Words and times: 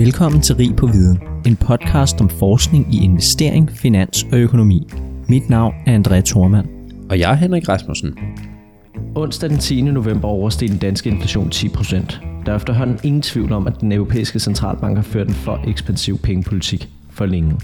Velkommen 0.00 0.40
til 0.40 0.56
Rig 0.56 0.76
på 0.76 0.86
Viden, 0.86 1.18
en 1.46 1.56
podcast 1.56 2.20
om 2.20 2.28
forskning 2.28 2.94
i 2.94 3.04
investering, 3.04 3.70
finans 3.70 4.26
og 4.32 4.38
økonomi. 4.38 4.88
Mit 5.28 5.50
navn 5.50 5.74
er 5.86 5.98
André 5.98 6.20
Thormand. 6.20 6.68
Og 7.10 7.18
jeg 7.18 7.30
er 7.30 7.34
Henrik 7.34 7.68
Rasmussen. 7.68 8.18
Onsdag 9.14 9.50
den 9.50 9.58
10. 9.58 9.82
november 9.82 10.28
oversteg 10.28 10.68
den 10.68 10.78
danske 10.78 11.10
inflation 11.10 11.48
10%. 11.48 12.44
Der 12.46 12.52
er 12.52 12.56
efterhånden 12.56 12.98
ingen 13.04 13.22
tvivl 13.22 13.52
om, 13.52 13.66
at 13.66 13.80
den 13.80 13.92
europæiske 13.92 14.38
centralbank 14.38 14.96
har 14.96 15.02
ført 15.02 15.28
en 15.28 15.34
for 15.34 15.60
ekspansiv 15.68 16.18
pengepolitik 16.18 16.88
for 17.10 17.26
længe. 17.26 17.56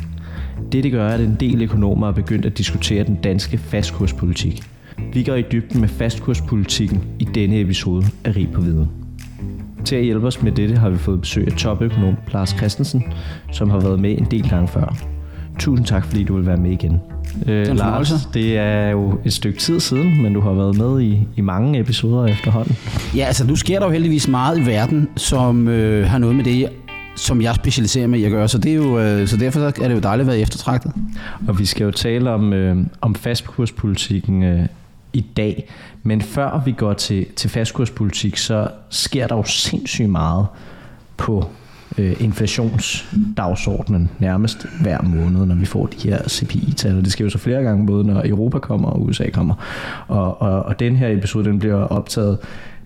Det, 0.73 0.84
det 0.84 0.93
gør, 0.93 1.09
at 1.09 1.21
en 1.21 1.37
del 1.41 1.62
økonomer 1.62 2.09
er 2.09 2.12
begyndt 2.12 2.46
at 2.46 2.59
diskutere 2.59 3.05
den 3.05 3.18
danske 3.25 3.59
fastkurspolitik. 3.59 4.62
Vi 5.12 5.23
går 5.23 5.34
i 5.34 5.45
dybden 5.53 5.80
med 5.80 5.89
fastkurspolitikken 5.89 7.05
i 7.18 7.25
denne 7.25 7.61
episode 7.61 8.07
af 8.25 8.37
Rig 8.37 8.48
på 8.55 8.61
Viden. 8.61 9.05
Til 9.84 9.96
at 9.96 10.04
hjælpe 10.04 10.27
os 10.27 10.43
med 10.43 10.52
dette 10.52 10.77
har 10.77 10.90
vi 10.90 10.96
fået 10.96 11.20
besøg 11.20 11.46
af 11.46 11.52
topøkonom 11.52 12.14
Lars 12.32 12.50
Christensen, 12.50 13.04
som 13.52 13.70
har 13.70 13.80
været 13.80 14.00
med 14.00 14.18
en 14.18 14.27
del 14.30 14.48
gange 14.48 14.68
før. 14.68 14.96
Tusind 15.59 15.87
tak, 15.87 16.05
fordi 16.05 16.24
du 16.24 16.37
vil 16.37 16.46
være 16.46 16.56
med 16.56 16.70
igen. 16.70 17.01
Øh, 17.46 17.77
Lars, 17.77 18.28
det 18.34 18.59
er 18.59 18.91
jo 18.91 19.18
et 19.24 19.32
stykke 19.32 19.59
tid 19.59 19.80
siden, 19.80 20.23
men 20.23 20.34
du 20.34 20.41
har 20.41 20.52
været 20.52 20.78
med 20.78 21.01
i, 21.01 21.28
i 21.37 21.41
mange 21.41 21.80
episoder 21.80 22.27
efterhånden. 22.27 22.77
Ja, 23.16 23.24
altså 23.24 23.46
nu 23.46 23.56
sker 23.56 23.78
der 23.78 23.87
jo 23.87 23.92
heldigvis 23.92 24.28
meget 24.28 24.59
i 24.59 24.66
verden, 24.66 25.09
som 25.16 25.68
øh, 25.68 26.06
har 26.06 26.18
noget 26.18 26.37
med 26.37 26.45
det, 26.45 26.68
som 27.16 27.43
jeg 27.43 27.54
specialiserer 27.54 28.06
mig 28.06 28.20
i 28.20 28.24
at 28.24 28.30
gøre, 28.30 28.48
så, 28.48 28.59
det 28.59 28.70
er 28.70 28.77
jo, 28.77 28.98
øh, 28.98 29.29
så 29.29 29.37
derfor 29.37 29.60
er 29.60 29.88
det 29.88 29.95
jo 29.95 30.01
dejligt 30.01 30.29
at 30.29 30.32
være 30.32 30.40
eftertragtet. 30.40 30.93
Og 31.48 31.59
vi 31.59 31.65
skal 31.65 31.84
jo 31.84 31.90
tale 31.90 32.30
om, 32.30 32.52
øh, 32.52 32.77
om 33.01 33.15
fastkurspolitikken 33.15 34.43
øh, 34.43 34.66
i 35.16 35.27
dag. 35.37 35.69
Men 36.02 36.23
før 36.23 36.62
vi 36.65 36.73
går 36.73 36.93
til, 36.93 37.27
til 37.37 37.51
fastkurspolitik, 37.51 38.37
så 38.37 38.69
sker 38.91 39.27
der 39.27 39.37
jo 39.37 39.43
sindssygt 39.43 40.11
meget 40.11 40.47
på 41.16 41.45
øh, 41.98 42.16
inflationsdagsordenen 42.20 44.10
nærmest 44.19 44.66
hver 44.80 45.02
måned, 45.02 45.47
når 45.47 45.55
vi 45.55 45.66
får 45.66 45.87
de 45.87 46.09
her 46.09 46.29
CPI-tal. 46.29 46.96
Det 47.05 47.13
sker 47.13 47.24
jo 47.24 47.30
så 47.30 47.38
flere 47.38 47.63
gange, 47.63 47.87
både 47.87 48.05
når 48.05 48.23
Europa 48.24 48.59
kommer 48.59 48.88
og 48.88 49.02
USA 49.02 49.30
kommer. 49.30 49.55
Og, 50.09 50.43
og, 50.43 50.63
og 50.63 50.80
den 50.80 50.96
her 50.96 51.09
episode, 51.09 51.45
den 51.45 51.59
bliver 51.59 51.83
optaget 51.83 52.38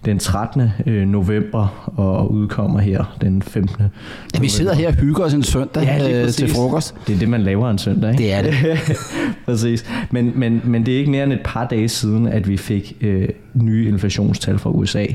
den 0.05 0.19
13. 0.19 0.71
Øh, 0.87 1.09
november 1.09 1.93
og 1.97 2.33
udkommer 2.33 2.81
her 2.81 3.17
den 3.21 3.43
15. 3.43 3.77
November. 3.79 3.97
Ja, 4.35 4.41
vi 4.41 4.49
sidder 4.49 4.75
her 4.75 4.89
og 4.89 4.95
hygger 4.95 5.25
os 5.25 5.35
en 5.35 5.43
søndag 5.43 5.83
ja, 5.83 6.23
øh, 6.23 6.29
til 6.29 6.49
frokost. 6.49 6.95
Det 7.07 7.15
er 7.15 7.19
det, 7.19 7.29
man 7.29 7.43
laver 7.43 7.71
en 7.71 7.79
søndag, 7.79 8.11
ikke? 8.11 8.23
Det 8.23 8.33
er 8.33 8.43
det. 8.43 8.55
præcis. 9.47 9.91
Men, 10.11 10.33
men, 10.35 10.61
men 10.65 10.87
det 10.87 10.95
er 10.95 10.99
ikke 10.99 11.11
mere 11.11 11.25
end 11.25 11.33
et 11.33 11.41
par 11.45 11.67
dage 11.67 11.89
siden, 11.89 12.27
at 12.27 12.49
vi 12.49 12.57
fik 12.57 12.97
øh, 13.01 13.29
nye 13.55 13.89
inflationstal 13.89 14.59
fra 14.59 14.71
USA, 14.71 15.07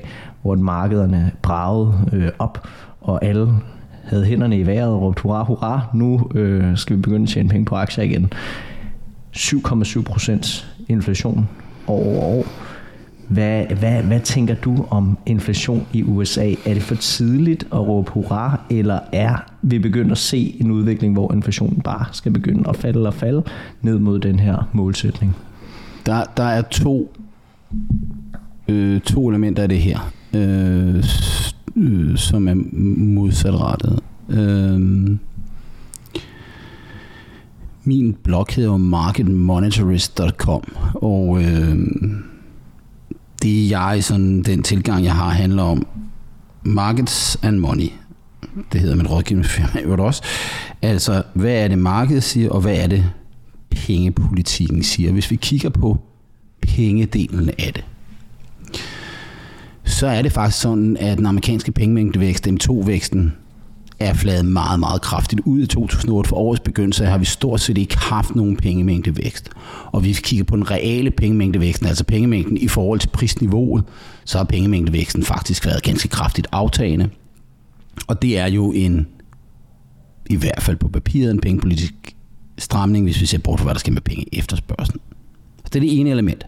hvor 0.42 0.56
markederne 0.56 1.32
bragede 1.42 1.94
øh, 2.14 2.30
op, 2.40 2.68
og 3.02 3.26
alle 3.26 3.50
havde 4.04 4.26
hænderne 4.26 4.60
i 4.60 4.66
vejret 4.66 4.90
og 4.90 5.02
råbte 5.02 5.22
hurra, 5.22 5.44
hurra, 5.44 5.82
nu 5.94 6.30
øh, 6.36 6.78
skal 6.78 6.96
vi 6.96 7.02
begynde 7.02 7.24
at 7.24 7.30
tjene 7.30 7.50
penge 7.50 7.66
på 7.66 7.76
aktier 7.76 8.04
igen. 8.04 8.34
7,7 9.38 10.02
procent 10.02 10.68
inflation 10.88 11.50
år 11.88 11.94
over 11.94 12.22
år. 12.22 12.46
Hvad, 13.28 13.66
hvad, 13.66 14.04
hvad 14.04 14.20
tænker 14.20 14.56
du 14.56 14.86
om 14.90 15.18
inflation 15.26 15.88
i 15.94 16.04
USA? 16.04 16.52
Er 16.66 16.74
det 16.74 16.82
for 16.82 16.96
tidligt 16.96 17.64
at 17.64 17.80
råbe 17.80 18.12
hurra, 18.12 18.60
eller 18.70 19.00
er 19.12 19.52
vi 19.62 19.80
begyndt 19.80 20.12
at 20.12 20.18
se 20.18 20.56
en 20.60 20.72
udvikling, 20.72 21.14
hvor 21.14 21.34
inflationen 21.34 21.82
bare 21.82 22.06
skal 22.12 22.32
begynde 22.32 22.70
at 22.70 22.76
falde 22.76 23.08
og 23.08 23.14
falde 23.14 23.44
ned 23.82 24.00
mod 24.00 24.20
den 24.20 24.40
her 24.40 24.70
målsætning? 24.74 25.36
Der, 26.06 26.24
der 26.38 26.44
er 26.44 26.62
to, 26.62 27.14
øh, 28.68 29.02
to 29.02 29.30
elementer 29.30 29.64
af 29.64 29.70
det 29.70 29.80
her, 29.80 30.12
øh, 30.34 31.04
øh, 31.76 32.18
som 32.18 32.48
er 32.48 32.56
modsatrettet. 32.98 34.00
Øh, 34.30 34.82
min 37.84 38.16
blog 38.24 38.46
hedder 38.56 38.78
marketmonitorist.com, 38.78 40.64
og 40.94 41.44
øh, 41.44 41.78
det 43.42 43.70
jeg, 43.70 44.04
sådan 44.04 44.44
den 44.44 44.64
tilgang, 44.64 45.04
jeg 45.04 45.16
har, 45.16 45.30
handler 45.30 45.64
om 45.64 45.88
markets 46.64 47.38
and 47.42 47.58
money. 47.58 47.90
Det 48.72 48.82
hedder 48.82 48.96
min 48.96 49.08
rådgivningsfirma 49.08 49.82
jo 49.84 50.06
også. 50.06 50.24
Altså, 50.82 51.24
hvad 51.34 51.64
er 51.64 51.68
det 51.68 51.80
markedet 51.80 52.24
siger, 52.24 52.50
og 52.50 52.62
hvad 52.62 52.76
er 52.76 52.88
det 52.88 53.06
pengepolitikken 53.70 54.84
siger? 54.84 55.12
Hvis 55.12 55.32
vi 55.32 55.36
kigger 55.36 55.70
på 55.70 55.98
pengedelen 56.62 57.50
af 57.50 57.72
det, 57.76 57.84
så 59.84 60.08
er 60.08 60.22
det 60.22 60.32
faktisk 60.32 60.62
sådan, 60.62 60.98
at 60.98 61.18
den 61.18 61.26
amerikanske 61.26 61.72
pengemængdevækst, 61.72 62.48
M2-væksten, 62.48 63.34
er 64.00 64.14
fladet 64.14 64.46
meget, 64.46 64.80
meget 64.80 65.02
kraftigt 65.02 65.42
ud 65.46 65.62
i 65.62 65.68
2008. 65.68 66.28
For 66.28 66.36
årets 66.36 66.60
begyndelse 66.60 67.06
har 67.06 67.18
vi 67.18 67.26
stort 67.26 67.62
set 67.62 67.78
ikke 67.78 67.98
haft 67.98 68.36
nogen 68.36 68.58
pengemængdevækst. 68.58 69.50
Og 69.86 70.02
hvis 70.02 70.18
vi 70.18 70.22
kigger 70.22 70.44
på 70.44 70.56
den 70.56 70.72
reale 70.72 71.12
pengemængdevæksten, 71.12 71.88
altså 71.88 72.04
pengemængden 72.04 72.58
i 72.58 72.68
forhold 72.68 73.00
til 73.00 73.10
prisniveauet, 73.10 73.84
så 74.26 74.38
har 74.38 74.46
pengemængdevæksten 74.46 75.24
faktisk 75.24 75.66
været 75.66 75.84
ganske 75.84 76.08
kraftigt 76.08 76.48
aftagende. 76.52 77.10
Og 78.08 78.22
det 78.22 78.38
er 78.38 78.48
jo 78.48 78.72
en, 78.72 79.08
i 80.30 80.36
hvert 80.36 80.64
fald 80.64 80.78
på 80.78 80.88
papiret, 80.88 81.32
en 81.32 81.42
pengepolitisk 81.42 81.94
stramning, 82.58 83.06
hvis 83.06 83.22
vi 83.22 83.26
ser 83.26 83.38
bort 83.38 83.60
fra, 83.60 83.64
hvad 83.64 83.74
der 83.74 83.80
sker 83.80 83.92
med 83.92 84.02
penge 84.02 84.26
efterspørgselen. 84.34 85.02
Så 85.58 85.70
det 85.74 85.76
er 85.76 85.80
det 85.80 86.00
ene 86.00 86.10
element. 86.10 86.46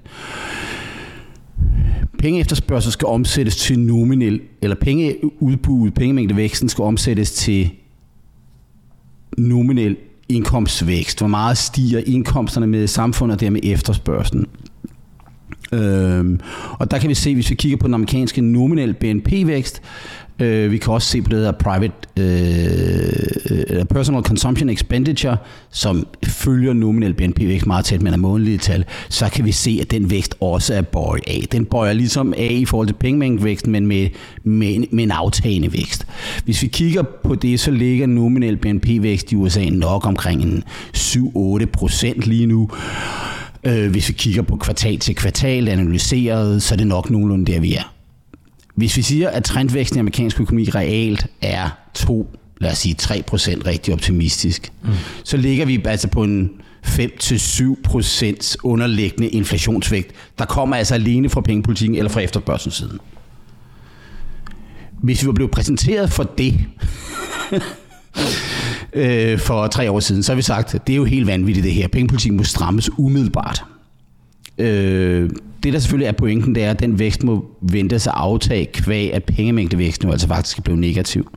Penge 2.17 2.39
efterspørgsel 2.39 2.91
skal 2.91 3.05
omsættes 3.05 3.55
til 3.55 3.79
nominel, 3.79 4.41
eller 4.61 4.75
pengeudbud, 4.75 5.91
pengemængdevæksten 5.91 6.69
skal 6.69 6.83
omsættes 6.83 7.31
til 7.31 7.71
nominel 9.37 9.97
indkomstvækst. 10.29 11.19
Hvor 11.19 11.27
meget 11.27 11.57
stiger 11.57 12.01
indkomsterne 12.05 12.67
med 12.67 12.87
samfundet 12.87 13.35
og 13.35 13.39
dermed 13.39 13.59
efterspørgselen? 13.63 14.47
Øhm, 15.71 16.39
og 16.79 16.91
der 16.91 16.99
kan 16.99 17.09
vi 17.09 17.13
se, 17.13 17.33
hvis 17.33 17.49
vi 17.49 17.55
kigger 17.55 17.77
på 17.77 17.87
den 17.87 17.93
amerikanske 17.93 18.41
nominel 18.41 18.93
BNP-vækst, 18.93 19.81
Øh, 20.39 20.71
vi 20.71 20.77
kan 20.77 20.93
også 20.93 21.07
se 21.07 21.21
på 21.21 21.29
det 21.29 21.43
der 21.43 21.51
private 21.51 21.93
øh, 22.19 23.77
øh 23.77 23.85
personal 23.85 24.23
consumption 24.23 24.69
expenditure, 24.69 25.37
som 25.71 26.07
følger 26.25 26.73
nominel 26.73 27.13
BNP-vækst 27.13 27.67
meget 27.67 27.85
tæt 27.85 28.01
med 28.01 28.11
er 28.11 28.17
månedlige 28.17 28.57
tal, 28.57 28.85
så 29.09 29.29
kan 29.29 29.45
vi 29.45 29.51
se, 29.51 29.79
at 29.81 29.91
den 29.91 30.09
vækst 30.09 30.35
også 30.41 30.73
er 30.73 30.81
bøjet 30.81 31.23
af. 31.27 31.43
Den 31.51 31.65
bøjer 31.65 31.93
ligesom 31.93 32.33
af 32.37 32.49
i 32.51 32.65
forhold 32.65 32.87
til 32.87 32.93
pengemængdevæksten, 32.93 33.71
men 33.71 33.87
med, 33.87 34.09
med, 34.43 34.87
med 34.91 35.03
en 35.03 35.11
aftagende 35.11 35.73
vækst. 35.73 36.07
Hvis 36.43 36.61
vi 36.61 36.67
kigger 36.67 37.03
på 37.23 37.35
det, 37.35 37.59
så 37.59 37.71
ligger 37.71 38.07
nominel 38.07 38.57
BNP-vækst 38.57 39.31
i 39.31 39.35
USA 39.35 39.65
nok 39.69 40.05
omkring 40.05 40.43
en 40.43 40.63
7-8 40.97 41.65
procent 41.65 42.27
lige 42.27 42.45
nu. 42.45 42.69
Øh, 43.63 43.91
hvis 43.91 44.09
vi 44.09 44.13
kigger 44.13 44.41
på 44.41 44.55
kvartal 44.55 44.99
til 44.99 45.15
kvartal 45.15 45.67
analyseret, 45.67 46.63
så 46.63 46.75
er 46.75 46.77
det 46.77 46.87
nok 46.87 47.09
nogenlunde 47.09 47.51
der, 47.51 47.59
vi 47.59 47.75
er. 47.75 47.96
Hvis 48.77 48.97
vi 48.97 49.01
siger, 49.01 49.29
at 49.29 49.43
trendvæksten 49.43 49.97
i 49.97 49.99
amerikansk 49.99 50.41
økonomi 50.41 50.69
realt 50.69 51.27
er 51.41 51.69
2, 51.93 52.37
lad 52.61 52.71
os 52.71 52.77
sige 52.77 52.95
3 52.95 53.23
procent 53.27 53.65
rigtig 53.65 53.93
optimistisk, 53.93 54.71
mm. 54.83 54.89
så 55.23 55.37
ligger 55.37 55.65
vi 55.65 55.81
altså 55.85 56.07
på 56.07 56.23
en 56.23 56.49
5-7 56.85 57.81
procents 57.83 58.57
underliggende 58.63 59.29
inflationsvægt, 59.29 60.11
der 60.39 60.45
kommer 60.45 60.75
altså 60.75 60.93
alene 60.93 61.29
fra 61.29 61.41
pengepolitikken 61.41 61.97
eller 61.97 62.09
fra 62.09 62.21
efterspørgselssiden. 62.21 62.99
Hvis 65.03 65.21
vi 65.21 65.27
var 65.27 65.33
blevet 65.33 65.51
præsenteret 65.51 66.11
for 66.11 66.23
det 66.23 66.59
øh, 68.93 69.39
for 69.39 69.67
tre 69.67 69.91
år 69.91 69.99
siden, 69.99 70.23
så 70.23 70.31
har 70.31 70.35
vi 70.35 70.41
sagt, 70.41 70.75
at 70.75 70.87
det 70.87 70.93
er 70.93 70.97
jo 70.97 71.05
helt 71.05 71.27
vanvittigt 71.27 71.63
det 71.63 71.73
her. 71.73 71.87
Pengepolitikken 71.87 72.37
må 72.37 72.43
strammes 72.43 72.89
umiddelbart. 72.97 73.63
Øh, 74.57 75.29
det 75.67 75.73
der 75.73 75.79
selvfølgelig 75.79 76.07
er 76.07 76.11
pointen, 76.11 76.55
det 76.55 76.63
er, 76.63 76.71
at 76.71 76.79
den 76.79 76.99
vækst 76.99 77.23
må 77.23 77.45
vente 77.61 77.99
sig 77.99 78.13
aftage 78.15 78.65
kvæg, 78.65 79.13
at 79.13 79.23
pengemængdevæksten 79.23 80.07
jo 80.07 80.11
altså 80.11 80.27
faktisk 80.27 80.63
blive 80.63 80.77
negativ. 80.77 81.27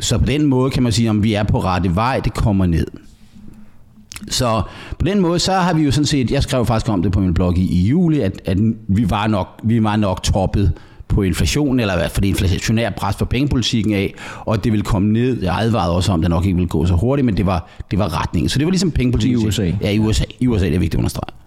Så 0.00 0.18
på 0.18 0.24
den 0.24 0.46
måde 0.46 0.70
kan 0.70 0.82
man 0.82 0.92
sige, 0.92 1.10
om 1.10 1.22
vi 1.22 1.34
er 1.34 1.42
på 1.42 1.60
rette 1.60 1.94
vej, 1.94 2.20
det 2.20 2.34
kommer 2.34 2.66
ned. 2.66 2.86
Så 4.28 4.62
på 4.98 5.04
den 5.04 5.20
måde, 5.20 5.38
så 5.38 5.52
har 5.52 5.74
vi 5.74 5.82
jo 5.82 5.90
sådan 5.90 6.06
set, 6.06 6.30
jeg 6.30 6.42
skrev 6.42 6.66
faktisk 6.66 6.92
om 6.92 7.02
det 7.02 7.12
på 7.12 7.20
min 7.20 7.34
blog 7.34 7.58
i, 7.58 7.72
i 7.72 7.88
juli, 7.88 8.20
at, 8.20 8.42
at 8.44 8.58
vi, 8.88 9.10
var 9.10 9.26
nok, 9.26 9.48
vi 9.64 9.82
var 9.82 9.96
nok 9.96 10.22
toppet 10.22 10.72
på 11.08 11.22
inflation, 11.22 11.80
eller 11.80 11.94
i 11.94 11.96
hvert 11.96 12.10
fald 12.10 12.24
inflationær 12.24 12.90
pres 12.90 13.16
for 13.16 13.24
pengepolitikken 13.24 13.94
af, 13.94 14.14
og 14.46 14.54
at 14.54 14.64
det 14.64 14.72
ville 14.72 14.84
komme 14.84 15.12
ned. 15.12 15.42
Jeg 15.42 15.58
advarede 15.60 15.94
også 15.94 16.12
om, 16.12 16.20
at 16.20 16.22
det 16.22 16.30
nok 16.30 16.44
ikke 16.44 16.56
ville 16.56 16.68
gå 16.68 16.86
så 16.86 16.94
hurtigt, 16.94 17.26
men 17.26 17.36
det 17.36 17.46
var, 17.46 17.68
det 17.90 17.98
var 17.98 18.22
retningen. 18.22 18.48
Så 18.48 18.58
det 18.58 18.66
var 18.66 18.70
ligesom 18.70 18.90
pengepolitikken. 18.90 19.40
I 19.40 19.46
USA? 19.46 19.72
Ja, 19.80 19.90
i 19.90 19.98
USA. 19.98 20.24
I 20.40 20.46
USA, 20.46 20.66
det 20.66 20.74
er 20.74 20.78
vigtigt 20.78 20.94
at 20.94 20.98
understrege. 20.98 21.37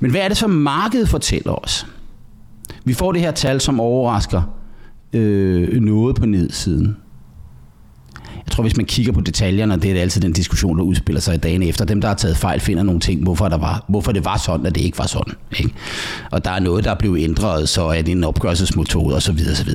Men 0.00 0.10
hvad 0.10 0.20
er 0.20 0.28
det, 0.28 0.36
så 0.36 0.46
markedet 0.46 1.08
fortæller 1.08 1.52
os? 1.64 1.86
Vi 2.84 2.94
får 2.94 3.12
det 3.12 3.20
her 3.20 3.30
tal, 3.30 3.60
som 3.60 3.80
overrasker 3.80 4.42
øh, 5.12 5.80
noget 5.80 6.16
på 6.16 6.26
nedsiden. 6.26 6.96
Jeg 8.46 8.52
tror, 8.52 8.62
hvis 8.62 8.76
man 8.76 8.86
kigger 8.86 9.12
på 9.12 9.20
detaljerne, 9.20 9.74
og 9.74 9.82
det 9.82 9.92
er 9.92 10.00
altid 10.00 10.20
den 10.20 10.32
diskussion, 10.32 10.78
der 10.78 10.84
udspiller 10.84 11.20
sig 11.20 11.34
i 11.34 11.38
dagen 11.38 11.62
efter, 11.62 11.84
dem, 11.84 12.00
der 12.00 12.08
har 12.08 12.14
taget 12.14 12.36
fejl, 12.36 12.60
finder 12.60 12.82
nogle 12.82 13.00
ting, 13.00 13.22
hvorfor, 13.22 13.48
der 13.48 13.56
var, 13.56 13.84
hvorfor 13.88 14.12
det 14.12 14.24
var 14.24 14.36
sådan, 14.36 14.66
og 14.66 14.74
det 14.74 14.80
ikke 14.80 14.98
var 14.98 15.06
sådan. 15.06 15.34
Ikke? 15.58 15.70
Og 16.30 16.44
der 16.44 16.50
er 16.50 16.60
noget, 16.60 16.84
der 16.84 16.90
er 16.90 16.94
blevet 16.94 17.22
ændret, 17.22 17.68
så 17.68 17.82
er 17.82 18.02
det 18.02 18.12
en 18.12 18.24
opgørelsesmetode 18.24 19.16
osv. 19.16 19.38
osv. 19.52 19.70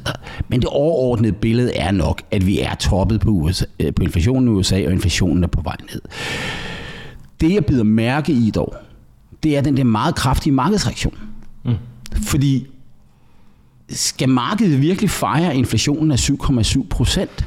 Men 0.48 0.60
det 0.60 0.70
overordnede 0.70 1.34
billede 1.34 1.76
er 1.76 1.92
nok, 1.92 2.22
at 2.32 2.46
vi 2.48 2.60
er 2.60 2.76
toppet 2.76 3.22
på, 3.22 3.30
USA, 3.30 3.66
øh, 3.80 3.94
på 3.94 4.04
inflationen 4.04 4.48
i 4.48 4.52
USA, 4.52 4.86
og 4.86 4.92
inflationen 4.92 5.44
er 5.44 5.48
på 5.48 5.62
vej 5.62 5.76
ned. 5.94 6.02
Det, 7.42 7.54
jeg 7.54 7.66
bider 7.66 7.84
mærke 7.84 8.32
i 8.32 8.52
dog, 8.56 8.76
det 9.44 9.58
er 9.58 9.62
den 9.62 9.78
der 9.78 9.84
meget 9.84 10.16
kraftige 10.16 10.54
markedsreaktion. 10.54 11.18
Mm. 11.66 11.74
Fordi 12.14 12.68
skal 13.90 14.30
markedet 14.30 14.82
virkelig 14.82 15.10
fejre 15.10 15.56
inflationen 15.56 16.12
af 16.12 16.30
7,7 16.30 16.88
procent? 16.90 17.46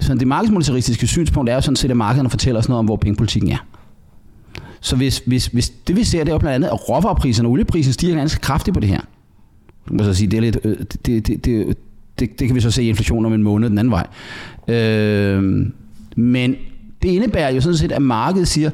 Så 0.00 0.14
det 0.14 0.28
markedsmonetaristiske 0.28 1.06
synspunkt 1.06 1.50
er 1.50 1.54
jo 1.54 1.60
sådan 1.60 1.76
set, 1.76 1.90
at 1.90 1.96
markederne 1.96 2.30
fortæller 2.30 2.58
os 2.58 2.68
noget 2.68 2.78
om, 2.78 2.84
hvor 2.84 2.96
pengepolitikken 2.96 3.52
er. 3.52 3.66
Så 4.80 4.96
hvis, 4.96 5.22
hvis, 5.26 5.46
hvis 5.46 5.68
det 5.68 5.96
vi 5.96 6.04
ser, 6.04 6.18
det 6.18 6.28
er 6.28 6.34
jo 6.34 6.38
blandt 6.38 6.54
andet, 6.54 6.68
at 6.68 6.88
råvarepriserne 6.88 7.48
og 7.48 7.52
olieprisen 7.52 7.92
stiger 7.92 8.14
ganske 8.16 8.40
kraftigt 8.40 8.74
på 8.74 8.80
det 8.80 8.88
her. 8.88 9.00
Du 9.88 9.96
kan 9.96 10.04
så 10.04 10.14
sige, 10.14 10.30
det 10.30 10.36
er 10.36 10.40
lidt, 10.40 10.58
øh, 10.64 10.78
det, 10.78 11.06
det, 11.06 11.26
det, 11.26 11.44
det, 11.44 11.76
det, 12.18 12.38
det 12.38 12.46
kan 12.46 12.54
vi 12.54 12.60
så 12.60 12.70
se 12.70 12.82
i 12.82 12.88
inflation 12.88 13.26
om 13.26 13.32
en 13.32 13.42
måned 13.42 13.70
den 13.70 13.78
anden 13.78 13.90
vej. 13.90 14.06
Øh, 14.68 15.42
men 16.16 16.54
det 17.02 17.08
indebærer 17.08 17.50
jo 17.50 17.60
sådan 17.60 17.76
set, 17.76 17.92
at 17.92 18.02
markedet 18.02 18.48
siger, 18.48 18.70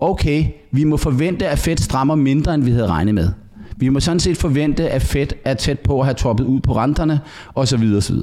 okay, 0.00 0.44
vi 0.70 0.84
må 0.84 0.96
forvente, 0.96 1.48
at 1.48 1.58
Fed 1.58 1.76
strammer 1.76 2.14
mindre, 2.14 2.54
end 2.54 2.64
vi 2.64 2.70
havde 2.70 2.86
regnet 2.86 3.14
med. 3.14 3.28
Vi 3.76 3.88
må 3.88 4.00
sådan 4.00 4.20
set 4.20 4.36
forvente, 4.36 4.90
at 4.90 5.02
Fed 5.02 5.26
er 5.44 5.54
tæt 5.54 5.78
på 5.78 6.00
at 6.00 6.06
have 6.06 6.14
toppet 6.14 6.44
ud 6.44 6.60
på 6.60 6.76
renterne, 6.76 7.20
osv. 7.54 7.92
osv. 7.96 8.16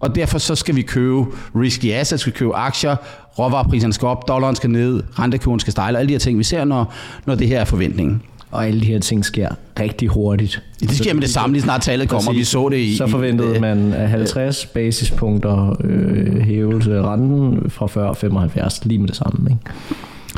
Og 0.00 0.14
derfor 0.14 0.38
så 0.38 0.54
skal 0.54 0.76
vi 0.76 0.82
købe 0.82 1.24
risky 1.56 1.92
assets, 1.92 2.20
skal 2.20 2.32
købe 2.32 2.54
aktier, 2.54 2.96
råvarepriserne 3.38 3.92
skal 3.92 4.06
op, 4.06 4.28
dollaren 4.28 4.56
skal 4.56 4.70
ned, 4.70 5.02
rentekurven 5.18 5.60
skal 5.60 5.70
stejle, 5.70 5.98
alle 5.98 6.08
de 6.08 6.14
her 6.14 6.18
ting, 6.18 6.38
vi 6.38 6.44
ser, 6.44 6.64
når, 6.64 6.94
når 7.26 7.34
det 7.34 7.48
her 7.48 7.60
er 7.60 7.64
forventningen. 7.64 8.22
Og 8.50 8.66
alle 8.66 8.80
de 8.80 8.86
her 8.86 8.98
ting 8.98 9.24
sker 9.24 9.48
rigtig 9.80 10.08
hurtigt. 10.08 10.62
Ja, 10.82 10.86
det 10.86 10.96
sker 10.96 11.14
med 11.14 11.22
det 11.22 11.30
samme, 11.30 11.52
lige 11.54 11.62
snart 11.62 11.80
tallet 11.80 12.08
kommer. 12.08 12.30
Præcis. 12.30 12.38
Vi 12.38 12.44
så 12.44 12.68
det 12.68 12.78
i... 12.78 12.96
Så 12.96 13.06
forventede 13.06 13.60
man 13.60 13.92
50 13.92 14.66
basispunkter 14.66 15.76
øh, 15.84 16.40
hævelse 16.40 16.96
af 16.96 17.02
renten 17.02 17.70
fra 17.70 17.86
før 17.86 18.12
75, 18.12 18.84
lige 18.84 18.98
med 18.98 19.08
det 19.08 19.16
samme. 19.16 19.50
Ikke? 19.50 19.60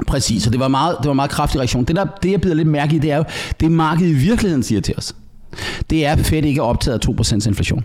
Præcis, 0.06 0.47
og 0.47 0.53
det 0.53 0.61
var 0.61 0.69
meget, 0.69 0.97
det 1.03 1.09
var 1.09 1.15
meget 1.15 1.31
kraftig 1.31 1.59
reaktion. 1.59 1.85
Det, 1.85 1.97
der, 1.97 2.06
det 2.23 2.31
jeg 2.31 2.41
bider 2.41 2.55
lidt 2.55 2.69
mærke 2.69 2.97
i, 2.97 2.99
det 2.99 3.11
er 3.11 3.17
jo, 3.17 3.25
det 3.61 3.71
markedet 3.71 4.11
i 4.11 4.15
virkeligheden 4.15 4.62
siger 4.62 4.81
til 4.81 4.95
os. 4.97 5.15
Det 5.91 6.06
er, 6.06 6.12
at 6.12 6.19
Fed 6.19 6.43
ikke 6.45 6.59
er 6.59 6.62
optaget 6.62 7.09
af 7.09 7.12
2% 7.12 7.49
inflation. 7.49 7.85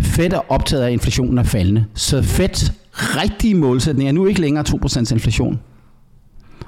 Fed 0.00 0.32
er 0.32 0.52
optaget 0.52 0.82
af, 0.82 0.86
at 0.86 0.92
inflationen 0.92 1.38
er 1.38 1.42
faldende. 1.42 1.84
Så 1.94 2.22
Feds 2.22 2.72
rigtige 2.92 3.54
målsætning 3.54 4.08
er 4.08 4.12
nu 4.12 4.26
ikke 4.26 4.40
længere 4.40 4.64
2% 4.68 4.98
inflation. 5.12 5.60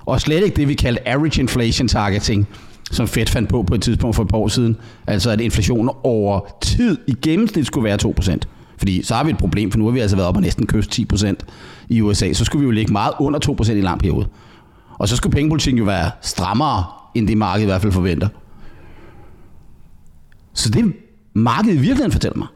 Og 0.07 0.21
slet 0.21 0.45
ikke 0.45 0.57
det, 0.57 0.69
vi 0.69 0.75
kaldte 0.75 1.09
average 1.09 1.41
inflation 1.41 1.89
targeting, 1.89 2.49
som 2.91 3.09
Fed 3.09 3.27
fandt 3.27 3.49
på 3.49 3.63
på 3.63 3.75
et 3.75 3.83
tidspunkt 3.83 4.17
for 4.17 4.23
et 4.23 4.29
par 4.29 4.39
år 4.39 4.49
siden. 4.49 4.77
Altså 5.07 5.31
at 5.31 5.41
inflationen 5.41 5.91
over 6.05 6.41
tid 6.63 6.99
i 7.07 7.15
gennemsnit 7.23 7.67
skulle 7.67 7.85
være 7.85 7.99
2%. 8.05 8.39
Fordi 8.79 9.03
så 9.03 9.15
har 9.15 9.25
vi 9.25 9.31
et 9.31 9.39
problem, 9.39 9.71
for 9.71 9.79
nu 9.79 9.85
har 9.85 9.93
vi 9.93 10.01
altså 10.01 10.17
været 10.17 10.29
op 10.29 10.37
og 10.37 10.43
næsten 10.43 10.67
kyst 10.67 10.99
10% 11.15 11.35
i 11.89 12.01
USA. 12.01 12.33
Så 12.33 12.45
skulle 12.45 12.61
vi 12.61 12.65
jo 12.65 12.71
ligge 12.71 12.93
meget 12.93 13.13
under 13.21 13.57
2% 13.63 13.73
i 13.73 13.81
lang 13.81 14.01
periode. 14.01 14.27
Og 14.99 15.09
så 15.09 15.17
skulle 15.17 15.33
pengepolitikken 15.33 15.79
jo 15.79 15.85
være 15.85 16.11
strammere, 16.23 16.85
end 17.15 17.29
det 17.29 17.39
markedet 17.39 17.63
i 17.63 17.67
hvert 17.67 17.83
fald 17.83 17.93
forventer. 17.93 18.29
Så 20.53 20.71
det 20.71 20.93
markedet 21.35 21.75
i 21.75 21.79
virkeligheden 21.79 22.13
fortæller 22.13 22.39
mig, 22.39 22.49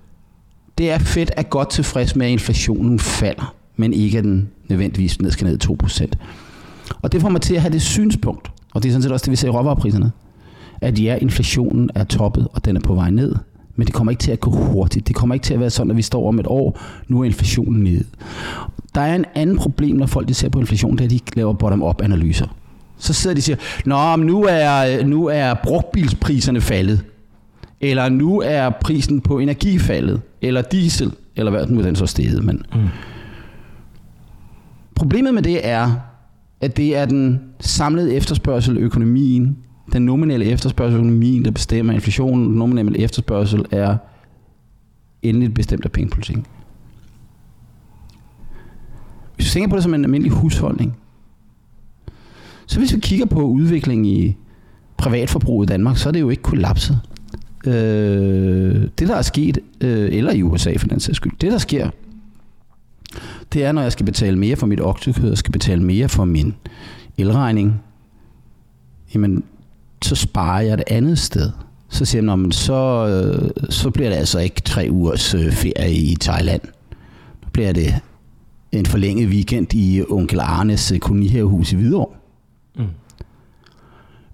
det 0.79 0.91
er 0.91 0.99
fedt 0.99 1.31
at 1.37 1.51
godt 1.51 1.71
tilfreds 1.71 2.17
med, 2.17 2.27
at 2.27 2.33
inflationen 2.33 2.99
falder, 2.99 3.55
men 3.77 3.93
ikke 3.93 4.19
at 4.19 4.25
den 4.25 4.49
nødvendigvis 4.69 5.21
ned 5.21 5.31
skal 5.31 5.47
ned 5.47 5.59
2%. 5.65 6.07
Og 7.03 7.13
det 7.13 7.21
får 7.21 7.29
mig 7.29 7.41
til 7.41 7.55
at 7.55 7.61
have 7.61 7.73
det 7.73 7.83
synspunkt, 7.83 8.51
og 8.75 8.83
det 8.83 8.89
er 8.89 8.93
sådan 8.93 9.03
set 9.03 9.13
også 9.13 9.25
det, 9.25 9.31
vi 9.31 9.37
ser 9.37 9.49
i 9.49 9.51
råvarepriserne, 9.51 10.13
at 10.81 10.99
ja, 10.99 11.17
inflationen 11.17 11.91
er 11.95 12.05
toppet, 12.05 12.49
og 12.53 12.65
den 12.65 12.77
er 12.77 12.81
på 12.81 12.95
vej 12.95 13.11
ned. 13.11 13.35
Men 13.77 13.87
det 13.87 13.95
kommer 13.95 14.11
ikke 14.11 14.21
til 14.21 14.33
at 14.33 14.41
gå 14.41 14.51
hurtigt. 14.51 15.09
Det 15.09 15.17
kommer 15.17 15.35
ikke 15.35 15.45
til 15.45 15.55
at 15.55 15.61
være 15.61 15.71
sådan, 15.71 15.91
at 15.91 15.97
vi 15.97 16.03
står 16.03 16.29
om 16.29 16.39
et 16.39 16.47
år, 16.47 16.81
nu 17.09 17.21
er 17.21 17.25
inflationen 17.25 17.83
nede. 17.83 18.05
Der 18.95 19.01
er 19.01 19.15
en 19.15 19.25
anden 19.35 19.57
problem, 19.57 19.97
når 19.97 20.07
folk 20.07 20.29
de 20.29 20.35
ser 20.35 20.49
på 20.49 20.61
inflation, 20.61 20.93
det 20.93 21.01
er, 21.01 21.05
at 21.05 21.11
de 21.11 21.21
laver 21.37 21.53
bottom-up 21.53 22.03
analyser. 22.03 22.57
Så 22.99 23.13
sidder 23.13 23.35
de 23.35 23.39
og 23.39 23.43
siger, 23.43 23.57
Nå, 23.85 24.17
men 24.17 24.27
nu 24.27 24.45
er, 24.49 25.05
nu 25.05 25.27
er 25.27 25.55
brugtbilspriserne 25.55 26.61
faldet. 26.61 27.05
Eller 27.81 28.09
nu 28.09 28.41
er 28.41 28.71
prisen 28.71 29.21
på 29.21 29.39
energi 29.39 29.79
faldet. 29.79 30.21
Eller 30.43 30.63
diesel. 30.63 31.13
Eller 31.37 31.51
hvad 31.51 31.67
nu 31.67 31.83
den 31.83 31.97
så 31.97 32.07
steget. 32.07 32.45
Men. 32.45 32.63
Mm. 32.75 32.89
Problemet 34.95 35.35
med 35.35 35.43
det 35.43 35.69
er, 35.69 35.93
at 36.61 36.77
det 36.77 36.97
er 36.97 37.05
den 37.05 37.41
samlede 37.61 38.15
efterspørgsel 38.15 38.79
økonomien, 38.79 39.57
den 39.93 40.03
nominelle 40.03 40.47
efterspørgsel 40.47 40.97
økonomien, 40.97 41.45
der 41.45 41.51
bestemmer 41.51 41.93
inflationen. 41.93 42.47
Den 42.47 42.55
nominelle 42.55 42.99
efterspørgsel 42.99 43.65
er 43.71 43.97
endeligt 45.23 45.55
bestemt 45.55 45.85
af 45.85 45.93
pengepolitikken. 45.93 46.47
Hvis 49.41 49.55
vi 49.55 49.61
tænker 49.61 49.69
på 49.69 49.77
det 49.77 49.83
som 49.83 49.95
en 49.95 50.05
almindelig 50.05 50.33
husholdning, 50.33 50.97
så 52.67 52.79
hvis 52.79 52.95
vi 52.95 53.01
kigger 53.01 53.27
på 53.27 53.43
udviklingen 53.43 54.05
i 54.05 54.37
privatforbruget 54.97 55.67
i 55.67 55.73
Danmark, 55.73 55.97
så 55.97 56.09
er 56.09 56.13
det 56.13 56.21
jo 56.21 56.31
ikke 56.31 56.43
kollapset. 56.43 57.01
Øh, 57.67 58.89
det 58.99 59.09
der 59.09 59.17
er 59.17 59.23
sket, 59.23 59.59
øh, 59.81 60.09
eller 60.13 60.33
i 60.33 60.43
USA 60.43 60.77
for 60.77 60.89
den 60.89 61.01
sags 61.01 61.17
skyld, 61.17 61.33
det 61.41 61.53
der 61.53 61.59
sker, 61.59 61.91
det 63.53 63.65
er, 63.65 63.73
når 63.73 63.83
jeg 63.83 63.93
skal 63.93 64.07
betale 64.07 64.39
mere 64.39 64.57
for 64.57 64.67
mit 64.67 64.81
oksekød, 64.81 65.31
og 65.31 65.39
skal 65.39 65.53
betale 65.53 65.83
mere 65.83 66.09
for 66.09 66.25
min 66.25 66.55
elregning, 67.19 67.83
jamen, 69.15 69.45
så 70.03 70.15
sparer 70.15 70.61
jeg 70.61 70.79
det 70.79 70.85
andet 70.87 71.19
sted. 71.19 71.51
Så 71.89 72.05
siger 72.05 72.37
man, 72.37 72.53
så, 72.53 73.07
øh, 73.09 73.51
så 73.71 73.91
bliver 73.91 74.09
det 74.09 74.17
altså 74.17 74.39
ikke 74.39 74.61
tre 74.61 74.89
ugers 74.91 75.35
øh, 75.35 75.53
ferie 75.53 75.95
i 75.95 76.17
Thailand. 76.21 76.63
Nu 77.43 77.49
bliver 77.53 77.73
det 77.73 78.01
en 78.73 78.87
forlænget 78.87 79.29
weekend 79.29 79.75
i 79.75 80.03
onkel 80.09 80.41
Arnes 80.41 80.93
øh, 80.93 80.99
kolonihavehus 80.99 81.73
i 81.73 81.77
Hvidovre. 81.77 82.17
Mm. 82.77 82.85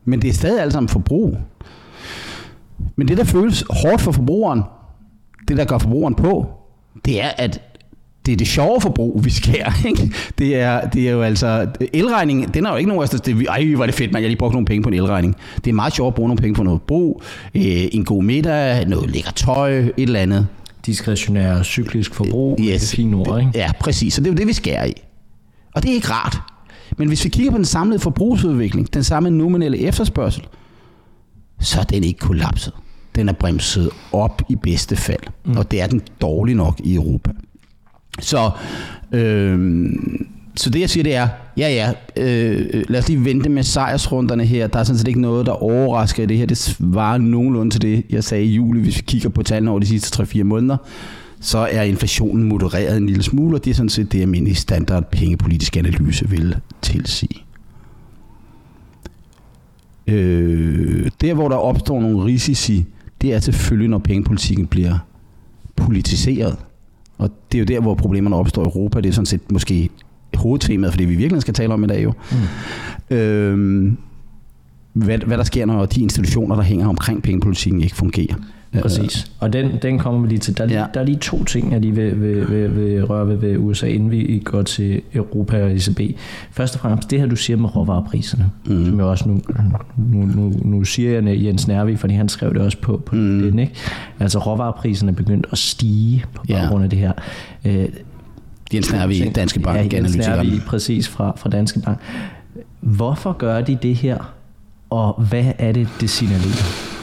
Men 0.05 0.23
det 0.23 0.31
er 0.31 0.35
stadig 0.35 0.63
alt 0.63 0.73
sammen 0.73 0.89
forbrug. 0.89 1.39
Men 2.97 3.09
det, 3.09 3.19
der 3.19 3.25
føles 3.25 3.65
hårdt 3.71 4.01
for 4.01 4.13
forbrugeren, 4.13 4.63
det, 5.49 5.57
der 5.57 5.65
gør 5.65 5.79
forbrugeren 5.79 6.15
på, 6.15 6.47
det 7.05 7.23
er, 7.23 7.29
at 7.29 7.61
det 8.27 8.33
er 8.33 8.37
det 8.37 8.49
sjove 8.49 8.81
forbrug, 8.81 9.25
vi 9.25 9.31
skærer. 9.31 9.73
Ikke? 9.89 10.13
Det, 10.39 10.57
er, 10.57 10.89
det 10.89 11.09
er 11.09 11.13
jo 11.13 11.23
altså... 11.23 11.69
Elregningen, 11.93 12.49
den 12.55 12.67
er 12.67 12.71
jo 12.71 12.77
ikke 12.77 12.89
nogen... 12.89 13.03
Altså, 13.03 13.19
det, 13.19 13.47
ej, 13.49 13.65
hvor 13.75 13.85
er 13.85 13.87
det 13.87 13.95
fedt, 13.95 14.13
man. 14.13 14.23
Jeg 14.23 14.29
lige 14.29 14.39
brugt 14.39 14.53
nogle 14.53 14.67
penge 14.67 14.83
på 14.83 14.89
en 14.89 14.95
elregning. 14.95 15.37
Det 15.65 15.71
er 15.71 15.75
meget 15.75 15.93
sjovt 15.93 16.09
at 16.09 16.15
bruge 16.15 16.29
nogle 16.29 16.41
penge 16.41 16.55
på 16.55 16.63
noget 16.63 16.83
brug. 16.83 17.23
Øh, 17.55 17.63
en 17.93 18.05
god 18.05 18.23
middag, 18.23 18.89
noget 18.89 19.11
lækker 19.11 19.33
tøj, 19.33 19.79
et 19.79 19.93
eller 19.97 20.21
andet 20.21 20.47
diskretionær 20.87 21.63
cyklisk 21.63 22.15
forbrug. 22.15 22.59
Yes. 22.61 22.81
Det 22.81 22.97
fine 22.97 23.17
ord, 23.17 23.41
ikke? 23.41 23.53
Ja, 23.55 23.71
præcis. 23.81 24.15
Så 24.15 24.21
det 24.21 24.27
er 24.27 24.33
jo 24.33 24.37
det, 24.37 24.47
vi 24.47 24.53
skærer 24.53 24.85
i. 24.85 24.93
Og 25.75 25.83
det 25.83 25.91
er 25.91 25.95
ikke 25.95 26.11
rart. 26.11 26.39
Men 26.99 27.09
hvis 27.09 27.25
vi 27.25 27.29
kigger 27.29 27.51
på 27.51 27.57
den 27.57 27.65
samlede 27.65 27.99
forbrugsudvikling, 27.99 28.95
den 28.95 29.05
samme 29.05 29.31
nominelle 29.31 29.79
efterspørgsel, 29.79 30.47
så 31.61 31.81
er 31.81 31.85
den 31.85 32.05
ikke 32.05 32.19
kollapset. 32.19 32.73
Den 33.15 33.29
er 33.29 33.33
bremset 33.33 33.91
op 34.13 34.43
i 34.49 34.57
bedste 34.57 34.97
fald. 34.97 35.23
Mm. 35.45 35.57
Og 35.57 35.71
det 35.71 35.81
er 35.81 35.87
den 35.87 36.03
dårlig 36.21 36.55
nok 36.55 36.81
i 36.85 36.95
Europa. 36.95 37.31
Så 38.21 38.51
øh, 39.13 39.81
så 40.57 40.71
det 40.71 40.81
jeg 40.81 40.91
siger, 40.91 41.05
det 41.05 41.15
er, 41.15 41.29
ja 41.57 41.69
ja, 41.69 41.93
øh, 42.17 42.67
øh, 42.73 42.85
lad 42.89 43.01
os 43.01 43.09
lige 43.09 43.25
vente 43.25 43.49
med 43.49 43.63
sejrsrunderne 43.63 44.45
her. 44.45 44.67
Der 44.67 44.79
er 44.79 44.85
sådan 44.85 44.99
set 44.99 45.09
ikke 45.09 45.21
noget, 45.21 45.47
der 45.47 45.53
overrasker 45.53 46.23
i 46.23 46.27
det 46.27 46.39
her. 46.39 46.47
Det 46.47 46.57
svarer 46.57 47.19
nogenlunde 47.19 47.71
til 47.71 47.83
det, 47.83 48.05
jeg 48.11 48.25
sagde 48.25 48.45
i 48.45 48.55
juli, 48.55 48.81
hvis 48.81 48.97
vi 48.97 49.03
kigger 49.07 49.29
på 49.29 49.43
tallene 49.43 49.71
over 49.71 49.81
de 49.81 49.87
sidste 49.87 50.23
3-4 50.23 50.43
måneder 50.43 50.77
så 51.41 51.59
er 51.59 51.83
inflationen 51.83 52.49
modereret 52.49 52.97
en 52.97 53.07
lille 53.07 53.23
smule, 53.23 53.57
og 53.57 53.65
det 53.65 53.71
er 53.71 53.75
sådan 53.75 53.89
set 53.89 54.13
det, 54.13 54.21
almindelige 54.21 54.55
standard 54.55 55.11
pengepolitisk 55.11 55.77
analyse 55.77 56.31
vil 56.31 56.57
tilsige. 56.83 57.43
Øh, 60.07 61.11
der, 61.21 61.35
hvor 61.35 61.49
der 61.49 61.57
opstår 61.57 62.01
nogle 62.01 62.25
risici, 62.25 62.87
det 63.21 63.35
er 63.35 63.41
selvfølgelig, 63.41 63.91
når 63.91 63.99
pengepolitikken 63.99 64.67
bliver 64.67 64.99
politiseret. 65.77 66.57
Og 67.19 67.31
det 67.53 67.59
er 67.59 67.61
jo 67.61 67.65
der, 67.65 67.81
hvor 67.81 67.95
problemerne 67.95 68.37
opstår 68.37 68.63
i 68.63 68.65
Europa. 68.65 69.01
Det 69.01 69.09
er 69.09 69.13
sådan 69.13 69.27
set 69.27 69.53
måske 69.53 69.89
hovedtemaet 70.37 70.93
for 70.93 70.99
det, 70.99 71.09
vi 71.09 71.15
virkelig 71.15 71.43
skal 71.43 71.55
tale 71.55 71.75
om 71.75 71.85
i 71.85 71.87
dag 71.87 72.05
jo. 72.05 72.13
Mm. 73.11 73.17
Øhm, 73.17 73.97
hvad, 74.93 75.19
hvad 75.19 75.39
der 75.39 75.45
sker, 75.45 75.67
når 75.67 75.87
de 75.87 76.03
institutioner, 76.03 76.57
der 76.57 76.63
hænger 76.63 76.89
omkring 76.89 77.23
pengepolitikken, 77.23 77.83
ikke 77.83 77.97
fungerer. 77.97 78.35
Præcis. 78.83 79.31
Og 79.41 79.53
den, 79.53 79.71
den 79.83 79.99
kommer 79.99 80.21
vi 80.21 80.29
lige 80.29 80.39
til. 80.39 80.59
Der 80.59 80.65
er, 80.65 80.69
lige, 80.69 80.81
ja. 80.81 80.87
der 80.95 81.01
er 81.01 81.05
lige 81.05 81.19
to 81.19 81.45
ting, 81.45 81.73
jeg 81.73 81.81
lige 81.81 81.95
vil, 81.95 82.21
vil, 82.21 82.51
vil, 82.51 82.77
vil 82.77 83.05
røre 83.05 83.29
ved, 83.29 83.37
ved 83.37 83.57
USA, 83.59 83.87
inden 83.87 84.11
vi 84.11 84.43
går 84.45 84.63
til 84.63 85.03
Europa 85.15 85.65
og 85.65 85.73
ECB. 85.73 86.01
Først 86.51 86.75
og 86.75 86.81
fremmest, 86.81 87.11
det 87.11 87.21
her 87.21 87.27
du 87.27 87.37
siger 87.37 87.57
med 87.57 87.77
råvarepriserne, 87.77 88.51
mm. 88.67 88.87
som 88.87 88.99
jeg 88.99 89.07
også 89.07 89.29
nu, 89.29 89.41
nu, 89.97 90.27
nu, 90.27 90.53
nu 90.65 90.85
siger 90.85 91.21
jeg 91.21 91.45
Jens 91.45 91.69
Nervi, 91.69 91.97
fordi 91.97 92.15
han 92.15 92.29
skrev 92.29 92.55
det 92.55 92.63
også 92.63 92.79
på, 92.81 92.97
på 93.07 93.15
mm. 93.15 93.41
den, 93.41 93.59
ikke? 93.59 93.73
Altså 94.21 94.39
råvarepriserne 94.39 95.13
er 95.13 95.17
begyndt 95.17 95.47
at 95.53 95.59
stige 95.59 96.25
på 96.35 96.45
baggrund 96.49 96.81
ja. 96.81 96.85
af 96.85 96.91
det 96.91 96.99
her. 96.99 97.13
Jens 98.75 98.93
Nærvi, 98.93 99.31
Danske 99.35 99.61
Bank, 99.61 99.93
ja, 99.93 99.99
Jens 99.99 100.17
Nærvi, 100.17 100.61
præcis 100.67 101.09
fra, 101.09 101.33
fra 101.37 101.51
Danske 101.51 101.81
Bank. 101.81 101.99
Hvorfor 102.81 103.33
gør 103.33 103.61
de 103.61 103.79
det 103.83 103.97
her, 103.97 104.35
og 104.91 105.25
hvad 105.29 105.45
er 105.59 105.73
det, 105.73 105.89
det 106.01 106.11
signalerer? 106.11 106.97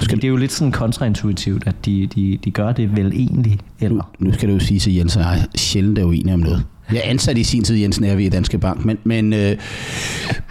Skal... 0.00 0.16
Det 0.16 0.24
er 0.24 0.28
jo 0.28 0.36
lidt 0.36 0.52
sådan 0.52 0.72
kontraintuitivt, 0.72 1.66
at 1.66 1.74
de, 1.86 2.06
de, 2.06 2.38
de 2.44 2.50
gør 2.50 2.72
det 2.72 2.96
vel 2.96 3.12
egentlig, 3.12 3.58
eller? 3.80 4.12
Nu, 4.18 4.26
nu 4.26 4.32
skal 4.32 4.48
du 4.48 4.54
jo 4.54 4.60
sige, 4.60 4.90
at 4.90 4.96
Jens 4.96 5.16
er 5.16 5.24
sjældent 5.54 5.98
er 5.98 6.04
uenig 6.04 6.34
om 6.34 6.40
noget. 6.40 6.64
Jeg 6.92 7.02
ansatte 7.04 7.40
i 7.40 7.44
sin 7.44 7.64
tid 7.64 7.76
Jens 7.76 8.00
Nærvi 8.00 8.26
i 8.26 8.28
Danske 8.28 8.58
Bank, 8.58 8.84
men, 8.84 8.98
men, 9.04 9.32
øh, 9.32 9.56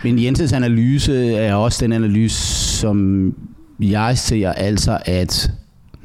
men 0.03 0.23
Jensens 0.23 0.53
analyse 0.53 1.33
er 1.33 1.55
også 1.55 1.85
den 1.85 1.93
analyse, 1.93 2.37
som 2.77 3.33
jeg 3.79 4.17
ser 4.17 4.51
altså, 4.51 4.99
at 5.05 5.51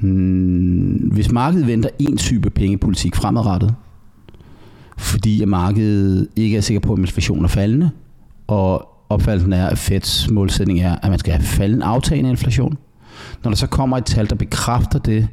hmm, 0.01 1.11
hvis 1.13 1.33
markedet 1.33 1.67
venter 1.67 1.89
en 1.99 2.17
type 2.17 2.51
pengepolitik 2.51 3.17
fremadrettet, 3.17 3.75
fordi 4.99 5.43
at 5.43 5.49
markedet 5.49 6.29
ikke 6.37 6.57
er 6.57 6.61
sikker 6.61 6.81
på, 6.81 6.93
at 6.93 6.99
inflationen 6.99 7.45
er 7.45 7.49
faldende, 7.49 7.91
og 8.47 8.89
opfattelsen 9.09 9.53
er, 9.53 9.67
at 9.67 9.79
Feds 9.79 10.31
målsætning 10.31 10.81
er, 10.81 10.97
at 11.03 11.11
man 11.11 11.19
skal 11.19 11.33
have 11.33 11.43
faldende 11.43 11.87
aftagende 11.87 12.31
inflation. 12.31 12.79
Når 13.45 13.51
der 13.51 13.57
så 13.57 13.67
kommer 13.67 13.97
et 13.97 14.05
tal, 14.05 14.31
der 14.31 14.37
bekræfter 14.37 14.99
det, 14.99 15.29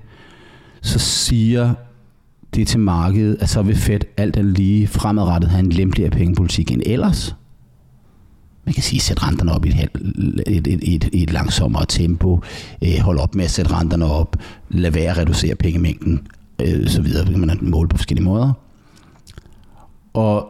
så 0.82 1.00
siger 1.00 1.74
det 2.56 2.68
til 2.68 2.80
markedet, 2.80 3.38
at 3.40 3.50
så 3.50 3.62
vil 3.62 3.76
Fed 3.76 4.00
alt 4.18 4.38
andet 4.38 4.58
lige 4.58 4.88
fremadrettet 4.88 5.50
have 5.50 5.60
en 5.60 5.70
lempeligere 5.70 6.12
pengepolitik 6.12 6.72
end 6.72 6.82
ellers. 6.86 7.36
Man 8.68 8.74
kan 8.74 8.84
sige, 8.84 9.00
sæt 9.00 9.24
renterne 9.24 9.52
op 9.52 9.66
i 9.66 9.70
et, 9.70 9.90
et, 10.48 10.68
et, 10.68 10.96
et, 10.96 11.10
et 11.14 11.34
langsommere 11.34 11.86
tempo, 11.86 12.42
øh, 12.84 13.00
hold 13.02 13.20
op 13.20 13.36
med 13.36 13.46
at 13.46 13.52
sætte 13.52 13.74
renterne 13.74 14.06
op, 14.06 14.36
lad 14.70 14.92
være 14.92 15.12
at 15.12 15.18
reducere 15.18 15.56
pengemængden, 15.56 16.28
øh, 16.62 16.88
så 16.88 17.02
videre. 17.02 17.26
Kan 17.26 17.40
man 17.40 17.58
måle 17.62 17.90
på 17.90 17.98
forskellige 17.98 18.26
måder. 18.26 18.54
Og 20.14 20.48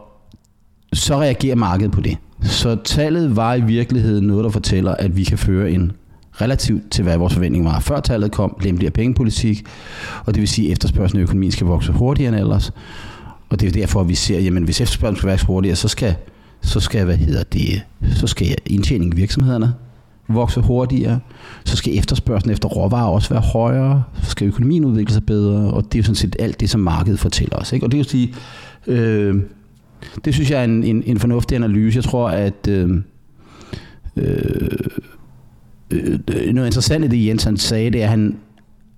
så 0.92 1.20
reagerer 1.20 1.56
markedet 1.56 1.92
på 1.92 2.00
det. 2.00 2.16
Så 2.42 2.76
tallet 2.84 3.36
var 3.36 3.54
i 3.54 3.60
virkeligheden 3.60 4.26
noget, 4.26 4.44
der 4.44 4.50
fortæller, 4.50 4.94
at 4.94 5.16
vi 5.16 5.24
kan 5.24 5.38
føre 5.38 5.70
en 5.70 5.92
relativt 6.40 6.90
til, 6.90 7.02
hvad 7.02 7.16
vores 7.16 7.34
forventning 7.34 7.64
var 7.64 7.80
før 7.80 8.00
tallet 8.00 8.32
kom, 8.32 8.56
lempeligere 8.62 8.92
pengepolitik, 8.92 9.66
og 10.24 10.34
det 10.34 10.40
vil 10.40 10.48
sige, 10.48 10.68
at 10.68 10.72
efterspørgselen 10.72 11.20
i 11.20 11.22
økonomien 11.22 11.52
skal 11.52 11.66
vokse 11.66 11.92
hurtigere 11.92 12.32
end 12.32 12.40
ellers. 12.40 12.72
Og 13.48 13.60
det 13.60 13.66
er 13.66 13.72
derfor, 13.72 14.00
at 14.00 14.08
vi 14.08 14.14
ser, 14.14 14.40
jamen 14.40 14.64
hvis 14.64 14.80
efterspørgselen 14.80 15.16
skal 15.16 15.30
vokse 15.30 15.46
hurtigere, 15.46 15.76
så 15.76 15.88
skal, 15.88 16.14
så 16.60 16.80
skal, 16.80 17.04
hvad 17.04 17.16
hedder 17.16 17.42
det, 17.42 17.82
så 18.14 18.26
skal 18.26 18.56
indtjeningen 18.66 19.18
i 19.18 19.20
virksomhederne 19.20 19.74
vokse 20.28 20.60
hurtigere, 20.60 21.20
så 21.64 21.76
skal 21.76 21.98
efterspørgselen 21.98 22.52
efter 22.52 22.68
råvarer 22.68 23.08
også 23.08 23.28
være 23.28 23.40
højere, 23.40 24.04
så 24.22 24.30
skal 24.30 24.48
økonomien 24.48 24.84
udvikle 24.84 25.14
sig 25.14 25.26
bedre, 25.26 25.70
og 25.70 25.84
det 25.84 25.94
er 25.94 25.98
jo 25.98 26.04
sådan 26.04 26.14
set 26.14 26.36
alt 26.38 26.60
det, 26.60 26.70
som 26.70 26.80
markedet 26.80 27.18
fortæller 27.18 27.56
os. 27.56 27.72
Ikke? 27.72 27.86
Og 27.86 27.92
det 27.92 27.98
vil 27.98 28.04
sige, 28.04 28.34
øh, 28.86 29.42
det 30.24 30.34
synes 30.34 30.50
jeg 30.50 30.60
er 30.60 30.64
en, 30.64 30.84
en, 30.84 31.02
en 31.06 31.18
fornuftig 31.18 31.56
analyse. 31.56 31.96
Jeg 31.96 32.04
tror, 32.04 32.28
at 32.28 32.68
øh, 32.68 33.02
øh, 34.16 34.68
noget 36.52 36.66
interessant 36.66 37.04
i 37.04 37.08
det, 37.08 37.26
Jens 37.26 37.44
han 37.44 37.56
sagde, 37.56 37.90
det 37.90 38.00
er, 38.00 38.04
at 38.04 38.10
han, 38.10 38.36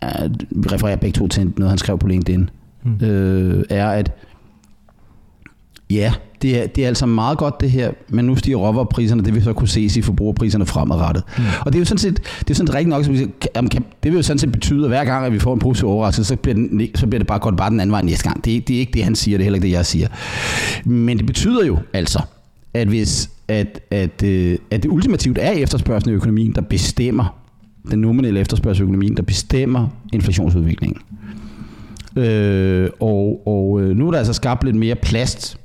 at, 0.01 0.31
vi 0.51 0.69
refererer 0.69 0.97
begge 0.97 1.19
to 1.19 1.29
til 1.29 1.53
noget, 1.57 1.71
han 1.71 1.79
skrev 1.79 1.99
på 1.99 2.07
LinkedIn, 2.07 2.51
mm. 2.85 3.07
øh, 3.07 3.65
er, 3.71 3.89
at 3.89 4.13
ja, 5.91 6.13
det 6.43 6.63
er, 6.63 6.67
det 6.67 6.85
er 6.85 6.89
altså 6.89 7.07
meget 7.07 7.39
godt 7.39 7.61
det 7.61 7.71
her, 7.71 7.91
men 8.09 8.25
nu 8.25 8.37
stiger 8.37 8.57
råvarepriserne, 8.57 9.25
det 9.25 9.35
vil 9.35 9.43
så 9.43 9.53
kunne 9.53 9.69
ses 9.69 9.97
i 9.97 10.03
forbrugerpriserne 10.03 10.67
fremadrettet. 10.67 11.25
Mm. 11.39 11.45
Og 11.61 11.73
det 11.73 11.75
er 11.75 11.81
jo 11.81 11.85
sådan 11.85 11.99
set, 11.99 12.17
det 12.39 12.51
er 12.51 12.55
sådan 12.55 12.67
set 12.67 12.75
rigtigt 12.75 12.89
nok, 12.89 13.05
som 13.05 13.69
kan, 13.69 13.85
det 14.03 14.13
vil 14.13 14.17
jo 14.19 14.23
sådan 14.23 14.39
set 14.39 14.53
betyde, 14.53 14.83
at 14.83 14.91
hver 14.91 15.05
gang, 15.05 15.27
at 15.27 15.33
vi 15.33 15.39
får 15.39 15.55
en 15.55 15.59
positiv 15.59 15.89
overraskelse, 15.89 16.29
så 16.29 16.37
bliver, 16.37 16.55
den, 16.55 16.89
så 16.95 17.07
bliver 17.07 17.19
det 17.19 17.27
bare 17.27 17.39
godt 17.39 17.57
bare 17.57 17.71
den 17.71 17.81
anden 17.81 17.93
vej 17.93 18.03
næste 18.03 18.25
gang. 18.25 18.45
Det, 18.45 18.69
det 18.69 18.77
er 18.77 18.81
ikke 18.81 18.93
det, 18.93 19.05
han 19.05 19.15
siger, 19.15 19.39
det 19.39 19.43
er 19.43 19.45
heller 19.45 19.57
ikke 19.57 19.67
det, 19.67 19.73
jeg 19.73 19.87
siger. 19.87 20.09
Men 20.85 21.19
det 21.19 21.27
betyder 21.27 21.67
jo 21.67 21.79
altså, 21.93 22.21
at 22.75 22.89
hvis 22.89 23.31
at, 23.49 23.81
at, 23.91 24.23
øh, 24.23 24.59
at 24.71 24.83
det 24.83 24.89
ultimativt 24.89 25.39
er 25.41 25.51
efterspørgselen 25.51 26.15
i 26.15 26.17
økonomien, 26.17 26.55
der 26.55 26.61
bestemmer 26.61 27.41
den 27.91 27.99
nominelle 27.99 28.41
efterspørgsel 28.41 28.83
i 28.83 28.85
økonomien, 28.85 29.17
der 29.17 29.23
bestemmer 29.23 29.89
inflationsudviklingen. 30.13 31.03
Øh, 32.17 32.91
og, 33.01 33.43
og 33.47 33.81
øh, 33.81 33.97
nu 33.97 34.07
er 34.07 34.11
der 34.11 34.19
altså 34.19 34.33
skabt 34.33 34.65
lidt 34.65 34.77
mere 34.77 34.95
plads 34.95 35.59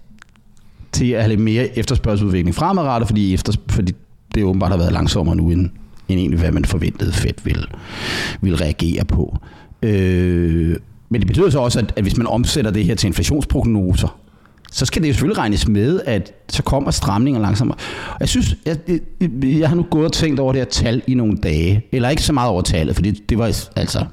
til 0.96 1.12
at 1.12 1.22
have 1.22 1.30
lidt 1.30 1.40
mere 1.40 1.78
efterspørgselsudvikling 1.78 2.56
fremadrettet, 2.56 3.08
fordi, 3.08 3.34
efter, 3.34 3.54
fordi 3.70 3.94
det 4.36 4.44
åbenbart 4.44 4.72
har 4.72 4.78
været 4.78 4.94
langsommere 4.94 5.36
nu, 5.36 5.52
end, 5.52 5.70
end 6.10 6.20
egentlig 6.20 6.40
hvad 6.40 6.52
man 6.52 6.66
forventede 6.66 7.12
Fed 7.12 7.34
vil, 7.44 7.68
vil 8.42 8.58
reagere 8.58 9.06
på. 9.06 9.38
Øh, 9.82 10.76
men 11.10 11.22
det 11.22 11.28
betyder 11.28 11.50
så 11.50 11.60
også, 11.60 11.80
at, 11.80 11.94
at 11.96 12.04
hvis 12.04 12.18
man 12.18 12.28
omsætter 12.28 12.72
det 12.72 12.86
her 12.86 12.96
til 12.96 13.08
inflationsprognoser, 13.08 14.20
så 14.72 14.86
skal 14.86 15.02
det 15.02 15.08
jo 15.08 15.14
selvfølgelig 15.14 15.38
regnes 15.38 15.68
med, 15.68 16.02
at 16.06 16.34
så 16.50 16.64
kommer 16.64 16.92
stramninger 16.92 17.42
langsommere. 17.42 17.78
Jeg 18.20 18.30
synes, 18.30 18.56
jeg, 18.66 18.78
jeg, 18.88 19.00
jeg 19.44 19.70
har 19.70 19.76
nu 19.76 19.86
gået 19.90 20.06
og 20.06 20.14
tænkt 20.14 20.40
over 20.40 20.52
det 20.54 20.62
her 20.62 20.66
tal 20.66 21.02
i 21.08 21.14
nogle 21.14 21.38
dage, 21.38 21.86
eller 21.92 22.10
ikke 22.10 22.24
så 22.24 22.34
meget 22.34 22.50
over 22.50 22.62
tallet, 22.62 22.96
for 22.96 23.02
det, 23.02 23.30
det 23.30 23.38
var 23.38 23.46
altså, 23.76 24.06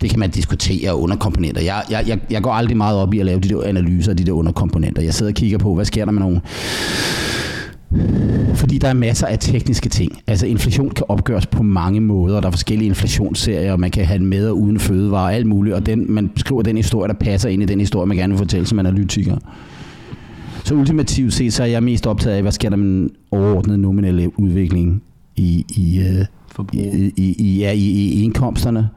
det 0.00 0.10
kan 0.10 0.18
man 0.18 0.30
diskutere 0.30 0.96
underkomponenter. 0.96 1.62
Jeg, 1.62 1.82
jeg, 1.90 2.04
jeg, 2.08 2.18
jeg 2.30 2.42
går 2.42 2.52
aldrig 2.52 2.76
meget 2.76 2.98
op 2.98 3.14
i 3.14 3.18
at 3.18 3.26
lave 3.26 3.40
de 3.40 3.48
der 3.48 3.62
analyser 3.62 4.10
af 4.10 4.16
de 4.16 4.24
der 4.24 4.32
underkomponenter. 4.32 5.02
Jeg 5.02 5.14
sidder 5.14 5.32
og 5.32 5.36
kigger 5.36 5.58
på, 5.58 5.74
hvad 5.74 5.84
sker 5.84 6.04
der 6.04 6.12
med 6.12 6.20
nogle 6.20 6.40
fordi 8.54 8.78
der 8.78 8.88
er 8.88 8.94
masser 8.94 9.26
af 9.26 9.38
tekniske 9.38 9.88
ting. 9.88 10.12
Altså 10.26 10.46
inflation 10.46 10.90
kan 10.90 11.06
opgøres 11.08 11.46
på 11.46 11.62
mange 11.62 12.00
måder. 12.00 12.40
Der 12.40 12.46
er 12.46 12.50
forskellige 12.50 12.88
inflationsserier, 12.88 13.72
og 13.72 13.80
man 13.80 13.90
kan 13.90 14.04
have 14.04 14.18
den 14.18 14.26
med 14.26 14.48
og 14.48 14.60
uden 14.60 14.78
fødevare 14.78 15.24
og 15.24 15.34
alt 15.34 15.46
muligt. 15.46 15.76
Og 15.76 15.86
den, 15.86 16.12
man 16.12 16.30
skriver 16.36 16.62
den 16.62 16.76
historie, 16.76 17.08
der 17.08 17.14
passer 17.14 17.48
ind 17.48 17.62
i 17.62 17.66
den 17.66 17.80
historie, 17.80 18.06
man 18.06 18.16
gerne 18.16 18.32
vil 18.32 18.38
fortælle 18.38 18.66
som 18.66 18.78
analytiker. 18.78 19.36
Så 20.64 20.74
ultimativt 20.74 21.34
set, 21.34 21.52
så 21.52 21.62
er 21.62 21.66
jeg 21.66 21.82
mest 21.82 22.06
optaget 22.06 22.36
af, 22.36 22.42
hvad 22.42 22.52
sker 22.52 22.70
der 22.70 22.76
med 22.76 22.86
den 22.86 23.10
overordnede 23.30 23.78
nominelle 23.78 24.40
udvikling 24.40 25.02
i, 25.36 25.64
i, 25.68 26.00
uh, 26.58 26.66
i, 26.72 27.12
i, 27.16 27.34
i, 27.38 27.58
ja, 27.58 27.72
i, 27.72 27.90
i 27.90 28.22
indkomsterne, 28.22 28.88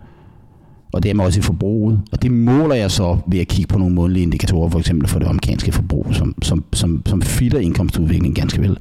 og 0.97 1.03
dermed 1.03 1.25
også 1.25 1.39
i 1.39 1.41
forbruget. 1.41 2.01
Og 2.11 2.21
det 2.21 2.31
måler 2.31 2.75
jeg 2.75 2.91
så 2.91 3.17
ved 3.27 3.39
at 3.39 3.47
kigge 3.47 3.67
på 3.67 3.77
nogle 3.77 3.95
månedlige 3.95 4.23
indikatorer, 4.23 4.69
for 4.69 4.79
eksempel 4.79 5.07
for 5.07 5.19
det 5.19 5.25
amerikanske 5.25 5.71
forbrug, 5.71 6.05
som, 6.11 6.35
som, 6.41 6.63
som, 6.73 7.01
som 7.05 7.21
fitter 7.21 7.59
indkomstudviklingen 7.59 8.33
ganske 8.33 8.61
vel. 8.61 8.77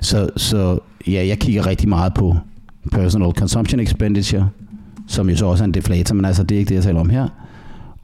Så, 0.00 0.28
så 0.36 0.78
ja, 1.06 1.26
jeg 1.26 1.38
kigger 1.38 1.66
rigtig 1.66 1.88
meget 1.88 2.14
på 2.14 2.36
personal 2.92 3.32
consumption 3.32 3.80
expenditure, 3.80 4.48
som 5.06 5.30
jo 5.30 5.36
så 5.36 5.46
også 5.46 5.64
er 5.64 5.66
en 5.66 5.74
deflator, 5.74 6.14
men 6.14 6.24
altså 6.24 6.42
det 6.42 6.54
er 6.54 6.58
ikke 6.58 6.68
det, 6.68 6.74
jeg 6.74 6.82
taler 6.82 7.00
om 7.00 7.10
her 7.10 7.28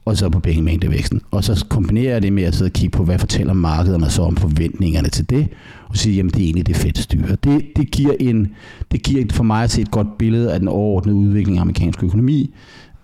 og 0.05 0.17
så 0.17 0.29
på 0.29 0.39
pengemængdevæksten. 0.39 1.21
Og 1.31 1.43
så 1.43 1.65
kombinerer 1.69 2.13
jeg 2.13 2.21
det 2.21 2.33
med 2.33 2.43
at 2.43 2.55
sidde 2.55 2.69
og 2.69 2.73
kigge 2.73 2.97
på, 2.97 3.03
hvad 3.03 3.19
fortæller 3.19 3.53
markederne 3.53 4.09
så 4.09 4.21
om 4.21 4.35
forventningerne 4.35 5.09
til 5.09 5.29
det, 5.29 5.47
og 5.89 5.97
sige, 5.97 6.15
jamen 6.15 6.29
det 6.29 6.39
er 6.39 6.43
egentlig 6.43 6.67
det 6.67 6.75
fedt 6.75 6.97
styre. 6.97 7.35
Det, 7.43 7.63
det, 7.75 7.91
giver 7.91 8.13
en, 8.19 8.51
det 8.91 9.03
giver 9.03 9.25
for 9.31 9.43
mig 9.43 9.63
at 9.63 9.71
se 9.71 9.81
et 9.81 9.91
godt 9.91 10.17
billede 10.17 10.53
af 10.53 10.59
den 10.59 10.67
overordnede 10.67 11.15
udvikling 11.15 11.57
af 11.57 11.61
amerikansk 11.61 12.03
økonomi. 12.03 12.53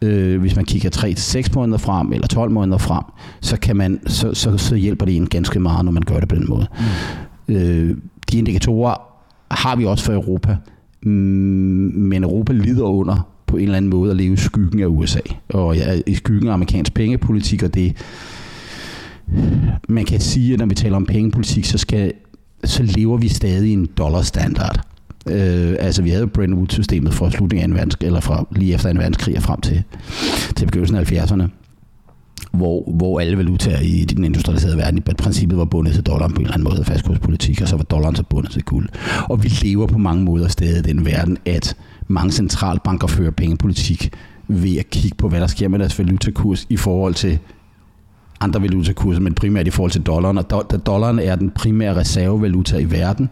Øh, 0.01 0.39
hvis 0.39 0.55
man 0.55 0.65
kigger 0.65 0.89
3-6 1.49 1.55
måneder 1.55 1.77
frem, 1.77 2.13
eller 2.13 2.27
12 2.27 2.51
måneder 2.51 2.77
frem, 2.77 3.03
så, 3.41 3.57
kan 3.57 3.75
man, 3.77 3.99
så, 4.07 4.33
så, 4.33 4.57
så 4.57 4.75
hjælper 4.75 5.05
det 5.05 5.15
en 5.15 5.27
ganske 5.27 5.59
meget, 5.59 5.85
når 5.85 5.91
man 5.91 6.03
gør 6.03 6.19
det 6.19 6.29
på 6.29 6.35
den 6.35 6.45
måde. 6.49 6.67
Mm. 7.47 7.55
Øh, 7.55 7.97
de 8.31 8.37
indikatorer 8.37 8.95
har 9.51 9.75
vi 9.75 9.85
også 9.85 10.05
for 10.05 10.13
Europa, 10.13 10.57
mm, 11.03 11.11
men 11.95 12.23
Europa 12.23 12.53
lider 12.53 12.83
under 12.83 13.27
på 13.45 13.57
en 13.57 13.63
eller 13.63 13.77
anden 13.77 13.89
måde 13.89 14.11
at 14.11 14.17
leve 14.17 14.33
i 14.33 14.37
skyggen 14.37 14.81
af 14.81 14.85
USA, 14.85 15.19
og 15.49 15.77
ja, 15.77 16.01
i 16.07 16.15
skyggen 16.15 16.49
af 16.49 16.53
amerikansk 16.53 16.93
pengepolitik, 16.93 17.63
og 17.63 17.73
det 17.73 17.95
man 19.89 20.05
kan 20.05 20.19
sige, 20.19 20.53
at 20.53 20.59
når 20.59 20.65
vi 20.65 20.75
taler 20.75 20.95
om 20.95 21.05
pengepolitik, 21.05 21.65
så, 21.65 21.77
skal, 21.77 22.13
så 22.63 22.83
lever 22.83 23.17
vi 23.17 23.27
stadig 23.27 23.69
i 23.69 23.73
en 23.73 23.89
dollarstandard. 23.97 24.87
Øh, 25.29 25.75
altså 25.79 26.01
vi 26.01 26.09
havde 26.09 26.27
Bretton 26.27 26.57
Woods-systemet 26.57 27.13
fra 27.13 27.31
slutningen 27.31 27.63
af 27.63 27.67
en 27.67 27.75
verdenskrig, 27.75 28.07
eller 28.07 28.19
fra 28.19 28.47
lige 28.51 28.73
efter 28.73 28.89
en 28.89 28.97
verdenskrig 28.97 29.37
og 29.37 29.43
frem 29.43 29.61
til, 29.61 29.83
til 30.55 30.65
begyndelsen 30.65 30.97
af 30.97 31.11
70'erne, 31.11 31.43
hvor, 32.51 32.91
hvor 32.91 33.19
alle 33.19 33.37
valutaer 33.37 33.79
i 33.79 34.05
den 34.05 34.23
industrialiserede 34.23 34.77
verden 34.77 34.97
i 34.97 35.01
princippet 35.01 35.57
var 35.57 35.65
bundet 35.65 35.93
til 35.93 36.03
dollaren 36.03 36.33
på 36.33 36.39
en 36.39 36.45
eller 36.45 36.53
anden 36.53 36.69
måde, 36.69 36.85
fastkurspolitik, 36.85 37.61
og 37.61 37.67
så 37.67 37.75
var 37.75 37.83
dollaren 37.83 38.15
så 38.15 38.23
bundet 38.23 38.51
til 38.51 38.63
guld. 38.63 38.89
Og 39.29 39.43
vi 39.43 39.47
lever 39.61 39.87
på 39.87 39.97
mange 39.97 40.23
måder 40.23 40.47
stadig 40.47 40.79
i 40.79 40.93
den 40.93 41.05
verden, 41.05 41.37
at 41.45 41.75
mange 42.07 42.31
centralbanker 42.31 43.07
fører 43.07 43.31
pengepolitik 43.31 44.13
ved 44.47 44.77
at 44.77 44.89
kigge 44.89 45.17
på, 45.17 45.29
hvad 45.29 45.41
der 45.41 45.47
sker 45.47 45.67
med 45.67 45.79
deres 45.79 45.99
valutakurs 45.99 46.65
i 46.69 46.77
forhold 46.77 47.13
til 47.13 47.39
andre 48.39 48.61
valutakurser, 48.61 49.21
men 49.21 49.33
primært 49.33 49.67
i 49.67 49.69
forhold 49.69 49.91
til 49.91 50.01
dollaren. 50.01 50.37
Og 50.37 50.65
da 50.71 50.77
dollaren 50.77 51.19
er 51.19 51.35
den 51.35 51.49
primære 51.49 51.95
reservevaluta 51.95 52.77
i 52.77 52.91
verden, 52.91 53.29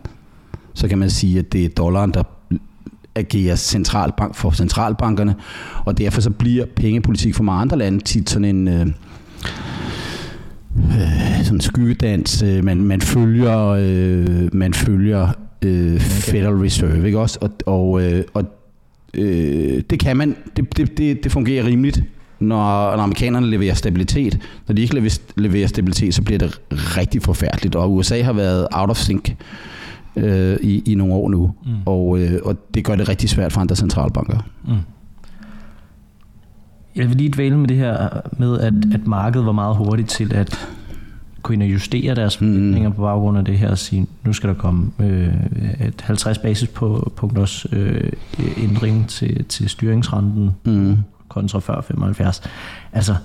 så 0.75 0.87
kan 0.87 0.97
man 0.97 1.09
sige, 1.09 1.39
at 1.39 1.53
det 1.53 1.65
er 1.65 1.69
dollaren, 1.69 2.11
der 2.11 2.23
agerer 3.15 3.55
centralbank 3.55 4.35
for 4.35 4.51
centralbankerne, 4.51 5.35
og 5.85 5.97
derfor 5.97 6.21
så 6.21 6.29
bliver 6.29 6.65
pengepolitik 6.75 7.35
for 7.35 7.43
mange 7.43 7.61
andre 7.61 7.77
lande 7.77 7.99
tit 7.99 8.29
sådan 8.29 8.45
en 8.45 8.67
øh, 8.67 8.87
øh, 10.77 11.43
sådan 11.43 11.61
skyggedans. 11.61 12.41
Øh, 12.41 12.63
man, 12.63 12.77
man 12.77 13.01
følger, 13.01 13.67
øh, 13.67 14.55
man 14.55 14.73
følger 14.73 15.29
øh, 15.61 15.99
Federal 15.99 16.53
Reserve, 16.53 17.05
ikke 17.05 17.19
også? 17.19 17.39
Og, 17.41 17.49
og, 17.65 18.03
øh, 18.03 18.23
og 18.33 18.43
øh, 19.13 19.83
det 19.89 19.99
kan 19.99 20.17
man, 20.17 20.35
det, 20.55 20.77
det, 20.77 20.97
det, 20.97 21.23
det 21.23 21.31
fungerer 21.31 21.65
rimeligt 21.65 22.03
når, 22.39 22.95
når 22.95 23.03
amerikanerne 23.03 23.47
leverer 23.47 23.73
stabilitet. 23.73 24.39
Når 24.67 24.75
de 24.75 24.81
ikke 24.81 25.11
leverer, 25.37 25.67
stabilitet, 25.67 26.13
så 26.13 26.21
bliver 26.21 26.39
det 26.39 26.61
rigtig 26.71 27.21
forfærdeligt. 27.21 27.75
Og 27.75 27.93
USA 27.93 28.21
har 28.21 28.33
været 28.33 28.67
out 28.71 28.89
of 28.89 28.97
sync 28.97 29.29
øh, 29.29 29.35
i, 30.61 30.83
i 30.85 30.95
nogle 30.95 31.13
år 31.13 31.29
nu. 31.29 31.53
Mm. 31.65 31.71
Og, 31.85 32.19
øh, 32.19 32.39
og 32.43 32.55
det 32.73 32.85
gør 32.85 32.95
det 32.95 33.09
rigtig 33.09 33.29
svært 33.29 33.53
for 33.53 33.61
andre 33.61 33.75
centralbanker. 33.75 34.37
Mm. 34.67 34.73
Jeg 36.95 37.09
vil 37.09 37.17
lige 37.17 37.29
dvæle 37.29 37.57
med 37.57 37.67
det 37.67 37.77
her 37.77 38.21
med, 38.37 38.59
at, 38.59 38.73
at 38.93 39.07
markedet 39.07 39.45
var 39.45 39.51
meget 39.51 39.75
hurtigt 39.75 40.09
til 40.09 40.33
at 40.33 40.67
gå 41.41 41.53
ind 41.53 41.63
og 41.63 41.69
justere 41.69 42.15
deres 42.15 42.41
mm. 42.41 42.47
forventninger 42.47 42.89
mm. 42.89 42.95
på 42.95 43.01
baggrund 43.01 43.37
af 43.37 43.45
det 43.45 43.57
her 43.57 43.69
og 43.69 43.77
sige, 43.77 44.07
nu 44.23 44.33
skal 44.33 44.49
der 44.49 44.55
komme 44.55 44.91
øh, 44.99 45.33
et 45.87 46.01
50 46.01 46.37
basispunkters 46.37 47.65
øh, 47.71 48.11
ændring 48.57 49.07
til, 49.07 49.45
til 49.45 49.69
styringsrenten 49.69 50.51
mm. 50.65 50.97
kontra 51.27 51.59
før 51.59 51.81
75. 51.81 52.41
Altså, 52.93 53.15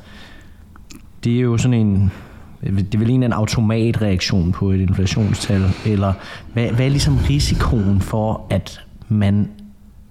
det 1.24 1.36
er 1.36 1.40
jo 1.40 1.58
sådan 1.58 1.86
en 1.86 2.12
det 2.62 2.94
er 2.94 2.98
vel 2.98 3.10
en 3.10 3.22
en 3.22 3.32
automatreaktion 3.32 4.52
på 4.52 4.70
et 4.70 4.80
inflationstal, 4.80 5.62
eller 5.86 6.12
hvad, 6.52 6.70
hvad 6.70 6.86
er 6.86 6.90
ligesom 6.90 7.16
risikoen 7.16 8.00
for, 8.00 8.46
at 8.50 8.80
man 9.08 9.50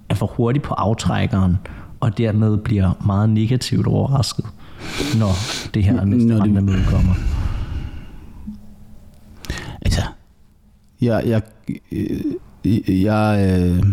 er 0.09 0.15
for 0.15 0.25
hurtig 0.25 0.61
på 0.61 0.73
aftrækkeren, 0.73 1.57
og 1.99 2.17
dermed 2.17 2.57
bliver 2.57 2.91
meget 3.05 3.29
negativt 3.29 3.87
overrasket, 3.87 4.45
når 5.19 5.31
det 5.73 5.83
her 5.83 6.05
næste 6.05 6.41
rentemøde 6.43 6.83
kommer? 6.89 7.13
Altså, 9.81 10.01
jeg, 11.01 11.23
jeg, 11.25 11.41
jeg, 12.65 12.81
jeg, 12.87 13.59
øh, 13.61 13.83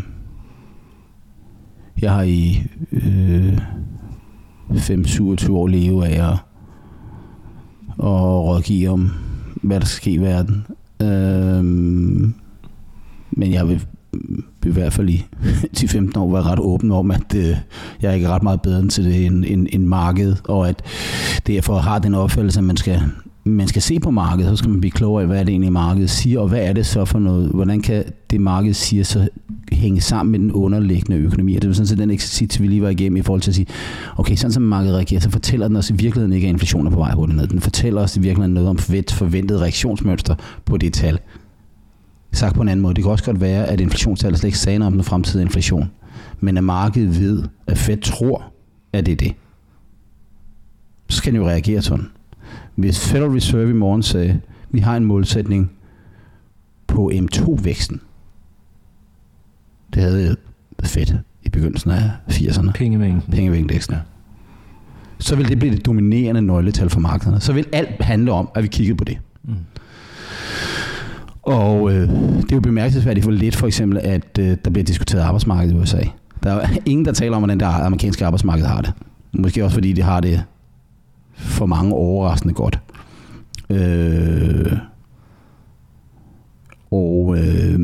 jeg 2.02 2.12
har 2.12 2.22
i 2.22 2.62
øh, 2.92 3.58
5-27 4.70 5.52
år 5.52 5.66
levet 5.66 6.04
af 6.04 6.32
at, 6.32 6.38
og 7.98 8.44
rådgive 8.44 8.88
om, 8.88 9.10
hvad 9.62 9.80
der 9.80 9.86
skal 9.86 9.96
ske 9.96 10.10
i 10.10 10.20
verden. 10.20 10.66
Øh, 11.02 11.64
men 13.30 13.52
jeg 13.52 13.68
vil 13.68 13.82
i 14.66 14.70
hvert 14.70 14.92
fald 14.92 15.08
i 15.08 15.24
10-15 15.78 16.18
år 16.18 16.30
var 16.30 16.50
ret 16.50 16.58
åben 16.58 16.90
om, 16.90 17.10
at 17.10 17.34
øh, 17.36 17.56
jeg 18.02 18.10
er 18.10 18.12
ikke 18.12 18.28
ret 18.28 18.42
meget 18.42 18.62
bedre 18.62 18.88
til 18.88 19.04
det 19.04 19.26
end, 19.26 19.44
end, 19.48 19.66
end 19.72 19.84
markedet, 19.84 20.42
og 20.44 20.68
at 20.68 20.82
derfor 21.46 21.78
har 21.78 21.98
den 21.98 22.14
opfattelse, 22.14 22.60
at 22.60 22.64
man 22.64 22.76
skal, 22.76 23.02
man 23.46 23.68
skal 23.68 23.82
se 23.82 24.00
på 24.00 24.10
markedet, 24.10 24.50
så 24.50 24.56
skal 24.56 24.70
man 24.70 24.80
blive 24.80 24.90
klogere 24.90 25.22
af, 25.22 25.28
hvad 25.28 25.40
er 25.40 25.44
det 25.44 25.50
egentlig 25.50 25.72
markedet 25.72 26.10
siger, 26.10 26.40
og 26.40 26.48
hvad 26.48 26.60
er 26.60 26.72
det 26.72 26.86
så 26.86 27.04
for 27.04 27.18
noget, 27.18 27.50
hvordan 27.50 27.80
kan 27.80 28.04
det 28.30 28.40
marked 28.40 28.74
siger 28.74 29.04
så 29.04 29.28
hænge 29.72 30.00
sammen 30.00 30.32
med 30.32 30.38
den 30.38 30.52
underliggende 30.52 31.16
økonomi. 31.16 31.56
Og 31.56 31.62
det 31.62 31.68
er 31.68 31.72
sådan 31.72 31.86
set 31.86 31.98
den 31.98 32.10
eksercits, 32.10 32.60
vi 32.60 32.66
lige 32.66 32.82
var 32.82 32.88
igennem 32.88 33.16
i 33.16 33.22
forhold 33.22 33.40
til 33.40 33.50
at 33.50 33.54
sige, 33.54 33.66
okay, 34.16 34.36
sådan 34.36 34.52
som 34.52 34.62
markedet 34.62 34.94
reagerer, 34.96 35.20
så 35.20 35.30
fortæller 35.30 35.68
den 35.68 35.76
os 35.76 35.90
i 35.90 35.92
virkeligheden 35.92 36.32
ikke, 36.32 36.46
at 36.46 36.52
inflationen 36.52 36.86
er 36.86 36.90
på 36.90 36.98
vej 36.98 37.12
hurtigt 37.12 37.36
ned. 37.36 37.46
Den 37.46 37.60
fortæller 37.60 38.02
os 38.02 38.16
i 38.16 38.20
virkeligheden 38.20 38.54
noget 38.54 38.68
om 38.68 38.78
forventet 38.78 39.60
reaktionsmønster 39.60 40.34
på 40.64 40.76
det 40.76 40.92
tal. 40.92 41.18
Sagt 42.32 42.54
på 42.54 42.62
en 42.62 42.68
anden 42.68 42.82
måde, 42.82 42.94
det 42.94 43.04
kan 43.04 43.10
også 43.10 43.24
godt 43.24 43.40
være, 43.40 43.66
at 43.66 43.80
inflationstallet 43.80 44.38
slet 44.40 44.48
ikke 44.48 44.58
sagde 44.58 44.78
noget 44.78 44.92
om 44.92 44.92
den 44.92 45.04
fremtidige 45.04 45.42
inflation. 45.42 45.90
Men 46.40 46.56
at 46.56 46.64
markedet 46.64 47.20
ved, 47.20 47.42
at 47.66 47.78
Fed 47.78 47.96
tror, 47.96 48.44
at 48.92 49.06
det 49.06 49.12
er 49.12 49.16
det. 49.16 49.32
Så 51.08 51.16
skal 51.16 51.32
den 51.32 51.40
jo 51.40 51.48
reagere 51.48 51.82
sådan. 51.82 52.06
Hvis 52.74 53.08
Federal 53.08 53.30
Reserve 53.30 53.70
i 53.70 53.72
morgen 53.72 54.02
sagde, 54.02 54.40
vi 54.70 54.80
har 54.80 54.96
en 54.96 55.04
målsætning 55.04 55.70
på 56.86 57.10
M2-væksten. 57.14 58.00
Det 59.94 60.02
havde 60.02 60.36
fedt 60.82 61.14
i 61.42 61.48
begyndelsen 61.48 61.90
af 61.90 62.10
80'erne. 62.30 62.72
Pengemængden. 62.72 63.22
Pengemængden. 63.32 63.80
Ja. 63.90 63.98
Så 65.18 65.36
vil 65.36 65.48
det 65.48 65.58
blive 65.58 65.74
det 65.74 65.86
dominerende 65.86 66.42
nøgletal 66.42 66.90
for 66.90 67.00
markederne. 67.00 67.40
Så 67.40 67.52
vil 67.52 67.66
alt 67.72 68.02
handle 68.02 68.32
om, 68.32 68.48
at 68.54 68.62
vi 68.62 68.68
kiggede 68.68 68.96
på 68.96 69.04
det. 69.04 69.18
Mm. 69.44 69.54
Og 71.42 71.92
øh, 71.92 72.08
det 72.08 72.52
er 72.52 72.56
jo 72.56 72.60
bemærkelsesværdigt 72.60 73.24
for 73.24 73.30
lidt 73.30 73.56
for 73.56 73.66
eksempel, 73.66 73.98
at 74.02 74.38
øh, 74.38 74.56
der 74.64 74.70
bliver 74.70 74.84
diskuteret 74.84 75.22
arbejdsmarkedet 75.22 75.74
i 75.74 75.76
USA. 75.76 76.02
Der 76.42 76.52
er 76.52 76.68
ingen, 76.86 77.04
der 77.04 77.12
taler 77.12 77.36
om, 77.36 77.42
hvordan 77.42 77.60
det 77.60 77.66
amerikanske 77.66 78.26
arbejdsmarked 78.26 78.64
har 78.64 78.80
det. 78.80 78.92
Måske 79.32 79.64
også 79.64 79.74
fordi 79.74 79.92
de 79.92 80.02
har 80.02 80.20
det 80.20 80.44
for 81.36 81.66
mange 81.66 81.94
overraskende 81.94 82.54
godt. 82.54 82.78
Øh, 83.70 84.72
og 86.90 87.38
øh, 87.38 87.80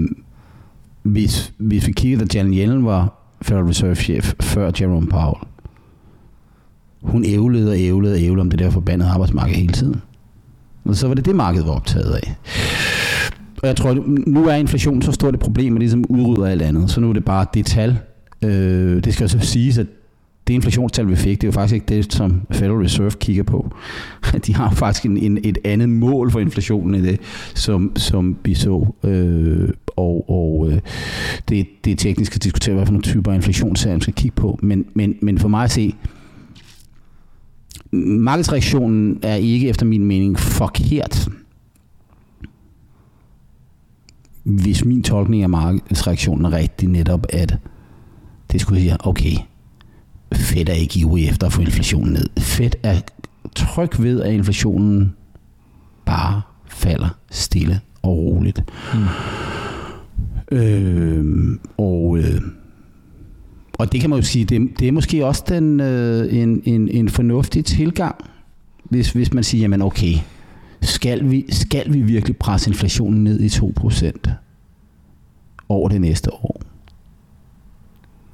hvis, 1.03 1.53
hvis 1.59 1.87
vi 1.87 1.93
kigger, 1.93 2.19
da 2.19 2.39
Janet 2.39 2.59
Yellen 2.59 2.85
var 2.85 3.19
Federal 3.43 3.65
Reserve 3.65 3.95
chef 3.95 4.35
før 4.41 4.71
Jerome 4.81 5.07
Powell, 5.07 5.37
hun 7.03 7.25
ævlede 7.25 7.71
og 7.71 7.79
ævlede 7.79 8.15
og 8.15 8.21
ævlede 8.21 8.41
om 8.41 8.51
det 8.51 8.59
der 8.59 8.71
forbandede 8.71 9.11
arbejdsmarked 9.11 9.55
hele 9.55 9.73
tiden. 9.73 10.03
Og 10.85 10.97
så 10.97 11.09
var 11.09 11.15
det 11.15 11.25
det, 11.25 11.37
markedet 11.37 11.67
var 11.67 11.73
optaget 11.73 12.15
af. 12.15 12.37
Og 13.63 13.69
jeg 13.69 13.77
tror, 13.77 13.95
nu 14.27 14.49
er 14.49 14.55
inflation 14.55 15.03
så 15.03 15.13
stort 15.13 15.35
et 15.35 15.41
problem, 15.41 15.73
at 15.73 15.81
det 15.81 15.81
ligesom 15.81 16.05
udrydder 16.09 16.47
alt 16.47 16.63
andet. 16.63 16.91
Så 16.91 17.01
nu 17.01 17.09
er 17.09 17.13
det 17.13 17.25
bare 17.25 17.47
det 17.55 17.67
tal. 17.67 17.99
Øh, 18.43 19.05
det 19.05 19.15
skal 19.15 19.29
så 19.29 19.39
siges, 19.39 19.79
at 19.79 19.87
det 20.47 20.55
inflationstal, 20.55 21.09
vi 21.09 21.17
fik, 21.17 21.41
det 21.41 21.47
er 21.47 21.49
jo 21.49 21.53
faktisk 21.53 21.75
ikke 21.75 21.87
det, 21.87 22.13
som 22.13 22.41
Federal 22.51 22.77
Reserve 22.77 23.11
kigger 23.11 23.43
på. 23.43 23.75
De 24.47 24.55
har 24.55 24.71
faktisk 24.71 25.05
en, 25.05 25.17
en, 25.17 25.39
et 25.43 25.59
andet 25.65 25.89
mål 25.89 26.31
for 26.31 26.41
inflationen 26.41 26.95
end 26.95 27.05
det, 27.05 27.21
som, 27.55 27.97
som 27.97 28.37
vi 28.45 28.55
så. 28.55 28.87
Øh, 29.05 29.69
og 29.97 30.31
og 30.31 30.71
øh, 30.71 30.81
det, 31.49 31.67
det 31.85 31.91
er 31.91 31.97
teknisk 31.97 32.37
at 32.37 32.45
diskutere, 32.45 32.75
hvad 32.75 32.87
for 32.87 32.93
nogle 32.93 33.03
typer 33.03 33.33
af 33.33 33.37
inflationstal 33.37 33.93
man 33.93 34.01
skal 34.01 34.15
kigge 34.15 34.35
på. 34.35 34.59
Men, 34.63 34.85
men, 34.95 35.17
men 35.23 35.39
for 35.39 35.49
mig 35.49 35.65
at 35.65 35.71
se, 35.71 35.95
markedsreaktionen 37.93 39.19
er 39.23 39.35
ikke 39.35 39.69
efter 39.69 39.87
min 39.87 40.05
mening 40.05 40.39
forkert. 40.39 41.29
Hvis 44.43 44.85
min 44.85 45.03
tolkning 45.03 45.43
af 45.43 45.49
markedsreaktionen 45.49 46.45
er 46.45 46.53
rigtig 46.53 46.89
netop, 46.89 47.27
at 47.29 47.59
det 48.53 48.61
skulle 48.61 48.81
sige, 48.81 49.07
okay, 49.07 49.37
Fed 50.37 50.69
er 50.69 50.73
ikke 50.73 51.01
ivrig 51.01 51.29
efter 51.29 51.47
at 51.47 51.53
få 51.53 51.61
inflationen 51.61 52.13
ned. 52.13 52.27
Fed 52.39 52.71
er 52.83 53.01
tryg 53.57 54.03
ved, 54.03 54.23
at 54.23 54.33
inflationen 54.33 55.15
bare 56.07 56.43
falder 56.67 57.09
stille 57.31 57.81
og 58.03 58.17
roligt. 58.17 58.63
Mm. 58.95 59.01
Øh, 60.57 61.59
og, 61.79 62.19
øh, 62.19 62.41
og 63.79 63.93
det 63.93 64.01
kan 64.01 64.11
man 64.11 64.19
jo 64.19 64.25
sige, 64.25 64.45
det, 64.45 64.71
det 64.79 64.89
er 64.89 64.93
måske 64.93 65.27
også 65.27 65.45
den, 65.49 65.81
øh, 65.81 66.35
en, 66.35 66.63
en, 66.65 66.89
en 66.89 67.09
fornuftig 67.09 67.65
tilgang, 67.65 68.15
hvis, 68.85 69.11
hvis 69.11 69.33
man 69.33 69.45
siger, 69.45 69.61
jamen 69.61 69.83
okay, 69.83 70.15
skal 70.81 71.31
vi, 71.31 71.47
skal 71.49 71.93
vi 71.93 72.01
virkelig 72.01 72.37
presse 72.37 72.71
inflationen 72.71 73.25
ned 73.25 73.41
i 73.41 73.47
2% 73.47 74.31
over 75.69 75.89
det 75.89 76.01
næste 76.01 76.33
år? 76.33 76.72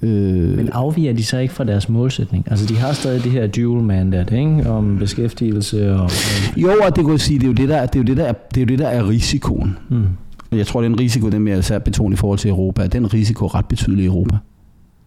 Øh, 0.03 0.57
Men 0.57 0.69
afviger 0.73 1.13
de 1.13 1.25
så 1.25 1.39
ikke 1.39 1.55
fra 1.55 1.65
deres 1.65 1.89
målsætning? 1.89 2.45
Altså 2.51 2.67
de 2.67 2.77
har 2.77 2.93
stadig 2.93 3.25
det 3.25 3.33
her 3.33 3.47
dual 3.47 3.83
mandate, 3.83 4.39
ikke? 4.39 4.71
Om 4.71 4.99
beskæftigelse 4.99 5.95
og... 5.95 6.11
Jo, 6.57 6.71
og 6.83 6.97
det 6.97 7.05
kan 7.05 7.13
jeg 7.13 7.21
sige, 7.21 7.39
det 7.39 7.45
er 7.45 7.49
jo 7.49 7.55
det, 7.55 7.69
der, 7.69 7.87
det 7.87 7.95
er 7.95 8.01
jo 8.01 8.05
det, 8.05 8.17
der, 8.17 8.25
er, 8.25 8.33
det 8.33 8.57
er, 8.57 8.61
jo 8.61 8.67
det, 8.67 8.79
der 8.79 8.89
er 8.89 9.09
risikoen. 9.09 9.77
Mm. 9.89 10.05
Jeg 10.53 10.67
tror, 10.67 10.81
det 10.81 10.89
er 10.89 10.93
en 10.93 11.01
risiko, 11.01 11.29
den 11.29 11.43
mere 11.43 11.59
især 11.59 11.79
betone 11.79 12.13
i 12.13 12.17
forhold 12.17 12.39
til 12.39 12.51
Europa. 12.51 12.87
Den 12.87 13.15
risiko 13.15 13.45
er 13.45 13.55
ret 13.55 13.67
betydelig 13.67 14.03
i 14.03 14.07
Europa 14.07 14.37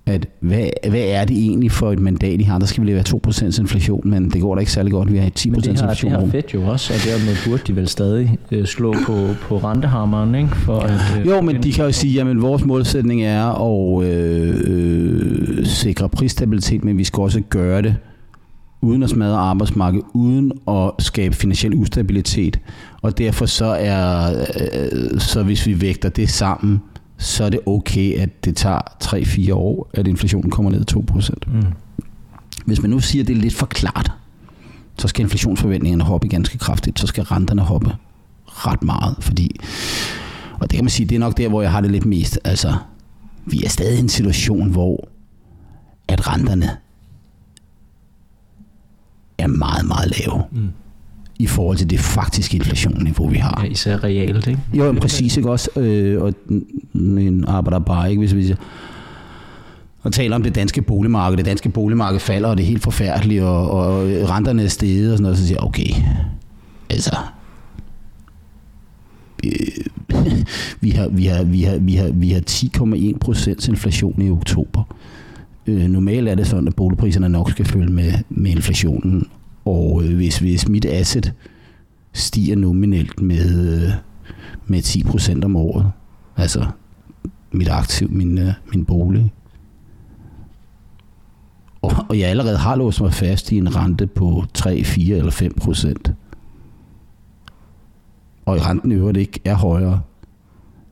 at 0.05 0.27
hvad, 0.39 0.69
hvad 0.89 1.03
er 1.07 1.25
det 1.25 1.37
egentlig 1.37 1.71
for 1.71 1.91
et 1.91 1.99
mandat, 1.99 2.41
I 2.41 2.43
har? 2.43 2.59
Der 2.59 2.65
skal 2.65 2.85
vi 2.85 2.93
være 2.93 3.03
2% 3.27 3.61
inflation, 3.61 4.09
men 4.09 4.29
det 4.29 4.41
går 4.41 4.55
da 4.55 4.59
ikke 4.59 4.71
særlig 4.71 4.91
godt. 4.91 5.11
Vi 5.11 5.17
har 5.17 5.29
10% 5.39 5.49
men 5.49 5.61
det 5.61 5.65
har, 5.65 5.71
inflation. 5.71 6.11
det 6.11 6.19
har 6.19 6.27
fedt 6.31 6.53
jo 6.53 6.61
også, 6.63 6.93
og 6.93 6.99
dermed 7.05 7.35
burde 7.45 7.63
de 7.67 7.75
vel 7.75 7.87
stadig 7.87 8.37
øh, 8.51 8.65
slå 8.65 8.93
på, 9.05 9.27
på 9.41 9.57
rentehammeren, 9.57 10.35
ikke? 10.35 10.55
For 10.55 10.79
at, 10.79 11.19
øh, 11.19 11.27
jo, 11.27 11.41
men 11.41 11.63
de 11.63 11.71
kan 11.71 11.85
jo 11.85 11.91
sige, 11.91 12.21
at 12.21 12.41
vores 12.41 12.65
målsætning 12.65 13.23
er 13.23 13.45
at 13.45 14.05
øh, 14.05 14.55
øh, 14.63 15.65
sikre 15.65 16.09
prisstabilitet, 16.09 16.83
men 16.83 16.97
vi 16.97 17.03
skal 17.03 17.21
også 17.21 17.41
gøre 17.49 17.81
det 17.81 17.95
uden 18.81 19.03
at 19.03 19.09
smadre 19.09 19.37
arbejdsmarkedet, 19.37 20.05
uden 20.13 20.51
at 20.67 20.91
skabe 20.99 21.35
finansiel 21.35 21.73
ustabilitet. 21.73 22.59
Og 23.01 23.17
derfor 23.17 23.45
så 23.45 23.65
er, 23.65 24.31
øh, 24.73 25.19
så 25.19 25.43
hvis 25.43 25.67
vi 25.67 25.81
vægter 25.81 26.09
det 26.09 26.29
sammen, 26.29 26.81
så 27.21 27.43
er 27.43 27.49
det 27.49 27.59
okay, 27.65 28.17
at 28.17 28.45
det 28.45 28.55
tager 28.55 28.79
3-4 29.03 29.53
år, 29.53 29.89
at 29.93 30.07
inflationen 30.07 30.51
kommer 30.51 30.71
ned 30.71 30.85
2%. 30.91 31.51
Mm. 31.53 31.65
Hvis 32.65 32.81
man 32.81 32.91
nu 32.91 32.99
siger, 32.99 33.23
at 33.23 33.27
det 33.27 33.37
er 33.37 33.41
lidt 33.41 33.55
for 33.55 33.65
klart, 33.65 34.11
så 34.97 35.07
skal 35.07 35.23
inflationsforventningerne 35.23 36.03
hoppe 36.03 36.27
ganske 36.27 36.57
kraftigt, 36.57 36.99
så 36.99 37.07
skal 37.07 37.23
renterne 37.23 37.61
hoppe 37.61 37.95
ret 38.45 38.83
meget, 38.83 39.15
fordi, 39.19 39.59
og 40.53 40.71
det 40.71 40.77
kan 40.77 40.83
man 40.83 40.89
sige, 40.89 41.07
det 41.07 41.15
er 41.15 41.19
nok 41.19 41.37
der, 41.37 41.49
hvor 41.49 41.61
jeg 41.61 41.71
har 41.71 41.81
det 41.81 41.91
lidt 41.91 42.05
mest, 42.05 42.39
altså, 42.43 42.75
vi 43.45 43.63
er 43.63 43.69
stadig 43.69 43.97
i 43.97 43.99
en 43.99 44.09
situation, 44.09 44.71
hvor 44.71 45.07
at 46.07 46.27
renterne 46.27 46.77
er 49.37 49.47
meget, 49.47 49.85
meget 49.85 50.19
lave. 50.19 50.43
Mm 50.51 50.69
i 51.41 51.47
forhold 51.47 51.77
til 51.77 51.89
det 51.89 51.99
faktiske 51.99 52.57
inflationsniveau, 52.57 53.27
vi 53.27 53.37
har. 53.37 53.61
Ja, 53.63 53.69
især 53.69 54.03
realt, 54.03 54.47
ikke? 54.47 54.61
Jo, 54.73 54.95
præcis, 55.01 55.37
ikke 55.37 55.51
også? 55.51 55.69
Øh, 55.79 56.21
og 56.21 56.33
en 56.93 57.45
arbejder 57.47 57.79
bare, 57.79 58.09
ikke? 58.09 58.19
Hvis 58.19 58.35
vi 58.35 58.43
siger, 58.43 58.55
og 60.03 60.13
taler 60.13 60.35
om 60.35 60.43
det 60.43 60.55
danske 60.55 60.81
boligmarked. 60.81 61.37
Det 61.37 61.45
danske 61.45 61.69
boligmarked 61.69 62.19
falder, 62.19 62.49
og 62.49 62.57
det 62.57 62.63
er 62.63 62.67
helt 62.67 62.83
forfærdeligt, 62.83 63.43
og, 63.43 63.71
og 63.71 64.05
renterne 64.29 64.63
er 64.63 64.67
steget 64.67 65.11
og 65.11 65.17
sådan 65.17 65.23
noget. 65.23 65.37
Så 65.37 65.47
siger 65.47 65.57
jeg, 65.57 65.67
okay, 65.67 65.89
altså, 66.89 67.15
vi 70.81 70.89
har, 70.89 71.07
vi 71.07 71.25
har, 71.25 71.43
vi 71.43 71.63
har, 71.63 71.77
vi 71.77 71.95
har, 71.95 72.07
vi 72.07 72.31
har 72.31 72.41
10,1 72.49 73.17
procents 73.17 73.67
inflation 73.67 74.21
i 74.21 74.29
oktober. 74.29 74.83
Øh, 75.67 75.81
normalt 75.81 76.29
er 76.29 76.35
det 76.35 76.47
sådan, 76.47 76.67
at 76.67 76.75
boligpriserne 76.75 77.29
nok 77.29 77.51
skal 77.51 77.65
følge 77.65 77.91
med, 77.91 78.13
med 78.29 78.51
inflationen. 78.51 79.27
Og 79.71 80.03
øh, 80.03 80.15
hvis, 80.15 80.39
hvis 80.39 80.67
mit 80.67 80.85
asset 80.85 81.33
stiger 82.13 82.55
nominelt 82.55 83.21
med, 83.21 83.75
øh, 83.75 83.91
med 84.65 84.79
10% 84.79 85.45
om 85.45 85.55
året, 85.55 85.91
altså 86.37 86.65
mit 87.51 87.67
aktiv, 87.69 88.11
min, 88.11 88.37
øh, 88.37 88.53
min 88.73 88.85
bolig, 88.85 89.33
og, 91.81 91.91
og 92.09 92.19
jeg 92.19 92.29
allerede 92.29 92.57
har 92.57 92.75
låst 92.75 93.01
mig 93.01 93.13
fast 93.13 93.51
i 93.51 93.57
en 93.57 93.75
rente 93.75 94.07
på 94.07 94.43
3, 94.53 94.83
4 94.83 95.17
eller 95.17 95.31
5 95.31 95.53
procent, 95.53 96.13
og 98.45 98.65
renten 98.65 98.91
i 98.91 98.95
øvrigt 98.95 99.17
ikke 99.17 99.39
er 99.45 99.55
højere, 99.55 100.01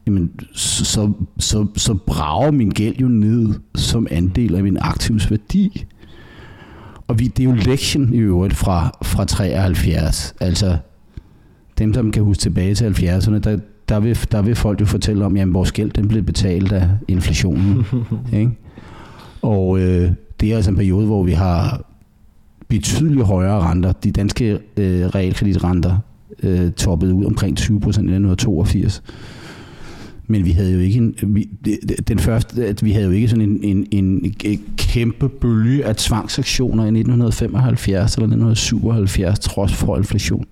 jamen, 0.08 0.32
så, 0.54 1.14
så, 1.40 1.68
så 1.76 1.94
brager 1.94 2.52
min 2.52 2.70
gæld 2.70 2.96
jo 2.98 3.08
ned 3.08 3.54
som 3.76 4.08
andel 4.12 4.56
af 4.56 4.64
min 4.64 4.78
aktivs 4.82 5.32
værdi. 5.32 5.86
Og 7.10 7.20
vi, 7.20 7.28
det 7.28 7.44
er 7.44 7.50
jo 7.50 7.56
lektion 7.56 8.14
i 8.14 8.18
øvrigt 8.18 8.54
fra, 8.54 8.98
fra 9.02 9.26
73. 9.26 10.36
Altså, 10.40 10.78
dem, 11.78 11.94
som 11.94 12.12
kan 12.12 12.24
huske 12.24 12.42
tilbage 12.42 12.76
til 12.76 12.86
70'erne, 12.86 13.38
der, 13.40 13.60
der, 13.90 14.00
vil, 14.00 14.20
der 14.32 14.42
vil 14.42 14.56
folk 14.56 14.82
jo 14.82 14.86
fortælle 14.86 15.26
om, 15.26 15.38
at 15.38 15.54
vores 15.54 15.72
gæld 15.72 15.92
den 15.92 16.08
blev 16.08 16.24
betalt 16.24 16.72
af 16.72 16.90
inflationen. 17.08 17.86
ikke? 18.34 18.52
Og 19.42 19.80
øh, 19.80 20.12
det 20.40 20.52
er 20.52 20.56
altså 20.56 20.72
en 20.72 20.78
periode, 20.78 21.06
hvor 21.06 21.24
vi 21.24 21.32
har 21.32 21.82
betydeligt 22.68 23.26
højere 23.26 23.60
renter. 23.60 23.92
De 23.92 24.12
danske 24.12 24.60
øh, 24.78 25.06
realkreditrenter 25.06 25.98
øh, 26.44 26.72
toppede 26.72 27.14
ud 27.14 27.26
omkring 27.26 27.58
20 27.58 27.80
procent 27.80 28.10
i 28.10 28.14
1982. 28.14 29.04
Men 30.32 30.46
vi 30.46 30.52
havde 30.52 30.74
jo 30.74 30.80
ikke 30.80 30.98
en, 30.98 31.16
vi, 31.24 31.50
den 32.08 32.20
første, 32.20 32.66
at 32.66 32.84
vi 32.84 32.92
havde 32.92 33.06
jo 33.06 33.12
ikke 33.12 33.28
sådan 33.28 33.50
en, 33.50 33.64
en, 33.64 33.88
en, 33.92 34.36
en 34.44 34.62
kæmpe 34.78 35.30
bølge 35.30 35.86
af 35.86 35.96
tvangsaktioner 35.96 36.84
i 36.84 36.88
1975 36.88 38.16
eller 38.16 38.26
1977, 38.26 39.40
trods 39.40 39.74
for 39.74 39.98
inflation. 39.98 40.46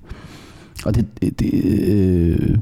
Og 0.86 0.96
det, 0.96 1.06
det, 1.40 1.54
øh, 1.88 2.58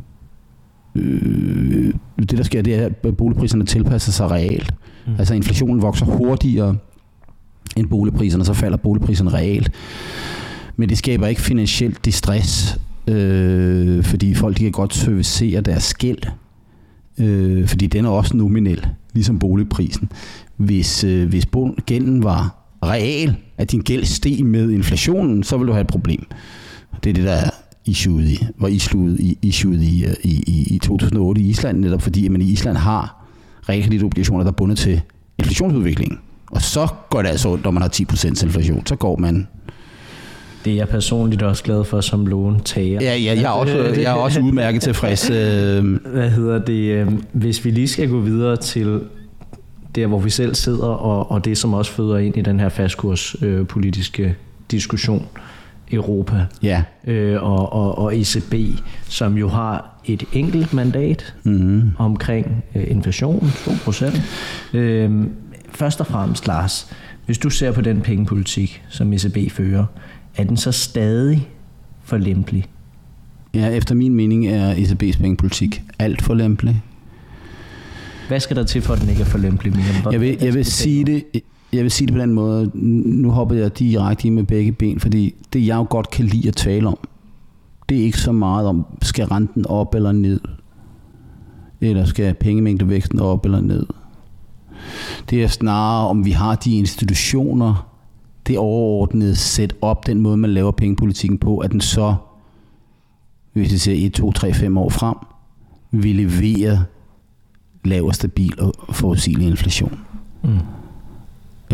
øh, 0.95 1.93
det 2.19 2.37
der 2.37 2.43
sker, 2.43 2.61
det 2.61 2.75
er, 2.75 2.85
at 2.85 3.17
boligpriserne 3.17 3.65
tilpasser 3.65 4.11
sig 4.11 4.31
realt. 4.31 4.73
Mm. 5.07 5.13
Altså 5.17 5.33
inflationen 5.33 5.81
vokser 5.81 6.05
hurtigere 6.05 6.77
end 7.77 7.87
boligpriserne, 7.87 8.45
så 8.45 8.53
falder 8.53 8.77
boligpriserne 8.77 9.29
realt. 9.29 9.71
Men 10.75 10.89
det 10.89 10.97
skaber 10.97 11.27
ikke 11.27 11.41
finansielt 11.41 12.05
distress, 12.05 12.79
øh, 13.07 14.03
fordi 14.03 14.33
folk 14.33 14.57
de 14.57 14.63
kan 14.63 14.71
godt 14.71 14.93
servicere 14.93 15.61
deres 15.61 15.93
gæld, 15.93 16.23
øh, 17.19 17.67
fordi 17.67 17.87
den 17.87 18.05
er 18.05 18.09
også 18.09 18.37
nominel, 18.37 18.87
ligesom 19.13 19.39
boligprisen. 19.39 20.11
Hvis, 20.57 21.03
øh, 21.03 21.29
hvis 21.29 21.47
gælden 21.85 22.23
var 22.23 22.65
real, 22.83 23.35
at 23.57 23.71
din 23.71 23.81
gæld 23.81 24.05
steg 24.05 24.45
med 24.45 24.71
inflationen, 24.71 25.43
så 25.43 25.57
vil 25.57 25.67
du 25.67 25.71
have 25.71 25.81
et 25.81 25.87
problem. 25.87 26.25
Det 27.03 27.09
er 27.09 27.13
det, 27.13 27.23
der 27.23 27.31
er 27.31 27.49
issueet 27.85 28.29
i, 28.29 28.45
var 28.57 28.67
issueet 28.67 29.19
i, 29.19 29.37
issueet 29.41 30.07
øh, 30.07 30.13
i, 30.23 30.29
i, 30.29 30.43
i, 30.47 30.75
i 30.75 30.79
2008 30.79 31.41
i 31.41 31.49
Island, 31.49 31.79
netop 31.79 32.01
fordi 32.01 32.25
at 32.25 32.31
man 32.31 32.41
i 32.41 32.51
Island 32.51 32.77
har 32.77 33.25
realkreditobligationer, 33.69 34.43
der 34.43 34.51
er 34.51 34.55
bundet 34.55 34.77
til 34.77 35.01
inflationsudviklingen. 35.37 36.19
Og 36.51 36.61
så 36.61 36.87
går 37.09 37.21
det 37.21 37.29
altså 37.29 37.59
når 37.63 37.71
man 37.71 37.81
har 37.81 37.89
10% 37.89 38.45
inflation, 38.45 38.85
så 38.85 38.95
går 38.95 39.17
man 39.17 39.47
det 40.65 40.73
er 40.73 40.77
jeg 40.77 40.87
personligt 40.89 41.43
også 41.43 41.63
glad 41.63 41.83
for 41.83 42.01
som 42.01 42.25
låntager. 42.25 42.99
Ja, 43.01 43.15
ja 43.15 43.35
jeg, 43.35 43.43
er 43.43 43.49
også, 43.49 43.77
jeg 44.01 44.11
er 44.11 44.13
også 44.13 44.39
udmærket 44.39 44.81
tilfreds. 44.81 45.29
Øh. 45.29 45.95
Hvad 45.95 46.29
hedder 46.29 46.59
det? 46.59 46.73
Øh, 46.73 47.11
hvis 47.31 47.65
vi 47.65 47.71
lige 47.71 47.87
skal 47.87 48.09
gå 48.09 48.19
videre 48.19 48.57
til 48.57 49.01
der, 49.95 50.07
hvor 50.07 50.19
vi 50.19 50.29
selv 50.29 50.55
sidder, 50.55 50.87
og, 50.87 51.31
og 51.31 51.45
det, 51.45 51.57
som 51.57 51.73
også 51.73 51.91
føder 51.91 52.17
ind 52.17 52.37
i 52.37 52.41
den 52.41 52.59
her 52.59 52.69
fastkurspolitiske 52.69 53.47
øh, 53.47 53.67
politiske 53.67 54.35
diskussion, 54.71 55.25
Europa 55.91 56.45
ja. 56.63 56.83
øh, 57.07 57.43
og, 57.43 57.73
og, 57.73 57.97
og 57.97 58.17
ECB, 58.17 58.53
som 59.07 59.37
jo 59.37 59.49
har 59.49 59.99
et 60.05 60.23
enkelt 60.33 60.73
mandat 60.73 61.35
mm-hmm. 61.43 61.91
omkring 61.97 62.63
øh, 62.75 62.83
inflation, 62.87 63.39
2%. 63.45 64.21
Øh, 64.77 65.11
først 65.69 65.99
og 65.99 66.07
fremmest, 66.07 66.47
Lars, 66.47 66.93
hvis 67.25 67.37
du 67.37 67.49
ser 67.49 67.71
på 67.71 67.81
den 67.81 68.01
pengepolitik, 68.01 68.83
som 68.89 69.13
ECB 69.13 69.51
fører, 69.51 69.85
er 70.35 70.43
den 70.43 70.57
så 70.57 70.71
stadig 70.71 71.49
for 72.03 72.17
lempelig? 72.17 72.65
Ja, 73.53 73.69
efter 73.69 73.95
min 73.95 74.15
mening 74.15 74.47
er 74.47 74.75
ECB's 74.75 75.21
pengepolitik 75.21 75.83
alt 75.99 76.21
for 76.21 76.33
lempelig. 76.33 76.83
Hvad 78.27 78.39
skal 78.39 78.55
der 78.55 78.63
til 78.63 78.81
for, 78.81 78.93
at 78.93 79.01
den 79.01 79.09
ikke 79.09 79.21
er 79.21 79.25
for 79.25 79.37
lempelig? 79.37 79.73
Mere? 79.73 80.11
Jeg 80.11 80.21
vil, 80.21 80.37
jeg 80.41 80.53
vil 80.53 80.65
sige 80.65 81.05
det, 81.05 81.23
jeg 81.73 81.83
vil 81.83 81.91
sige 81.91 82.07
det 82.07 82.15
på 82.15 82.21
den 82.21 82.33
måde. 82.33 82.71
Nu 82.73 83.31
hopper 83.31 83.55
jeg 83.55 83.79
direkte 83.79 84.27
i 84.27 84.29
med 84.29 84.43
begge 84.43 84.71
ben, 84.71 84.99
fordi 84.99 85.35
det 85.53 85.67
jeg 85.67 85.75
jo 85.75 85.87
godt 85.89 86.09
kan 86.09 86.25
lide 86.25 86.47
at 86.47 86.55
tale 86.55 86.87
om, 86.87 86.97
det 87.89 87.99
er 87.99 88.03
ikke 88.03 88.19
så 88.19 88.31
meget 88.31 88.67
om, 88.67 88.85
skal 89.01 89.25
renten 89.25 89.67
op 89.67 89.95
eller 89.95 90.11
ned, 90.11 90.39
eller 91.81 92.05
skal 92.05 92.33
pengemængdevæksten 92.33 93.19
op 93.19 93.45
eller 93.45 93.61
ned. 93.61 93.85
Det 95.29 95.43
er 95.43 95.47
snarere, 95.47 96.07
om 96.07 96.25
vi 96.25 96.31
har 96.31 96.55
de 96.55 96.77
institutioner, 96.77 97.94
det 98.47 98.57
overordnede 98.57 99.35
set 99.35 99.73
op, 99.81 100.07
den 100.07 100.21
måde, 100.21 100.37
man 100.37 100.49
laver 100.49 100.71
pengepolitikken 100.71 101.37
på, 101.37 101.57
at 101.57 101.71
den 101.71 101.81
så, 101.81 102.15
hvis 103.53 103.71
vi 103.71 103.77
ser 103.77 104.05
1, 104.05 104.13
2, 104.13 104.31
3, 104.31 104.53
5 104.53 104.77
år 104.77 104.89
frem, 104.89 105.15
vil 105.91 106.15
levere 106.15 106.85
lav 107.85 108.05
og 108.05 108.15
stabil 108.15 108.61
og 108.61 108.73
forudsigelig 108.95 109.47
inflation. 109.47 109.99
Mm. 110.43 110.59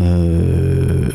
Øh, 0.04 1.14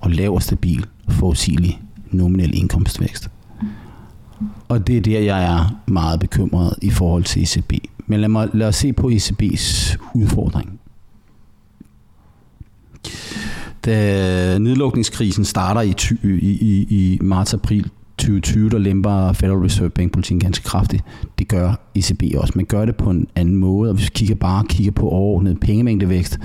og 0.00 0.10
lav 0.10 0.34
og 0.34 0.42
stabil 0.42 0.86
og 1.06 1.12
forudsigelig 1.12 1.82
nominel 2.10 2.58
indkomstvækst. 2.58 3.30
Og 4.68 4.86
det 4.86 4.96
er 4.96 5.00
der, 5.00 5.20
jeg 5.20 5.44
er 5.44 5.80
meget 5.86 6.20
bekymret 6.20 6.74
i 6.82 6.90
forhold 6.90 7.24
til 7.24 7.42
ECB. 7.42 7.72
Men 8.06 8.20
lad, 8.20 8.28
mig, 8.28 8.48
lad 8.52 8.68
os 8.68 8.76
se 8.76 8.92
på 8.92 9.08
ECB's 9.08 9.96
udfordring. 10.14 10.80
Da 13.88 14.58
nedlukningskrisen 14.58 15.44
starter 15.44 15.80
i, 15.80 15.94
i, 16.22 16.50
i, 16.50 16.86
i 16.90 17.18
marts-april 17.22 17.90
2020, 18.18 18.70
der 18.70 18.78
lemper 18.78 19.32
Federal 19.32 19.58
Reserve 19.58 19.90
Bank 19.90 20.12
politikken 20.12 20.40
ganske 20.40 20.64
kraftigt. 20.64 21.04
Det 21.38 21.48
gør 21.48 21.74
ECB 21.94 22.22
også. 22.36 22.52
Man 22.56 22.64
gør 22.64 22.84
det 22.84 22.96
på 22.96 23.10
en 23.10 23.26
anden 23.36 23.56
måde, 23.56 23.90
og 23.90 23.94
hvis 23.94 24.04
vi 24.04 24.10
kigger 24.14 24.34
bare 24.34 24.64
kigger 24.68 24.92
på 24.92 25.08
overordnet 25.08 25.60
pengemængdevækst, 25.60 26.38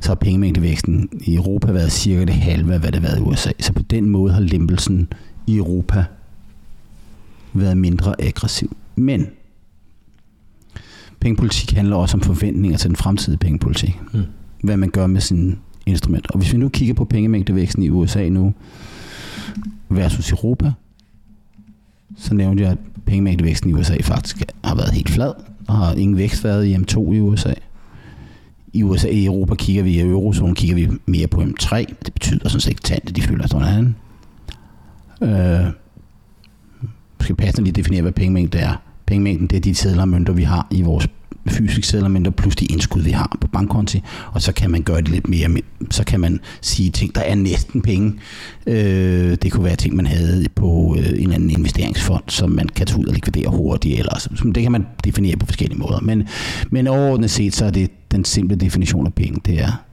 så 0.00 0.08
har 0.08 0.14
pengemængdevæksten 0.14 1.08
i 1.20 1.34
Europa 1.34 1.72
været 1.72 1.92
cirka 1.92 2.24
det 2.24 2.34
halve 2.34 2.74
af, 2.74 2.80
hvad 2.80 2.92
det 2.92 3.00
har 3.00 3.08
været 3.08 3.18
i 3.18 3.22
USA. 3.22 3.50
Så 3.58 3.72
på 3.72 3.82
den 3.82 4.10
måde 4.10 4.32
har 4.32 4.40
lempelsen 4.40 5.08
i 5.46 5.56
Europa 5.56 6.04
været 7.52 7.76
mindre 7.76 8.14
aggressiv. 8.18 8.76
Men 8.96 9.26
pengepolitik 11.20 11.72
handler 11.72 11.96
også 11.96 12.16
om 12.16 12.20
forventninger 12.20 12.78
til 12.78 12.88
den 12.88 12.96
fremtidige 12.96 13.38
pengepolitik. 13.38 14.00
Mm. 14.12 14.20
Hvad 14.62 14.76
man 14.76 14.90
gør 14.90 15.06
med 15.06 15.20
sine 15.20 15.56
instrument. 15.86 16.30
Og 16.30 16.38
hvis 16.38 16.52
vi 16.52 16.58
nu 16.58 16.68
kigger 16.68 16.94
på 16.94 17.04
pengemængdevæksten 17.04 17.82
i 17.82 17.88
USA 17.88 18.28
nu 18.28 18.54
versus 19.88 20.30
Europa, 20.30 20.72
så 22.16 22.34
nævnte 22.34 22.62
jeg, 22.62 22.72
at 22.72 22.78
pengemængdevæksten 23.06 23.70
i 23.70 23.72
USA 23.72 23.96
faktisk 24.02 24.42
har 24.64 24.74
været 24.74 24.92
helt 24.92 25.10
flad, 25.10 25.32
og 25.68 25.76
har 25.76 25.92
ingen 25.92 26.16
vækst 26.16 26.44
været 26.44 26.66
i 26.66 26.74
M2 26.74 27.12
i 27.12 27.20
USA. 27.20 27.54
I 28.72 28.82
USA 28.82 29.08
i 29.08 29.24
Europa 29.24 29.54
kigger 29.54 29.82
vi, 29.82 29.90
i 29.90 30.00
eurozonen 30.00 30.54
kigger 30.54 30.76
vi 30.76 30.88
mere 31.06 31.26
på 31.26 31.42
M3. 31.42 31.76
Det 31.76 32.12
betyder 32.12 32.48
sådan 32.48 32.60
set 32.60 32.90
at 32.90 33.16
de 33.16 33.22
føler 33.22 33.46
sådan 33.46 33.94
Øh, 35.22 35.72
skal 37.20 37.36
passende 37.36 37.64
lige 37.64 37.72
definere, 37.72 38.02
hvad 38.02 38.12
pengemængde 38.12 38.58
er. 38.58 38.74
Pengemængden, 39.06 39.46
det 39.46 39.56
er 39.56 39.60
de 39.60 39.74
sædler 39.74 40.02
og 40.02 40.08
mønter, 40.08 40.32
vi 40.32 40.42
har 40.42 40.66
i 40.70 40.82
vores 40.82 41.08
fysiske 41.48 41.86
sedler, 41.86 42.30
plus 42.30 42.56
de 42.56 42.64
indskud, 42.64 43.02
vi 43.02 43.10
har 43.10 43.36
på 43.40 43.46
bankkonti, 43.46 44.02
og 44.32 44.42
så 44.42 44.52
kan 44.52 44.70
man 44.70 44.82
gøre 44.82 44.96
det 44.96 45.08
lidt 45.08 45.28
mere, 45.28 45.48
så 45.90 46.04
kan 46.04 46.20
man 46.20 46.40
sige 46.60 46.90
ting, 46.90 47.14
der 47.14 47.20
er 47.20 47.34
næsten 47.34 47.82
penge. 47.82 48.12
Øh, 48.66 49.36
det 49.42 49.52
kunne 49.52 49.64
være 49.64 49.76
ting, 49.76 49.96
man 49.96 50.06
havde 50.06 50.46
på 50.54 50.96
øh, 50.98 51.08
en 51.08 51.14
eller 51.14 51.34
anden 51.34 51.50
investeringsfond, 51.50 52.22
som 52.28 52.50
man 52.50 52.68
kan 52.68 52.86
tage 52.86 53.00
ud 53.00 53.06
og 53.06 53.14
likvidere 53.14 53.48
hurtigt, 53.48 53.98
eller 53.98 54.18
så, 54.18 54.52
det 54.54 54.62
kan 54.62 54.72
man 54.72 54.86
definere 55.04 55.36
på 55.36 55.46
forskellige 55.46 55.78
måder. 55.78 56.00
Men, 56.00 56.28
men 56.70 56.86
overordnet 56.86 57.30
set, 57.30 57.54
så 57.54 57.64
er 57.64 57.70
det 57.70 57.90
den 58.10 58.24
simple 58.24 58.56
definition 58.56 59.06
af 59.06 59.14
penge, 59.14 59.40
det 59.46 59.60
er 59.60 59.84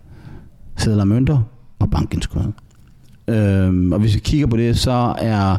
sedler 0.77 1.01
og 1.01 1.07
mønter 1.07 1.39
og 1.79 1.89
bankindskud. 1.91 2.51
Øh, 3.27 3.91
og 3.91 3.99
hvis 3.99 4.13
vi 4.13 4.19
kigger 4.19 4.47
på 4.47 4.57
det, 4.57 4.79
så 4.79 5.15
er 5.17 5.57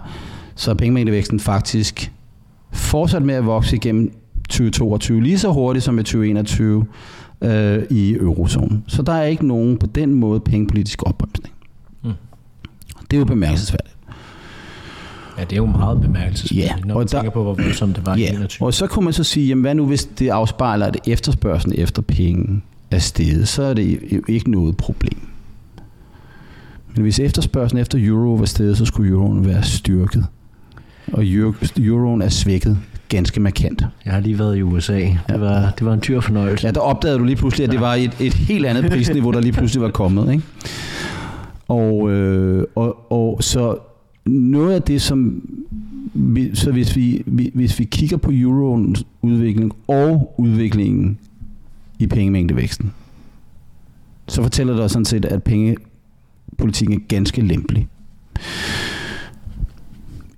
så 0.58 0.70
er 0.70 0.74
pengemængdevæksten 0.74 1.40
faktisk 1.40 2.12
fortsat 2.72 3.22
med 3.22 3.34
at 3.34 3.46
vokse 3.46 3.76
igennem 3.76 4.12
2022 4.48 5.22
lige 5.22 5.38
så 5.38 5.52
hurtigt 5.52 5.84
som 5.84 5.98
i 5.98 6.02
2021. 6.02 6.86
øh, 7.42 7.82
i 7.90 8.12
eurozonen. 8.14 8.84
Så 8.86 9.02
der 9.02 9.12
er 9.12 9.24
ikke 9.24 9.46
nogen 9.46 9.76
på 9.78 9.86
den 9.86 10.14
måde 10.14 10.40
pengepolitisk 10.40 11.02
opbremsning. 11.06 11.54
Mm. 12.04 12.10
Det 13.10 13.16
er 13.16 13.18
jo 13.18 13.24
bemærkelsesværdigt. 13.24 13.96
Ja, 15.38 15.42
det 15.44 15.52
er 15.52 15.56
jo 15.56 15.66
meget 15.66 16.00
bemærkelsesværdigt, 16.00 16.76
Ja, 16.76 16.86
når 16.86 16.94
og 16.94 16.98
man 16.98 17.06
der- 17.06 17.18
tænker 17.18 17.30
på, 17.30 17.42
hvor 17.42 17.54
voldsomt 17.54 17.96
det 17.96 18.06
var 18.06 18.16
i 18.16 18.20
Ja, 18.20 18.32
21. 18.32 18.66
og 18.66 18.74
så 18.74 18.86
kunne 18.86 19.04
man 19.04 19.12
så 19.12 19.24
sige, 19.24 19.46
jamen 19.48 19.62
hvad 19.62 19.74
nu 19.74 19.86
hvis 19.86 20.04
det 20.04 20.28
afspejler, 20.28 20.86
at 20.86 20.96
efterspørgselen 21.06 21.78
efter 21.78 22.02
penge 22.02 22.62
er 22.90 22.98
steget, 22.98 23.48
så 23.48 23.62
er 23.62 23.74
det 23.74 23.98
jo 24.12 24.22
ikke 24.28 24.50
noget 24.50 24.76
problem. 24.76 25.18
Men 26.94 27.02
hvis 27.02 27.18
efterspørgselen 27.20 27.80
efter 27.82 27.98
euro 28.06 28.34
var 28.34 28.44
steget, 28.44 28.76
så 28.78 28.84
skulle 28.84 29.10
euroen 29.10 29.46
være 29.46 29.62
styrket. 29.62 30.26
Og 31.12 31.24
euro- 31.26 31.54
euroen 31.78 32.22
er 32.22 32.28
svækket 32.28 32.78
ganske 33.08 33.40
markant. 33.40 33.84
Jeg 34.04 34.12
har 34.12 34.20
lige 34.20 34.38
været 34.38 34.56
i 34.56 34.62
USA. 34.62 35.00
Det 35.28 35.40
var, 35.40 35.72
det 35.78 35.86
var 35.86 35.92
en 35.92 36.02
dyr 36.08 36.20
fornøjelse. 36.20 36.66
Ja, 36.66 36.72
der 36.72 36.80
opdagede 36.80 37.18
du 37.18 37.24
lige 37.24 37.36
pludselig, 37.36 37.64
at 37.64 37.70
det 37.70 37.80
var 37.80 37.94
et, 37.94 38.16
et 38.20 38.34
helt 38.34 38.66
andet 38.66 38.90
prisniveau, 38.90 39.32
der 39.32 39.40
lige 39.40 39.52
pludselig 39.52 39.82
var 39.82 39.90
kommet. 39.90 40.32
Ikke? 40.32 40.44
Og, 41.68 42.10
øh, 42.10 42.64
og, 42.74 43.12
og 43.12 43.44
så 43.44 43.76
noget 44.26 44.74
af 44.74 44.82
det, 44.82 45.02
som 45.02 45.42
vi, 46.14 46.50
så 46.54 46.72
hvis 46.72 46.96
vi, 46.96 47.22
vi, 47.26 47.50
hvis 47.54 47.78
vi 47.78 47.84
kigger 47.84 48.16
på 48.16 48.30
euroens 48.34 49.04
udvikling 49.22 49.72
og 49.88 50.34
udviklingen 50.38 51.18
i 51.98 52.06
pengemængdevæksten, 52.06 52.92
så 54.28 54.42
fortæller 54.42 54.74
det 54.74 54.84
os 54.84 54.92
sådan 54.92 55.04
set, 55.04 55.24
at 55.24 55.42
pengepolitikken 55.42 56.96
er 56.96 57.04
ganske 57.08 57.40
lempelig. 57.40 57.88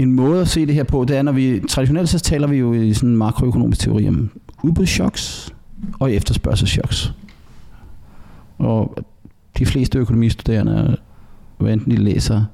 En 0.01 0.13
måde 0.13 0.41
at 0.41 0.49
se 0.49 0.67
det 0.67 0.75
her 0.75 0.83
på, 0.83 1.05
det 1.05 1.17
er, 1.17 1.23
når 1.23 1.33
vi 1.33 1.61
traditionelt 1.69 2.09
så 2.09 2.19
taler 2.19 2.47
vi 2.47 2.57
jo 2.57 2.73
i 2.73 2.95
sådan 2.95 3.09
en 3.09 3.17
makroøkonomisk 3.17 3.81
teori 3.81 4.09
om 4.09 4.31
udbudschoks 4.63 5.55
og 5.99 6.13
efterspørgselschoks. 6.13 7.15
Og 8.59 8.97
de 9.59 9.67
fleste 9.67 9.99
økonomistuderende, 9.99 10.97
hvad 11.59 11.73
enten 11.73 11.91
de 11.91 11.97
læser 11.97 12.45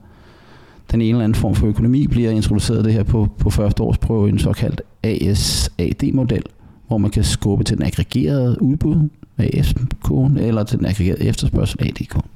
den 0.90 1.00
ene 1.00 1.10
eller 1.10 1.24
anden 1.24 1.40
form 1.40 1.54
for 1.54 1.66
økonomi, 1.66 2.06
bliver 2.06 2.30
introduceret 2.30 2.84
det 2.84 2.92
her 2.92 3.02
på, 3.02 3.28
på 3.38 3.50
første 3.50 3.82
års 3.82 3.98
prøve, 3.98 4.28
i 4.28 4.32
en 4.32 4.38
såkaldt 4.38 4.82
ASAD-model, 5.02 6.42
hvor 6.88 6.98
man 6.98 7.10
kan 7.10 7.24
skubbe 7.24 7.64
til 7.64 7.76
den 7.76 7.86
aggregerede 7.86 8.62
udbud, 8.62 9.08
AS-kurven, 9.38 10.38
eller 10.38 10.64
til 10.64 10.78
den 10.78 10.86
aggregerede 10.86 11.24
efterspørgsel, 11.24 11.82
AD-kurven. 11.82 12.30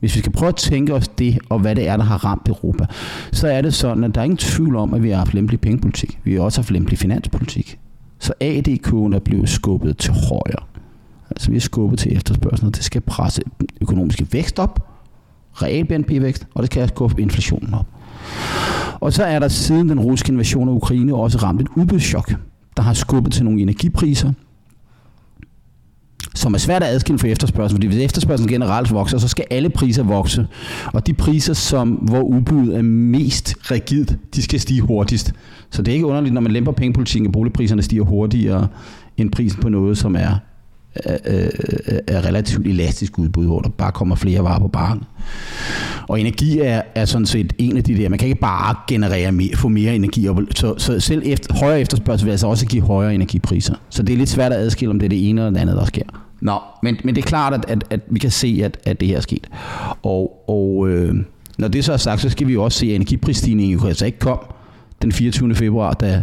Hvis 0.00 0.14
vi 0.14 0.20
skal 0.20 0.32
prøve 0.32 0.48
at 0.48 0.56
tænke 0.56 0.94
os 0.94 1.08
det, 1.08 1.38
og 1.48 1.58
hvad 1.58 1.74
det 1.76 1.88
er, 1.88 1.96
der 1.96 2.04
har 2.04 2.24
ramt 2.24 2.48
Europa, 2.48 2.86
så 3.32 3.48
er 3.48 3.62
det 3.62 3.74
sådan, 3.74 4.04
at 4.04 4.14
der 4.14 4.20
er 4.20 4.24
ingen 4.24 4.36
tvivl 4.36 4.76
om, 4.76 4.94
at 4.94 5.02
vi 5.02 5.10
har 5.10 5.16
haft 5.16 5.34
lempelig 5.34 5.60
pengepolitik. 5.60 6.18
Vi 6.24 6.34
har 6.34 6.40
også 6.40 6.60
haft 6.60 6.70
lempelig 6.70 6.98
finanspolitik. 6.98 7.78
Så 8.18 8.32
AD-kurven 8.40 9.12
er 9.12 9.18
blevet 9.18 9.48
skubbet 9.48 9.98
til 9.98 10.12
højre. 10.12 10.64
Altså 11.30 11.50
vi 11.50 11.56
er 11.56 11.60
skubbet 11.60 11.98
til 11.98 12.16
efterspørgsel, 12.16 12.66
og 12.66 12.74
det 12.74 12.84
skal 12.84 13.00
presse 13.00 13.42
den 13.60 13.68
økonomiske 13.80 14.26
vækst 14.32 14.58
op, 14.58 14.90
real 15.54 15.84
BNP-vækst, 15.84 16.46
og 16.54 16.62
det 16.62 16.72
skal 16.72 16.88
skubbe 16.88 17.22
inflationen 17.22 17.74
op. 17.74 17.86
Og 19.00 19.12
så 19.12 19.24
er 19.24 19.38
der 19.38 19.48
siden 19.48 19.88
den 19.88 20.00
russiske 20.00 20.32
invasion 20.32 20.68
af 20.68 20.72
Ukraine 20.72 21.14
også 21.14 21.38
ramt 21.38 21.60
et 21.60 21.68
udbudschok, 21.76 22.34
der 22.76 22.82
har 22.82 22.92
skubbet 22.92 23.32
til 23.32 23.44
nogle 23.44 23.60
energipriser, 23.60 24.32
som 26.34 26.54
er 26.54 26.58
svært 26.58 26.82
at 26.82 26.88
adskille 26.88 27.18
fra 27.18 27.28
efterspørgsel, 27.28 27.76
fordi 27.76 27.86
hvis 27.86 27.98
efterspørgselen 27.98 28.52
generelt 28.52 28.92
vokser, 28.92 29.18
så 29.18 29.28
skal 29.28 29.44
alle 29.50 29.70
priser 29.70 30.02
vokse. 30.02 30.46
Og 30.92 31.06
de 31.06 31.12
priser, 31.12 31.54
som, 31.54 31.90
hvor 31.90 32.20
udbuddet 32.20 32.76
er 32.76 32.82
mest 32.82 33.54
rigidt, 33.70 34.16
de 34.34 34.42
skal 34.42 34.60
stige 34.60 34.80
hurtigst. 34.80 35.32
Så 35.70 35.82
det 35.82 35.90
er 35.90 35.94
ikke 35.94 36.06
underligt, 36.06 36.34
når 36.34 36.40
man 36.40 36.52
lemper 36.52 36.72
pengepolitikken, 36.72 37.26
at 37.26 37.32
boligpriserne 37.32 37.82
stiger 37.82 38.02
hurtigere 38.02 38.68
end 39.16 39.30
prisen 39.30 39.60
på 39.60 39.68
noget, 39.68 39.98
som 39.98 40.16
er, 40.16 40.38
er, 40.94 41.48
er, 42.06 42.24
relativt 42.26 42.66
elastisk 42.66 43.18
udbud, 43.18 43.46
hvor 43.46 43.60
der 43.60 43.68
bare 43.68 43.92
kommer 43.92 44.16
flere 44.16 44.44
varer 44.44 44.58
på 44.58 44.68
baren. 44.68 45.02
Og 46.08 46.20
energi 46.20 46.58
er, 46.58 46.82
er 46.94 47.04
sådan 47.04 47.26
set 47.26 47.52
en 47.58 47.76
af 47.76 47.84
de 47.84 47.96
der, 47.96 48.08
man 48.08 48.18
kan 48.18 48.28
ikke 48.28 48.40
bare 48.40 48.74
generere 48.88 49.32
mere, 49.32 49.56
få 49.56 49.68
mere 49.68 49.94
energi 49.94 50.28
op, 50.28 50.38
så, 50.54 50.74
så 50.78 51.00
selv 51.00 51.22
efter, 51.24 51.54
højere 51.54 51.80
efterspørgsel 51.80 52.26
vil 52.26 52.30
altså 52.30 52.46
også 52.46 52.66
give 52.66 52.82
højere 52.82 53.14
energipriser. 53.14 53.74
Så 53.90 54.02
det 54.02 54.12
er 54.12 54.16
lidt 54.16 54.28
svært 54.28 54.52
at 54.52 54.58
adskille, 54.58 54.90
om 54.90 54.98
det 54.98 55.06
er 55.06 55.08
det 55.08 55.28
ene 55.28 55.40
eller 55.40 55.50
det 55.50 55.60
andet, 55.60 55.76
der 55.76 55.84
sker. 55.84 56.02
Nå, 56.40 56.58
men, 56.82 56.96
men 57.04 57.14
det 57.14 57.22
er 57.22 57.26
klart, 57.26 57.54
at, 57.54 57.64
at, 57.68 57.84
at 57.90 58.00
vi 58.10 58.18
kan 58.18 58.30
se, 58.30 58.60
at, 58.64 58.78
at 58.84 59.00
det 59.00 59.08
her 59.08 59.16
er 59.16 59.20
sket. 59.20 59.46
Og, 60.02 60.44
og 60.48 60.88
øh, 60.88 61.14
når 61.58 61.68
det 61.68 61.84
så 61.84 61.92
er 61.92 61.96
sagt, 61.96 62.20
så 62.20 62.30
skal 62.30 62.46
vi 62.46 62.52
jo 62.52 62.64
også 62.64 62.78
se, 62.78 62.86
at 62.86 62.94
energiprisstigningen 62.94 63.78
jo 63.78 63.86
altså 63.86 64.06
ikke 64.06 64.18
kom 64.18 64.38
den 65.02 65.12
24. 65.12 65.54
februar, 65.54 65.92
da, 65.92 66.22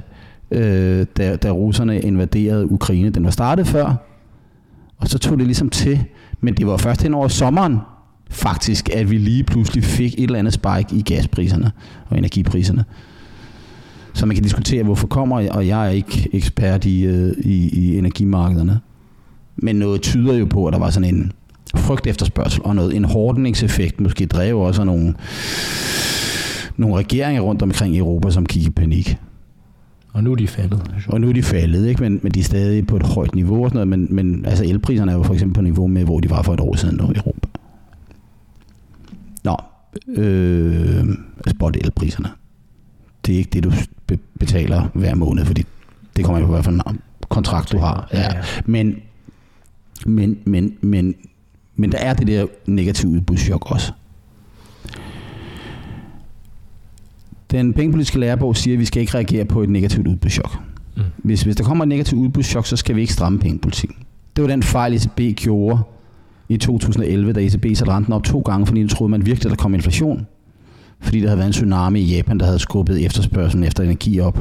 øh, 0.52 1.06
da, 1.18 1.36
da 1.36 1.50
russerne 1.52 2.00
invaderede 2.00 2.72
Ukraine. 2.72 3.10
Den 3.10 3.24
var 3.24 3.32
startet 3.32 3.68
før, 3.68 4.07
og 4.98 5.08
så 5.08 5.20
tog 5.20 5.38
det 5.38 5.46
ligesom 5.46 5.70
til. 5.70 6.04
Men 6.42 6.54
det 6.54 6.68
var 6.68 6.78
først 6.78 7.02
hen 7.02 7.14
over 7.14 7.28
sommeren, 7.28 7.78
faktisk, 8.30 8.90
at 8.90 9.12
vi 9.12 9.18
lige 9.18 9.44
pludselig 9.44 9.84
fik 9.84 10.14
et 10.14 10.24
eller 10.24 10.40
andet 10.40 10.54
spike 10.54 10.96
i 10.96 11.02
gaspriserne 11.02 11.72
og 12.10 12.18
energipriserne. 12.18 12.86
Så 14.14 14.26
man 14.26 14.36
kan 14.36 14.44
diskutere, 14.44 14.84
hvorfor 14.84 15.08
kommer, 15.08 15.50
og 15.50 15.68
jeg 15.68 15.88
er 15.88 15.90
ikke 15.90 16.30
ekspert 16.34 16.86
i, 16.86 17.06
øh, 17.06 17.34
i, 17.40 17.70
i 17.70 17.98
energimarkederne. 17.98 18.80
Men 19.56 19.76
noget 19.76 20.02
tyder 20.02 20.34
jo 20.34 20.46
på, 20.46 20.66
at 20.66 20.74
der 20.74 20.80
var 20.80 20.90
sådan 20.90 21.16
en 21.16 21.32
frygt 21.76 22.08
efterspørgsel 22.08 22.62
og 22.64 22.76
noget, 22.76 22.96
en 22.96 23.06
hårdningseffekt, 23.06 24.02
måske 24.02 24.26
drev 24.26 24.58
også 24.58 24.84
nogle, 24.84 25.14
nogle 26.78 26.96
regeringer 26.96 27.42
rundt 27.42 27.62
omkring 27.62 27.96
i 27.96 27.98
Europa, 27.98 28.30
som 28.30 28.46
gik 28.46 28.66
i 28.66 28.70
panik. 28.70 29.18
Og 30.18 30.24
nu 30.24 30.32
er 30.32 30.36
de 30.36 30.48
faldet. 30.48 31.06
Og 31.08 31.22
nu 31.22 31.30
er 31.30 31.34
de 31.34 31.44
faldet, 31.44 31.88
ikke? 31.88 32.02
Men, 32.02 32.20
men 32.24 32.32
de 32.32 32.40
er 32.40 32.44
stadig 32.44 32.88
på 32.88 32.96
et 32.96 33.04
højt 33.04 33.36
niveau 33.36 33.64
og 33.64 33.70
sådan 33.70 33.88
noget, 33.88 34.10
men, 34.10 34.16
men 34.16 34.46
altså 34.46 34.66
elpriserne 34.66 35.12
er 35.12 35.16
jo 35.16 35.24
for 35.24 35.34
eksempel 35.34 35.56
på 35.56 35.62
niveau 35.62 35.88
med, 35.88 36.04
hvor 36.04 36.20
de 36.20 36.30
var 36.30 36.42
for 36.42 36.54
et 36.54 36.60
år 36.60 36.76
siden 36.76 36.98
nu 36.98 37.12
i 37.12 37.16
Europa. 37.16 37.48
Nå, 39.44 39.58
øh, 40.08 41.06
spot 41.48 41.76
elpriserne. 41.76 42.30
Det 43.26 43.34
er 43.34 43.38
ikke 43.38 43.50
det, 43.50 43.64
du 43.64 43.72
be- 44.08 44.20
betaler 44.40 44.88
hver 44.94 45.16
måned, 45.16 45.46
fordi 45.46 45.66
det 46.16 46.26
kommer 46.26 46.40
jo 46.40 46.46
på, 46.46 46.52
hvad 46.52 46.64
for 46.64 46.72
en 46.72 46.82
kontrakt 47.30 47.72
du 47.72 47.78
har. 47.78 48.10
Ja. 48.14 48.30
Men, 48.66 48.96
men, 50.06 50.38
men, 50.46 50.78
men, 50.82 51.16
men 51.76 51.92
der 51.92 51.98
er 51.98 52.14
det 52.14 52.28
der 52.28 52.46
negative 52.66 53.12
udbudschok 53.12 53.72
også. 53.72 53.92
Den 57.52 57.74
pengepolitiske 57.74 58.20
lærebog 58.20 58.58
siger, 58.58 58.76
at 58.76 58.80
vi 58.80 58.86
skal 58.86 59.02
ikke 59.02 59.14
reagere 59.14 59.46
på 59.46 59.64
et 59.64 59.70
negativt 59.70 60.08
udbudschok. 60.08 60.58
Mm. 60.98 61.04
Hvis, 61.18 61.42
hvis 61.42 61.56
der 61.56 61.64
kommer 61.64 61.84
et 61.84 61.88
negativt 61.88 62.20
udbudschok, 62.20 62.66
så 62.66 62.76
skal 62.76 62.96
vi 62.96 63.02
ikke 63.02 63.14
stramme 63.14 63.40
pengepolitikken. 63.40 63.98
Det 64.36 64.42
var 64.42 64.48
den 64.48 64.64
fejl, 64.64 64.94
ECB 64.94 65.40
gjorde 65.40 65.80
i 66.50 66.58
2011, 66.58 67.34
da 67.34 67.40
ECB 67.40 67.66
satte 67.76 67.94
renten 67.94 68.14
op 68.14 68.24
to 68.24 68.40
gange, 68.40 68.66
fordi 68.66 68.84
de 68.84 68.88
troede 68.88 69.12
man 69.12 69.26
virkelig, 69.26 69.52
at 69.52 69.58
der 69.58 69.64
kom 69.64 69.74
inflation. 69.74 70.28
Fordi 71.00 71.20
der 71.20 71.28
havde 71.28 71.38
været 71.38 71.48
en 71.48 71.54
tsunami 71.54 72.00
i 72.00 72.16
Japan, 72.16 72.40
der 72.40 72.46
havde 72.46 72.60
skubbet 72.60 73.06
efterspørgselen 73.06 73.64
efter 73.64 73.84
energi 73.84 74.20
op 74.20 74.40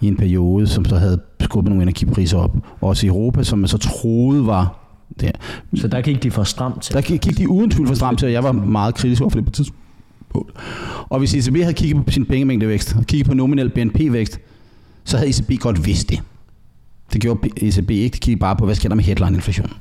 i 0.00 0.06
en 0.06 0.16
periode, 0.16 0.66
som 0.66 0.84
så 0.84 0.96
havde 0.96 1.20
skubbet 1.40 1.70
nogle 1.70 1.82
energipriser 1.82 2.38
op. 2.38 2.56
Også 2.80 3.06
i 3.06 3.08
Europa, 3.08 3.42
som 3.42 3.58
man 3.58 3.68
så 3.68 3.78
troede 3.78 4.46
var 4.46 4.78
der. 5.20 5.30
Så 5.74 5.88
der 5.88 6.00
gik 6.00 6.22
de 6.22 6.30
for 6.30 6.44
stramt 6.44 6.82
til. 6.82 6.94
Der 6.94 7.00
gik 7.00 7.20
gik 7.20 7.38
de 7.38 7.48
uden 7.48 7.70
tvivl 7.70 7.88
for 7.88 7.94
stramt 7.94 8.18
til, 8.18 8.26
og 8.26 8.32
jeg 8.32 8.44
var 8.44 8.52
meget 8.52 8.94
kritisk 8.94 9.22
over 9.22 9.30
for 9.30 9.38
det 9.38 9.44
på 9.44 9.50
tidspunkt. 9.50 9.87
Og 11.08 11.18
hvis 11.18 11.34
ECB 11.34 11.56
havde 11.56 11.74
kigget 11.74 12.04
på 12.06 12.10
sin 12.12 12.26
pengemængdevækst, 12.26 12.96
og 12.96 13.06
kigget 13.06 13.26
på 13.26 13.34
nominel 13.34 13.70
BNP-vækst, 13.70 14.40
så 15.04 15.16
havde 15.16 15.30
ECB 15.30 15.60
godt 15.60 15.86
vidst 15.86 16.10
det. 16.10 16.22
Det 17.12 17.20
gjorde 17.20 17.48
ECB 17.56 17.90
ikke. 17.90 18.14
De 18.14 18.18
kiggede 18.18 18.40
bare 18.40 18.56
på, 18.56 18.64
hvad 18.64 18.74
sker 18.74 18.88
der 18.88 18.96
med 18.96 19.04
headline-inflation. 19.04 19.72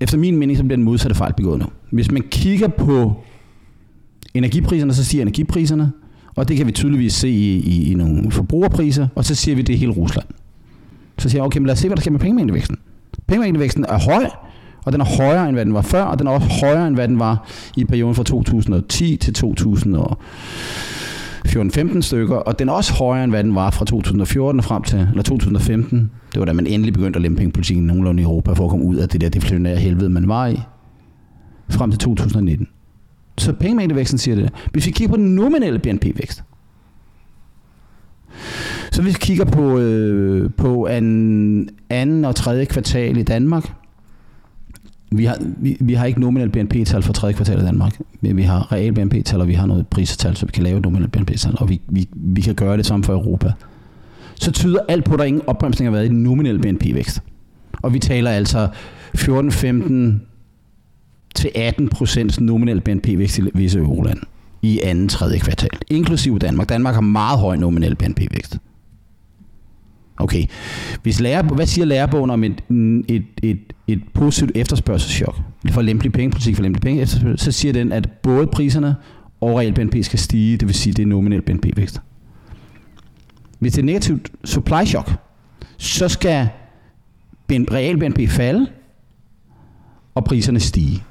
Efter 0.00 0.18
min 0.18 0.36
mening, 0.36 0.58
så 0.58 0.64
bliver 0.64 0.76
den 0.76 0.84
modsatte 0.84 1.14
fejl 1.14 1.32
begået 1.36 1.58
nu. 1.58 1.66
Hvis 1.90 2.10
man 2.10 2.22
kigger 2.30 2.68
på 2.68 3.22
energipriserne, 4.34 4.94
så 4.94 5.04
siger 5.04 5.22
energipriserne, 5.22 5.92
og 6.34 6.48
det 6.48 6.56
kan 6.56 6.66
vi 6.66 6.72
tydeligvis 6.72 7.12
se 7.12 7.28
i, 7.28 7.56
i, 7.56 7.90
i 7.90 7.94
nogle 7.94 8.30
forbrugerpriser, 8.30 9.08
og 9.14 9.24
så 9.24 9.34
siger 9.34 9.56
vi, 9.56 9.62
det 9.62 9.74
er 9.74 9.78
hele 9.78 9.92
Rusland. 9.92 10.26
Så 11.18 11.28
siger 11.28 11.40
jeg, 11.40 11.46
okay, 11.46 11.58
men 11.58 11.66
lad 11.66 11.72
os 11.72 11.78
se, 11.78 11.88
hvad 11.88 11.96
der 11.96 12.00
sker 12.00 12.10
med 12.10 12.20
pengemængdevæksten. 12.20 12.78
Pengemængdevæksten 13.26 13.84
er 13.84 13.98
høj, 13.98 14.26
og 14.84 14.92
den 14.92 15.00
er 15.00 15.04
højere, 15.16 15.48
end 15.48 15.56
hvad 15.56 15.64
den 15.64 15.74
var 15.74 15.82
før, 15.82 16.02
og 16.02 16.18
den 16.18 16.26
er 16.26 16.30
også 16.30 16.48
højere, 16.60 16.86
end 16.86 16.94
hvad 16.94 17.08
den 17.08 17.18
var 17.18 17.48
i 17.76 17.84
perioden 17.84 18.14
fra 18.14 18.22
2010 18.22 19.16
til 19.16 19.34
2014-15 21.46 22.00
stykker, 22.00 22.36
og 22.36 22.58
den 22.58 22.68
er 22.68 22.72
også 22.72 22.92
højere, 22.92 23.24
end 23.24 23.32
hvad 23.32 23.44
den 23.44 23.54
var 23.54 23.70
fra 23.70 23.84
2014 23.84 24.58
og 24.58 24.64
frem 24.64 24.82
til, 24.82 25.08
eller 25.10 25.22
2015. 25.22 26.10
Det 26.32 26.40
var 26.40 26.44
da 26.44 26.52
man 26.52 26.66
endelig 26.66 26.94
begyndte 26.94 27.16
at 27.16 27.22
lempe 27.22 27.36
pengepolitikken 27.36 27.86
nogenlunde 27.86 28.22
i 28.22 28.24
Europa 28.24 28.52
for 28.52 28.64
at 28.64 28.70
komme 28.70 28.84
ud 28.84 28.96
af 28.96 29.08
det 29.08 29.20
der 29.20 29.28
deflationære 29.28 29.76
helvede, 29.76 30.10
man 30.10 30.28
var 30.28 30.46
i, 30.46 30.60
frem 31.70 31.90
til 31.90 31.98
2019. 31.98 32.68
Så 33.38 33.52
pengemængdevæksten 33.52 34.18
siger 34.18 34.34
det. 34.34 34.50
Hvis 34.72 34.86
vi 34.86 34.90
kigger 34.90 35.10
på 35.10 35.16
den 35.16 35.34
nominelle 35.34 35.78
BNP-vækst, 35.78 36.42
så 38.92 39.02
hvis 39.02 39.14
vi 39.14 39.18
kigger 39.20 39.44
på, 39.44 39.78
øh, 39.78 40.50
på 40.56 40.86
an, 40.86 41.68
anden 41.90 42.24
og 42.24 42.36
tredje 42.36 42.64
kvartal 42.64 43.16
i 43.16 43.22
Danmark, 43.22 43.72
vi 45.16 45.24
har, 45.24 45.38
vi, 45.40 45.76
vi 45.80 45.94
har 45.94 46.06
ikke 46.06 46.20
nominel 46.20 46.48
BNP-tal 46.48 47.02
for 47.02 47.12
tredje 47.12 47.34
kvartal 47.34 47.58
i 47.58 47.62
Danmark, 47.62 48.00
men 48.20 48.36
vi 48.36 48.42
har 48.42 48.72
real 48.72 48.92
BNP-tal, 48.92 49.40
og 49.40 49.48
vi 49.48 49.54
har 49.54 49.66
noget 49.66 49.86
pristal, 49.86 50.36
så 50.36 50.46
vi 50.46 50.52
kan 50.52 50.62
lave 50.62 50.80
nominal 50.80 51.00
nominel 51.02 51.26
BNP-tal, 51.26 51.54
og 51.58 51.68
vi, 51.68 51.80
vi, 51.88 52.08
vi 52.14 52.40
kan 52.40 52.54
gøre 52.54 52.76
det 52.76 52.86
samme 52.86 53.04
for 53.04 53.12
Europa. 53.12 53.52
Så 54.34 54.52
tyder 54.52 54.78
alt 54.88 55.04
på, 55.04 55.12
at 55.12 55.18
der 55.18 55.24
ingen 55.24 55.42
opbremsning 55.46 55.86
har 55.86 55.92
været 55.92 56.04
i 56.04 56.08
den 56.08 56.22
nominelle 56.22 56.60
BNP-vækst. 56.60 57.22
Og 57.72 57.94
vi 57.94 57.98
taler 57.98 58.30
altså 58.30 58.68
14-15 59.18 59.22
til 61.34 61.50
18 61.54 61.88
procents 61.88 62.40
nominel 62.40 62.80
BNP-vækst 62.80 63.38
i 63.38 63.42
visse 63.54 63.78
eurolande 63.78 64.20
i 64.62 64.80
anden 64.82 65.08
tredje 65.08 65.38
kvartal, 65.38 65.78
inklusive 65.90 66.38
Danmark. 66.38 66.68
Danmark 66.68 66.94
har 66.94 67.00
meget 67.00 67.38
høj 67.38 67.56
nominel 67.56 67.94
BNP-vækst. 67.96 68.58
Okay. 70.16 70.44
Hvis 71.02 71.20
lærer, 71.20 71.42
hvad 71.42 71.66
siger 71.66 71.84
lærerbogen 71.84 72.30
om 72.30 72.44
et, 72.44 72.62
et, 73.08 73.24
et, 73.42 73.58
et 73.86 74.02
positivt 74.14 74.52
efterspørgselschok? 74.54 75.36
For 75.70 75.82
lempelig 75.82 76.12
pengepolitik, 76.12 76.56
for 76.56 76.62
lempelig 76.62 76.82
penge, 76.82 77.06
så 77.36 77.52
siger 77.52 77.72
den, 77.72 77.92
at 77.92 78.10
både 78.22 78.46
priserne 78.46 78.96
og 79.40 79.58
real 79.58 79.72
BNP 79.72 79.96
skal 80.02 80.18
stige, 80.18 80.56
det 80.56 80.68
vil 80.68 80.74
sige, 80.74 80.92
det 80.92 81.02
er 81.02 81.06
nominel 81.06 81.42
BNP-vækst. 81.42 82.00
Hvis 83.58 83.72
det 83.72 83.82
er 83.82 83.86
negativt 83.86 84.30
supply 84.44 84.84
shock, 84.84 85.12
så 85.76 86.08
skal 86.08 86.48
real 87.50 87.98
BNP 87.98 88.28
falde, 88.28 88.66
og 90.14 90.24
priserne 90.24 90.60
stige. 90.60 91.02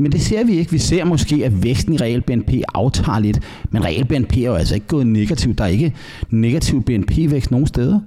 Men 0.00 0.12
det 0.12 0.20
ser 0.20 0.44
vi 0.44 0.52
ikke. 0.52 0.70
Vi 0.70 0.78
ser 0.78 1.04
måske, 1.04 1.44
at 1.44 1.62
væksten 1.62 1.94
i 1.94 1.96
real 1.96 2.20
BNP 2.20 2.52
aftager 2.74 3.18
lidt, 3.18 3.40
men 3.70 3.84
real 3.84 4.04
BNP 4.04 4.36
er 4.36 4.42
jo 4.42 4.54
altså 4.54 4.74
ikke 4.74 4.86
gået 4.86 5.06
negativt. 5.06 5.58
Der 5.58 5.64
er 5.64 5.68
ikke 5.68 5.94
negativ 6.30 6.82
BNP-vækst 6.82 7.50
nogen 7.50 7.66
steder. 7.66 8.00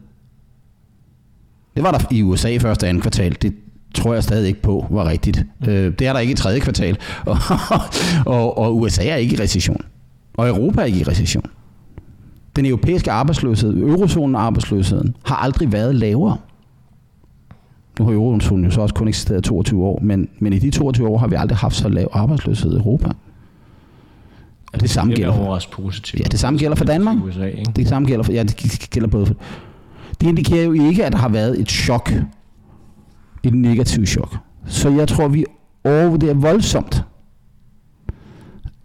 Det 1.75 1.83
var 1.83 1.91
der 1.91 1.99
i 2.11 2.21
USA 2.21 2.49
i 2.49 2.59
første 2.59 2.83
og 2.83 2.89
anden 2.89 3.01
kvartal. 3.01 3.37
Det 3.41 3.53
tror 3.93 4.13
jeg 4.13 4.23
stadig 4.23 4.47
ikke 4.47 4.61
på 4.61 4.85
var 4.89 5.09
rigtigt. 5.09 5.45
Øh, 5.67 5.93
det 5.99 6.07
er 6.07 6.13
der 6.13 6.19
ikke 6.19 6.31
i 6.31 6.35
tredje 6.35 6.59
kvartal. 6.59 6.97
Og, 7.25 7.37
og, 8.25 8.57
og 8.57 8.77
USA 8.77 9.07
er 9.07 9.15
ikke 9.15 9.35
i 9.35 9.39
recession. 9.39 9.81
Og 10.33 10.47
Europa 10.47 10.81
er 10.81 10.85
ikke 10.85 10.99
i 10.99 11.03
recession. 11.03 11.45
Den 12.55 12.65
europæiske 12.65 13.11
arbejdsløshed, 13.11 13.77
eurozonen 13.77 14.35
arbejdsløsheden, 14.35 15.15
har 15.23 15.35
aldrig 15.35 15.71
været 15.71 15.95
lavere. 15.95 16.37
Nu 17.99 18.05
har 18.05 18.13
eurozonen 18.13 18.65
jo 18.65 18.71
så 18.71 18.81
også 18.81 18.95
kun 18.95 19.07
eksisteret 19.07 19.39
i 19.39 19.41
22 19.41 19.85
år, 19.85 19.99
men, 20.01 20.29
men 20.39 20.53
i 20.53 20.59
de 20.59 20.71
22 20.71 21.07
år 21.07 21.17
har 21.17 21.27
vi 21.27 21.35
aldrig 21.35 21.57
haft 21.57 21.75
så 21.75 21.89
lav 21.89 22.07
arbejdsløshed 22.11 22.73
i 22.73 22.77
Europa. 22.77 23.09
Og 24.73 24.81
det 24.81 24.89
samme 24.89 25.13
gælder 25.13 25.33
for, 25.33 25.59
positivt. 25.71 26.23
Ja, 26.23 26.27
det 26.27 26.39
samme 26.39 26.59
gælder 26.59 26.75
for 26.75 26.85
Danmark. 26.85 27.17
USA, 27.23 27.45
ikke? 27.45 27.71
Det 27.75 27.87
samme 27.87 28.07
gælder 28.07 28.23
for, 28.23 28.31
ja, 28.31 28.43
det 28.43 28.87
gælder 28.91 29.07
både 29.07 29.25
for, 29.25 29.35
det 30.21 30.27
indikerer 30.27 30.63
jo 30.63 30.71
ikke, 30.71 31.05
at 31.05 31.11
der 31.11 31.17
har 31.17 31.29
været 31.29 31.59
et 31.59 31.69
chok, 31.69 32.13
et 33.43 33.53
negativt 33.53 34.09
chok. 34.09 34.37
Så 34.65 34.89
jeg 34.89 35.07
tror, 35.07 35.27
vi 35.27 35.45
overvurderer 35.83 36.33
voldsomt, 36.33 37.03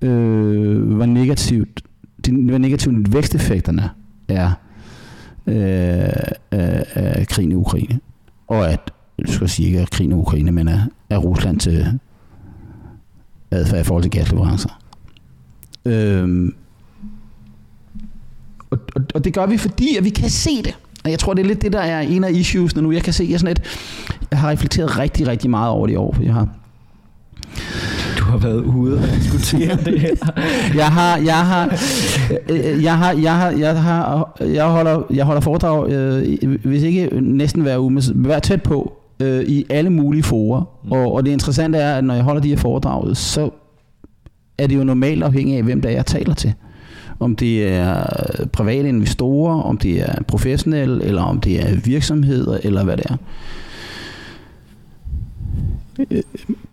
øh, 0.02 0.94
hvor 0.94 1.06
negativt, 1.06 1.82
de, 2.26 2.32
hvor 2.32 2.58
negativt 2.58 3.12
væksteffekterne 3.12 3.90
er 4.28 4.50
øh, 5.46 5.56
af, 6.50 6.84
af 6.94 7.26
krigen 7.26 7.52
i 7.52 7.54
Ukraine. 7.54 8.00
Og 8.48 8.70
at 8.70 8.92
jeg 9.18 9.35
skal 9.35 9.48
sige 9.48 9.66
ikke 9.66 9.81
af 9.81 9.90
krigen 9.90 10.11
i 10.11 10.14
Ukraine, 10.14 10.52
men 10.52 10.68
af, 10.68 10.81
af 11.11 11.24
Rusland 11.24 11.61
til 11.61 11.98
adfærd 13.50 13.81
i 13.81 13.85
forhold 13.85 14.02
til 14.02 14.11
gasleverancer. 14.11 14.81
Øhm, 15.85 16.54
og, 18.70 18.78
og, 18.94 19.02
og 19.14 19.24
det 19.24 19.35
gør 19.35 19.46
vi, 19.46 19.57
fordi 19.57 19.96
at 19.96 20.04
vi 20.04 20.11
kan 20.11 20.31
se 20.31 20.62
det. 20.64 20.76
Og 21.04 21.11
jeg 21.11 21.18
tror, 21.18 21.35
det 21.35 21.42
er 21.42 21.46
lidt 21.46 21.62
det, 21.62 21.72
der 21.72 21.81
er 21.81 22.00
en 22.00 22.24
af 22.24 22.33
issues 22.33 22.76
nu. 22.76 22.92
Jeg 22.92 23.02
kan 23.02 23.12
se, 23.12 23.26
jeg, 23.31 23.40
sådan 23.40 23.52
et, 23.52 23.62
jeg 24.31 24.38
har 24.38 24.50
reflekteret 24.50 24.98
rigtig, 24.98 25.26
rigtig 25.26 25.50
meget 25.50 25.70
over 25.70 25.87
det 25.87 25.92
i 25.92 25.96
år, 25.96 26.12
for 26.14 26.22
jeg 26.22 26.35
har 26.35 26.48
du 28.18 28.24
har 28.24 28.38
været 28.38 28.64
ude 28.64 28.98
og 28.98 29.09
diskutere 29.09 29.76
det 29.85 30.00
her. 30.00 30.14
jeg 30.83 30.87
har, 30.87 31.16
jeg 31.16 31.46
har, 31.46 31.78
jeg 32.59 32.98
har, 32.98 33.12
jeg 33.12 33.37
har, 33.37 33.50
jeg 33.50 33.83
har, 33.83 34.33
jeg 34.40 34.64
holder, 34.64 35.02
jeg 35.11 35.24
holder 35.24 35.40
foredrag, 35.40 35.90
øh, 35.90 36.59
hvis 36.64 36.83
ikke 36.83 37.09
næsten 37.20 37.62
hver 37.62 37.78
uge, 37.78 37.90
men 37.90 38.02
hver 38.14 38.38
tæt 38.38 38.62
på, 38.62 38.97
øh, 39.20 39.42
i 39.42 39.66
alle 39.70 39.90
mulige 39.90 40.22
forer. 40.22 40.61
Mm. 40.85 40.92
Og, 40.92 41.12
og 41.12 41.24
det 41.24 41.31
interessante 41.31 41.78
er, 41.78 41.94
at 41.94 42.04
når 42.04 42.14
jeg 42.14 42.24
holder 42.24 42.40
de 42.40 42.48
her 42.48 42.57
foredrag, 42.57 43.16
så 43.16 43.50
er 44.59 44.66
det 44.66 44.76
jo 44.76 44.85
normalt 44.85 45.22
afhængigt 45.22 45.59
af, 45.59 45.64
hvem 45.64 45.81
der 45.81 45.88
er, 45.88 45.92
jeg 45.92 46.07
taler 46.07 46.35
til. 46.35 46.54
Om 47.20 47.37
det 47.37 47.68
er 47.68 48.04
private 48.52 48.88
investorer, 48.88 49.62
om 49.62 49.78
det 49.78 50.00
er 50.00 50.22
professionelle, 50.22 51.04
eller 51.04 51.22
om 51.22 51.40
det 51.40 51.62
er 51.62 51.76
virksomheder, 51.85 52.59
eller 52.62 52.85
hvad 52.85 52.96
det 52.96 53.07
er. 53.07 53.16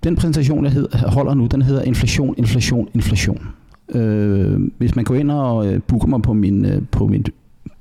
Den 0.03 0.15
præsentation, 0.15 0.65
jeg 0.65 0.73
holder 1.07 1.33
nu, 1.33 1.45
den 1.45 1.61
hedder 1.61 1.81
inflation, 1.81 2.35
inflation, 2.37 2.89
inflation. 2.93 3.47
Øh, 3.89 4.59
hvis 4.77 4.95
man 4.95 5.05
går 5.05 5.15
ind 5.15 5.31
og 5.31 5.67
øh, 5.67 5.81
booker 5.81 6.07
mig 6.07 6.21
på 6.21 6.33
min, 6.33 6.65
øh, 6.65 6.81
på 6.91 7.07
min, 7.07 7.25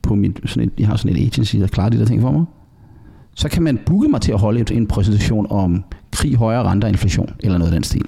på 0.02 0.14
min 0.14 0.36
sådan 0.46 0.68
et, 0.68 0.72
jeg 0.78 0.88
har 0.88 0.96
sådan 0.96 1.16
et 1.16 1.26
agency, 1.26 1.56
der 1.56 1.66
klarer 1.66 1.88
de 1.88 1.98
der 1.98 2.04
ting 2.04 2.20
for 2.20 2.32
mig, 2.32 2.44
så 3.34 3.48
kan 3.48 3.62
man 3.62 3.78
booke 3.86 4.08
mig 4.08 4.20
til 4.20 4.32
at 4.32 4.40
holde 4.40 4.74
en 4.74 4.86
præsentation 4.86 5.46
om 5.50 5.84
krig, 6.12 6.36
højere 6.36 6.62
renter 6.62 6.88
og 6.88 6.92
inflation, 6.92 7.30
eller 7.40 7.58
noget 7.58 7.72
af 7.72 7.76
den 7.76 7.84
stil. 7.84 8.04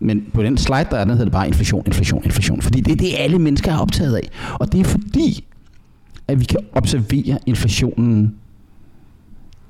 Men 0.00 0.24
på 0.34 0.42
den 0.42 0.58
slide, 0.58 0.86
der 0.90 0.96
er, 0.96 1.04
den 1.04 1.10
hedder 1.10 1.24
det 1.24 1.32
bare 1.32 1.46
inflation, 1.46 1.82
inflation, 1.86 2.24
inflation. 2.24 2.62
Fordi 2.62 2.80
det 2.80 2.92
er 2.92 2.96
det, 2.96 3.14
alle 3.18 3.38
mennesker 3.38 3.72
er 3.72 3.78
optaget 3.78 4.16
af. 4.16 4.28
Og 4.54 4.72
det 4.72 4.80
er 4.80 4.84
fordi, 4.84 5.44
at 6.28 6.40
vi 6.40 6.44
kan 6.44 6.60
observere 6.72 7.38
inflationen 7.46 8.34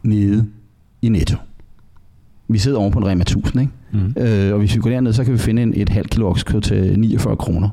nede 0.03 0.47
i 1.03 1.09
netto. 1.09 1.37
Vi 2.49 2.59
sidder 2.59 2.79
oven 2.79 2.93
på 2.93 2.99
en 2.99 3.07
Rema 3.07 3.23
1000, 3.23 3.61
ikke? 3.61 3.73
Mm. 3.93 4.23
Øh, 4.23 4.53
og 4.53 4.59
hvis 4.59 4.75
vi 4.75 4.81
går 4.81 4.91
derned, 4.91 5.13
så 5.13 5.25
kan 5.25 5.33
vi 5.33 5.39
finde 5.39 5.63
en, 5.63 5.73
et 5.77 5.89
halvt 5.89 6.11
kilo 6.11 6.31
oksekød 6.31 6.61
til 6.61 6.99
49 6.99 7.37
kroner. 7.37 7.69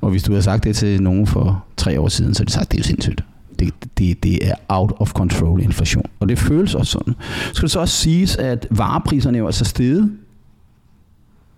Og 0.00 0.10
hvis 0.10 0.22
du 0.22 0.32
havde 0.32 0.42
sagt 0.42 0.64
det 0.64 0.76
til 0.76 1.02
nogen 1.02 1.26
for 1.26 1.64
tre 1.76 2.00
år 2.00 2.08
siden, 2.08 2.34
så 2.34 2.42
er 2.42 2.44
det 2.44 2.54
sagt, 2.54 2.72
det 2.72 2.78
er 2.78 2.80
jo 2.80 2.84
sindssygt. 2.84 3.24
Det, 3.58 3.74
det, 3.98 4.22
det 4.22 4.48
er 4.48 4.54
out 4.68 4.92
of 4.96 5.12
control 5.12 5.60
inflation. 5.62 6.04
Og 6.20 6.28
det 6.28 6.38
føles 6.38 6.74
også 6.74 6.92
sådan. 6.92 7.14
Så 7.48 7.54
skal 7.54 7.62
det 7.62 7.70
så 7.70 7.80
også 7.80 7.96
siges, 7.96 8.36
at 8.36 8.66
varepriserne 8.70 9.38
er 9.38 9.40
jo 9.40 9.46
altså 9.46 9.64
steget 9.64 10.12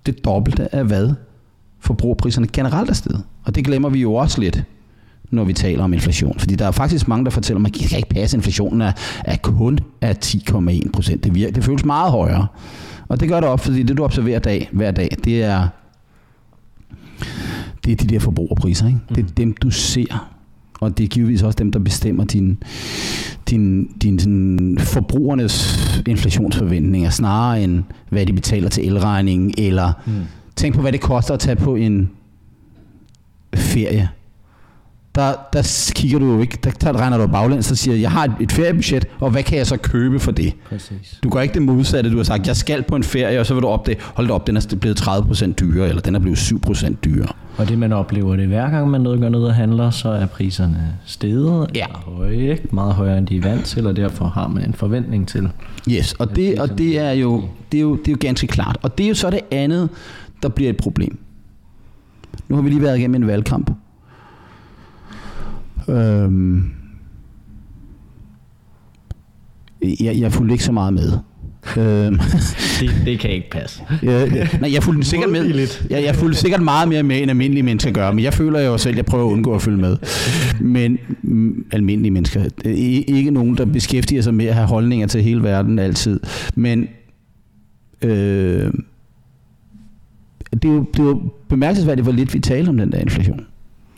det 0.07 0.25
dobbelte 0.25 0.75
af 0.75 0.85
hvad 0.85 1.15
forbrugerpriserne 1.81 2.47
generelt 2.53 2.91
er 2.91 2.95
steget. 2.95 3.23
Og 3.45 3.55
det 3.55 3.65
glemmer 3.65 3.89
vi 3.89 4.01
jo 4.01 4.15
også 4.15 4.41
lidt, 4.41 4.65
når 5.31 5.45
vi 5.45 5.53
taler 5.53 5.85
om 5.85 5.93
inflation. 5.93 6.39
Fordi 6.39 6.55
der 6.55 6.67
er 6.67 6.71
faktisk 6.71 7.09
mange, 7.09 7.25
der 7.25 7.31
fortæller 7.31 7.61
mig, 7.61 7.69
at 7.69 7.81
det 7.81 7.89
kan 7.89 7.99
ikke 7.99 8.09
passe, 8.09 8.37
inflationen 8.37 8.81
er, 8.81 8.93
er 9.25 9.37
kun 9.37 9.79
af 10.01 10.17
10,1 10.25 10.91
procent. 10.93 11.25
Det, 11.25 11.35
virker, 11.35 11.53
det 11.53 11.65
føles 11.65 11.85
meget 11.85 12.11
højere. 12.11 12.47
Og 13.09 13.21
det 13.21 13.29
gør 13.29 13.41
det 13.41 13.49
op, 13.49 13.61
fordi 13.61 13.83
det 13.83 13.97
du 13.97 14.05
observerer 14.05 14.39
dag, 14.39 14.69
hver 14.73 14.91
dag, 14.91 15.17
det 15.25 15.43
er, 15.45 15.69
det 17.85 17.93
er 17.93 17.97
de 17.97 18.07
der 18.07 18.19
forbrugerpriser. 18.19 18.87
Ikke? 18.87 18.99
Det 19.09 19.19
er 19.19 19.23
mm. 19.23 19.29
dem, 19.29 19.53
du 19.53 19.71
ser 19.71 20.36
og 20.81 20.99
det 20.99 21.05
er 21.05 21.09
givetvis 21.09 21.43
også 21.43 21.57
dem, 21.57 21.73
der 21.73 21.79
bestemmer 21.79 22.25
din, 22.25 22.63
din, 23.51 23.87
din 24.03 24.19
sådan, 24.19 24.79
forbrugernes 24.81 25.79
inflationsforventninger, 26.07 27.11
snarere 27.11 27.63
end 27.65 27.83
hvad 28.09 28.27
de 28.27 28.33
betaler 28.33 28.69
til 28.69 28.87
elregningen, 28.87 29.55
eller 29.59 29.93
mm. 30.07 30.13
tænk 30.57 30.75
på, 30.75 30.81
hvad 30.81 30.93
det 30.93 31.01
koster 31.01 31.35
at 31.35 31.41
tage 31.41 31.57
på 31.57 31.77
en 31.77 32.11
ferie. 33.55 34.09
Der, 35.17 35.35
der 35.53 35.91
kigger 35.95 36.19
du 36.19 36.33
jo 36.33 36.41
ikke, 36.41 36.59
der, 36.65 36.71
der 36.71 37.01
regner 37.01 37.19
du 37.19 37.27
baglæns 37.27 37.71
og 37.71 37.77
siger, 37.77 37.97
jeg 37.97 38.11
har 38.11 38.25
et, 38.25 38.33
et 38.41 38.53
feriebudget, 38.53 39.09
og 39.21 39.31
hvad 39.31 39.43
kan 39.43 39.59
jeg 39.59 39.67
så 39.67 39.77
købe 39.77 40.21
for 40.21 40.33
det? 40.33 40.53
Præcis. 40.69 41.19
Du 41.23 41.29
gør 41.29 41.41
ikke 41.41 41.55
det 41.55 41.63
modsatte, 41.63 42.11
du 42.11 42.17
har 42.17 42.25
sagt, 42.25 42.47
jeg 42.47 42.57
skal 42.57 42.83
på 42.83 42.97
en 42.97 43.03
ferie, 43.03 43.41
og 43.41 43.47
så 43.47 43.55
vil 43.55 43.63
du 43.63 43.69
opdage, 43.69 43.99
hold 44.15 44.31
op, 44.31 44.47
den 44.47 44.57
er 44.57 44.77
blevet 44.81 45.01
30% 45.01 45.53
dyrere, 45.53 45.89
eller 45.89 46.03
den 46.03 46.15
er 46.15 46.19
blevet 46.19 46.37
7% 46.37 46.95
dyrere. 47.05 47.33
Og 47.57 47.69
det 47.69 47.79
man 47.79 47.93
oplever 47.93 48.37
det 48.37 48.47
hver 48.47 48.71
gang 48.71 48.91
man 48.91 49.05
går 49.05 49.29
ned 49.29 49.41
og 49.41 49.55
handler, 49.55 49.91
så 49.91 50.09
er 50.09 50.27
priserne 50.27 50.99
steget 51.05 51.71
ja. 51.75 51.87
høje, 51.91 52.37
ikke? 52.37 52.69
meget 52.71 52.95
højere 52.95 53.19
end 53.19 53.27
de 53.27 53.37
er 53.37 53.43
vant 53.43 53.65
til, 53.65 53.87
og 53.87 53.97
derfor 53.97 54.25
har 54.25 54.49
man 54.49 54.65
en 54.65 54.75
forventning 54.75 55.29
til. 55.29 55.49
Yes, 55.91 56.13
og 56.13 56.37
det, 56.37 56.61
og 56.61 56.79
det, 56.79 56.99
er, 56.99 57.11
jo, 57.11 57.45
det, 57.73 57.79
er, 57.79 57.83
jo, 57.83 57.97
det 57.97 58.09
er 58.09 58.13
jo 58.13 58.19
ganske 58.21 58.47
klart. 58.47 58.79
Og 58.83 58.99
det 58.99 59.05
er 59.05 59.09
jo 59.09 59.15
så 59.15 59.31
det 59.31 59.41
andet, 59.51 59.89
der 60.43 60.49
bliver 60.49 60.71
et 60.71 60.77
problem. 60.77 61.19
Nu 62.49 62.57
har 62.57 62.63
vi 62.63 62.69
lige 62.69 62.83
været 62.83 62.99
igennem 62.99 63.23
en 63.23 63.27
valgkamp. 63.27 63.71
Øhm, 65.89 66.71
jeg, 70.01 70.21
jeg 70.21 70.33
fulgte 70.33 70.53
ikke 70.53 70.65
så 70.65 70.73
meget 70.73 70.95
med. 70.95 71.13
Øhm. 71.77 72.19
det, 72.81 72.91
det 73.05 73.19
kan 73.19 73.31
ikke 73.31 73.51
passe. 73.51 73.83
ja, 74.03 74.25
ja. 74.25 74.49
Nej, 74.61 74.73
jeg 74.73 74.83
fulgte 74.83 75.09
sikkert 75.09 75.31
med. 75.31 75.69
Jeg, 75.91 76.05
jeg 76.05 76.15
fulgte 76.15 76.41
sikkert 76.41 76.63
meget 76.63 76.89
mere 76.89 77.03
med, 77.03 77.23
end 77.23 77.31
almindelige 77.31 77.63
mennesker 77.63 77.91
gør, 77.91 78.13
men 78.13 78.25
jeg 78.25 78.35
føler 78.35 78.61
jo 78.61 78.79
selv, 78.79 78.93
at 78.93 78.97
jeg 78.97 79.05
prøver 79.05 79.27
at 79.27 79.33
undgå 79.33 79.55
at 79.55 79.63
følge 79.63 79.79
med. 79.79 79.97
Men 80.61 80.99
mm, 81.23 81.67
almindelige 81.73 82.13
mennesker, 82.13 82.45
ikke 82.65 83.31
nogen, 83.31 83.57
der 83.57 83.65
beskæftiger 83.65 84.23
sig 84.23 84.35
med 84.35 84.47
at 84.47 84.55
have 84.55 84.67
holdninger 84.67 85.07
til 85.07 85.23
hele 85.23 85.43
verden 85.43 85.79
altid. 85.79 86.21
Men 86.55 86.89
øh, 88.03 88.73
det, 90.53 90.65
er 90.65 90.73
jo, 90.73 90.85
det 90.93 90.99
er 90.99 91.05
jo 91.05 91.21
bemærkelsesværdigt, 91.49 92.05
hvor 92.05 92.13
lidt 92.13 92.35
vi 92.35 92.39
taler 92.39 92.69
om 92.69 92.77
den 92.77 92.93
der 92.93 92.99
inflation. 92.99 93.47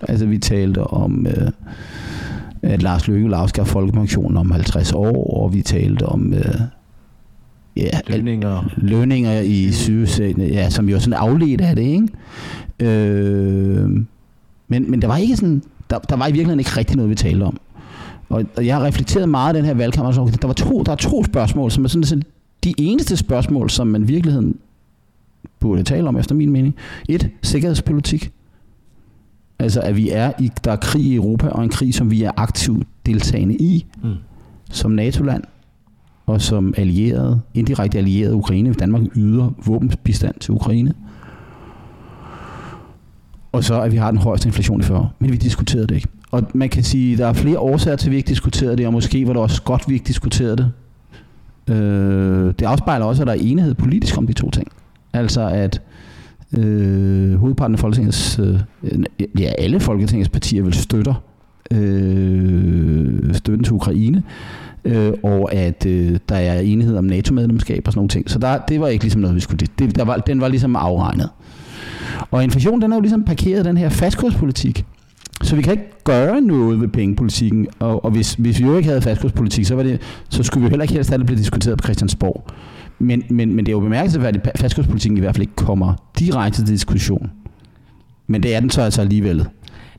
Altså 0.02 0.26
vi 0.26 0.38
talte 0.38 0.84
om... 0.84 1.26
Øh, 1.26 1.50
at 2.62 2.82
Lars 2.82 3.08
Løkke 3.08 3.24
vil 3.24 3.34
afskaffe 3.34 3.72
folkepensionen 3.72 4.36
om 4.36 4.50
50 4.50 4.92
år, 4.92 5.42
og 5.42 5.54
vi 5.54 5.62
talte 5.62 6.06
om 6.06 6.34
øh, 6.34 6.60
ja, 7.76 7.90
lønninger. 8.06 8.72
lønninger 8.76 9.40
i 9.40 9.72
sygehuset, 9.72 10.38
ja, 10.38 10.70
som 10.70 10.88
jo 10.88 11.00
sådan 11.00 11.12
afledt 11.12 11.60
af 11.60 11.76
det, 11.76 11.82
ikke? 11.82 12.08
Øh, 12.80 13.90
men, 14.68 14.90
men 14.90 15.02
der 15.02 15.08
var 15.08 15.16
ikke 15.16 15.36
sådan, 15.36 15.62
der, 15.90 15.98
der 15.98 16.16
var 16.16 16.26
i 16.26 16.32
virkeligheden 16.32 16.60
ikke 16.60 16.76
rigtig 16.76 16.96
noget, 16.96 17.10
vi 17.10 17.14
talte 17.14 17.42
om. 17.42 17.58
Og, 18.28 18.44
og 18.56 18.66
jeg 18.66 18.76
har 18.76 18.84
reflekteret 18.84 19.28
meget 19.28 19.48
af 19.48 19.54
den 19.54 19.64
her 19.64 19.74
valgkamp, 19.74 20.18
og 20.18 20.42
der, 20.42 20.46
var 20.46 20.54
to, 20.54 20.82
der 20.82 20.92
er 20.92 20.96
to 20.96 21.24
spørgsmål, 21.24 21.70
som 21.70 21.84
er 21.84 21.88
sådan, 21.88 22.04
sådan 22.04 22.22
de 22.64 22.74
eneste 22.78 23.16
spørgsmål, 23.16 23.70
som 23.70 23.86
man 23.86 24.02
i 24.02 24.06
virkeligheden 24.06 24.56
burde 25.60 25.82
tale 25.82 26.08
om, 26.08 26.16
efter 26.16 26.34
min 26.34 26.50
mening. 26.50 26.74
Et, 27.08 27.30
sikkerhedspolitik. 27.42 28.32
Altså, 29.58 29.80
at 29.80 29.96
vi 29.96 30.10
er 30.10 30.32
i, 30.38 30.50
der 30.64 30.72
er 30.72 30.76
krig 30.76 31.02
i 31.02 31.14
Europa, 31.14 31.48
og 31.48 31.64
en 31.64 31.70
krig, 31.70 31.94
som 31.94 32.10
vi 32.10 32.22
er 32.22 32.30
aktivt 32.36 32.86
deltagende 33.06 33.54
i, 33.54 33.86
mm. 34.02 34.14
som 34.70 34.90
NATO-land, 34.90 35.44
og 36.26 36.40
som 36.40 36.74
allieret, 36.76 37.40
indirekte 37.54 37.98
allieret 37.98 38.32
Ukraine. 38.32 38.72
Danmark 38.72 39.02
yder 39.16 39.50
våbenbistand 39.66 40.34
til 40.40 40.54
Ukraine. 40.54 40.94
Og 43.52 43.64
så, 43.64 43.80
at 43.80 43.92
vi 43.92 43.96
har 43.96 44.10
den 44.10 44.20
højeste 44.20 44.48
inflation 44.48 44.80
i 44.80 44.82
40 44.82 44.98
år. 44.98 45.14
Men 45.18 45.32
vi 45.32 45.36
diskuterede 45.36 45.86
det 45.86 45.94
ikke. 45.94 46.08
Og 46.30 46.42
man 46.54 46.68
kan 46.68 46.84
sige, 46.84 47.12
at 47.12 47.18
der 47.18 47.26
er 47.26 47.32
flere 47.32 47.58
årsager 47.58 47.96
til, 47.96 48.08
at 48.08 48.10
vi 48.10 48.16
ikke 48.16 48.28
diskuterede 48.28 48.76
det, 48.76 48.86
og 48.86 48.92
måske 48.92 49.26
var 49.26 49.32
det 49.32 49.42
også 49.42 49.62
godt, 49.62 49.82
at 49.82 49.88
vi 49.88 49.94
ikke 49.94 50.06
diskuterede 50.06 50.56
det. 50.56 50.72
Øh, 51.74 52.54
det 52.58 52.62
afspejler 52.62 53.06
også, 53.06 53.22
at 53.22 53.26
der 53.26 53.32
er 53.32 53.38
enighed 53.40 53.74
politisk 53.74 54.18
om 54.18 54.26
de 54.26 54.32
to 54.32 54.50
ting. 54.50 54.68
Altså 55.12 55.48
at 55.48 55.82
øh, 56.56 57.34
hovedparten 57.34 57.74
af 57.74 57.80
Folketingets, 57.80 58.38
øh, 58.38 58.60
ja 59.38 59.52
alle 59.58 59.80
Folketingets 59.80 60.28
partier 60.28 60.62
vil 60.62 60.74
støtter 60.74 61.14
øh, 61.70 63.34
støtten 63.34 63.64
til 63.64 63.72
Ukraine, 63.72 64.22
øh, 64.84 65.12
og 65.22 65.54
at 65.54 65.86
øh, 65.86 66.18
der 66.28 66.36
er 66.36 66.60
enighed 66.60 66.96
om 66.96 67.04
NATO-medlemskab 67.04 67.82
og 67.86 67.92
sådan 67.92 67.98
nogle 67.98 68.08
ting. 68.08 68.30
Så 68.30 68.38
der, 68.38 68.58
det 68.58 68.80
var 68.80 68.88
ikke 68.88 69.04
ligesom 69.04 69.20
noget, 69.20 69.36
vi 69.36 69.40
skulle... 69.40 69.66
Det, 69.78 69.96
der 69.96 70.04
var, 70.04 70.16
den 70.16 70.40
var 70.40 70.48
ligesom 70.48 70.76
afregnet. 70.76 71.28
Og 72.30 72.44
inflation, 72.44 72.82
den 72.82 72.92
er 72.92 72.96
jo 72.96 73.00
ligesom 73.00 73.24
parkeret 73.24 73.64
den 73.64 73.76
her 73.76 73.88
fastkurspolitik. 73.88 74.84
Så 75.42 75.56
vi 75.56 75.62
kan 75.62 75.72
ikke 75.72 76.04
gøre 76.04 76.40
noget 76.40 76.80
ved 76.80 76.88
pengepolitikken, 76.88 77.66
og, 77.78 78.04
og 78.04 78.10
hvis, 78.10 78.34
hvis 78.34 78.58
vi 78.58 78.64
jo 78.64 78.76
ikke 78.76 78.88
havde 78.88 79.02
fastkurspolitik, 79.02 79.64
så, 79.64 79.74
var 79.74 79.82
det, 79.82 80.00
så 80.28 80.42
skulle 80.42 80.64
vi 80.64 80.68
heller 80.68 80.82
ikke 80.82 80.94
helst 80.94 81.10
have 81.10 81.18
det 81.18 81.26
blive 81.26 81.38
diskuteret 81.38 81.78
på 81.78 81.82
Christiansborg. 81.82 82.44
Men, 82.98 83.22
men, 83.30 83.54
men 83.54 83.66
det 83.66 83.72
er 83.72 83.76
jo 83.76 83.80
bemærkelsesværdigt, 83.80 84.46
at 84.46 84.58
fastkurspolitikken 84.58 85.16
i 85.16 85.20
hvert 85.20 85.34
fald 85.34 85.42
ikke 85.42 85.56
kommer 85.56 85.94
direkte 86.18 86.58
til 86.58 86.66
diskussion. 86.66 87.30
Men 88.26 88.42
det 88.42 88.54
er 88.54 88.60
den 88.60 88.70
så 88.70 88.82
altså 88.82 89.00
alligevel. 89.00 89.46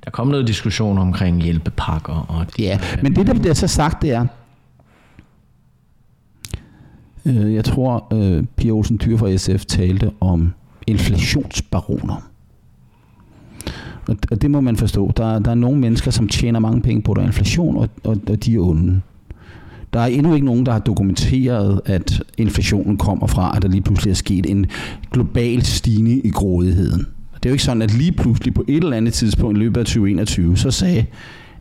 Der 0.05 0.11
kom 0.11 0.27
noget 0.27 0.47
diskussion 0.47 0.97
omkring 0.97 1.41
hjælpepakker. 1.41 2.13
Og 2.13 2.45
ja, 2.59 2.79
men 3.03 3.15
det 3.15 3.27
der 3.27 3.33
bliver 3.33 3.53
så 3.53 3.67
sagt, 3.67 4.01
det 4.01 4.11
er, 4.11 4.25
øh, 7.25 7.53
jeg 7.53 7.65
tror, 7.65 8.07
øh, 8.13 8.43
Pia 8.55 8.71
Olsen 8.71 8.99
Dyr 9.05 9.17
fra 9.17 9.37
SF 9.37 9.65
talte 9.65 10.11
om 10.19 10.53
inflationsbaroner. 10.87 12.29
Og, 14.07 14.17
og 14.31 14.41
det 14.41 14.51
må 14.51 14.61
man 14.61 14.77
forstå. 14.77 15.11
Der, 15.17 15.39
der 15.39 15.51
er 15.51 15.55
nogle 15.55 15.79
mennesker, 15.79 16.11
som 16.11 16.27
tjener 16.27 16.59
mange 16.59 16.81
penge 16.81 17.01
på 17.01 17.13
der 17.13 17.21
inflation, 17.21 17.77
og, 17.77 17.89
og, 18.03 18.17
og 18.29 18.45
de 18.45 18.55
er 18.55 18.59
onde. 18.59 19.01
Der 19.93 19.99
er 19.99 20.05
endnu 20.05 20.33
ikke 20.33 20.45
nogen, 20.45 20.65
der 20.65 20.71
har 20.71 20.79
dokumenteret, 20.79 21.81
at 21.85 22.23
inflationen 22.37 22.97
kommer 22.97 23.27
fra, 23.27 23.55
at 23.55 23.61
der 23.61 23.67
lige 23.67 23.81
pludselig 23.81 24.11
er 24.11 24.15
sket 24.15 24.45
en 24.45 24.65
global 25.11 25.61
stigning 25.61 26.25
i 26.25 26.29
grådigheden. 26.29 27.07
Det 27.33 27.45
er 27.45 27.49
jo 27.49 27.53
ikke 27.53 27.63
sådan, 27.63 27.81
at 27.81 27.93
lige 27.93 28.11
pludselig 28.11 28.53
på 28.53 28.65
et 28.67 28.83
eller 28.83 28.97
andet 28.97 29.13
tidspunkt 29.13 29.57
i 29.57 29.59
løbet 29.59 29.79
af 29.79 29.85
2021, 29.85 30.57
så 30.57 30.71
sagde 30.71 31.05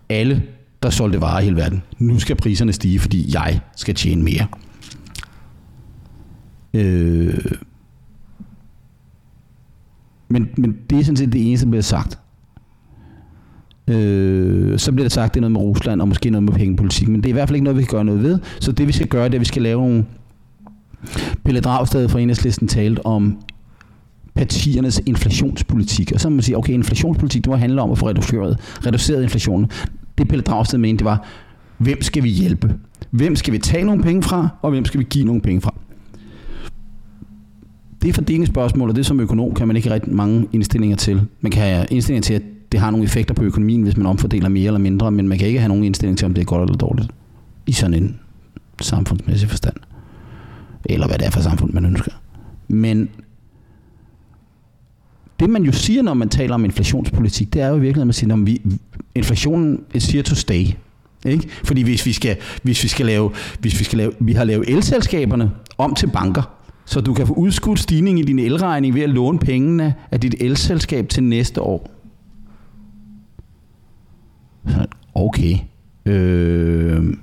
alle, 0.09 0.43
der 0.83 0.91
solgte 0.91 1.21
varer 1.21 1.41
i 1.41 1.45
hele 1.45 1.57
verden, 1.57 1.83
nu 1.99 2.19
skal 2.19 2.37
priserne 2.37 2.73
stige, 2.73 2.99
fordi 2.99 3.35
jeg 3.35 3.61
skal 3.77 3.95
tjene 3.95 4.23
mere. 4.23 4.47
Øh, 6.75 7.53
men, 10.29 10.49
men 10.57 10.77
det 10.91 10.99
er 10.99 11.05
sådan 11.05 11.17
set 11.17 11.33
det 11.33 11.49
eneste, 11.49 11.67
der 11.67 11.71
bliver 11.71 11.83
sagt. 11.83 12.19
Øh, 13.89 14.79
så 14.79 14.93
bliver 14.93 15.05
der 15.05 15.11
sagt, 15.11 15.35
det 15.35 15.39
er 15.39 15.49
noget 15.49 15.53
med 15.53 15.61
Rusland 15.61 16.01
og 16.01 16.09
måske 16.09 16.31
noget 16.31 16.43
med 16.43 16.53
pengepolitik, 16.53 17.09
men 17.09 17.17
det 17.17 17.27
er 17.27 17.31
i 17.31 17.33
hvert 17.33 17.49
fald 17.49 17.57
ikke 17.57 17.65
noget, 17.65 17.79
vi 17.79 17.83
kan 17.83 17.91
gøre 17.91 18.05
noget 18.05 18.23
ved. 18.23 18.39
Så 18.61 18.73
det 18.73 18.87
vi 18.87 18.93
skal 18.93 19.07
gøre, 19.07 19.25
det 19.25 19.35
er, 19.35 19.39
at 19.39 19.41
vi 19.41 19.47
skal 19.47 19.63
lave 19.63 19.81
nogle... 19.81 20.05
Pelle 21.45 21.61
Dragsted 21.61 22.09
fra 22.09 22.21
Enhedslisten 22.21 22.69
talte 22.69 23.07
om 23.07 23.39
partiernes 24.35 25.03
inflationspolitik. 25.07 26.13
Og 26.15 26.21
så 26.21 26.29
må 26.29 26.35
man 26.35 26.43
sige, 26.43 26.57
okay, 26.57 26.73
inflationspolitik, 26.73 27.45
det 27.45 27.51
må 27.51 27.57
handle 27.57 27.83
om 27.83 27.91
at 27.91 27.99
få 27.99 28.09
reduceret, 28.09 28.59
reduceret 28.87 29.23
inflationen. 29.23 29.71
Det 30.19 30.29
Pelle 30.29 30.43
Dragsted 30.43 30.79
mente, 30.79 30.99
det 30.99 31.05
var, 31.05 31.27
hvem 31.79 32.03
skal 32.03 32.23
vi 32.23 32.29
hjælpe? 32.29 32.75
Hvem 33.11 33.37
skal 33.37 33.53
vi 33.53 33.59
tage 33.59 33.85
nogle 33.85 34.03
penge 34.03 34.23
fra, 34.23 34.49
og 34.63 34.71
hvem 34.71 34.85
skal 34.85 35.01
vi 35.01 35.07
give 35.11 35.25
nogle 35.25 35.41
penge 35.41 35.61
fra? 35.61 35.75
Det 38.03 38.09
er 38.09 38.13
fordelingsspørgsmål, 38.13 38.89
og 38.89 38.97
det 38.97 39.07
som 39.07 39.21
økonom 39.21 39.55
kan 39.55 39.67
man 39.67 39.77
ikke 39.77 39.91
rigtig 39.91 40.15
mange 40.15 40.47
indstillinger 40.53 40.97
til. 40.97 41.21
Man 41.41 41.53
kan 41.53 41.63
have 41.63 41.87
indstillinger 41.91 42.23
til, 42.23 42.35
at 42.35 42.43
det 42.73 42.81
har 42.81 42.91
nogle 42.91 43.05
effekter 43.05 43.35
på 43.35 43.43
økonomien, 43.43 43.83
hvis 43.83 43.97
man 43.97 44.07
omfordeler 44.07 44.49
mere 44.49 44.67
eller 44.67 44.79
mindre, 44.79 45.11
men 45.11 45.29
man 45.29 45.39
kan 45.39 45.47
ikke 45.47 45.61
have 45.61 45.69
nogen 45.69 45.85
indstilling 45.85 46.19
til, 46.19 46.27
om 46.27 46.35
det 46.35 46.41
er 46.41 46.45
godt 46.45 46.63
eller 46.71 46.79
dårligt 46.79 47.09
i 47.67 47.73
sådan 47.73 47.95
en 47.95 48.21
samfundsmæssig 48.83 49.49
forstand. 49.49 49.77
Eller 50.85 51.07
hvad 51.07 51.19
det 51.19 51.27
er 51.27 51.31
for 51.31 51.41
samfund, 51.41 51.73
man 51.73 51.85
ønsker. 51.85 52.13
Men 52.69 53.09
det 55.41 55.51
man 55.51 55.63
jo 55.63 55.73
siger, 55.73 56.03
når 56.03 56.15
man 56.15 56.29
taler 56.29 56.55
om 56.55 56.65
inflationspolitik, 56.65 57.53
det 57.55 57.63
er 57.63 57.69
jo 57.69 57.77
i 57.77 57.81
virkeligheden, 57.81 58.03
at 58.03 58.07
man 58.07 58.13
siger, 58.13 58.35
at 58.35 58.47
vi, 58.47 58.63
inflationen 59.15 59.81
is 59.95 60.13
here 60.13 60.23
to 60.23 60.35
stay. 60.35 60.67
Ikke? 61.27 61.49
Fordi 61.65 61.83
hvis 61.83 62.07
vi 62.07 62.13
skal, 62.13 62.37
hvis 62.63 62.83
vi 62.83 62.89
skal 62.89 63.07
lave, 63.07 63.31
hvis 63.61 63.79
vi 63.79 63.85
skal 63.85 63.97
lave, 63.97 64.13
vi 64.21 64.33
har 64.33 64.45
lavet 64.45 64.71
elselskaberne 64.71 65.51
om 65.79 65.95
til 65.95 66.07
banker, 66.07 66.43
så 66.85 67.01
du 67.01 67.15
kan 67.15 67.27
få 67.27 67.35
udskudt 67.35 67.79
stigning 67.79 68.21
i 68.21 68.23
din 68.23 68.39
elregning 68.39 68.95
ved 68.95 69.03
at 69.03 69.11
låne 69.11 69.39
pengene 69.39 69.95
af 70.11 70.21
dit 70.21 70.35
elselskab 70.41 71.09
til 71.09 71.23
næste 71.23 71.63
år. 71.63 71.98
Okay. 75.15 75.57
Øh, 76.07 77.15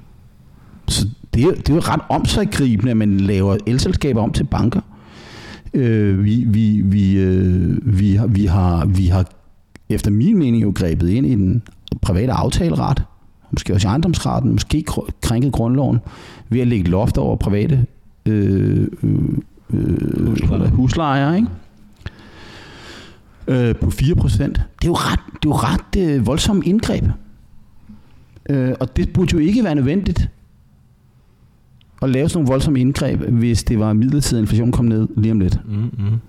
så 0.87 1.07
det 1.33 1.43
er, 1.43 1.51
det 1.51 1.69
er 1.69 1.73
jo 1.73 1.79
ret 1.79 2.01
omsaggribende, 2.09 2.91
at 2.91 2.97
man 2.97 3.17
laver 3.17 3.57
elselskaber 3.67 4.21
om 4.21 4.33
til 4.33 4.43
banker. 4.43 4.81
Øh, 5.73 6.23
vi, 6.23 6.43
vi, 6.47 6.81
vi, 6.81 7.17
øh, 7.17 7.99
vi, 7.99 8.15
har, 8.15 8.27
vi, 8.27 8.45
har, 8.45 8.85
vi 8.85 9.07
har 9.07 9.25
efter 9.89 10.11
min 10.11 10.37
mening 10.37 10.63
jo 10.63 10.71
grebet 10.75 11.09
ind 11.09 11.25
i 11.25 11.35
den 11.35 11.61
private 12.01 12.33
aftaleret, 12.33 13.03
måske 13.51 13.73
også 13.73 13.87
i 13.87 13.89
ejendomsretten, 13.89 14.51
måske 14.51 14.85
krænket 15.21 15.51
grundloven, 15.51 15.99
ved 16.49 16.61
at 16.61 16.67
lægge 16.67 16.89
loft 16.89 17.17
over 17.17 17.35
private 17.35 17.85
øh, 18.25 18.87
øh, 19.03 19.19
øh, 19.73 20.73
huslejer, 20.73 21.35
ikke? 21.35 21.47
Øh, 23.47 23.75
på 23.75 23.85
4%. 23.85 24.43
Det 24.43 24.57
er 24.57 24.63
jo 24.85 24.93
ret, 24.93 25.19
det 25.43 25.45
er 25.45 25.49
jo 25.49 25.55
ret 25.55 26.15
øh, 26.15 26.27
voldsomt 26.27 26.65
indgreb. 26.65 27.03
Øh, 28.49 28.73
og 28.79 28.97
det 28.97 29.13
burde 29.13 29.33
jo 29.33 29.37
ikke 29.37 29.63
være 29.63 29.75
nødvendigt 29.75 30.29
at 32.01 32.09
lave 32.09 32.29
sådan 32.29 32.37
nogle 32.37 32.51
voldsomme 32.51 32.79
indgreb, 32.79 33.19
hvis 33.19 33.63
det 33.63 33.79
var 33.79 33.93
midlertidig 33.93 34.41
inflation 34.41 34.71
kom 34.71 34.85
ned 34.85 35.07
lige 35.17 35.31
om 35.31 35.39
lidt. 35.39 35.59
Mm-hmm. 35.65 36.19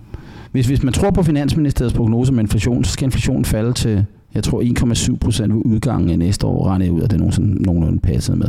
Hvis, 0.52 0.66
hvis 0.66 0.82
man 0.82 0.92
tror 0.92 1.10
på 1.10 1.22
Finansministeriets 1.22 1.96
prognose 1.96 2.32
med 2.32 2.40
inflation, 2.40 2.84
så 2.84 2.92
skal 2.92 3.04
inflationen 3.04 3.44
falde 3.44 3.72
til, 3.72 4.04
jeg 4.34 4.44
tror 4.44 4.62
1,7 5.12 5.16
procent 5.16 5.54
ved 5.54 5.62
udgangen 5.64 6.10
af 6.10 6.18
næste 6.18 6.46
år, 6.46 6.66
regner 6.66 6.84
jeg 6.84 6.92
ud, 6.92 7.02
at 7.02 7.10
det 7.10 7.16
er 7.16 7.20
nogen, 7.20 7.56
nogenlunde 7.60 8.00
passet 8.00 8.38
med. 8.38 8.48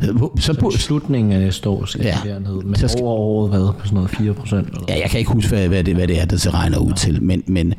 Så, 0.00 0.30
så 0.38 0.54
på 0.60 0.70
slutningen 0.70 1.32
af 1.32 1.40
næste 1.40 1.68
år 1.68 1.84
skal 1.84 2.04
ja, 2.04 2.38
ned, 2.38 2.62
men 2.62 2.74
så 2.74 2.88
skal, 2.88 3.04
over 3.04 3.18
året 3.18 3.50
hvad, 3.50 3.60
på 3.60 3.84
sådan 3.84 3.94
noget 3.94 4.10
4 4.10 4.34
procent? 4.34 4.68
Ja, 4.88 5.00
jeg 5.00 5.10
kan 5.10 5.18
ikke 5.18 5.32
huske, 5.32 5.48
hvad, 5.48 5.68
hvad, 5.68 5.84
det, 5.84 5.94
hvad 5.94 6.08
det 6.08 6.20
er, 6.20 6.24
der 6.24 6.36
så 6.36 6.50
regner 6.50 6.78
ud 6.78 6.88
ja. 6.88 6.94
til, 6.94 7.22
men, 7.22 7.42
men, 7.46 7.74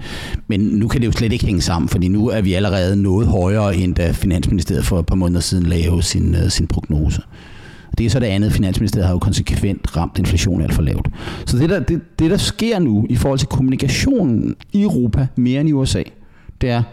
men 0.48 0.60
nu 0.60 0.88
kan 0.88 1.02
det 1.02 1.08
jo 1.08 1.12
slet 1.12 1.34
ikke 1.34 1.46
hænge 1.46 1.62
sammen, 1.62 1.90
fordi 1.90 2.08
nu 2.08 2.30
er 2.30 2.42
vi 2.42 2.54
allerede 2.54 3.02
noget 3.02 3.28
højere, 3.28 3.76
end 3.76 3.96
da 3.96 4.12
Finansministeriet 4.12 4.86
for 4.86 5.00
et 5.00 5.06
par 5.06 5.16
måneder 5.16 5.40
siden 5.40 5.66
lavede 5.66 6.04
sin, 6.04 6.36
uh, 6.36 6.50
sin 6.50 6.68
prognose. 6.68 7.22
Det 7.98 8.06
er 8.06 8.10
så 8.10 8.20
det 8.20 8.26
andet, 8.26 8.52
Finansministeriet 8.52 9.08
har 9.08 9.14
jo 9.14 9.20
konsekvent 9.20 9.98
ramt 9.98 10.20
inflationen 10.20 10.62
alt 10.62 10.74
for 10.74 10.82
lavt. 10.82 11.08
Så 11.46 11.58
det 11.58 11.70
der, 11.70 11.80
det, 11.80 12.02
det, 12.20 12.32
der 12.32 12.38
sker 12.38 12.80
nu 12.80 13.06
i 13.10 13.16
forhold 13.16 13.40
til 13.40 13.48
kommunikationen 13.48 14.56
i 14.74 14.82
Europa, 14.82 15.28
mere 15.36 15.60
end 15.60 15.70
i 15.70 15.74
USA, 15.74 16.04
det 16.62 16.70
er, 16.70 16.84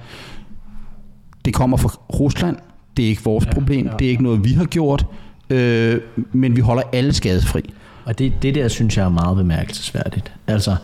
det 1.45 1.55
kommer 1.55 1.77
fra 1.77 1.89
Rusland, 2.21 2.57
det 2.97 3.05
er 3.05 3.09
ikke 3.09 3.25
vores 3.25 3.47
ja, 3.47 3.53
problem. 3.53 3.87
Ja, 3.87 3.93
det 3.99 4.07
er 4.07 4.11
ikke 4.11 4.23
noget, 4.23 4.45
vi 4.45 4.53
har 4.53 4.65
gjort. 4.65 5.07
Øh, 5.51 6.01
men 6.33 6.57
vi 6.57 6.61
holder 6.61 6.83
alle 6.93 7.13
skadesfri. 7.13 7.75
Og 8.05 8.19
det, 8.19 8.33
det 8.43 8.55
der, 8.55 8.69
synes 8.69 8.97
jeg 8.97 9.05
er 9.05 9.09
meget 9.09 9.37
bemærkelsesværdigt. 9.37 10.33
Altså, 10.47 10.77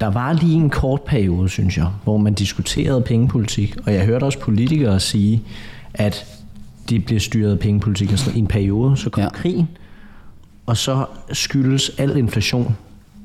der 0.00 0.06
var 0.06 0.32
lige 0.32 0.54
en 0.54 0.70
kort 0.70 1.02
periode, 1.02 1.48
synes 1.48 1.78
jeg, 1.78 1.88
hvor 2.04 2.16
man 2.16 2.34
diskuterede 2.34 3.00
pengepolitik, 3.00 3.76
og 3.86 3.94
jeg 3.94 4.06
hørte 4.06 4.24
også 4.24 4.38
politikere 4.38 5.00
sige, 5.00 5.42
at 5.94 6.26
de 6.88 7.00
bliver 7.00 7.20
styret 7.20 7.52
af 7.52 7.58
pengepolitik 7.58 8.12
i 8.34 8.38
en 8.38 8.46
periode, 8.46 8.96
så 8.96 9.10
kom 9.10 9.22
ja. 9.22 9.28
krigen, 9.28 9.68
og 10.66 10.76
så 10.76 11.06
skyldes 11.32 11.90
al 11.98 12.16
inflation, 12.16 12.76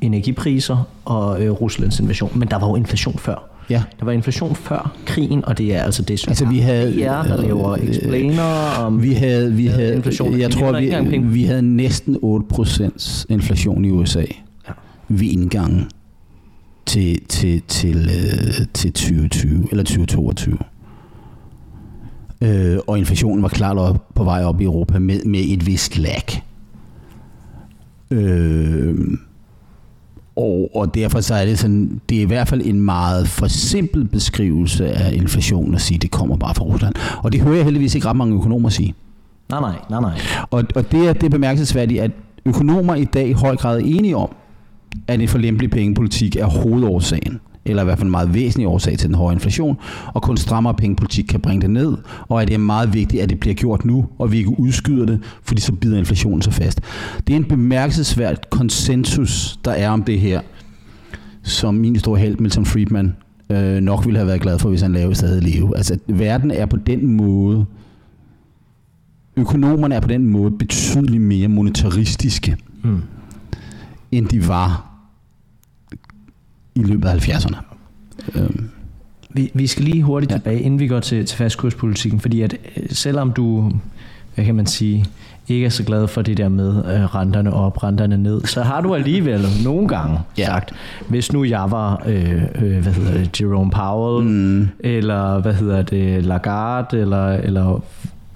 energipriser 0.01 0.87
og 1.05 1.43
øh, 1.43 1.51
Ruslands 1.51 1.99
invasion. 1.99 2.39
Men 2.39 2.47
der 2.47 2.59
var 2.59 2.67
jo 2.67 2.75
inflation 2.75 3.19
før. 3.19 3.50
Ja. 3.72 3.84
Der 3.99 4.05
var 4.05 4.11
inflation 4.11 4.55
før 4.55 4.95
krigen, 5.05 5.45
og 5.45 5.57
det 5.57 5.76
er 5.76 5.84
altså 5.84 6.03
det, 6.03 6.19
som 6.19 6.30
altså, 6.30 6.45
vi 6.45 6.59
havde, 6.59 7.03
er, 7.03 7.24
der 7.24 7.41
laver 7.41 7.72
øh, 7.72 7.89
explainer 7.89 8.43
om 8.80 9.03
vi 9.03 9.13
havde, 9.13 9.53
vi 9.53 9.65
havde, 9.65 9.95
inflation. 9.95 10.39
Jeg 10.39 10.51
tror, 10.51 10.80
vi, 10.80 11.17
vi 11.17 11.43
havde 11.43 11.61
næsten 11.61 12.15
8% 12.15 13.26
inflation 13.30 13.86
i 13.86 13.89
USA 13.89 14.19
ja. 14.67 14.74
ved 15.07 15.28
indgangen 15.28 15.89
til, 16.86 17.26
til, 17.26 17.61
til, 17.67 17.97
øh, 17.97 18.67
til 18.74 18.93
2020 18.93 19.67
eller 19.72 19.84
2022. 19.84 20.57
Øh, 22.41 22.78
og 22.88 22.97
inflationen 22.97 23.43
var 23.43 23.49
klart 23.49 23.78
op, 23.78 24.15
på 24.15 24.24
vej 24.24 24.43
op 24.43 24.61
i 24.61 24.63
Europa 24.63 24.99
med, 24.99 25.24
med 25.26 25.39
et 25.47 25.67
vist 25.67 25.97
lag. 25.97 26.43
Øh, 28.11 28.95
og, 30.36 30.71
og 30.75 30.95
derfor 30.95 31.21
så 31.21 31.36
er 31.36 31.45
det 31.45 31.59
sådan, 31.59 32.01
det 32.09 32.17
er 32.17 32.21
i 32.21 32.25
hvert 32.25 32.47
fald 32.47 32.61
en 32.65 32.82
meget 32.82 33.27
forsimplet 33.27 34.11
beskrivelse 34.11 34.91
af 34.91 35.13
inflationen 35.13 35.75
at 35.75 35.82
sige, 35.82 35.95
at 35.95 36.01
det 36.01 36.11
kommer 36.11 36.38
bare 36.38 36.55
fra 36.55 36.63
Rusland. 36.63 36.95
Og 37.23 37.32
det 37.32 37.41
hører 37.41 37.55
jeg 37.55 37.63
heldigvis 37.63 37.95
ikke 37.95 38.07
ret 38.07 38.15
mange 38.15 38.36
økonomer 38.36 38.69
sige. 38.69 38.93
Nej, 39.49 39.59
nej, 39.59 39.75
nej, 39.89 40.01
nej. 40.01 40.19
Og, 40.51 40.63
og 40.75 40.91
det, 40.91 41.07
er, 41.07 41.13
det 41.13 41.23
er 41.23 41.29
bemærkelsesværdigt, 41.29 42.01
at 42.01 42.11
økonomer 42.45 42.95
i 42.95 43.05
dag 43.05 43.27
i 43.27 43.32
høj 43.32 43.55
grad 43.55 43.82
er 43.82 43.86
enige 43.86 44.17
om, 44.17 44.29
at 45.07 45.21
en 45.21 45.27
forlempelig 45.27 45.71
pengepolitik 45.71 46.36
er 46.36 46.45
hovedårsagen 46.45 47.39
eller 47.66 47.84
i 47.84 47.86
hvert 47.86 47.97
fald 47.97 48.07
en 48.07 48.12
meget 48.12 48.34
væsentlig 48.34 48.68
årsag 48.68 48.97
til 48.97 49.07
den 49.07 49.16
høje 49.16 49.34
inflation, 49.34 49.78
og 50.14 50.22
kun 50.22 50.38
strammere 50.38 50.74
pengepolitik 50.74 51.26
kan 51.26 51.39
bringe 51.39 51.62
det 51.62 51.70
ned, 51.70 51.97
og 52.28 52.41
at 52.41 52.47
det 52.47 52.53
er 52.53 52.57
meget 52.57 52.93
vigtigt, 52.93 53.24
at 53.24 53.30
det 53.30 53.39
bliver 53.39 53.53
gjort 53.53 53.86
nu, 53.86 54.05
og 54.20 54.32
vi 54.32 54.38
ikke 54.38 54.59
udskyder 54.59 55.05
det, 55.05 55.20
fordi 55.43 55.62
så 55.62 55.74
bider 55.74 55.97
inflationen 55.97 56.41
så 56.41 56.51
fast. 56.51 56.82
Det 57.28 57.34
er 57.34 57.38
en 57.38 57.45
bemærkelsesværd 57.45 58.49
konsensus, 58.49 59.59
der 59.66 59.72
er 59.72 59.89
om 59.89 60.03
det 60.03 60.20
her, 60.20 60.41
som 61.43 61.76
min 61.76 61.99
store 61.99 62.20
held, 62.20 62.38
Milton 62.38 62.66
Friedman, 62.66 63.16
øh, 63.49 63.82
nok 63.82 64.05
ville 64.05 64.18
have 64.18 64.28
været 64.28 64.41
glad 64.41 64.59
for, 64.59 64.70
hvis 64.70 64.82
han 64.82 64.93
lavede 64.93 65.16
stadig 65.16 65.43
leve. 65.43 65.78
Altså, 65.78 65.97
verden 66.07 66.51
er 66.51 66.66
på 66.66 66.78
den 66.78 67.07
måde, 67.07 67.66
økonomerne 69.38 69.95
er 69.95 69.99
på 69.99 70.07
den 70.07 70.28
måde 70.28 70.51
betydeligt 70.51 71.22
mere 71.22 71.47
monetaristiske, 71.47 72.57
mm. 72.84 73.01
end 74.12 74.28
de 74.28 74.47
var 74.47 74.90
i 76.76 76.84
løbet 76.84 77.09
af 77.09 77.30
70'erne. 77.30 77.57
Øhm. 78.36 78.69
Vi, 79.30 79.51
vi 79.53 79.67
skal 79.67 79.84
lige 79.86 80.03
hurtigt 80.03 80.32
ja. 80.32 80.38
tilbage, 80.38 80.59
inden 80.59 80.80
vi 80.80 80.88
går 80.88 80.99
til, 80.99 81.26
til 81.26 81.38
fastkurspolitikken, 81.38 82.19
fordi 82.19 82.41
at 82.41 82.53
øh, 82.78 82.84
selvom 82.89 83.34
du, 83.34 83.72
hvad 84.36 84.45
kan 84.45 84.55
man 84.55 84.65
sige, 84.65 85.05
ikke 85.47 85.65
er 85.65 85.69
så 85.69 85.84
glad 85.84 86.07
for 86.07 86.22
det 86.22 86.38
der 86.38 86.49
med 86.49 86.78
øh, 86.78 87.15
renterne 87.15 87.53
op, 87.53 87.84
renterne 87.84 88.17
ned, 88.17 88.41
så 88.45 88.63
har 88.63 88.82
du 88.82 88.95
alligevel 88.95 89.45
nogle 89.63 89.88
gange 89.88 90.19
ja. 90.38 90.45
sagt, 90.45 90.74
hvis 91.07 91.34
nu 91.34 91.43
jeg 91.43 91.72
var, 91.72 92.03
øh, 92.05 92.43
øh, 92.55 92.82
hvad 92.82 92.93
hedder 92.93 93.13
det, 93.13 93.41
Jerome 93.41 93.72
Powell, 93.72 94.28
mm. 94.28 94.69
eller 94.80 95.39
hvad 95.39 95.53
hedder 95.53 95.82
det, 95.82 96.26
Lagarde, 96.26 96.99
eller, 96.99 97.28
eller 97.28 97.84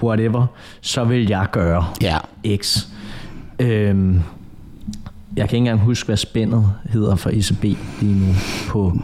whatever, 0.04 0.46
så 0.82 1.04
vil 1.04 1.28
jeg 1.28 1.48
gøre 1.52 1.86
ja. 2.02 2.18
X. 2.58 2.88
Øhm, 3.60 4.22
jeg 5.38 5.50
kan 5.50 5.58
ikke 5.58 5.58
engang 5.58 5.80
huske, 5.80 6.08
hvad 6.08 6.18
spændet 6.18 6.66
hedder 6.90 7.16
for 7.16 7.30
ECB 7.30 7.64
lige 8.02 8.20
nu 8.20 8.34
på 8.68 8.98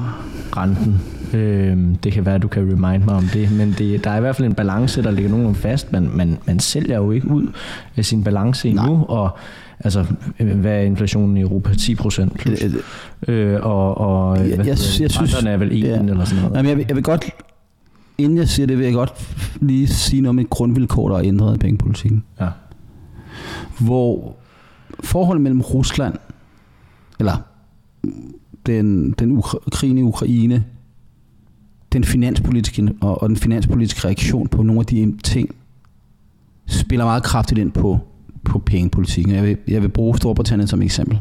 renten. 0.57 1.01
Øhm, 1.33 1.95
det 1.95 2.13
kan 2.13 2.25
være, 2.25 2.35
at 2.35 2.41
du 2.41 2.47
kan 2.47 2.61
remind 2.61 3.03
mig 3.03 3.15
om 3.15 3.23
det, 3.33 3.51
men 3.51 3.75
det, 3.77 4.03
der 4.03 4.09
er 4.09 4.17
i 4.17 4.19
hvert 4.19 4.35
fald 4.35 4.47
en 4.47 4.55
balance, 4.55 5.03
der 5.03 5.11
ligger 5.11 5.29
nogenlunde 5.29 5.59
fast. 5.59 5.91
Man, 5.91 6.09
man, 6.13 6.37
man 6.45 6.59
sælger 6.59 6.97
jo 6.97 7.11
ikke 7.11 7.27
ud 7.27 7.47
af 7.97 8.05
sin 8.05 8.23
balance 8.23 8.69
endnu, 8.69 8.95
Nej. 8.95 9.05
og 9.07 9.37
altså, 9.79 10.05
hvad 10.37 10.71
er 10.71 10.81
inflationen 10.81 11.37
i 11.37 11.41
Europa? 11.41 11.73
10 11.73 11.95
procent 11.95 12.37
plus. 12.37 12.59
Øh, 13.27 13.59
og 13.61 13.97
og 13.97 14.37
jeg, 14.37 14.49
jeg, 14.49 14.57
jeg, 14.57 14.67
jeg 14.67 14.77
synes, 15.11 15.33
er 15.33 15.57
vel 15.57 15.71
1 15.71 15.83
ja. 15.83 15.99
eller 15.99 16.25
sådan 16.25 16.43
noget. 16.43 16.57
Jamen, 16.57 16.69
jeg, 16.69 16.77
vil, 16.77 16.85
jeg 16.87 16.95
vil 16.95 17.03
godt, 17.03 17.29
inden 18.17 18.37
jeg 18.37 18.47
siger 18.47 18.67
det, 18.67 18.77
vil 18.77 18.85
jeg 18.85 18.93
godt 18.93 19.13
lige 19.61 19.87
sige 19.87 20.21
noget 20.21 20.29
om 20.29 20.39
et 20.39 20.49
grundvilkår, 20.49 21.09
der 21.09 21.17
er 21.17 21.23
ændret 21.23 21.55
i 21.55 21.59
pengepolitikken. 21.59 22.23
Ja. 22.39 22.47
Hvor 23.79 24.35
forholdet 25.03 25.41
mellem 25.41 25.61
Rusland, 25.61 26.15
eller 27.19 27.37
den, 28.65 29.11
den 29.11 29.39
ukra- 29.39 29.69
krigen 29.71 29.97
i 29.97 30.01
Ukraine, 30.01 30.63
den 31.93 32.03
finanspolitiske 32.03 32.93
og, 33.01 33.21
og 33.21 33.29
den 33.29 33.37
finanspolitiske 33.37 34.07
reaktion 34.07 34.47
på 34.47 34.63
nogle 34.63 34.79
af 34.79 34.85
de 34.85 35.17
ting, 35.23 35.55
spiller 36.65 37.05
meget 37.05 37.23
kraftigt 37.23 37.59
ind 37.59 37.71
på, 37.71 37.99
på 38.43 38.59
pengepolitikken. 38.59 39.33
Jeg 39.33 39.43
vil, 39.43 39.57
jeg 39.67 39.81
vil 39.81 39.89
bruge 39.89 40.17
Storbritannien 40.17 40.67
som 40.67 40.81
eksempel. 40.81 41.19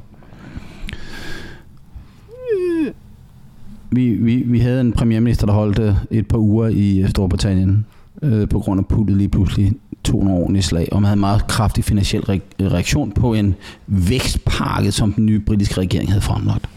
Vi, 3.92 4.08
vi, 4.08 4.36
vi 4.36 4.58
havde 4.58 4.80
en 4.80 4.92
premierminister, 4.92 5.46
der 5.46 5.52
holdte 5.52 5.96
et 6.10 6.28
par 6.28 6.38
uger 6.38 6.68
i 6.68 7.04
Storbritannien 7.08 7.86
øh, 8.22 8.48
på 8.48 8.58
grund 8.58 8.80
af 8.80 8.86
puttet 8.86 9.16
lige 9.16 9.28
pludselig 9.28 9.72
tog 10.04 10.24
nogle 10.24 10.40
ordentlige 10.40 10.62
slag, 10.62 10.88
og 10.92 11.02
man 11.02 11.04
havde 11.04 11.16
en 11.16 11.20
meget 11.20 11.46
kraftig 11.46 11.84
finansiel 11.84 12.22
reaktion 12.60 13.12
på 13.12 13.34
en 13.34 13.54
vækstpakke, 13.86 14.92
som 14.92 15.12
den 15.12 15.26
nye 15.26 15.40
britiske 15.40 15.80
regering 15.80 16.08
havde 16.08 16.22
fremlagt. 16.22 16.68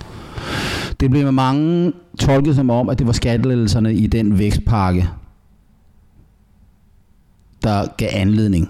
Det 1.00 1.10
blev 1.10 1.24
med 1.24 1.32
mange 1.32 1.94
tolket 2.20 2.56
som 2.56 2.70
om, 2.70 2.90
at 2.90 3.00
det 3.00 3.08
var 3.08 3.14
skattelettelserne 3.14 3.94
i 3.94 4.08
den 4.08 4.40
vækstpakke, 4.40 5.10
der 7.64 7.86
gav 7.98 8.10
anledning 8.12 8.70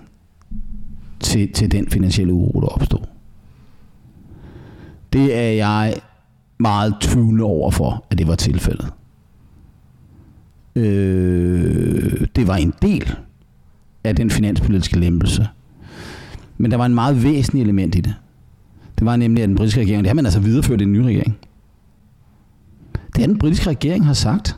til, 1.19 1.51
til 1.53 1.71
den 1.71 1.89
finansielle 1.89 2.33
uro, 2.33 2.61
der 2.61 2.67
opstod. 2.67 3.05
Det 5.13 5.37
er 5.37 5.51
jeg 5.51 5.95
meget 6.57 6.95
tvivlende 7.01 7.43
over 7.43 7.71
for, 7.71 8.05
at 8.09 8.17
det 8.17 8.27
var 8.27 8.35
tilfældet. 8.35 8.91
Øh, 10.75 12.27
det 12.35 12.47
var 12.47 12.55
en 12.55 12.73
del 12.81 13.15
af 14.03 14.15
den 14.15 14.29
finanspolitiske 14.29 14.99
lempelse. 14.99 15.47
Men 16.57 16.71
der 16.71 16.77
var 16.77 16.85
en 16.85 16.95
meget 16.95 17.23
væsentlig 17.23 17.61
element 17.61 17.95
i 17.95 18.01
det. 18.01 18.15
Det 18.99 19.05
var 19.05 19.15
nemlig, 19.15 19.43
at 19.43 19.49
den 19.49 19.55
britiske 19.55 19.81
regering, 19.81 20.03
det 20.03 20.09
har 20.09 20.15
man 20.15 20.25
altså 20.25 20.39
videreført 20.39 20.81
i 20.81 20.83
den 20.83 20.93
nye 20.93 21.03
regering. 21.03 21.37
Det 23.15 23.23
er, 23.23 23.27
den 23.27 23.37
britiske 23.37 23.69
regering 23.69 24.05
har 24.05 24.13
sagt, 24.13 24.57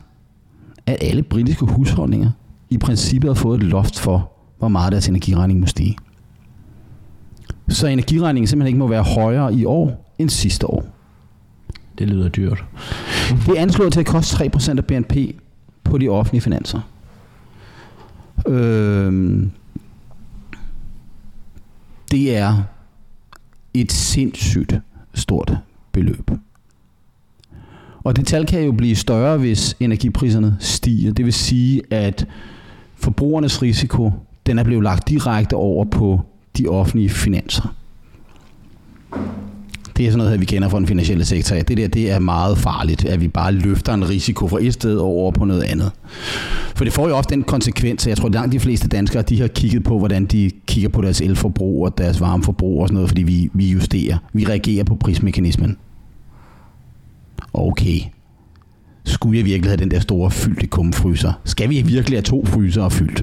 at 0.86 0.96
alle 1.00 1.22
britiske 1.22 1.66
husholdninger 1.66 2.30
i 2.70 2.78
princippet 2.78 3.28
har 3.28 3.34
fået 3.34 3.56
et 3.62 3.66
loft 3.66 3.98
for, 3.98 4.32
hvor 4.58 4.68
meget 4.68 4.92
deres 4.92 5.08
energiregning 5.08 5.60
må 5.60 5.66
stige. 5.66 5.96
Så 7.68 7.86
energiregningen 7.86 8.46
simpelthen 8.46 8.66
ikke 8.66 8.78
må 8.78 8.86
være 8.86 9.02
højere 9.02 9.54
i 9.54 9.64
år 9.64 10.14
end 10.18 10.30
sidste 10.30 10.70
år. 10.70 10.84
Det 11.98 12.08
lyder 12.08 12.28
dyrt. 12.28 12.64
Det 13.46 13.58
er 13.58 13.62
anslået 13.62 13.92
til 13.92 14.00
at 14.00 14.06
koste 14.06 14.44
3% 14.44 14.78
af 14.78 14.84
BNP 14.84 15.16
på 15.84 15.98
de 15.98 16.08
offentlige 16.08 16.42
finanser. 16.42 16.80
Øh, 18.48 19.42
det 22.10 22.36
er 22.36 22.62
et 23.74 23.92
sindssygt 23.92 24.80
stort 25.14 25.56
beløb. 25.92 26.30
Og 28.04 28.16
det 28.16 28.26
tal 28.26 28.46
kan 28.46 28.64
jo 28.64 28.72
blive 28.72 28.96
større, 28.96 29.38
hvis 29.38 29.76
energipriserne 29.80 30.56
stiger. 30.60 31.12
Det 31.12 31.24
vil 31.24 31.32
sige, 31.32 31.82
at 31.90 32.26
forbrugernes 32.94 33.62
risiko, 33.62 34.12
den 34.46 34.58
er 34.58 34.64
blevet 34.64 34.84
lagt 34.84 35.08
direkte 35.08 35.54
over 35.54 35.84
på 35.84 36.20
de 36.58 36.68
offentlige 36.68 37.08
finanser 37.08 37.74
det 39.96 40.06
er 40.06 40.10
sådan 40.10 40.24
noget, 40.24 40.40
vi 40.40 40.44
kender 40.44 40.68
fra 40.68 40.78
den 40.78 40.86
finansielle 40.86 41.24
sektor. 41.24 41.56
Det 41.56 41.76
der, 41.76 41.88
det 41.88 42.10
er 42.10 42.18
meget 42.18 42.58
farligt, 42.58 43.04
at 43.04 43.20
vi 43.20 43.28
bare 43.28 43.52
løfter 43.52 43.94
en 43.94 44.08
risiko 44.08 44.48
fra 44.48 44.58
et 44.60 44.72
sted 44.72 44.96
over 44.96 45.30
på 45.30 45.44
noget 45.44 45.62
andet. 45.62 45.90
For 46.74 46.84
det 46.84 46.92
får 46.92 47.08
jo 47.08 47.16
ofte 47.16 47.34
den 47.34 47.42
konsekvens, 47.42 48.06
at 48.06 48.10
jeg 48.10 48.16
tror, 48.16 48.28
at 48.28 48.34
langt 48.34 48.52
de 48.52 48.60
fleste 48.60 48.88
danskere, 48.88 49.22
de 49.22 49.40
har 49.40 49.48
kigget 49.48 49.84
på, 49.84 49.98
hvordan 49.98 50.26
de 50.26 50.50
kigger 50.66 50.88
på 50.88 51.02
deres 51.02 51.20
elforbrug 51.20 51.84
og 51.84 51.98
deres 51.98 52.20
varmeforbrug 52.20 52.82
og 52.82 52.88
sådan 52.88 52.94
noget, 52.94 53.10
fordi 53.10 53.22
vi, 53.22 53.50
vi 53.54 53.66
justerer. 53.66 54.18
Vi 54.32 54.44
reagerer 54.44 54.84
på 54.84 54.94
prismekanismen. 54.94 55.76
Okay. 57.54 58.00
Skulle 59.04 59.38
jeg 59.38 59.44
virkelig 59.44 59.70
have 59.70 59.76
den 59.76 59.90
der 59.90 60.00
store 60.00 60.30
fyldte 60.30 60.66
kumfryser? 60.66 61.32
Skal 61.44 61.70
vi 61.70 61.82
virkelig 61.82 62.16
have 62.16 62.22
to 62.22 62.44
fryser 62.44 62.88
fyldt? 62.88 63.22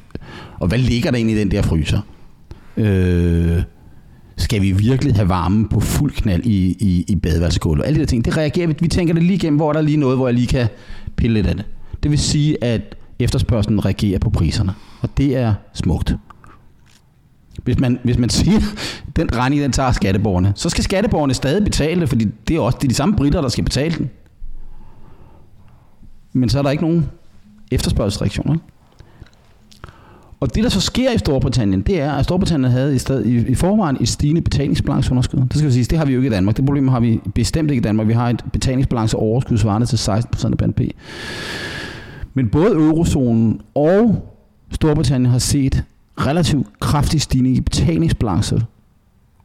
Og 0.59 0.67
hvad 0.67 0.77
ligger 0.77 1.11
der 1.11 1.17
egentlig 1.17 1.35
i 1.35 1.39
den 1.39 1.51
der 1.51 1.61
fryser? 1.61 1.99
Øh, 2.77 3.63
skal 4.37 4.61
vi 4.61 4.71
virkelig 4.71 5.15
have 5.15 5.29
varme 5.29 5.69
på 5.69 5.79
fuld 5.79 6.11
knald 6.11 6.45
i, 6.45 6.75
i, 6.79 7.05
i 7.07 7.15
badeværelsegulvet? 7.15 7.85
Alle 7.85 7.95
de 7.95 7.99
der 7.99 8.05
ting, 8.05 8.25
det 8.25 8.37
reagerer 8.37 8.67
vi. 8.67 8.75
Vi 8.79 8.87
tænker 8.87 9.13
det 9.13 9.23
lige 9.23 9.35
igennem, 9.35 9.57
hvor 9.57 9.69
er 9.69 9.73
der 9.73 9.81
lige 9.81 9.97
noget, 9.97 10.17
hvor 10.17 10.27
jeg 10.27 10.33
lige 10.33 10.47
kan 10.47 10.67
pille 11.15 11.33
lidt 11.33 11.47
af 11.47 11.55
det. 11.55 11.65
Det 12.03 12.11
vil 12.11 12.19
sige, 12.19 12.63
at 12.63 12.95
efterspørgselen 13.19 13.85
reagerer 13.85 14.19
på 14.19 14.29
priserne. 14.29 14.73
Og 15.01 15.09
det 15.17 15.37
er 15.37 15.53
smukt. 15.73 16.15
Hvis 17.63 17.79
man, 17.79 17.99
hvis 18.03 18.17
man 18.17 18.29
siger, 18.39 18.57
at 19.07 19.15
den 19.15 19.35
regning, 19.35 19.61
den 19.61 19.71
tager 19.71 19.91
skatteborgerne, 19.91 20.53
så 20.55 20.69
skal 20.69 20.83
skatteborgerne 20.83 21.33
stadig 21.33 21.63
betale 21.63 22.01
det, 22.01 22.09
fordi 22.09 22.27
det 22.47 22.55
er 22.55 22.59
også 22.59 22.77
det 22.81 22.83
er 22.83 22.89
de 22.89 22.95
samme 22.95 23.15
britter, 23.15 23.41
der 23.41 23.49
skal 23.49 23.63
betale 23.63 23.95
den. 23.95 24.09
Men 26.33 26.49
så 26.49 26.57
er 26.57 26.61
der 26.61 26.69
ikke 26.69 26.83
nogen 26.83 27.09
efterspørgselsreaktioner. 27.71 28.57
Og 30.43 30.55
det, 30.55 30.63
der 30.63 30.69
så 30.69 30.81
sker 30.81 31.11
i 31.11 31.17
Storbritannien, 31.17 31.81
det 31.81 32.01
er, 32.01 32.11
at 32.11 32.23
Storbritannien 32.23 32.71
havde 32.71 32.95
i, 32.95 32.97
sted, 32.97 33.25
i, 33.25 33.47
i 33.51 33.55
forvejen 33.55 33.97
et 34.01 34.09
stigende 34.09 34.41
betalingsbalanceunderskud. 34.41 35.39
Det 35.39 35.53
skal 35.53 35.67
vi 35.67 35.73
sige, 35.73 35.83
det 35.83 35.97
har 35.97 36.05
vi 36.05 36.13
jo 36.13 36.19
ikke 36.19 36.27
i 36.27 36.31
Danmark. 36.31 36.57
Det 36.57 36.65
problem 36.65 36.87
har 36.87 36.99
vi 36.99 37.21
bestemt 37.35 37.71
ikke 37.71 37.79
i 37.79 37.83
Danmark. 37.83 38.07
Vi 38.07 38.13
har 38.13 38.29
et 38.29 38.43
betalingsbalanceoverskud 38.53 39.57
svarende 39.57 39.87
til 39.87 39.95
16% 39.95 40.45
af 40.45 40.57
BNP. 40.57 40.81
Men 42.33 42.49
både 42.49 42.73
eurozonen 42.73 43.61
og 43.75 44.25
Storbritannien 44.71 45.31
har 45.31 45.39
set 45.39 45.83
relativt 46.17 46.67
kraftig 46.79 47.21
stigning 47.21 47.57
i 47.57 47.61
betalingsbalancer 47.61 48.59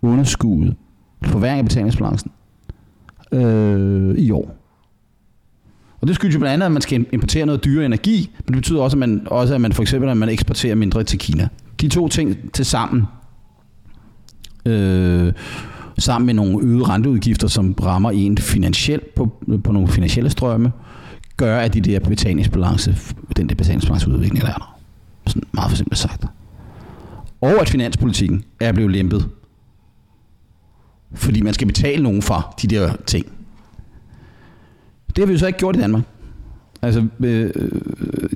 underskuddet, 0.02 0.74
forværing 1.22 1.58
af 1.58 1.64
betalingsbalancen 1.64 2.30
øh, 3.32 4.14
i 4.18 4.30
år. 4.30 4.57
Og 6.00 6.08
det 6.08 6.16
skyldes 6.16 6.34
jo 6.34 6.38
blandt 6.38 6.52
andet, 6.52 6.66
at 6.66 6.72
man 6.72 6.82
skal 6.82 7.06
importere 7.12 7.46
noget 7.46 7.64
dyre 7.64 7.86
energi, 7.86 8.30
men 8.38 8.46
det 8.46 8.56
betyder 8.56 8.82
også, 8.82 8.94
at 8.94 8.98
man, 8.98 9.26
også, 9.26 9.54
at 9.54 9.60
man 9.60 9.72
for 9.72 9.82
eksempel 9.82 10.10
at 10.10 10.16
man 10.16 10.28
eksporterer 10.28 10.74
mindre 10.74 11.04
til 11.04 11.18
Kina. 11.18 11.48
De 11.80 11.88
to 11.88 12.08
ting 12.08 12.52
til 12.52 12.64
sammen, 12.64 13.04
øh, 14.66 15.32
sammen 15.98 16.26
med 16.26 16.34
nogle 16.34 16.66
øgede 16.66 16.84
renteudgifter, 16.84 17.48
som 17.48 17.72
rammer 17.72 18.10
en 18.10 18.38
finansielt 18.38 19.14
på, 19.14 19.42
på 19.64 19.72
nogle 19.72 19.88
finansielle 19.88 20.30
strømme, 20.30 20.72
gør, 21.36 21.58
at 21.58 21.74
de 21.74 21.80
der 21.80 22.00
betalingsbalance, 22.00 22.96
den 23.36 23.48
der 23.48 23.54
betalingsbalanceudvikling 23.54 24.40
der 24.40 24.48
er 24.48 24.54
der. 24.54 24.78
Sådan 25.26 25.42
meget 25.52 25.70
for 25.70 25.76
simpelt 25.76 25.98
sagt. 25.98 26.24
Og 27.40 27.60
at 27.60 27.68
finanspolitikken 27.68 28.44
er 28.60 28.72
blevet 28.72 28.92
lempet. 28.92 29.28
Fordi 31.14 31.42
man 31.42 31.54
skal 31.54 31.66
betale 31.66 32.02
nogen 32.02 32.22
for 32.22 32.54
de 32.62 32.66
der 32.66 32.92
ting. 33.06 33.26
Det 35.08 35.18
har 35.18 35.26
vi 35.26 35.32
jo 35.32 35.38
så 35.38 35.46
ikke 35.46 35.58
gjort 35.58 35.76
i 35.76 35.80
Danmark. 35.80 36.02
Altså, 36.82 37.06
øh, 37.20 37.50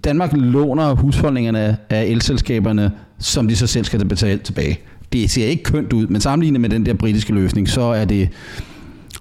Danmark 0.04 0.32
låner 0.34 0.94
husholdningerne 0.94 1.76
af 1.90 2.04
elselskaberne, 2.04 2.90
som 3.18 3.48
de 3.48 3.56
så 3.56 3.66
selv 3.66 3.84
skal 3.84 4.04
betale 4.04 4.38
tilbage. 4.38 4.78
Det 5.12 5.30
ser 5.30 5.46
ikke 5.46 5.62
kønt 5.62 5.92
ud, 5.92 6.06
men 6.06 6.20
sammenlignet 6.20 6.60
med 6.60 6.70
den 6.70 6.86
der 6.86 6.94
britiske 6.94 7.32
løsning, 7.32 7.68
så 7.68 7.80
er 7.80 8.04
det 8.04 8.28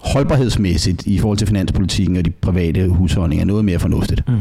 holdbarhedsmæssigt 0.02 1.08
i 1.08 1.18
forhold 1.18 1.38
til 1.38 1.48
finanspolitikken 1.48 2.18
og 2.18 2.26
de 2.26 2.30
private 2.30 2.88
husholdninger 2.88 3.46
noget 3.46 3.66
mere 3.66 3.80
fornuftigt. 3.80 4.28
Mm. 4.28 4.40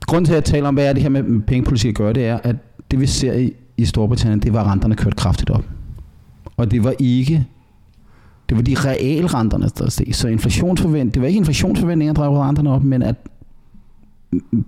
Grunden 0.00 0.24
til 0.24 0.34
at 0.34 0.44
tale 0.44 0.68
om, 0.68 0.74
hvad 0.74 0.86
er 0.86 0.92
det 0.92 1.02
her 1.02 1.08
med 1.10 1.40
pengepolitik 1.40 1.88
at 1.88 1.94
gøre, 1.94 2.12
det 2.12 2.26
er, 2.26 2.38
at 2.42 2.56
det 2.90 3.00
vi 3.00 3.06
ser 3.06 3.32
i, 3.32 3.52
i 3.76 3.84
Storbritannien, 3.84 4.40
det 4.40 4.52
var, 4.52 4.60
at 4.60 4.66
renterne 4.66 4.94
kørt 4.94 5.16
kraftigt 5.16 5.50
op. 5.50 5.64
Og 6.56 6.70
det 6.70 6.84
var 6.84 6.94
ikke 6.98 7.46
det 8.52 8.56
var 8.56 8.84
de 8.84 8.90
realrenterne, 8.90 9.68
der 9.78 9.90
steg. 9.90 10.14
Så 10.14 10.28
inflationsforvent, 10.28 11.14
det 11.14 11.22
var 11.22 11.28
ikke 11.28 11.38
inflationsforventninger, 11.38 12.14
der 12.14 12.22
drev 12.22 12.32
renterne 12.32 12.70
op, 12.70 12.84
men 12.84 13.02
at 13.02 13.16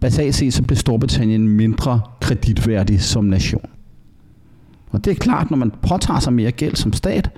basalt 0.01 0.35
set, 0.35 0.55
så 0.55 0.63
blev 0.63 0.77
Storbritannien 0.77 1.49
mindre 1.49 2.01
kreditværdig 2.21 3.03
som 3.03 3.25
nation. 3.25 3.67
Og 4.91 5.05
det 5.05 5.11
er 5.11 5.15
klart, 5.15 5.51
når 5.51 5.59
man 5.59 5.73
påtager 5.83 6.21
sig 6.21 6.33
mere 6.33 6.51
gæld 6.51 6.77
som 6.77 6.93
stat, 6.93 7.31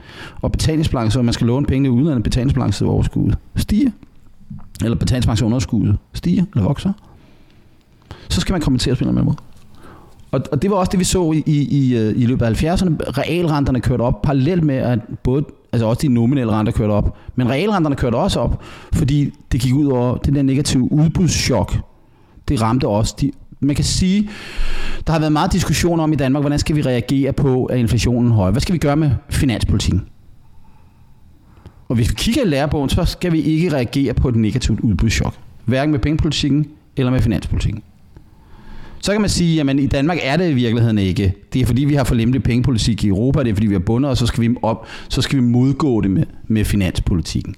og 0.42 0.52
betalingsbalance, 0.52 1.18
og 1.18 1.24
man 1.24 1.34
skal 1.34 1.46
låne 1.46 1.66
penge 1.66 1.90
uden 1.90 2.08
at 2.08 2.22
betalingsbalance 2.22 2.86
overskud 2.86 3.32
stiger, 3.56 3.90
eller 4.84 4.96
betalingsbalanceunderskuddet 4.96 5.98
stiger 6.12 6.44
eller 6.54 6.66
vokser, 6.66 6.92
så 8.28 8.40
skal 8.40 8.52
man 8.52 8.60
kommentere 8.60 8.94
på 8.94 9.04
en 9.04 9.08
eller 9.08 9.20
anden 9.20 9.24
måde. 9.24 9.36
Og, 10.30 10.42
og 10.52 10.62
det 10.62 10.70
var 10.70 10.76
også 10.76 10.90
det, 10.90 10.98
vi 10.98 11.04
så 11.04 11.32
i, 11.32 11.42
i, 11.46 11.68
i, 11.78 11.96
øh, 11.96 12.22
i 12.22 12.26
løbet 12.26 12.46
af 12.46 12.62
70'erne. 12.62 12.88
Realrenterne 13.18 13.80
kørte 13.80 14.02
op 14.02 14.22
parallelt 14.22 14.64
med, 14.64 14.74
at 14.74 14.98
både 15.22 15.44
altså 15.76 15.86
også 15.86 16.02
de 16.02 16.08
nominelle 16.08 16.52
renter 16.52 16.72
kørte 16.72 16.92
op, 16.92 17.16
men 17.34 17.48
realrenterne 17.48 17.96
kørte 17.96 18.14
også 18.14 18.40
op, 18.40 18.62
fordi 18.92 19.32
det 19.52 19.60
gik 19.60 19.74
ud 19.74 19.86
over 19.86 20.16
den 20.16 20.34
der 20.34 20.42
negative 20.42 20.92
udbudschok. 20.92 21.74
Det 22.48 22.62
ramte 22.62 22.88
også 22.88 23.14
de 23.20 23.32
man 23.60 23.76
kan 23.76 23.84
sige, 23.84 24.30
der 25.06 25.12
har 25.12 25.18
været 25.18 25.32
meget 25.32 25.52
diskussion 25.52 26.00
om 26.00 26.12
i 26.12 26.16
Danmark, 26.16 26.42
hvordan 26.42 26.58
skal 26.58 26.76
vi 26.76 26.82
reagere 26.82 27.32
på, 27.32 27.64
at 27.64 27.78
inflationen 27.78 28.30
er 28.30 28.34
høj? 28.34 28.50
Hvad 28.50 28.60
skal 28.60 28.72
vi 28.72 28.78
gøre 28.78 28.96
med 28.96 29.10
finanspolitikken? 29.30 30.02
Og 31.88 31.94
hvis 31.94 32.10
vi 32.10 32.14
kigger 32.14 32.42
i 32.42 32.48
lærebogen, 32.48 32.88
så 32.88 33.04
skal 33.04 33.32
vi 33.32 33.40
ikke 33.40 33.72
reagere 33.72 34.14
på 34.14 34.28
et 34.28 34.36
negativt 34.36 34.80
udbudschok. 34.80 35.34
Hverken 35.64 35.90
med 35.92 35.98
pengepolitikken 35.98 36.66
eller 36.96 37.12
med 37.12 37.20
finanspolitikken. 37.20 37.82
Så 39.00 39.12
kan 39.12 39.20
man 39.20 39.30
sige, 39.30 39.60
at 39.60 39.78
i 39.78 39.86
Danmark 39.86 40.18
er 40.22 40.36
det 40.36 40.50
i 40.50 40.54
virkeligheden 40.54 40.98
ikke. 40.98 41.34
Det 41.52 41.62
er 41.62 41.66
fordi, 41.66 41.84
vi 41.84 41.94
har 41.94 42.04
for 42.04 42.14
lempelig 42.14 42.42
pengepolitik 42.42 43.04
i 43.04 43.08
Europa, 43.08 43.42
det 43.42 43.50
er 43.50 43.54
fordi, 43.54 43.66
vi 43.66 43.74
har 43.74 43.80
bundet, 43.80 44.10
og 44.10 44.16
så 44.16 44.26
skal 44.26 44.42
vi, 44.42 44.56
op, 44.62 44.86
så 45.08 45.22
skal 45.22 45.36
vi 45.36 45.42
modgå 45.42 46.00
det 46.00 46.10
med, 46.10 46.24
med 46.46 46.64
finanspolitikken. 46.64 47.54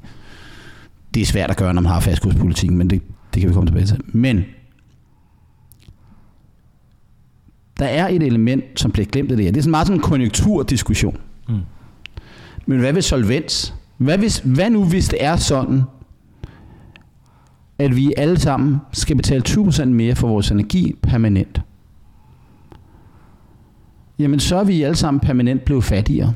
Det 1.14 1.22
er 1.22 1.26
svært 1.26 1.50
at 1.50 1.56
gøre, 1.56 1.74
når 1.74 1.82
man 1.82 1.92
har 1.92 2.00
fastkurspolitikken, 2.00 2.78
men 2.78 2.90
det, 2.90 3.02
det 3.34 3.40
kan 3.40 3.48
vi 3.48 3.54
komme 3.54 3.68
tilbage 3.68 3.86
til. 3.86 4.00
Men 4.06 4.44
der 7.78 7.86
er 7.86 8.08
et 8.08 8.22
element, 8.22 8.64
som 8.76 8.90
bliver 8.90 9.06
glemt 9.06 9.30
af 9.30 9.36
det 9.36 9.44
her. 9.44 9.52
Det 9.52 9.58
er 9.58 9.62
sådan 9.62 9.70
meget 9.70 9.86
sådan 9.86 9.98
en 9.98 10.02
konjunkturdiskussion. 10.02 11.16
Mm. 11.48 11.54
Men 12.66 12.78
hvad 12.78 12.92
vil 12.92 13.02
solvens? 13.02 13.74
Hvad, 13.96 14.18
hvis, 14.18 14.38
hvad 14.38 14.70
nu, 14.70 14.84
hvis 14.84 15.08
det 15.08 15.24
er 15.24 15.36
sådan, 15.36 15.82
at 17.78 17.96
vi 17.96 18.12
alle 18.16 18.38
sammen 18.38 18.76
skal 18.92 19.16
betale 19.16 19.42
20% 19.48 19.84
mere 19.84 20.14
for 20.14 20.28
vores 20.28 20.50
energi 20.50 20.96
permanent? 21.02 21.60
Jamen 24.18 24.40
så 24.40 24.56
er 24.56 24.64
vi 24.64 24.82
alle 24.82 24.96
sammen 24.96 25.20
permanent 25.20 25.64
blevet 25.64 25.84
fattigere. 25.84 26.34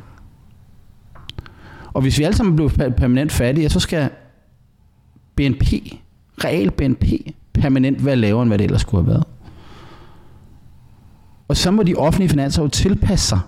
Og 1.93 2.03
hvis 2.03 2.19
vi 2.19 2.25
alle 2.25 2.37
sammen 2.37 2.57
blev 2.57 2.71
permanent 2.71 3.33
fattige, 3.33 3.71
så 3.71 3.81
skal 3.81 4.11
BNP, 5.37 5.65
real 6.45 6.71
BNP, 6.71 7.05
permanent 7.53 8.05
være 8.05 8.17
lavere, 8.17 8.43
end 8.43 8.51
hvad 8.51 8.59
det 8.59 8.65
ellers 8.65 8.81
skulle 8.81 9.05
have 9.05 9.13
været. 9.13 9.25
Og 11.49 11.57
så 11.57 11.71
må 11.71 11.83
de 11.83 11.95
offentlige 11.95 12.29
finanser 12.29 12.63
jo 12.63 12.69
tilpasse 12.69 13.29
sig 13.29 13.41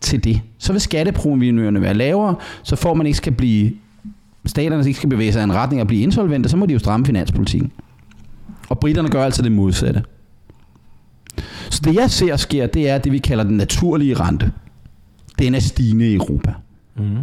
til 0.00 0.24
det. 0.24 0.40
Så 0.58 0.72
vil 0.72 0.80
skatteprovenyerne 0.80 1.80
være 1.80 1.94
lavere, 1.94 2.34
så 2.62 2.76
får 2.76 2.94
man 2.94 3.06
ikke 3.06 3.16
skal 3.16 3.32
blive, 3.32 3.72
staterne 4.46 4.86
ikke 4.86 4.96
skal 4.96 5.08
bevæge 5.08 5.32
sig 5.32 5.40
i 5.40 5.44
en 5.44 5.54
retning 5.54 5.82
og 5.82 5.86
blive 5.86 6.02
insolvente, 6.02 6.48
så 6.48 6.56
må 6.56 6.66
de 6.66 6.72
jo 6.72 6.78
stramme 6.78 7.06
finanspolitikken. 7.06 7.72
Og 8.68 8.78
britterne 8.78 9.08
gør 9.08 9.24
altså 9.24 9.42
det 9.42 9.52
modsatte. 9.52 10.02
Så 11.70 11.80
det 11.84 11.94
jeg 11.94 12.10
ser 12.10 12.36
sker, 12.36 12.66
det 12.66 12.88
er 12.88 12.98
det 12.98 13.12
vi 13.12 13.18
kalder 13.18 13.44
den 13.44 13.56
naturlige 13.56 14.14
rente. 14.14 14.52
Den 15.38 15.54
er 15.54 15.60
stigende 15.60 16.10
i 16.10 16.14
Europa. 16.14 16.54
Mm. 16.96 17.16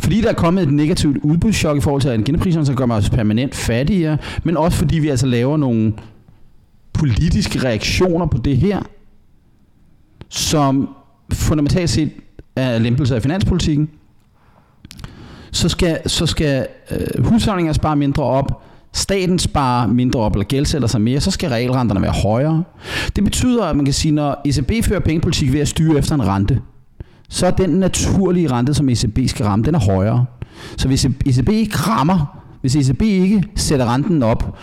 Fordi 0.00 0.20
der 0.20 0.28
er 0.28 0.34
kommet 0.34 0.62
et 0.62 0.72
negativt 0.72 1.16
udbudschok 1.16 1.76
i 1.76 1.80
forhold 1.80 2.02
til 2.02 2.10
energipriserne, 2.10 2.66
så 2.66 2.74
gør 2.74 2.86
man 2.86 2.96
os 2.96 3.10
permanent 3.10 3.54
fattigere, 3.54 4.18
men 4.44 4.56
også 4.56 4.78
fordi 4.78 4.98
vi 4.98 5.08
altså 5.08 5.26
laver 5.26 5.56
nogle 5.56 5.92
politiske 6.92 7.58
reaktioner 7.58 8.26
på 8.26 8.38
det 8.38 8.56
her, 8.56 8.82
som 10.28 10.88
fundamentalt 11.32 11.90
set 11.90 12.10
er 12.56 12.78
lempelse 12.78 13.16
af 13.16 13.22
finanspolitikken, 13.22 13.90
så 15.54 15.68
skal, 15.68 15.98
så 16.06 16.26
skal 16.26 16.66
øh, 16.90 17.24
husholdninger 17.24 17.72
spare 17.72 17.96
mindre 17.96 18.22
op, 18.22 18.62
staten 18.92 19.38
sparer 19.38 19.86
mindre 19.86 20.20
op 20.20 20.32
eller 20.32 20.44
gældsætter 20.44 20.88
sig 20.88 21.00
mere, 21.00 21.20
så 21.20 21.30
skal 21.30 21.48
realrenterne 21.50 22.02
være 22.02 22.12
højere. 22.12 22.64
Det 23.16 23.24
betyder, 23.24 23.64
at 23.64 23.76
man 23.76 23.84
kan 23.84 23.94
sige, 23.94 24.12
når 24.12 24.40
ECB 24.44 24.84
fører 24.84 25.00
pengepolitik 25.00 25.52
ved 25.52 25.60
at 25.60 25.68
styre 25.68 25.98
efter 25.98 26.14
en 26.14 26.26
rente, 26.26 26.60
så 27.28 27.46
er 27.46 27.50
den 27.50 27.70
naturlige 27.70 28.50
rente, 28.50 28.74
som 28.74 28.88
ECB 28.88 29.18
skal 29.26 29.46
ramme, 29.46 29.64
den 29.64 29.74
er 29.74 29.78
højere. 29.78 30.26
Så 30.76 30.88
hvis 30.88 31.04
ECB 31.04 31.48
ikke 31.48 31.76
rammer, 31.76 32.40
hvis 32.60 32.76
ECB 32.76 33.02
ikke 33.02 33.44
sætter 33.56 33.94
renten 33.94 34.22
op, 34.22 34.58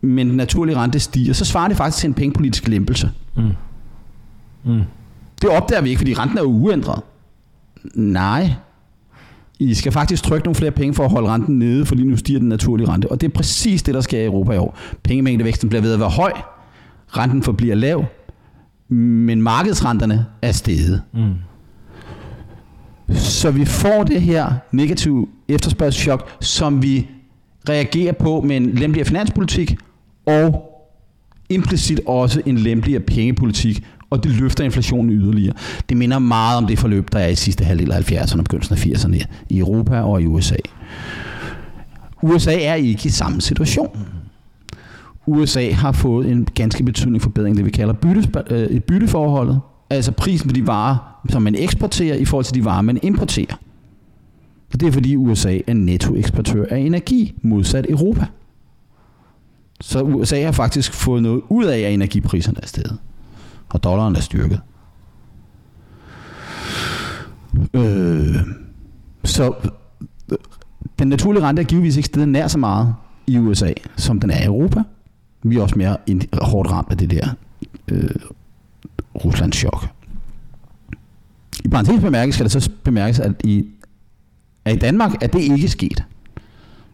men 0.00 0.28
den 0.28 0.36
naturlige 0.36 0.76
rente 0.76 1.00
stiger, 1.00 1.32
så 1.32 1.44
svarer 1.44 1.68
det 1.68 1.76
faktisk 1.76 1.98
til 1.98 2.08
en 2.08 2.14
pengepolitisk 2.14 2.68
lempelse. 2.68 3.10
Mm. 3.36 3.42
Mm. 4.64 4.82
Det 5.42 5.50
opdager 5.50 5.82
vi 5.82 5.88
ikke, 5.88 5.98
fordi 5.98 6.14
renten 6.14 6.38
er 6.38 6.42
uændret. 6.42 7.02
Nej. 7.94 8.52
I 9.58 9.74
skal 9.74 9.92
faktisk 9.92 10.22
trykke 10.22 10.46
nogle 10.46 10.54
flere 10.54 10.70
penge 10.70 10.94
for 10.94 11.04
at 11.04 11.10
holde 11.10 11.28
renten 11.28 11.58
nede, 11.58 11.86
fordi 11.86 12.02
nu 12.02 12.16
stiger 12.16 12.38
den 12.38 12.48
naturlige 12.48 12.88
rente. 12.88 13.10
Og 13.10 13.20
det 13.20 13.26
er 13.26 13.32
præcis 13.32 13.82
det, 13.82 13.94
der 13.94 14.00
sker 14.00 14.20
i 14.20 14.24
Europa 14.24 14.52
i 14.52 14.58
år. 14.58 14.78
Pengemængdevæksten 15.02 15.68
bliver 15.68 15.82
ved 15.82 15.92
at 15.92 16.00
være 16.00 16.08
høj, 16.08 16.32
renten 17.08 17.42
forbliver 17.42 17.74
lav, 17.74 18.04
men 18.88 19.42
markedsrenterne 19.42 20.26
er 20.42 20.52
steget. 20.52 21.02
Mm. 21.14 21.34
Så 23.14 23.50
vi 23.50 23.64
får 23.64 24.04
det 24.04 24.22
her 24.22 24.52
negative 24.72 25.26
efterspørgselschok, 25.48 26.30
som 26.40 26.82
vi 26.82 27.08
reagerer 27.68 28.12
på 28.12 28.40
med 28.40 28.56
en 28.56 28.66
lempeligere 28.74 29.06
finanspolitik, 29.06 29.76
og 30.26 30.64
implicit 31.48 32.00
også 32.06 32.42
en 32.46 32.58
lempeligere 32.58 33.02
pengepolitik, 33.02 33.86
og 34.10 34.24
det 34.24 34.32
løfter 34.32 34.64
inflationen 34.64 35.10
yderligere. 35.10 35.54
Det 35.88 35.96
minder 35.96 36.18
meget 36.18 36.58
om 36.58 36.66
det 36.66 36.78
forløb, 36.78 37.12
der 37.12 37.18
er 37.18 37.28
i 37.28 37.34
sidste 37.34 37.64
halvdel 37.64 37.92
af 37.92 38.10
70'erne 38.10 38.38
og 38.38 38.44
begyndelsen 38.44 38.74
af 38.74 38.86
80'erne 38.86 39.24
i 39.48 39.58
Europa 39.58 40.00
og 40.00 40.22
i 40.22 40.26
USA. 40.26 40.56
USA 42.22 42.62
er 42.62 42.74
ikke 42.74 43.06
i 43.06 43.10
samme 43.10 43.40
situation. 43.40 43.98
USA 45.26 45.70
har 45.72 45.92
fået 45.92 46.30
en 46.30 46.48
ganske 46.54 46.84
betydelig 46.84 47.22
forbedring, 47.22 47.56
det 47.56 47.64
vi 47.64 47.70
kalder 47.70 47.94
bytte, 47.94 48.28
øh, 48.50 48.80
bytteforholdet, 48.80 49.60
altså 49.90 50.12
prisen 50.12 50.48
på 50.48 50.54
de 50.54 50.66
varer, 50.66 51.20
som 51.28 51.42
man 51.42 51.54
eksporterer 51.54 52.16
i 52.16 52.24
forhold 52.24 52.44
til 52.44 52.54
de 52.54 52.64
varer, 52.64 52.82
man 52.82 52.98
importerer. 53.02 53.54
Og 54.72 54.80
det 54.80 54.88
er 54.88 54.92
fordi 54.92 55.16
USA 55.16 55.58
er 55.66 55.74
nettoeksportør 55.74 56.64
af 56.70 56.78
energi, 56.78 57.34
modsat 57.42 57.86
Europa. 57.88 58.26
Så 59.80 60.02
USA 60.02 60.44
har 60.44 60.52
faktisk 60.52 60.92
fået 60.92 61.22
noget 61.22 61.42
ud 61.48 61.64
af, 61.64 61.78
at 61.78 61.94
energipriserne 61.94 62.58
er 62.62 62.66
steget 62.66 62.98
og 63.68 63.84
dollaren 63.84 64.16
er 64.16 64.20
styrket. 64.20 64.60
Øh, 67.74 68.36
så 69.24 69.54
den 70.98 71.08
naturlige 71.08 71.42
rente 71.42 71.62
er 71.62 71.66
givetvis 71.66 71.96
ikke 71.96 72.06
stedet 72.06 72.28
nær 72.28 72.46
så 72.46 72.58
meget 72.58 72.94
i 73.26 73.38
USA, 73.38 73.72
som 73.96 74.20
den 74.20 74.30
er 74.30 74.42
i 74.42 74.44
Europa. 74.44 74.82
Vi 75.42 75.56
er 75.56 75.62
også 75.62 75.78
mere 75.78 75.96
hårdt 76.42 76.70
ramt 76.70 76.90
af 76.90 76.98
det 76.98 77.10
der 77.10 77.28
øh, 77.88 78.10
Ruslands 79.24 79.56
chok. 79.56 79.88
I 81.64 81.68
parentes 81.68 82.00
bemærket 82.00 82.34
skal 82.34 82.44
det 82.44 82.52
så 82.52 82.70
bemærkes, 82.84 83.18
at 83.18 83.32
i, 83.44 83.66
at 84.64 84.76
i 84.76 84.78
Danmark 84.78 85.22
er 85.22 85.26
det 85.26 85.40
ikke 85.40 85.68
sket. 85.68 86.04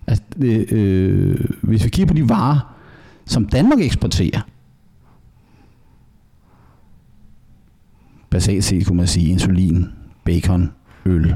Altså, 0.06 0.24
det, 0.40 0.72
øh, 0.72 1.30
øh, 1.30 1.44
hvis 1.62 1.84
vi 1.84 1.88
kigger 1.88 2.08
på 2.08 2.14
de 2.14 2.28
varer, 2.28 2.74
som 3.26 3.46
Danmark 3.46 3.80
eksporterer, 3.80 4.40
basalt 8.34 8.64
set 8.64 8.86
kunne 8.86 8.96
man 8.96 9.06
sige 9.06 9.30
insulin, 9.30 9.86
bacon, 10.24 10.70
øl 11.06 11.34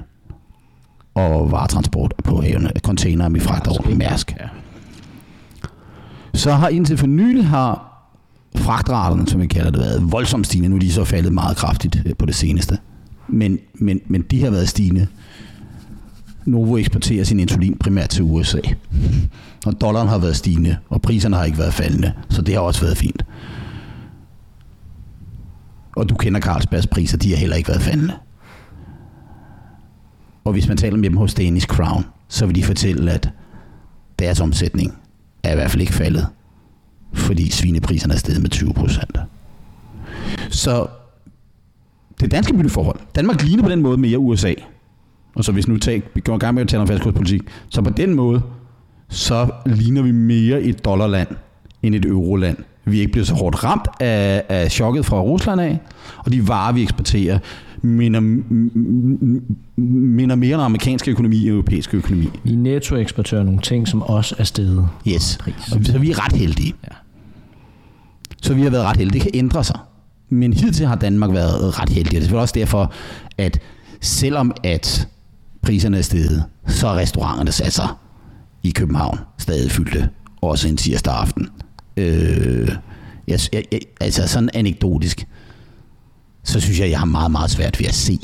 og 1.14 1.52
varetransport 1.52 2.14
på 2.24 2.40
havene, 2.40 2.70
container, 2.82 3.28
vi 3.28 3.40
fragter 3.40 3.70
over 3.70 3.94
Mærsk. 3.94 4.34
Ja. 4.40 4.46
Så 6.34 6.52
har 6.52 6.68
indtil 6.68 6.96
for 6.96 7.06
nylig 7.06 7.46
har 7.46 8.04
fragtraterne, 8.56 9.28
som 9.28 9.40
vi 9.40 9.46
kalder 9.46 9.70
det, 9.70 9.80
været 9.80 10.12
voldsomt 10.12 10.46
stigende. 10.46 10.68
Nu 10.68 10.76
er 10.76 10.80
de 10.80 10.92
så 10.92 11.04
faldet 11.04 11.32
meget 11.32 11.56
kraftigt 11.56 12.02
øh, 12.06 12.12
på 12.18 12.26
det 12.26 12.34
seneste. 12.34 12.78
Men, 13.28 13.58
men, 13.74 14.00
men 14.06 14.22
de 14.22 14.42
har 14.44 14.50
været 14.50 14.68
stigende. 14.68 15.06
Novo 16.44 16.76
eksporterer 16.76 17.24
sin 17.24 17.40
insulin 17.40 17.76
primært 17.78 18.08
til 18.08 18.22
USA. 18.22 18.60
Og 19.66 19.80
dollaren 19.80 20.08
har 20.08 20.18
været 20.18 20.36
stigende, 20.36 20.76
og 20.88 21.02
priserne 21.02 21.36
har 21.36 21.44
ikke 21.44 21.58
været 21.58 21.74
faldende. 21.74 22.12
Så 22.28 22.42
det 22.42 22.54
har 22.54 22.60
også 22.60 22.80
været 22.80 22.96
fint. 22.96 23.24
Og 25.98 26.08
du 26.08 26.14
kender 26.14 26.40
Carlsbergs 26.40 26.86
priser, 26.86 27.18
de 27.18 27.30
har 27.30 27.36
heller 27.36 27.56
ikke 27.56 27.68
været 27.68 27.82
faldende. 27.82 28.14
Og 30.44 30.52
hvis 30.52 30.68
man 30.68 30.76
taler 30.76 30.96
med 30.96 31.10
dem 31.10 31.16
hos 31.16 31.34
Danish 31.34 31.66
Crown, 31.66 32.04
så 32.28 32.46
vil 32.46 32.54
de 32.54 32.64
fortælle, 32.64 33.12
at 33.12 33.30
deres 34.18 34.40
omsætning 34.40 34.98
er 35.42 35.52
i 35.52 35.54
hvert 35.54 35.70
fald 35.70 35.80
ikke 35.80 35.92
faldet, 35.92 36.26
fordi 37.12 37.50
svinepriserne 37.50 38.14
er 38.14 38.18
steget 38.18 38.42
med 38.42 38.50
20 38.50 38.74
procent. 38.74 39.18
Så 40.50 40.86
det 42.20 42.30
danske 42.30 42.54
bytteforhold, 42.54 42.98
Danmark 43.14 43.42
ligner 43.42 43.62
på 43.62 43.68
den 43.68 43.82
måde 43.82 43.98
mere 43.98 44.18
USA. 44.18 44.54
Og 45.34 45.44
så 45.44 45.52
hvis 45.52 45.68
nu 45.68 45.78
tag, 45.78 46.02
vi 46.14 46.20
går 46.20 46.34
i 46.34 46.38
gang 46.38 46.54
med 46.54 46.62
at 46.62 46.68
tale 46.68 46.80
om 46.80 46.88
fastkurspolitik, 46.88 47.42
så 47.68 47.82
på 47.82 47.90
den 47.90 48.14
måde, 48.14 48.42
så 49.08 49.50
ligner 49.66 50.02
vi 50.02 50.10
mere 50.10 50.62
et 50.62 50.84
dollarland 50.84 51.28
end 51.82 51.94
et 51.94 52.04
euroland. 52.04 52.56
Vi 52.90 53.00
ikke 53.00 53.12
blevet 53.12 53.28
så 53.28 53.34
hårdt 53.34 53.64
ramt 53.64 53.88
af, 54.00 54.42
af 54.48 54.72
chokket 54.72 55.06
fra 55.06 55.20
Rusland 55.20 55.60
af, 55.60 55.78
og 56.18 56.32
de 56.32 56.48
varer, 56.48 56.72
vi 56.72 56.82
eksporterer, 56.82 57.38
minder, 57.82 58.20
minder 59.80 60.36
mere 60.36 60.56
om 60.56 60.62
amerikansk 60.62 61.08
økonomi 61.08 61.40
end 61.40 61.48
europæisk 61.48 61.94
økonomi. 61.94 62.28
Vi 62.44 62.54
nettoeksporterer 62.54 63.42
nogle 63.42 63.60
ting, 63.60 63.88
som 63.88 64.02
også 64.02 64.34
er 64.38 64.44
steget. 64.44 64.88
Yes. 65.08 65.38
Og 65.72 65.84
så 65.84 65.98
vi 65.98 66.10
er 66.10 66.24
ret 66.24 66.32
heldige. 66.32 66.74
Ja. 66.84 66.94
Så 68.42 68.54
vi 68.54 68.62
har 68.62 68.70
været 68.70 68.84
ret 68.84 68.96
heldige. 68.96 69.14
Det 69.14 69.22
kan 69.22 69.30
ændre 69.38 69.64
sig. 69.64 69.78
Men 70.28 70.52
hidtil 70.52 70.86
har 70.86 70.96
Danmark 70.96 71.32
været 71.32 71.80
ret 71.80 71.88
heldig. 71.88 72.18
Og 72.18 72.22
det 72.22 72.32
er 72.32 72.38
også 72.38 72.54
derfor, 72.54 72.92
at 73.38 73.60
selvom 74.00 74.52
at 74.64 75.08
priserne 75.62 75.98
er 75.98 76.02
steget, 76.02 76.44
så 76.66 76.88
er 76.88 76.94
restauranterne 76.94 77.52
sat 77.52 77.72
sig 77.72 77.88
i 78.62 78.70
København 78.70 79.18
stadig 79.38 79.70
fyldte. 79.70 80.08
Også 80.40 80.68
en 80.68 80.76
tirsdag 80.76 81.14
aften. 81.14 81.48
Øh, 81.98 82.68
jeg, 83.28 83.40
jeg, 83.52 83.64
jeg, 83.72 83.80
altså 84.00 84.28
sådan 84.28 84.50
anekdotisk, 84.54 85.26
så 86.44 86.60
synes 86.60 86.80
jeg, 86.80 86.90
jeg 86.90 86.98
har 86.98 87.06
meget, 87.06 87.30
meget 87.30 87.50
svært 87.50 87.80
ved 87.80 87.86
at 87.86 87.94
se 87.94 88.18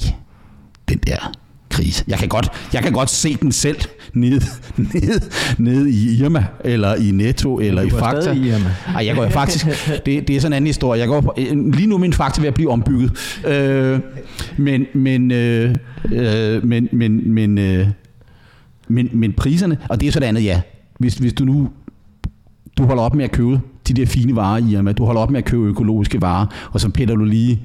den 0.89 0.99
der 1.07 1.33
krise. 1.71 2.05
Jeg 2.09 2.19
kan 2.19 2.29
godt, 2.29 2.49
jeg 2.73 2.83
kan 2.83 2.93
godt 2.93 3.11
se 3.11 3.37
den 3.43 3.53
selv 3.53 3.77
ned, 4.13 4.41
ned, 4.77 5.21
ned 5.59 5.87
i 5.87 6.23
Irma, 6.23 6.45
eller 6.65 6.95
i 6.95 7.11
Netto, 7.11 7.59
eller 7.61 7.83
i 7.83 7.91
Fakta. 7.91 8.33
i 8.33 8.49
Irma. 8.49 8.75
Ej, 8.95 9.07
jeg 9.07 9.17
går 9.17 9.29
faktisk, 9.29 9.67
det, 10.07 10.29
det 10.29 10.37
er 10.37 10.41
sådan 10.41 10.53
en 10.53 10.57
anden 10.57 10.67
historie. 10.67 11.01
Jeg 11.01 11.09
går, 11.09 11.21
på- 11.21 11.35
øh, 11.39 11.73
lige 11.75 11.87
nu 11.87 11.95
er 11.95 11.99
min 11.99 12.13
Fakta 12.13 12.41
ved 12.41 12.49
at 12.49 12.55
blive 12.55 12.71
ombygget. 12.71 13.13
Øh, 13.47 14.01
men, 14.57 14.87
men, 14.95 15.31
øh, 15.31 15.75
øh, 16.13 16.65
men, 16.67 16.89
men, 16.93 17.33
men, 17.35 17.59
øh, 17.59 17.89
men, 18.89 19.09
men 19.13 19.33
priserne, 19.33 19.79
og 19.89 20.01
det 20.01 20.07
er 20.09 20.13
så 20.13 20.21
det 20.21 20.27
andet, 20.27 20.45
ja. 20.45 20.61
Hvis, 20.99 21.15
hvis 21.15 21.33
du 21.33 21.45
nu 21.45 21.71
du 22.79 22.85
holder 22.87 23.03
op 23.03 23.15
med 23.15 23.25
at 23.25 23.33
købe 23.33 23.61
de 23.89 23.93
der 23.95 24.07
fine 24.07 24.37
varer 24.37 24.59
i 24.59 24.73
Irma, 24.73 24.93
du 24.93 25.05
holder 25.05 25.21
op 25.21 25.31
med 25.31 25.39
at 25.39 25.45
købe 25.45 25.65
økologiske 25.65 26.23
varer, 26.23 26.47
og 26.73 26.81
så 26.81 26.89
piller 26.89 27.15
du 27.17 27.25
lige 27.25 27.61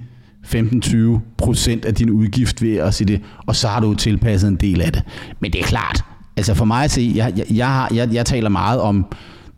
15-20 0.45 1.19
procent 1.37 1.85
af 1.85 1.95
din 1.95 2.09
udgift 2.09 2.61
ved 2.61 2.75
at 2.77 2.93
sige 2.93 3.07
det, 3.07 3.21
og 3.45 3.55
så 3.55 3.67
har 3.67 3.79
du 3.79 3.93
tilpasset 3.93 4.47
en 4.47 4.55
del 4.55 4.81
af 4.81 4.91
det. 4.93 5.03
Men 5.39 5.51
det 5.53 5.59
er 5.61 5.65
klart, 5.65 6.03
altså 6.37 6.53
for 6.53 6.65
mig 6.65 6.83
at 6.83 6.91
se, 6.91 7.11
jeg, 7.15 7.33
jeg, 7.37 7.45
jeg, 7.51 7.67
har- 7.67 7.91
jeg, 7.93 8.13
jeg 8.13 8.25
taler 8.25 8.49
meget 8.49 8.79
om 8.81 9.05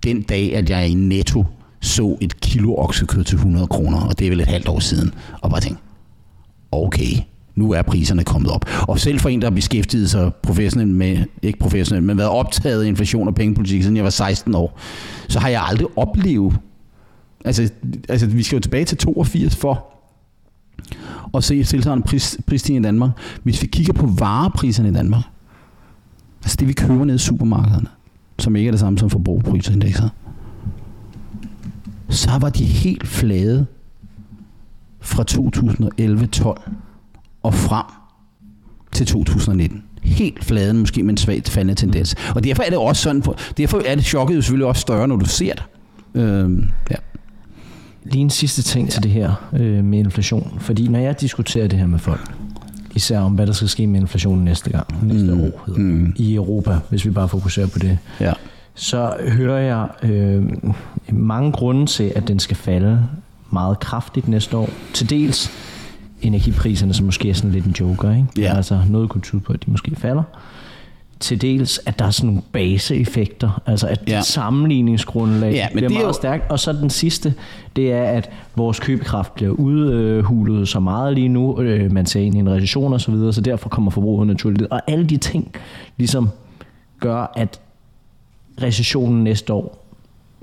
den 0.04 0.22
dag, 0.22 0.56
at 0.56 0.70
jeg 0.70 0.88
i 0.90 0.94
Netto 0.94 1.46
så 1.82 2.18
et 2.22 2.42
kilo 2.42 2.76
oksekød 2.78 3.24
til 3.24 3.36
100 3.36 3.68
kroner, 3.68 4.02
og 4.02 4.20
det 4.20 4.26
er 4.26 4.32
vel 4.32 4.40
et 4.42 4.48
halvt 4.48 4.68
år 4.68 4.80
siden, 4.80 5.14
og 5.42 5.50
bare 5.50 5.60
tænkte, 5.60 5.84
okay, 6.72 7.16
nu 7.56 7.72
er 7.72 7.82
priserne 7.82 8.24
kommet 8.24 8.52
op. 8.52 8.66
Og 8.88 9.00
selv 9.00 9.20
for 9.20 9.30
en, 9.30 9.42
der 9.42 9.50
har 9.50 9.56
beskæftiget 9.56 10.10
sig 10.10 10.32
professionelt 10.44 10.96
med, 10.96 11.18
ikke 11.42 11.60
professionelt, 11.60 12.06
men 12.06 12.18
været 12.18 12.30
optaget 12.30 12.84
af 12.84 12.88
inflation 12.88 13.28
og 13.28 13.36
pengepolitik, 13.36 13.82
siden 13.82 13.96
jeg 13.96 14.04
var 14.04 14.10
16 14.10 14.56
år, 14.56 14.80
så 15.28 15.40
har 15.40 15.50
jeg 15.50 15.64
aldrig 15.64 15.88
oplevet, 15.96 16.58
altså, 17.46 17.70
altså 18.10 18.28
vi 18.28 18.44
skal 18.44 18.56
jo 18.56 18.62
tilbage 18.62 18.86
til 18.86 18.98
82 18.98 19.56
for 19.56 19.88
at 21.34 21.44
se 21.44 21.64
tilsvarende 21.64 22.04
pris, 22.04 22.38
prisstigning 22.48 22.86
i 22.86 22.88
Danmark. 22.88 23.12
Hvis 23.44 23.62
vi 23.62 23.68
kigger 23.68 23.94
på 23.94 24.06
varepriserne 24.06 24.90
i 24.90 24.94
Danmark, 24.94 25.24
altså 26.44 26.58
det 26.60 26.68
vi 26.68 26.74
køber 26.74 27.06
ned 27.06 27.16
i 27.16 27.18
supermarkederne, 27.18 27.88
som 28.40 28.56
ikke 28.56 28.68
er 28.68 28.72
det 28.72 28.80
samme 28.80 29.00
som 29.00 29.10
forbrugerprisindekset, 29.10 30.12
så 32.10 32.38
var 32.42 32.50
de 32.50 32.66
helt 32.66 33.08
flade 33.08 33.66
fra 35.00 35.24
2011-12 35.32 36.72
og 37.44 37.54
frem 37.54 37.86
til 38.92 39.06
2019. 39.06 39.84
Helt 40.04 40.46
fladen, 40.46 40.78
måske 40.80 41.04
med 41.04 41.10
en 41.14 41.18
svagt 41.18 41.50
faldende 41.50 41.76
tendens. 41.76 42.16
Og 42.36 42.44
derfor 42.44 42.64
er 42.64 42.70
det 42.70 42.78
også 42.78 43.02
sådan, 43.02 43.24
derfor 43.58 43.82
er 43.86 43.96
det 43.96 44.06
chokket 44.06 44.36
jo 44.36 44.42
selvfølgelig 44.42 44.68
også 44.68 44.82
større, 44.82 45.08
når 45.08 45.16
du 45.16 45.26
ser 45.26 45.54
det. 45.54 45.64
Øhm, 46.22 46.70
ja. 46.92 46.96
Lige 48.04 48.22
en 48.22 48.30
sidste 48.30 48.62
ting 48.62 48.90
til 48.90 49.04
det 49.04 49.12
her 49.12 49.50
øh, 49.54 49.84
med 49.84 50.00
inflation. 50.00 50.58
Fordi 50.60 50.88
når 50.88 51.00
jeg 51.00 51.22
diskuterer 51.22 51.68
det 51.68 51.80
her 51.80 51.88
med 51.88 52.00
folk, 52.00 52.34
især 52.96 53.20
om 53.20 53.32
hvad 53.32 53.48
der 53.48 53.54
skal 53.54 53.70
ske 53.70 53.88
med 53.88 54.00
inflationen 54.00 54.46
næste 54.46 54.70
gang, 54.70 54.88
næste 55.08 55.36
Mm. 55.36 55.42
år 55.42 55.64
hedder 55.68 55.80
Mm. 55.82 56.14
i 56.16 56.36
Europa, 56.36 56.78
hvis 56.90 57.06
vi 57.06 57.10
bare 57.10 57.30
fokuserer 57.30 57.68
på 57.68 57.80
det, 57.80 57.98
ja. 58.20 58.34
så 58.76 59.14
hører 59.28 59.60
jeg 59.60 59.88
øh, 60.12 60.44
mange 61.12 61.52
grunde 61.52 61.86
til, 61.86 62.12
at 62.16 62.28
den 62.28 62.40
skal 62.40 62.58
falde 62.58 63.08
meget 63.52 63.80
kraftigt 63.80 64.28
næste 64.28 64.58
år. 64.58 64.70
Til 64.94 65.10
dels 65.10 65.52
energipriserne, 66.22 66.94
som 66.94 67.06
måske 67.06 67.30
er 67.30 67.34
sådan 67.34 67.52
lidt 67.52 67.66
en 67.66 67.76
joker, 67.80 68.12
ikke? 68.12 68.26
Ja. 68.38 68.56
Altså 68.56 68.80
noget 68.90 69.10
kunne 69.10 69.22
tyde 69.22 69.42
på, 69.42 69.54
at 69.54 69.66
de 69.66 69.72
måske 69.72 69.96
falder. 69.96 70.24
Til 71.20 71.42
dels, 71.42 71.80
at 71.86 72.00
der 72.00 72.06
er 72.06 72.10
sådan 72.10 72.28
nogle 72.28 72.42
baseeffekter, 72.52 73.62
altså 73.66 73.88
at 73.88 74.04
Ja. 74.08 74.22
sammenligningsgrundlag 74.22 75.54
Ja, 75.54 75.68
men 75.68 75.76
bliver 75.78 75.90
det 75.90 75.96
er 75.96 76.00
meget 76.00 76.08
jo- 76.08 76.14
stærkt. 76.14 76.52
Og 76.52 76.60
så 76.60 76.74
den 76.74 76.90
sidste, 76.90 77.34
det 77.76 77.92
er, 77.92 78.04
at 78.04 78.30
vores 78.56 78.80
købekraft 78.80 79.34
bliver 79.36 79.52
udhulet 79.52 80.68
så 80.68 80.80
meget 80.80 81.14
lige 81.14 81.28
nu, 81.28 81.60
øh, 81.62 81.92
man 81.92 82.06
ser 82.06 82.20
ind 82.22 82.36
i 82.36 82.40
en 82.40 82.50
recession 82.50 82.94
og 82.94 83.02
så 83.02 83.12
videre, 83.12 83.34
så 83.34 83.42
derfor 83.42 83.70
kommer 83.70 83.92
forbruget 83.92 84.28
naturligt. 84.28 84.68
Og 84.72 84.82
alle 84.88 85.06
de 85.06 85.18
ting 85.18 85.52
ligesom 85.98 86.30
gør, 87.00 87.32
at 87.36 87.60
recessionen 88.62 89.24
næste 89.24 89.54
år 89.54 89.86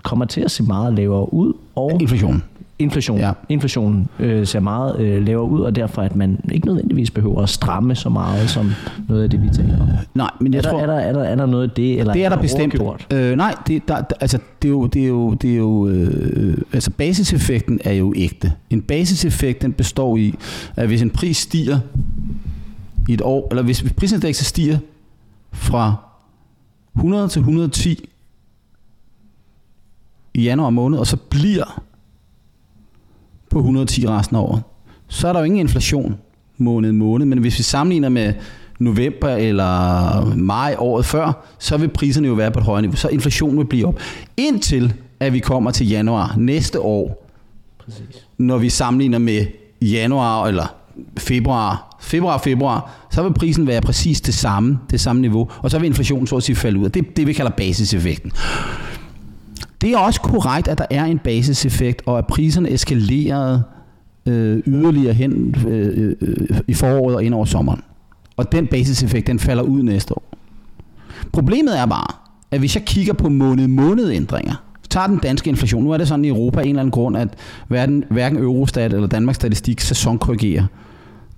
kommer 0.02 0.24
til 0.24 0.40
at 0.40 0.50
se 0.50 0.62
meget 0.62 0.94
lavere 0.94 1.34
ud, 1.34 1.52
og 1.74 1.98
Inflation. 2.00 2.42
Inflation, 2.78 3.18
Ja. 3.18 3.32
inflationen 3.48 4.08
øh, 4.18 4.46
ser 4.46 4.60
meget 4.60 5.00
øh, 5.00 5.26
lavere 5.26 5.44
ud, 5.50 5.60
og 5.60 5.76
derfor 5.76 6.02
at 6.02 6.16
man 6.16 6.40
ikke 6.52 6.66
nødvendigvis 6.66 7.10
behøver 7.10 7.42
at 7.42 7.48
stramme 7.48 7.94
så 7.94 8.08
meget 8.08 8.50
som 8.50 8.72
noget 9.08 9.22
af 9.22 9.30
det, 9.30 9.42
vi 9.42 9.48
taler 9.48 9.80
om. 9.80 9.88
Nej, 10.14 10.30
men 10.40 10.52
jeg 10.54 10.58
Er 10.58 10.62
der, 10.62 10.70
tror... 10.70 10.80
er, 10.80 10.86
der, 10.86 10.94
er, 10.94 11.12
der, 11.12 11.22
er 11.22 11.34
der 11.34 11.46
noget 11.46 11.62
af 11.68 11.70
det, 11.70 12.00
eller 12.00 12.12
Det 12.12 12.24
er 12.24 12.28
der 12.28 12.36
er 12.36 12.40
bestemt. 12.42 12.74
Øh, 13.12 13.36
nej, 13.36 13.54
det, 13.66 13.88
der, 13.88 14.00
der, 14.00 14.16
altså, 14.20 14.38
det 14.62 14.68
er 14.68 14.72
jo, 14.72 14.86
det 14.86 15.02
er 15.04 15.08
jo, 15.08 15.34
det 15.34 15.52
er 15.52 15.56
jo 15.56 15.88
øh, 15.88 16.58
altså 16.72 16.90
basiseffekten 16.90 17.80
er 17.84 17.92
jo 17.92 18.12
ægte. 18.16 18.52
En 18.70 18.82
basiseffekt, 18.82 19.62
den 19.62 19.72
består 19.72 20.16
i, 20.16 20.34
at 20.76 20.86
hvis 20.86 21.02
en 21.02 21.10
pris 21.10 21.36
stiger 21.36 21.78
i 23.08 23.12
et 23.12 23.20
år, 23.20 23.46
eller 23.50 23.62
hvis 23.62 23.84
prisindekset 23.96 24.46
stiger 24.46 24.78
fra 25.52 25.94
100 26.96 27.28
til 27.28 27.40
110 27.40 28.08
i 30.34 30.42
januar 30.42 30.70
måned, 30.70 30.98
og 30.98 31.06
så 31.06 31.16
bliver 31.16 31.82
på 33.50 33.58
110 33.58 34.08
resten 34.08 34.36
af 34.36 34.40
året, 34.40 34.62
så 35.08 35.28
er 35.28 35.32
der 35.32 35.40
jo 35.40 35.44
ingen 35.44 35.60
inflation 35.60 36.16
måned 36.58 36.92
måned, 36.92 37.26
men 37.26 37.38
hvis 37.38 37.58
vi 37.58 37.62
sammenligner 37.62 38.08
med 38.08 38.32
november 38.78 39.28
eller 39.28 40.34
maj 40.36 40.74
året 40.78 41.04
før, 41.06 41.44
så 41.58 41.76
vil 41.76 41.88
priserne 41.88 42.28
jo 42.28 42.34
være 42.34 42.50
på 42.50 42.58
et 42.58 42.64
højere 42.64 42.82
niveau, 42.82 42.96
så 42.96 43.08
inflationen 43.08 43.58
vil 43.58 43.64
blive 43.64 43.86
op. 43.86 44.00
Indtil 44.36 44.94
at 45.20 45.32
vi 45.32 45.38
kommer 45.38 45.70
til 45.70 45.88
januar 45.88 46.34
næste 46.36 46.80
år, 46.80 47.28
Præcis. 47.84 48.26
når 48.38 48.58
vi 48.58 48.68
sammenligner 48.68 49.18
med 49.18 49.46
januar 49.82 50.46
eller 50.46 50.74
februar, 51.18 51.96
februar, 52.00 52.38
februar, 52.38 52.90
så 53.10 53.22
vil 53.22 53.32
prisen 53.34 53.66
være 53.66 53.80
præcis 53.80 54.20
det 54.20 54.34
samme, 54.34 54.78
det 54.90 55.00
samme 55.00 55.22
niveau, 55.22 55.48
og 55.58 55.70
så 55.70 55.78
vil 55.78 55.86
inflationen 55.86 56.26
så 56.26 56.36
at 56.36 56.42
sige 56.42 56.56
falde 56.56 56.78
ud. 56.78 56.84
Og 56.84 56.94
Det 56.94 57.06
er 57.06 57.10
det, 57.16 57.26
vi 57.26 57.32
kalder 57.32 57.50
basiseffekten. 57.50 58.32
Det 59.80 59.92
er 59.92 59.98
også 59.98 60.20
korrekt, 60.20 60.68
at 60.68 60.78
der 60.78 60.86
er 60.90 61.04
en 61.04 61.18
basiseffekt, 61.18 62.02
og 62.06 62.18
at 62.18 62.26
priserne 62.26 62.72
eskalerede 62.72 63.62
øh, 64.26 64.62
yderligere 64.66 65.12
hen 65.12 65.54
øh, 65.68 66.14
øh, 66.20 66.60
i 66.68 66.74
foråret 66.74 67.16
og 67.16 67.24
ind 67.24 67.34
over 67.34 67.44
sommeren. 67.44 67.82
Og 68.36 68.52
den 68.52 68.66
basiseffekt, 68.66 69.26
den 69.26 69.38
falder 69.38 69.62
ud 69.62 69.82
næste 69.82 70.16
år. 70.16 70.22
Problemet 71.32 71.78
er 71.78 71.86
bare, 71.86 72.14
at 72.50 72.58
hvis 72.58 72.76
jeg 72.76 72.84
kigger 72.84 73.12
på 73.12 73.28
måned-måned 73.28 74.12
ændringer, 74.12 74.54
tager 74.90 75.06
den 75.06 75.18
danske 75.18 75.50
inflation, 75.50 75.84
nu 75.84 75.90
er 75.90 75.96
det 75.96 76.08
sådan 76.08 76.24
i 76.24 76.28
Europa 76.28 76.60
af 76.60 76.64
en 76.64 76.68
eller 76.68 76.80
anden 76.80 76.90
grund, 76.90 77.16
at 77.16 77.28
hverken, 77.68 78.04
hverken 78.10 78.38
Eurostat 78.38 78.92
eller 78.92 79.06
Danmarks 79.06 79.36
Statistik 79.36 79.80
sæsonkorrigerer 79.80 80.64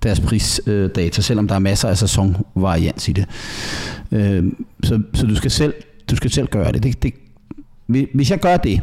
deres 0.03 0.19
prisdata, 0.19 1.01
øh, 1.05 1.11
selvom 1.11 1.47
der 1.47 1.55
er 1.55 1.59
masser 1.59 1.89
af 1.89 1.97
sæsonvarians 1.97 3.07
i 3.07 3.11
det. 3.11 3.25
Øh, 4.11 4.43
så, 4.83 5.01
så 5.13 5.25
du 5.25 5.35
skal 5.35 5.51
selv 5.51 5.73
du 6.11 6.15
skal 6.15 6.31
selv 6.31 6.47
gøre 6.47 6.71
det. 6.71 6.83
det, 6.83 7.03
det 7.03 7.13
hvis 7.91 8.31
jeg 8.31 8.39
gør 8.39 8.57
det, 8.57 8.81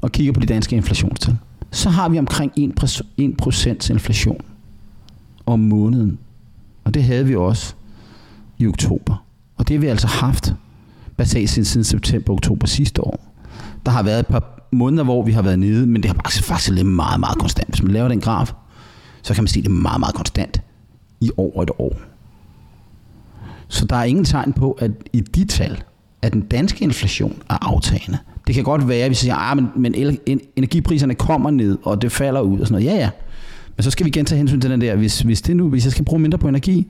og 0.00 0.12
kigger 0.12 0.32
på 0.32 0.40
de 0.40 0.46
danske 0.46 0.76
inflationstal, 0.76 1.36
så 1.70 1.90
har 1.90 2.08
vi 2.08 2.18
omkring 2.18 2.52
1% 2.58 3.90
inflation 3.90 4.40
om 5.46 5.60
måneden. 5.60 6.18
Og 6.84 6.94
det 6.94 7.04
havde 7.04 7.26
vi 7.26 7.36
også 7.36 7.74
i 8.58 8.66
oktober. 8.66 9.24
Og 9.56 9.68
det 9.68 9.76
har 9.76 9.80
vi 9.80 9.86
altså 9.86 10.06
haft 10.06 10.54
basalt 11.16 11.50
siden 11.50 11.84
september-oktober 11.84 12.66
sidste 12.66 13.04
år. 13.04 13.32
Der 13.86 13.92
har 13.92 14.02
været 14.02 14.20
et 14.20 14.26
par 14.26 14.68
måneder, 14.72 15.04
hvor 15.04 15.22
vi 15.22 15.32
har 15.32 15.42
været 15.42 15.58
nede, 15.58 15.86
men 15.86 16.02
det 16.02 16.10
har 16.10 16.42
faktisk 16.42 16.70
lidt 16.70 16.86
meget, 16.86 17.20
meget 17.20 17.38
konstant. 17.38 17.68
Hvis 17.68 17.82
man 17.82 17.92
laver 17.92 18.08
den 18.08 18.20
graf, 18.20 18.52
så 19.22 19.34
kan 19.34 19.42
man 19.42 19.48
se, 19.48 19.58
at 19.58 19.64
det 19.64 19.70
er 19.70 19.74
meget, 19.74 20.00
meget 20.00 20.14
konstant 20.14 20.62
i 21.20 21.30
over 21.36 21.62
et 21.62 21.70
år. 21.78 21.96
Så 23.68 23.86
der 23.86 23.96
er 23.96 24.04
ingen 24.04 24.24
tegn 24.24 24.52
på, 24.52 24.72
at 24.72 24.90
i 25.12 25.20
de 25.20 25.44
tal, 25.44 25.82
at 26.22 26.32
den 26.32 26.40
danske 26.40 26.84
inflation 26.84 27.42
er 27.50 27.58
aftagende. 27.74 28.18
Det 28.46 28.54
kan 28.54 28.64
godt 28.64 28.88
være, 28.88 29.04
at 29.04 29.10
vi 29.10 29.14
siger, 29.14 29.34
at 29.34 29.56
men, 29.56 29.68
men 29.76 30.18
energipriserne 30.56 31.14
kommer 31.14 31.50
ned, 31.50 31.78
og 31.82 32.02
det 32.02 32.12
falder 32.12 32.40
ud 32.40 32.60
og 32.60 32.66
sådan 32.66 32.82
noget. 32.82 32.96
Ja, 32.96 33.00
ja. 33.02 33.10
Men 33.76 33.82
så 33.82 33.90
skal 33.90 34.04
vi 34.04 34.08
igen 34.08 34.24
tage 34.24 34.38
hensyn 34.38 34.60
til 34.60 34.70
den 34.70 34.80
der, 34.80 34.96
hvis, 34.96 35.20
hvis, 35.20 35.42
det 35.42 35.56
nu, 35.56 35.68
hvis 35.68 35.84
jeg 35.84 35.92
skal 35.92 36.04
bruge 36.04 36.22
mindre 36.22 36.38
på 36.38 36.48
energi, 36.48 36.86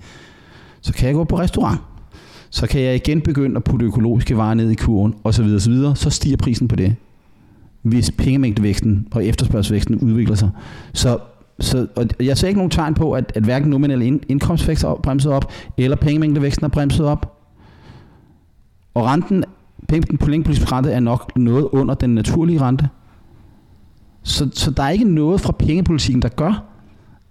så 0.80 0.92
kan 0.92 1.06
jeg 1.06 1.14
gå 1.14 1.24
på 1.24 1.38
restaurant. 1.38 1.80
Så 2.50 2.66
kan 2.66 2.80
jeg 2.80 2.94
igen 2.94 3.20
begynde 3.20 3.56
at 3.56 3.64
putte 3.64 3.86
økologiske 3.86 4.36
varer 4.36 4.54
ned 4.54 4.70
i 4.70 4.74
kurven, 4.74 5.14
og 5.24 5.34
så 5.34 5.42
videre, 5.42 5.60
så 5.60 5.70
videre. 5.70 5.96
Så 5.96 6.10
stiger 6.10 6.36
prisen 6.36 6.68
på 6.68 6.76
det. 6.76 6.94
Hvis 7.82 8.10
pengemængdevæksten 8.10 9.06
og 9.10 9.24
efterspørgselsvæksten 9.24 9.96
udvikler 9.96 10.34
sig. 10.34 10.50
Så, 10.92 11.18
så 11.60 11.86
og 11.96 12.06
jeg 12.20 12.38
ser 12.38 12.48
ikke 12.48 12.58
nogen 12.58 12.70
tegn 12.70 12.94
på, 12.94 13.12
at, 13.12 13.32
at 13.34 13.42
hverken 13.42 13.70
nominelle 13.70 14.20
indkomstvækst 14.28 14.84
er 14.84 15.00
bremset 15.02 15.32
op, 15.32 15.52
eller 15.78 15.96
pengemængdevæksten 15.96 16.64
er 16.64 16.68
bremset 16.68 17.06
op. 17.06 17.35
Og 18.96 19.06
renten, 19.06 19.44
den 19.90 20.18
pengepolitiske 20.18 20.72
rente 20.72 20.90
er 20.90 21.00
nok 21.00 21.36
noget 21.36 21.64
under 21.72 21.94
den 21.94 22.14
naturlige 22.14 22.60
rente. 22.60 22.88
Så, 24.22 24.48
så 24.52 24.70
der 24.70 24.82
er 24.82 24.90
ikke 24.90 25.04
noget 25.04 25.40
fra 25.40 25.52
pengepolitikken, 25.52 26.22
der 26.22 26.28
gør, 26.28 26.64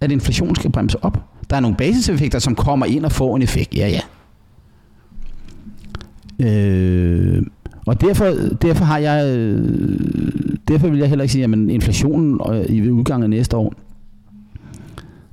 at 0.00 0.12
inflationen 0.12 0.54
skal 0.54 0.72
bremse 0.72 1.04
op. 1.04 1.24
Der 1.50 1.56
er 1.56 1.60
nogle 1.60 1.76
basiseffekter, 1.76 2.38
som 2.38 2.54
kommer 2.54 2.86
ind 2.86 3.04
og 3.04 3.12
får 3.12 3.36
en 3.36 3.42
effekt. 3.42 3.74
Ja, 3.74 3.88
ja. 3.88 4.00
Øh, 6.46 7.46
og 7.86 8.00
derfor, 8.00 8.24
derfor 8.62 8.84
har 8.84 8.98
jeg, 8.98 9.36
øh, 9.36 10.00
derfor 10.68 10.88
vil 10.88 10.98
jeg 10.98 11.08
heller 11.08 11.22
ikke 11.22 11.32
sige, 11.32 11.44
at 11.44 11.50
inflationen 11.50 12.40
øh, 12.50 12.64
i 12.64 12.90
udgangen 12.90 13.22
af 13.22 13.30
næste 13.30 13.56
år, 13.56 13.74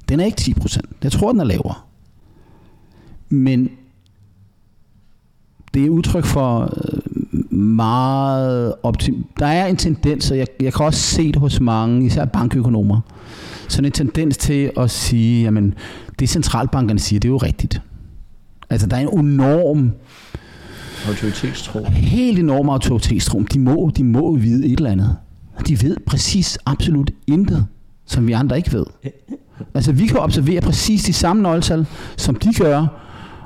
den 0.10 0.20
er 0.20 0.26
ikke 0.26 0.42
10%. 0.42 0.80
Jeg 1.04 1.12
tror, 1.12 1.32
den 1.32 1.42
er 1.42 1.46
lavere. 1.46 1.76
Men 3.30 3.70
det 5.74 5.86
er 5.86 5.90
udtryk 5.90 6.26
for 6.26 6.62
øh, 6.62 7.54
meget 7.58 8.74
optim... 8.84 9.26
Der 9.40 9.46
er 9.46 9.66
en 9.66 9.76
tendens, 9.76 10.32
og 10.32 10.38
jeg, 10.38 10.48
jeg 10.60 10.74
kan 10.74 10.86
også 10.86 11.00
se 11.00 11.28
det 11.28 11.36
hos 11.36 11.60
mange, 11.60 12.06
især 12.06 12.26
bankøkonomer, 12.26 13.02
sådan 13.68 13.86
en 13.86 13.92
tendens 13.92 14.38
til 14.38 14.72
at 14.78 14.92
sige, 14.92 15.44
jamen, 15.44 15.74
det 16.20 16.30
centralbankerne 16.30 17.00
siger, 17.00 17.20
det 17.20 17.28
er 17.28 17.32
jo 17.32 17.38
rigtigt. 17.38 17.82
Altså, 18.70 18.88
der 18.88 18.98
er 18.98 19.02
en 19.02 19.20
enorm... 19.20 19.92
Autoritetstro. 21.08 21.86
Helt 21.86 22.40
enorm 22.40 22.70
autoritetstro. 22.70 23.40
De 23.40 23.60
må, 23.60 23.92
de 23.98 24.04
må 24.04 24.36
vide 24.36 24.66
et 24.66 24.78
eller 24.78 24.92
andet. 24.92 25.16
De 25.68 25.82
ved 25.82 25.98
præcis 26.06 26.58
absolut 26.66 27.12
intet, 27.28 27.66
som 28.06 28.28
vi 28.28 28.32
andre 28.32 28.58
ikke 28.58 28.74
ved. 28.74 28.86
Altså, 29.74 29.92
vi 29.92 30.08
kan 30.08 30.18
observere 30.18 30.62
præcis 30.62 31.04
de 31.04 31.14
samme 31.14 31.44
nøgletal, 31.44 31.86
som 32.18 32.36
de 32.36 32.54
gør, 32.54 32.88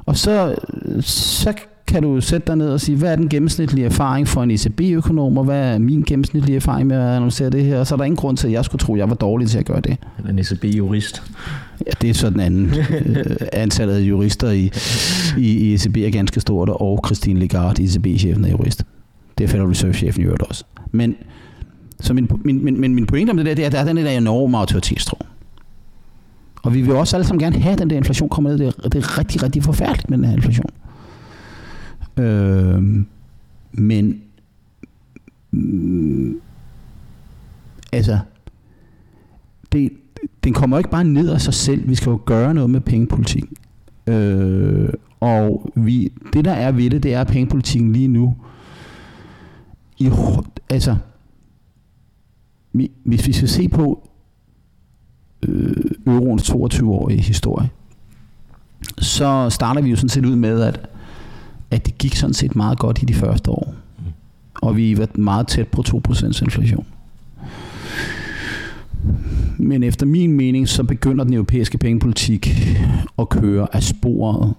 og 0.06 0.18
så, 0.18 0.56
så 1.02 1.54
kan 1.88 2.04
du 2.04 2.22
sætte 2.22 2.48
dig 2.48 2.56
ned 2.56 2.70
og 2.70 2.82
sige, 2.82 2.98
hvad 2.98 3.12
er 3.12 3.16
den 3.16 3.30
gennemsnitlige 3.30 3.86
erfaring 3.86 4.28
for 4.28 4.44
en 4.44 4.52
ECB-økonom, 4.52 5.38
og 5.38 5.44
hvad 5.44 5.74
er 5.74 5.80
min 5.80 6.04
gennemsnitlige 6.08 6.56
erfaring 6.56 6.88
med 6.88 6.98
at 6.98 7.16
analysere 7.16 7.50
det 7.50 7.66
her? 7.66 7.80
Og 7.80 7.88
så 7.88 7.96
er 7.96 7.98
der 7.98 8.04
ingen 8.04 8.16
grund 8.16 8.38
til, 8.38 8.48
at 8.48 8.54
jeg 8.54 8.66
skulle 8.66 8.80
tro, 8.80 8.94
at 8.94 9.00
jeg 9.00 9.10
var 9.10 9.16
dårlig 9.16 9.50
til 9.50 9.58
at 9.58 9.66
gøre 9.66 9.82
det. 9.82 9.98
Eller 10.18 10.30
en 10.30 10.40
ECB-jurist. 10.40 11.24
Ja, 11.86 11.92
det 12.02 12.10
er 12.10 12.14
sådan 12.14 12.40
anden. 12.40 12.74
Øh, 13.06 13.26
antallet 13.54 13.96
af 13.96 14.00
jurister 14.00 14.52
i, 14.52 14.72
i, 15.38 15.74
ECB 15.74 15.98
er 15.98 16.10
ganske 16.10 16.40
stort, 16.40 16.70
og 16.70 17.00
Christine 17.06 17.40
Lagarde, 17.40 17.84
ECB-chefen, 17.84 18.46
er 18.46 18.50
jurist. 18.50 18.84
Det 19.38 19.44
er 19.44 19.48
Federal 19.48 19.68
Reserve-chefen 19.68 20.22
i 20.22 20.26
øvrigt 20.26 20.44
også. 20.44 20.64
Men, 20.92 21.16
så 22.00 22.14
min, 22.14 22.30
min, 22.46 22.64
min, 22.64 22.82
min, 22.82 22.96
min 22.96 23.06
pointe 23.06 23.32
om 23.32 23.38
det 23.38 23.46
der, 23.46 23.56
det 23.56 23.64
er, 23.64 23.68
at 23.68 23.72
der 23.72 23.80
er 23.80 23.86
den 23.86 23.98
der 23.98 24.10
enorme 24.10 24.58
autoritetstro. 24.58 25.18
Og 26.64 26.74
vi 26.74 26.82
vil 26.82 26.96
også 26.96 27.16
alle 27.16 27.28
sammen 27.28 27.40
gerne 27.40 27.60
have, 27.60 27.74
at 27.74 27.80
den 27.80 27.90
der 27.90 27.98
inflation 27.98 28.30
kommer 28.30 28.50
ned. 28.50 28.58
Det 28.58 28.68
er, 28.68 28.90
det 28.90 29.04
er 29.04 29.18
rigtig, 29.18 29.44
rigtig 29.44 29.64
forfærdeligt 29.64 30.10
med 30.10 30.18
den 30.18 30.26
her 30.26 30.34
inflation. 30.34 30.70
Øh, 32.20 32.84
men 33.72 34.22
mm, 35.52 36.42
altså 37.92 38.20
det, 39.72 39.92
den 40.44 40.54
kommer 40.54 40.78
ikke 40.78 40.90
bare 40.90 41.04
ned 41.04 41.30
af 41.30 41.42
sig 41.42 41.54
selv. 41.54 41.90
Vi 41.90 41.96
skal 41.96 42.10
jo 42.10 42.20
gøre 42.26 42.54
noget 42.54 42.70
med 42.70 42.82
pengepolitik. 42.82 43.44
Øh, 44.08 44.90
og 45.20 45.72
vi, 45.76 46.12
det 46.34 46.46
der 46.46 46.52
er 46.52 46.72
ved 46.72 46.90
det, 46.90 47.04
det 47.04 47.14
er 47.14 47.24
pengepolitikken 47.24 47.94
lige 47.94 48.08
nu. 48.08 48.36
I, 49.98 50.12
altså, 50.70 50.96
hvis 53.04 53.28
vi 53.28 53.34
skal 53.34 53.50
se 53.50 53.68
på 53.68 54.10
øh, 55.44 55.92
euroens 56.08 56.50
22-årige 56.50 57.22
historie, 57.22 57.70
så 58.98 59.50
starter 59.50 59.82
vi 59.82 59.90
jo 59.90 59.96
sådan 59.96 60.10
set 60.10 60.26
ud 60.26 60.36
med, 60.36 60.62
at 60.62 60.90
at 61.72 61.86
det 61.86 61.98
gik 61.98 62.16
sådan 62.16 62.34
set 62.34 62.56
meget 62.56 62.80
godt 62.80 63.02
i 63.02 63.06
de 63.06 63.14
første 63.14 63.52
år. 63.52 63.74
Og 64.62 64.78
vi 64.78 64.98
var 64.98 65.08
meget 65.16 65.48
tæt 65.48 65.68
på 65.68 65.84
2% 65.88 66.44
inflation. 66.44 66.86
Men 69.58 69.84
efter 69.84 70.06
min 70.06 70.32
mening, 70.32 70.70
så 70.70 70.84
begynder 70.84 71.24
den 71.24 71.34
europæiske 71.34 71.78
pengepolitik 71.78 72.50
at 73.20 73.30
køre 73.30 73.76
af 73.76 73.84
sporet 73.84 74.54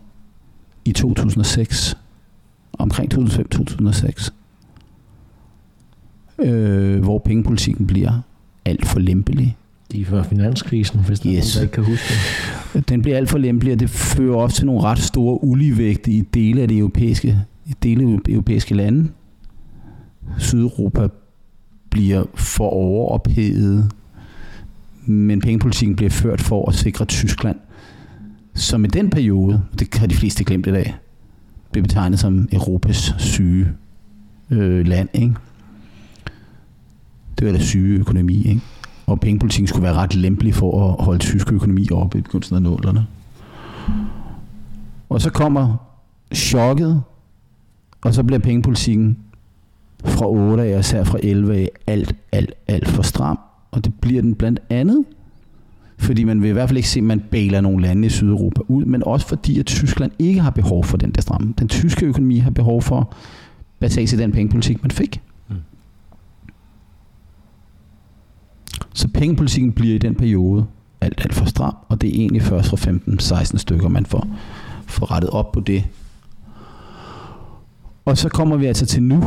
i 0.85 0.93
2006. 0.93 1.97
Omkring 2.73 3.15
2005-2006. 3.15 4.31
Øh, 6.39 7.03
hvor 7.03 7.19
pengepolitikken 7.19 7.87
bliver 7.87 8.21
alt 8.65 8.87
for 8.87 8.99
lempelig 8.99 9.57
lige 9.91 10.05
før 10.05 10.23
finanskrisen, 10.23 11.01
hvis 11.01 11.23
yes. 11.27 11.57
er 11.57 11.59
der 11.59 11.63
ikke 11.63 11.75
kan 11.75 11.85
huske 11.85 12.15
det. 12.75 12.89
Den 12.89 13.03
bliver 13.03 13.17
alt 13.17 13.29
for 13.29 13.39
lempelig, 13.39 13.73
og 13.73 13.81
det 13.81 13.91
fører 13.91 14.37
også 14.37 14.57
til 14.57 14.67
nogle 14.67 14.83
ret 14.83 14.99
store 14.99 15.45
uligevægte 15.45 16.11
i 16.11 16.21
dele 16.21 16.63
af 16.63 16.69
det 16.69 16.79
europæiske, 16.79 17.39
i 17.67 17.75
dele 17.83 18.03
af 18.03 18.19
europæiske 18.29 18.75
lande. 18.75 19.09
Sydeuropa 20.39 21.09
bliver 21.91 22.25
for 22.35 22.69
overophedet, 22.69 23.93
men 25.07 25.41
pengepolitikken 25.41 25.97
bliver 25.97 26.11
ført 26.11 26.41
for 26.41 26.69
at 26.69 26.75
sikre 26.75 27.05
Tyskland, 27.05 27.57
som 28.55 28.85
i 28.85 28.89
den 28.89 29.11
periode, 29.11 29.63
det 29.79 29.95
har 29.95 30.07
de 30.07 30.15
fleste 30.15 30.45
glemt 30.45 30.67
i 30.67 30.71
dag, 30.71 30.95
blev 31.73 31.83
betegnet 31.83 32.19
som 32.19 32.49
Europas 32.53 33.15
syge 33.19 33.69
øh, 34.51 34.87
land. 34.87 35.09
Ikke? 35.13 35.35
Det 37.39 37.47
var 37.47 37.53
det 37.53 37.63
syge 37.63 37.99
økonomi. 37.99 38.49
Ikke? 38.49 38.61
Og 39.09 39.21
pengepolitikken 39.21 39.67
skulle 39.67 39.83
være 39.83 39.95
ret 39.95 40.15
lempelig 40.15 40.55
for 40.55 40.89
at 40.89 41.05
holde 41.05 41.19
tysk 41.19 41.53
økonomi 41.53 41.89
oppe 41.93 42.19
i 42.19 42.21
begyndelsen 42.21 42.57
af 42.57 42.63
nålerne. 42.63 43.07
Og 45.09 45.21
så 45.21 45.31
kommer 45.31 45.77
chokket, 46.35 47.03
og 48.01 48.15
så 48.15 48.23
bliver 48.23 48.39
pengepolitikken 48.39 49.19
fra 50.05 50.27
8 50.29 50.63
af, 50.63 50.75
og 50.75 50.81
især 50.81 51.05
fra 51.05 51.19
11 51.23 51.57
af, 51.57 51.71
alt, 51.87 52.15
alt, 52.33 52.53
alt 52.69 52.89
for 52.89 53.03
stram. 53.03 53.39
Og 53.71 53.85
det 53.85 53.95
bliver 54.01 54.23
den 54.23 54.35
blandt 54.35 54.61
andet, 54.71 55.05
fordi 55.99 56.25
man 56.25 56.43
vil 56.43 56.51
i 56.51 56.53
hvert 56.53 56.69
fald 56.69 56.77
ikke 56.77 56.89
se, 56.89 57.01
at 57.01 57.05
man 57.05 57.21
baler 57.21 57.61
nogle 57.61 57.83
lande 57.83 58.07
i 58.07 58.11
Sydeuropa 58.11 58.61
ud, 58.69 58.85
men 58.85 59.03
også 59.07 59.29
fordi, 59.29 59.59
at 59.59 59.67
Tyskland 59.67 60.13
ikke 60.19 60.41
har 60.41 60.51
behov 60.51 60.85
for 60.85 60.97
den 60.97 61.11
der 61.11 61.21
stramme. 61.21 61.55
Den 61.59 61.69
tyske 61.69 62.07
økonomi 62.07 62.39
har 62.39 62.51
behov 62.51 62.83
for 62.83 63.15
basalt 63.81 64.09
til 64.09 64.19
den 64.19 64.33
pengepolitik, 64.33 64.83
man 64.83 64.91
fik. 64.91 65.21
Så 68.99 69.09
pengepolitikken 69.09 69.73
bliver 69.73 69.95
i 69.95 69.99
den 69.99 70.15
periode 70.15 70.67
alt, 71.01 71.21
alt 71.21 71.35
for 71.35 71.45
stram, 71.45 71.77
og 71.89 72.01
det 72.01 72.11
er 72.11 72.15
egentlig 72.15 72.43
først 72.43 72.69
fra 72.69 72.77
15-16 72.77 73.59
stykker, 73.59 73.89
man 73.89 74.07
får, 74.07 74.27
får 74.87 75.11
rettet 75.11 75.31
op 75.31 75.53
på 75.53 75.61
det. 75.61 75.85
Og 78.05 78.19
så 78.19 78.29
kommer 78.29 78.57
vi 78.57 78.67
altså 78.67 78.87
til 78.87 79.03
nu, 79.03 79.25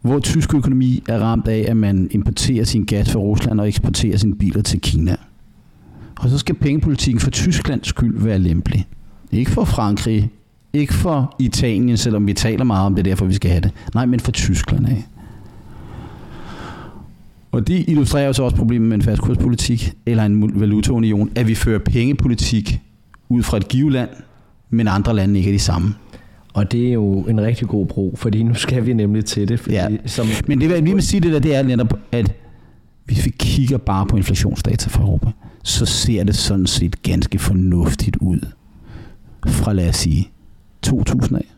hvor 0.00 0.18
tysk 0.18 0.54
økonomi 0.54 1.02
er 1.08 1.18
ramt 1.18 1.48
af, 1.48 1.66
at 1.68 1.76
man 1.76 2.08
importerer 2.10 2.64
sin 2.64 2.84
gas 2.84 3.12
fra 3.12 3.20
Rusland 3.20 3.60
og 3.60 3.68
eksporterer 3.68 4.16
sine 4.16 4.34
biler 4.34 4.62
til 4.62 4.80
Kina. 4.80 5.16
Og 6.20 6.30
så 6.30 6.38
skal 6.38 6.54
pengepolitikken 6.54 7.20
for 7.20 7.30
Tysklands 7.30 7.88
skyld 7.88 8.22
være 8.22 8.38
lempelig. 8.38 8.86
Ikke 9.32 9.50
for 9.50 9.64
Frankrig 9.64 10.30
Ikke 10.72 10.94
for 10.94 11.36
Italien, 11.38 11.96
selvom 11.96 12.26
vi 12.26 12.32
taler 12.32 12.64
meget 12.64 12.86
om 12.86 12.94
det, 12.94 13.04
derfor 13.04 13.26
vi 13.26 13.34
skal 13.34 13.50
have 13.50 13.60
det. 13.60 13.72
Nej, 13.94 14.06
men 14.06 14.20
for 14.20 14.32
Tyskland 14.32 14.86
af. 14.86 15.04
Og 17.58 17.66
det 17.68 17.84
illustrerer 17.88 18.26
jo 18.26 18.32
så 18.32 18.42
også 18.42 18.56
problemet 18.56 18.88
med 18.88 18.96
en 18.96 19.02
fastkurspolitik 19.02 19.92
eller 20.06 20.24
en 20.24 20.60
valutaunion, 20.60 21.30
at 21.34 21.48
vi 21.48 21.54
fører 21.54 21.78
pengepolitik 21.78 22.80
ud 23.28 23.42
fra 23.42 23.56
et 23.56 23.68
giveland, 23.68 24.08
men 24.70 24.88
andre 24.88 25.14
lande 25.16 25.38
ikke 25.38 25.50
er 25.50 25.54
de 25.54 25.58
samme. 25.58 25.94
Og 26.54 26.72
det 26.72 26.88
er 26.88 26.92
jo 26.92 27.20
en 27.20 27.40
rigtig 27.40 27.68
god 27.68 27.86
bro, 27.86 28.14
fordi 28.16 28.42
nu 28.42 28.54
skal 28.54 28.86
vi 28.86 28.92
nemlig 28.92 29.24
til 29.24 29.48
det. 29.48 29.60
Fordi 29.60 29.74
Ja. 29.74 29.88
som, 30.06 30.26
Men 30.46 30.60
det, 30.60 30.70
jeg 30.70 30.82
lige 30.82 30.94
vil 30.94 31.02
sige 31.02 31.20
det 31.20 31.32
der, 31.32 31.38
det 31.38 31.54
er 31.56 31.62
netop, 31.62 31.98
at 32.12 32.32
hvis 33.04 33.24
vi 33.24 33.30
kigger 33.38 33.78
bare 33.78 34.06
på 34.06 34.16
inflationsdata 34.16 34.88
for 34.88 35.00
Europa, 35.02 35.30
så 35.62 35.86
ser 35.86 36.24
det 36.24 36.36
sådan 36.36 36.66
set 36.66 37.02
ganske 37.02 37.38
fornuftigt 37.38 38.16
ud 38.16 38.40
fra, 39.46 39.72
lad 39.72 39.88
os 39.88 39.96
sige, 39.96 40.30
2000 40.82 41.36
af. 41.38 41.54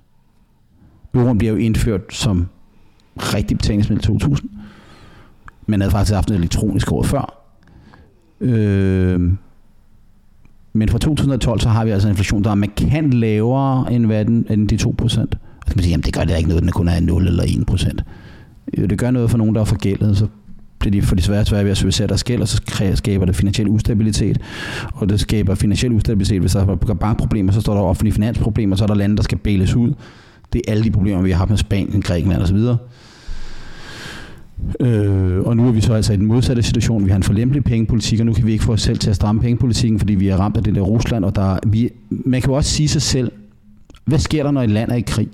Euroen 1.14 1.38
bliver 1.38 1.52
jo 1.52 1.58
indført 1.58 2.00
som 2.10 2.46
rigtig 3.16 3.56
betalingsmiddel 3.56 4.04
i 4.04 4.06
2000. 4.06 4.50
Man 5.66 5.80
havde 5.80 5.90
faktisk 5.90 6.14
haft 6.14 6.30
en 6.30 6.36
elektronisk 6.36 6.92
råd 6.92 7.04
før. 7.04 7.42
Øh, 8.40 9.32
men 10.72 10.88
fra 10.88 10.98
2012, 10.98 11.60
så 11.60 11.68
har 11.68 11.84
vi 11.84 11.90
altså 11.90 12.08
en 12.08 12.12
inflation, 12.12 12.44
der 12.44 12.50
er 12.50 12.54
markant 12.54 13.14
lavere 13.14 13.92
end, 13.92 14.06
hvad 14.06 14.24
den, 14.24 14.46
end 14.50 14.68
de 14.68 14.76
2 14.76 14.94
procent. 14.98 15.34
Og 15.34 15.64
så 15.66 15.66
kan 15.66 15.76
man 15.76 15.82
sige, 15.82 15.90
jamen 15.90 16.04
det 16.04 16.14
gør 16.14 16.24
det 16.24 16.36
ikke 16.36 16.48
noget, 16.48 16.62
den 16.62 16.72
kun 16.72 16.88
er 16.88 17.00
0 17.00 17.26
eller 17.26 17.44
1 17.60 17.66
procent. 17.66 18.04
Jo, 18.78 18.86
det 18.86 18.98
gør 18.98 19.10
noget 19.10 19.30
for 19.30 19.38
nogen, 19.38 19.54
der 19.54 19.60
er 19.60 19.64
forgældet, 19.64 20.16
så 20.16 20.26
bliver 20.78 20.90
de 20.90 21.02
for 21.02 21.14
de 21.14 21.22
svære 21.22 21.44
svære 21.44 21.64
ved 21.64 21.70
at 21.70 21.76
servicere 21.76 22.06
deres 22.06 22.24
gæld, 22.24 22.40
og 22.40 22.48
så 22.48 22.62
skaber 22.94 23.24
det 23.24 23.36
finansiel 23.36 23.68
ustabilitet. 23.68 24.38
Og 24.94 25.08
det 25.08 25.20
skaber 25.20 25.54
finansiel 25.54 25.92
ustabilitet, 25.92 26.40
hvis 26.40 26.52
der 26.52 26.60
er 26.60 26.94
bankproblemer, 26.94 27.52
så 27.52 27.60
står 27.60 27.74
der 27.74 27.80
offentlige 27.80 28.14
finansproblemer, 28.14 28.76
så 28.76 28.84
er 28.84 28.86
der 28.86 28.94
lande, 28.94 29.16
der 29.16 29.22
skal 29.22 29.38
bæles 29.38 29.74
ud. 29.74 29.92
Det 30.52 30.62
er 30.68 30.72
alle 30.72 30.84
de 30.84 30.90
problemer, 30.90 31.22
vi 31.22 31.30
har 31.30 31.38
haft 31.38 31.50
med 31.50 31.58
Spanien, 31.58 32.02
Grækenland 32.02 32.42
osv. 32.42 32.58
Øh, 34.80 35.40
og 35.40 35.56
nu 35.56 35.68
er 35.68 35.72
vi 35.72 35.80
så 35.80 35.92
altså 35.92 36.12
i 36.12 36.16
den 36.16 36.26
modsatte 36.26 36.62
situation. 36.62 37.04
Vi 37.04 37.10
har 37.10 37.16
en 37.16 37.22
forlempelig 37.22 37.64
pengepolitik, 37.64 38.20
og 38.20 38.26
nu 38.26 38.32
kan 38.32 38.46
vi 38.46 38.52
ikke 38.52 38.64
få 38.64 38.72
os 38.72 38.82
selv 38.82 38.98
til 38.98 39.10
at 39.10 39.16
stramme 39.16 39.40
pengepolitikken, 39.40 39.98
fordi 39.98 40.14
vi 40.14 40.28
er 40.28 40.36
ramt 40.36 40.56
af 40.56 40.64
det 40.64 40.74
der 40.74 40.80
Rusland. 40.80 41.24
Og 41.24 41.36
der, 41.36 41.58
vi, 41.66 41.90
man 42.10 42.40
kan 42.40 42.50
jo 42.50 42.56
også 42.56 42.70
sige 42.70 42.88
sig 42.88 43.02
selv, 43.02 43.32
hvad 44.04 44.18
sker 44.18 44.42
der, 44.42 44.50
når 44.50 44.62
et 44.62 44.70
land 44.70 44.90
er 44.90 44.94
i 44.94 45.00
krig? 45.00 45.28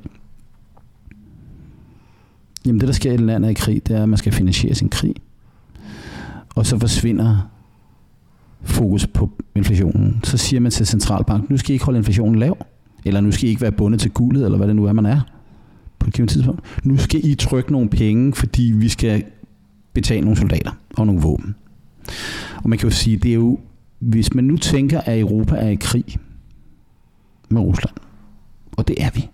Jamen 2.67 2.81
det, 2.81 2.89
der 2.89 2.95
sker 2.95 3.11
i 3.11 3.15
et 3.15 3.21
land 3.21 3.45
er 3.45 3.49
i 3.49 3.55
krig, 3.55 3.89
det 3.89 3.97
er, 3.97 4.03
at 4.03 4.09
man 4.09 4.19
skal 4.19 4.33
finansiere 4.33 4.75
sin 4.75 4.89
krig. 4.89 5.15
Og 6.55 6.67
så 6.67 6.79
forsvinder 6.79 7.51
fokus 8.63 9.07
på 9.07 9.31
inflationen. 9.55 10.21
Så 10.25 10.37
siger 10.37 10.61
man 10.61 10.71
til 10.71 10.87
centralbanken, 10.87 11.47
nu 11.51 11.57
skal 11.59 11.71
I 11.71 11.73
ikke 11.73 11.85
holde 11.85 11.99
inflationen 11.99 12.39
lav, 12.39 12.67
eller 13.05 13.21
nu 13.21 13.33
skal 13.33 13.45
I 13.45 13.49
ikke 13.49 13.63
være 13.63 13.73
bundet 13.73 14.01
til 14.01 14.11
guldet, 14.11 14.45
eller 14.45 14.59
hvad 14.59 14.69
det 14.69 14.77
nu 14.77 14.85
er, 14.85 14.93
man 14.93 15.07
er 15.07 15.21
et 16.09 16.15
givet 16.15 16.31
tidspunkt. 16.31 16.61
Nu 16.85 16.97
skal 16.97 17.21
I 17.25 17.35
trykke 17.35 17.73
nogle 17.73 17.89
penge, 17.89 18.35
fordi 18.35 18.73
vi 18.77 18.89
skal 18.89 19.25
betale 19.93 20.21
nogle 20.21 20.37
soldater 20.37 20.71
og 20.97 21.07
nogle 21.07 21.23
våben. 21.23 21.55
Og 22.57 22.71
man 22.71 22.79
kan 22.79 22.89
jo 22.89 22.95
sige, 22.95 23.17
det 23.17 23.31
er 23.31 23.35
jo, 23.35 23.59
hvis 23.99 24.35
man 24.35 24.45
nu 24.45 24.57
tænker, 24.57 25.01
at 25.01 25.21
Europa 25.21 25.57
er 25.57 25.69
i 25.69 25.75
krig 25.75 26.05
med 27.49 27.61
Rusland, 27.61 27.95
og 28.77 28.89
det 28.89 28.97
er 29.05 29.11
vi, 29.15 29.29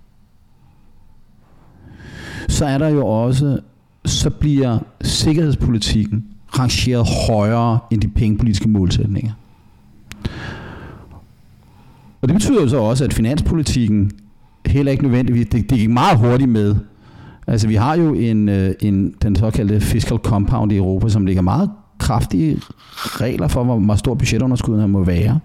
så 2.48 2.66
er 2.66 2.78
der 2.78 2.88
jo 2.88 3.06
også, 3.06 3.60
så 4.04 4.30
bliver 4.30 4.78
sikkerhedspolitikken 5.02 6.24
rangeret 6.58 7.06
højere 7.28 7.78
end 7.90 8.00
de 8.00 8.08
pengepolitiske 8.08 8.68
målsætninger. 8.68 9.32
Og 12.20 12.28
det 12.28 12.34
betyder 12.34 12.62
jo 12.62 12.68
så 12.68 12.78
også, 12.78 13.04
at 13.04 13.14
finanspolitikken 13.14 14.10
heller 14.66 14.92
ikke 14.92 15.04
nødvendigvis, 15.04 15.46
det, 15.46 15.70
det 15.70 15.78
gik 15.78 15.90
meget 15.90 16.18
hurtigt 16.18 16.50
med. 16.50 16.76
Altså 17.46 17.68
vi 17.68 17.74
har 17.74 17.96
jo 17.96 18.14
en, 18.14 18.48
øh, 18.48 18.74
en, 18.80 19.14
den 19.22 19.36
såkaldte 19.36 19.80
fiscal 19.80 20.18
compound 20.18 20.72
i 20.72 20.76
Europa, 20.76 21.08
som 21.08 21.26
ligger 21.26 21.42
meget 21.42 21.70
kraftige 21.98 22.60
regler 22.96 23.48
for, 23.48 23.64
hvor 23.64 23.78
meget 23.78 23.98
stor 23.98 24.14
budgetunderskuddet 24.14 24.90
må 24.90 25.04
være. 25.04 25.40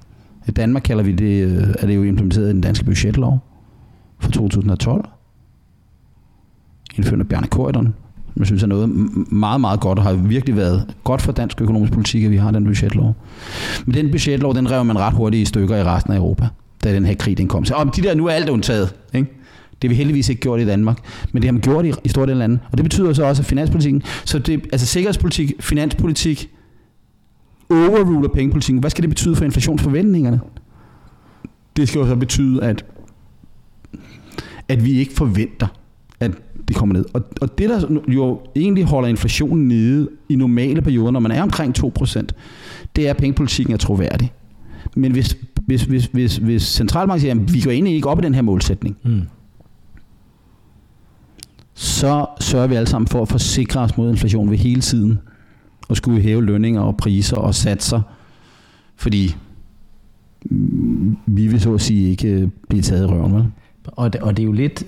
I 0.47 0.51
Danmark 0.51 0.83
kalder 0.83 1.03
vi 1.03 1.11
det, 1.11 1.43
øh, 1.43 1.63
er 1.79 1.87
det 1.87 1.95
jo 1.95 2.03
implementeret 2.03 2.49
i 2.49 2.53
den 2.53 2.61
danske 2.61 2.85
budgetlov 2.85 3.39
fra 4.19 4.31
2012. 4.31 5.09
Indført 6.95 7.19
af 7.19 7.27
Bjarne 7.27 7.47
Korydon. 7.47 7.93
jeg 8.37 8.45
synes 8.45 8.63
er 8.63 8.67
noget 8.67 8.89
meget, 9.31 9.61
meget 9.61 9.79
godt, 9.79 9.99
og 9.99 10.05
har 10.05 10.13
virkelig 10.13 10.55
været 10.55 10.95
godt 11.03 11.21
for 11.21 11.31
dansk 11.31 11.61
økonomisk 11.61 11.93
politik, 11.93 12.23
at 12.23 12.31
vi 12.31 12.37
har 12.37 12.51
den 12.51 12.65
budgetlov. 12.65 13.15
Men 13.85 13.93
den 13.93 14.11
budgetlov, 14.11 14.55
den 14.55 14.71
rev 14.71 14.85
man 14.85 14.99
ret 14.99 15.13
hurtigt 15.13 15.41
i 15.41 15.45
stykker 15.45 15.75
i 15.75 15.83
resten 15.83 16.13
af 16.13 16.17
Europa, 16.17 16.47
da 16.83 16.93
den 16.93 17.05
her 17.05 17.15
krig 17.15 17.37
den 17.37 17.47
kom. 17.47 17.65
Så 17.65 17.73
om 17.73 17.89
de 17.89 18.01
der, 18.01 18.15
nu 18.15 18.25
er 18.25 18.31
alt 18.31 18.49
undtaget, 18.49 18.95
ikke? 19.13 19.29
Det 19.81 19.87
har 19.87 19.89
vi 19.89 19.95
heldigvis 19.95 20.29
ikke 20.29 20.41
gjort 20.41 20.59
i 20.59 20.65
Danmark, 20.65 20.97
men 21.31 21.41
det 21.41 21.47
har 21.47 21.51
man 21.51 21.61
gjort 21.61 21.85
i, 21.85 21.93
i 22.03 22.09
store 22.09 22.25
dele 22.25 22.31
af 22.31 22.39
landet. 22.39 22.59
Og 22.71 22.77
det 22.77 22.83
betyder 22.85 23.13
så 23.13 23.25
også, 23.25 23.41
at 23.41 23.45
finanspolitikken, 23.45 24.03
så 24.25 24.39
det, 24.39 24.67
altså 24.71 24.87
sikkerhedspolitik, 24.87 25.53
finanspolitik, 25.59 26.49
overruler 27.69 28.29
pengepolitikken. 28.29 28.79
Hvad 28.79 28.89
skal 28.89 29.01
det 29.01 29.09
betyde 29.09 29.35
for 29.35 29.45
inflationsforventningerne? 29.45 30.39
Det 31.77 31.87
skal 31.87 31.99
jo 31.99 32.07
så 32.07 32.15
betyde, 32.15 32.63
at, 32.63 32.85
at 34.67 34.85
vi 34.85 34.99
ikke 34.99 35.13
forventer, 35.13 35.67
at 36.19 36.31
det 36.67 36.75
kommer 36.75 36.93
ned. 36.95 37.05
Og, 37.13 37.23
og 37.41 37.57
det, 37.57 37.69
der 37.69 38.01
jo 38.07 38.41
egentlig 38.55 38.83
holder 38.83 39.09
inflationen 39.09 39.67
nede 39.67 40.09
i 40.29 40.35
normale 40.35 40.81
perioder, 40.81 41.11
når 41.11 41.19
man 41.19 41.31
er 41.31 41.41
omkring 41.41 41.75
2%, 41.79 42.27
det 42.95 43.07
er, 43.07 43.09
at 43.09 43.17
pengepolitikken 43.17 43.73
er 43.73 43.77
troværdig. 43.77 44.33
Men 44.97 45.11
hvis, 45.11 45.37
hvis, 45.65 45.83
hvis, 45.83 46.05
hvis, 46.05 46.37
hvis 46.37 46.61
centralbanken 46.61 47.21
siger, 47.21 47.33
at 47.33 47.53
vi 47.53 47.61
går 47.61 47.71
egentlig 47.71 47.95
ikke 47.95 48.09
op 48.09 48.19
i 48.19 48.21
den 48.21 48.35
her 48.35 48.41
målsætning, 48.41 48.97
mm. 49.03 49.21
så 51.73 52.25
sørger 52.39 52.67
vi 52.67 52.75
alle 52.75 52.87
sammen 52.87 53.07
for 53.07 53.21
at 53.21 53.27
forsikre 53.27 53.81
os 53.81 53.97
mod 53.97 54.11
inflation 54.11 54.49
ved 54.49 54.57
hele 54.57 54.81
tiden 54.81 55.19
og 55.89 55.97
skulle 55.97 56.21
hæve 56.21 56.45
lønninger 56.45 56.81
og 56.81 56.97
priser 56.97 57.37
og 57.37 57.55
satser, 57.55 58.01
fordi 58.95 59.35
vi 61.25 61.47
vil 61.47 61.61
så 61.61 61.73
at 61.73 61.81
sige 61.81 62.09
ikke 62.09 62.27
øh, 62.27 62.49
blive 62.69 62.81
taget 62.81 63.03
i 63.03 63.05
røven, 63.05 63.33
vel? 63.33 63.45
Og, 63.85 64.13
det, 64.13 64.21
og 64.21 64.37
det 64.37 64.43
er 64.43 64.47
jo 64.47 64.51
lidt 64.51 64.85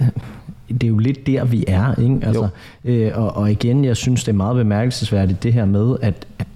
det 0.70 0.84
er 0.84 0.88
jo 0.88 0.98
lidt 0.98 1.28
der, 1.28 1.46
vi 1.46 1.64
er. 1.68 2.02
Ikke? 2.02 2.20
Altså, 2.24 2.48
øh, 2.86 3.12
og, 3.16 3.36
og 3.36 3.52
igen, 3.52 3.86
jeg 3.86 3.98
synes, 3.98 4.24
det 4.24 4.32
er 4.32 4.36
meget 4.36 4.56
bemærkelsesværdigt 4.56 5.44
det 5.44 5.54
her 5.54 5.66
med, 5.66 5.96
at, 6.02 6.28
at 6.40 6.48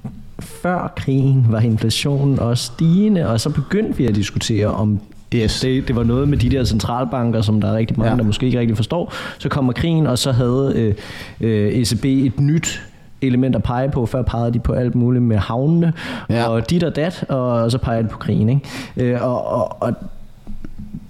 før 0.44 0.94
krigen 0.96 1.46
var 1.50 1.60
inflationen 1.60 2.39
også 2.39 2.64
stigende, 2.66 3.30
og 3.30 3.39
så 3.39 3.50
begyndte 3.50 3.98
vi 3.98 4.06
at 4.06 4.16
diskutere, 4.16 4.68
om 4.68 5.00
Yes. 5.36 5.60
det, 5.60 5.88
det 5.88 5.96
var 5.96 6.04
noget 6.04 6.28
med 6.28 6.38
de 6.38 6.50
der 6.50 6.64
centralbanker, 6.64 7.41
som 7.41 7.62
der 7.62 7.68
er 7.72 7.76
rigtig 7.78 8.00
mange, 8.00 8.12
Ja. 8.12 8.18
der 8.18 8.24
måske 8.24 8.46
ikke 8.46 8.60
rigtig 8.60 8.76
forstår. 8.78 9.14
Så 9.39 9.50
kommer 9.50 9.74
krigen, 9.74 10.08
og 10.08 10.18
så 10.18 10.32
havde 10.32 10.74
øh, 10.76 10.96
øh, 11.41 11.72
ECB 11.74 12.06
et 12.06 12.39
nyt 12.39 12.82
element 13.22 13.56
at 13.56 13.64
pege 13.64 13.89
på. 13.91 14.06
Før 14.06 14.22
pegede 14.22 14.54
de 14.54 14.60
på 14.60 14.74
alt 14.74 14.96
muligt 14.96 15.24
med 15.24 15.38
havnene, 15.38 15.94
Ja. 16.30 16.48
og 16.48 16.70
dit 16.70 16.84
og 16.84 16.96
dat, 16.96 17.26
og 17.30 17.72
så 17.72 17.78
peger 17.78 18.02
de 18.02 18.08
på 18.08 18.18
krigen. 18.18 18.50
Ikke? 18.50 19.14
Øh, 19.14 19.24
og, 19.24 19.48
og, 19.48 19.82
og 19.82 19.94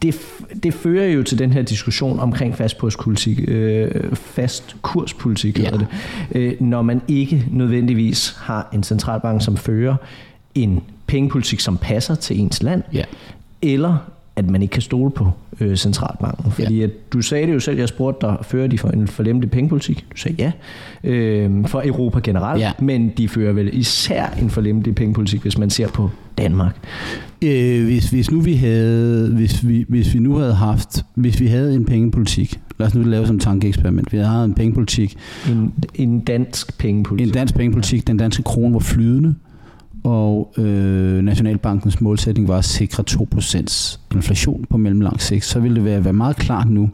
det, 0.04 0.16
det 0.64 0.74
fører 0.74 1.08
jo 1.08 1.24
til 1.24 1.40
den 1.40 1.52
her 1.54 1.62
diskussion 1.62 2.20
omkring 2.20 2.56
fastkurspolitik, 2.58 3.40
øh, 3.48 3.92
fast 4.14 4.76
kurspolitik, 4.82 5.60
Ja. 5.60 5.70
det, 5.70 5.88
øh, 6.36 6.54
når 6.62 6.82
man 6.82 7.02
ikke 7.08 7.46
nødvendigvis 7.52 8.36
har 8.40 8.70
en 8.74 8.84
centralbank, 8.84 9.44
som 9.44 9.58
fører 9.58 9.96
en 10.56 10.84
pengepolitik, 11.08 11.60
som 11.60 11.78
passer 11.78 12.16
til 12.16 12.40
ens 12.40 12.64
land, 12.64 12.84
Ja. 12.94 13.04
eller 13.62 13.98
at 14.36 14.50
man 14.50 14.62
ikke 14.62 14.72
kan 14.72 14.82
stole 14.82 15.12
på 15.12 15.32
øh, 15.60 15.76
centralbanken. 15.78 16.52
Fordi 16.52 16.78
ja. 16.78 16.84
at 16.84 17.14
du 17.14 17.22
sagde 17.22 17.48
det 17.48 17.54
jo 17.54 17.60
selv, 17.60 17.78
jeg 17.80 17.88
spurgte 17.88 18.28
dig, 18.28 18.38
fører 18.42 18.68
de 18.68 18.78
for 18.78 18.90
en 18.90 19.08
forlemmelig 19.08 19.52
pengepolitik? 19.52 20.06
Du 20.12 20.18
sagde 20.18 20.36
ja, 20.40 20.52
øh, 21.10 21.66
for 21.68 21.82
Europa 21.86 22.20
generelt, 22.24 22.62
Ja. 22.62 22.72
men 22.80 23.10
de 23.18 23.30
fører 23.30 23.54
vel 23.54 23.70
især 23.74 24.26
en 24.42 24.50
forlemmelig 24.50 24.96
pengepolitik, 24.96 25.42
hvis 25.42 25.58
man 25.58 25.70
ser 25.70 25.88
på 25.88 26.10
Danmark. 26.38 26.76
Øh, 27.44 27.86
hvis, 27.86 28.10
hvis 28.10 28.32
nu 28.32 28.40
vi 28.40 28.54
havde, 28.54 29.34
hvis 29.34 29.68
vi, 29.68 29.86
hvis 29.90 30.14
vi 30.14 30.20
nu 30.20 30.36
havde 30.36 30.54
haft, 30.54 31.06
hvis 31.16 31.40
vi 31.40 31.48
havde 31.48 31.76
en 31.76 31.86
pengepolitik, 31.86 32.60
lad 32.80 32.88
os 32.88 32.96
nu 32.96 33.04
lave 33.04 33.28
som 33.28 33.40
tankeeksperiment, 33.40 34.14
vi 34.14 34.18
havde 34.18 34.46
en 34.46 34.54
pengepolitik, 34.54 35.18
En, 35.50 35.74
en 35.96 36.20
dansk 36.20 36.78
pengepolitik. 36.78 37.28
en 37.28 37.34
dansk 37.34 37.56
pengepolitik, 37.56 38.08
den 38.08 38.18
danske 38.18 38.44
krone 38.44 38.74
var 38.74 38.80
flydende, 38.80 39.36
og 40.04 40.54
øh, 40.58 41.22
Nationalbankens 41.24 42.02
målsætning 42.02 42.48
var 42.48 42.58
at 42.58 42.66
sikre 42.66 43.04
2% 43.10 43.98
inflation 44.16 44.66
på 44.70 44.78
mellemlang 44.78 45.22
sigt, 45.22 45.46
så 45.46 45.60
ville 45.60 45.76
det 45.76 45.86
være, 45.86 46.04
være 46.04 46.14
meget 46.14 46.36
klart 46.36 46.70
nu. 46.70 46.90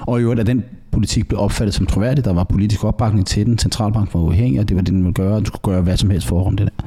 Og 0.00 0.20
i 0.20 0.22
øvrigt, 0.22 0.40
at 0.40 0.46
den 0.46 0.64
politik 0.90 1.28
blev 1.28 1.40
opfattet 1.40 1.74
som 1.74 1.86
troværdig, 1.86 2.24
der 2.24 2.32
var 2.32 2.44
politisk 2.44 2.84
opbakning 2.84 3.26
til 3.26 3.46
den, 3.46 3.58
centralbanken 3.58 4.20
var 4.20 4.26
uafhængig, 4.26 4.60
og 4.60 4.68
det 4.68 4.76
var 4.76 4.82
det, 4.82 4.92
den 4.92 5.02
ville 5.02 5.14
gøre, 5.14 5.32
og 5.32 5.38
den 5.38 5.46
skulle 5.46 5.62
gøre 5.62 5.82
hvad 5.82 5.96
som 5.96 6.10
helst 6.10 6.26
for 6.26 6.46
om 6.46 6.56
det 6.56 6.66
der. 6.66 6.84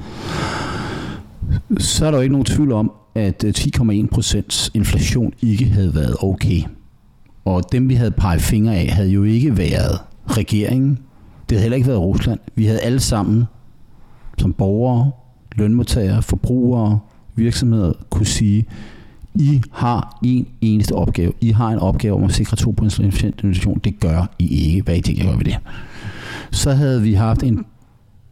Så 1.78 2.06
er 2.06 2.12
der 2.12 2.18
jo 2.18 2.22
ikke 2.22 2.32
nogen 2.34 2.46
tvivl 2.46 2.72
om, 2.72 2.92
at 3.16 3.44
øh, 3.44 3.54
10,1% 3.58 4.70
inflation 4.74 5.34
ikke 5.42 5.66
havde 5.66 5.96
været 5.96 6.16
okay. 6.22 6.62
Og 7.46 7.72
dem, 7.72 7.90
vi 7.90 7.96
havde 7.96 8.12
peget 8.12 8.42
fingre 8.42 8.76
af, 8.76 8.88
havde 8.88 9.10
jo 9.10 9.24
ikke 9.24 9.58
været 9.58 10.00
regeringen. 10.28 11.00
Det 11.50 11.58
havde 11.58 11.62
heller 11.62 11.76
ikke 11.76 11.88
været 11.88 12.00
Rusland. 12.00 12.40
Vi 12.56 12.66
havde 12.66 12.80
alle 12.80 13.00
sammen 13.00 13.46
som 14.38 14.54
borgere, 14.54 15.12
lønmodtagere, 15.56 16.22
forbrugere, 16.22 17.00
virksomheder 17.36 17.94
kunne 18.10 18.26
sige, 18.26 18.66
I 19.36 19.62
har 19.72 20.20
en 20.24 20.48
eneste 20.62 20.96
opgave. 20.96 21.34
I 21.42 21.52
har 21.52 21.70
en 21.70 21.80
opgave 21.80 22.16
om 22.16 22.24
at 22.24 22.34
sikre 22.34 22.58
2% 22.82 23.04
inflation. 23.04 23.80
Det 23.80 24.00
gør 24.00 24.26
I 24.40 24.48
ikke. 24.48 24.82
Hvad 24.82 24.96
I 24.96 25.02
tænker, 25.02 25.24
gør 25.24 25.36
ved 25.36 25.46
det? 25.46 25.58
Så 26.52 26.72
havde 26.72 27.02
vi 27.02 27.14
haft 27.14 27.44
en 27.44 27.66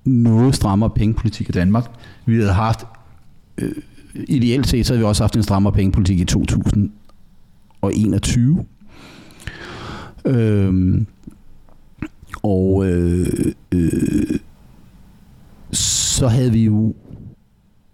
noget 0.05 0.55
strammere 0.55 0.89
pengepolitik 0.89 1.49
i 1.49 1.51
Danmark. 1.51 1.91
Vi 2.26 2.36
havde 2.36 2.53
haft, 2.53 2.86
øh, 3.58 3.72
ideelt 4.16 4.68
set, 4.68 4.86
så 4.86 4.93
havde 4.93 4.99
vi 4.99 5.06
også 5.06 5.24
haft 5.24 5.36
en 5.36 5.43
strammere 5.43 5.74
pengepolitik 5.74 6.20
i 6.20 6.26
2021. 6.26 8.66
Øhm, 10.26 11.08
og 12.43 12.86
øh, 12.86 13.28
øh, 13.72 14.39
så 15.72 16.28
havde 16.28 16.51
vi 16.51 16.66
jo 16.66 16.93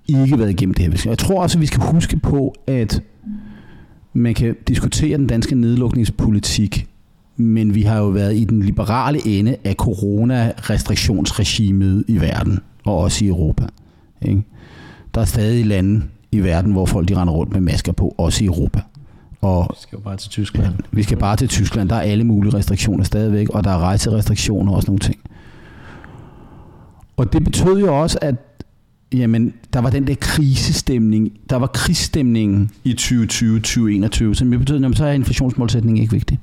ikke 0.07 0.39
været 0.39 0.49
igennem 0.49 0.73
det 0.73 0.85
her. 0.85 1.01
Jeg 1.05 1.17
tror 1.17 1.41
også, 1.41 1.57
at 1.57 1.61
vi 1.61 1.65
skal 1.65 1.81
huske 1.81 2.17
på, 2.17 2.55
at 2.67 3.03
man 4.13 4.33
kan 4.33 4.55
diskutere 4.67 5.17
den 5.17 5.27
danske 5.27 5.55
nedlukningspolitik, 5.55 6.87
men 7.37 7.75
vi 7.75 7.81
har 7.81 7.97
jo 7.97 8.07
været 8.07 8.35
i 8.35 8.43
den 8.43 8.63
liberale 8.63 9.27
ende 9.27 9.55
af 9.63 9.75
coronarestriktionsregimet 9.75 12.03
i 12.07 12.21
verden, 12.21 12.59
og 12.83 12.97
også 12.97 13.25
i 13.25 13.27
Europa. 13.27 13.67
Ikke? 14.21 14.43
Der 15.15 15.21
er 15.21 15.25
stadig 15.25 15.65
lande 15.65 16.01
i 16.31 16.39
verden, 16.39 16.71
hvor 16.71 16.85
folk 16.85 17.09
de 17.09 17.15
render 17.15 17.33
rundt 17.33 17.53
med 17.53 17.61
masker 17.61 17.91
på, 17.91 18.15
også 18.17 18.43
i 18.43 18.47
Europa. 18.47 18.81
Og 19.41 19.67
vi 19.69 19.75
skal 19.79 19.95
jo 19.95 20.01
bare 20.01 20.17
til 20.17 20.29
Tyskland. 20.29 20.73
Vi 20.91 21.03
skal 21.03 21.17
bare 21.17 21.35
til 21.35 21.47
Tyskland. 21.47 21.89
Der 21.89 21.95
er 21.95 22.01
alle 22.01 22.23
mulige 22.23 22.53
restriktioner 22.53 23.03
stadigvæk, 23.03 23.49
og 23.49 23.63
der 23.63 23.69
er 23.69 23.79
rejserestriktioner 23.79 24.71
og 24.71 24.75
også 24.75 24.87
nogle 24.87 24.99
ting. 24.99 25.17
Og 27.17 27.33
det 27.33 27.43
betød 27.43 27.79
jo 27.79 28.01
også, 28.01 28.17
at 28.21 28.35
jamen, 29.13 29.53
der 29.73 29.79
var 29.79 29.89
den 29.89 30.07
der 30.07 30.15
krisestemning, 30.15 31.31
der 31.49 31.55
var 31.55 31.67
krigsstemningen 31.67 32.71
i 32.83 32.95
2020-2021, 32.99 34.33
som 34.33 34.49
betød, 34.49 34.85
at 34.85 34.97
så 34.97 35.05
er 35.05 35.11
inflationsmålsætningen 35.11 36.01
ikke 36.01 36.13
vigtig. 36.13 36.39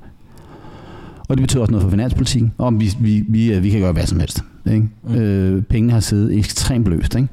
Og 1.29 1.37
det 1.37 1.41
betyder 1.43 1.61
også 1.61 1.71
noget 1.71 1.83
for 1.83 1.89
finanspolitikken, 1.89 2.53
om 2.57 2.79
vi, 2.79 2.91
vi, 2.99 3.25
vi, 3.27 3.59
vi 3.59 3.69
kan 3.69 3.79
gøre 3.79 3.91
hvad 3.91 4.05
som 4.05 4.19
helst. 4.19 4.43
Ikke? 4.65 4.89
Mm. 5.03 5.15
Øh, 5.15 5.63
pengene 5.63 5.93
har 5.93 5.99
siddet 5.99 6.37
ekstremt 6.37 6.87
løst. 6.87 7.15
Ikke? 7.15 7.27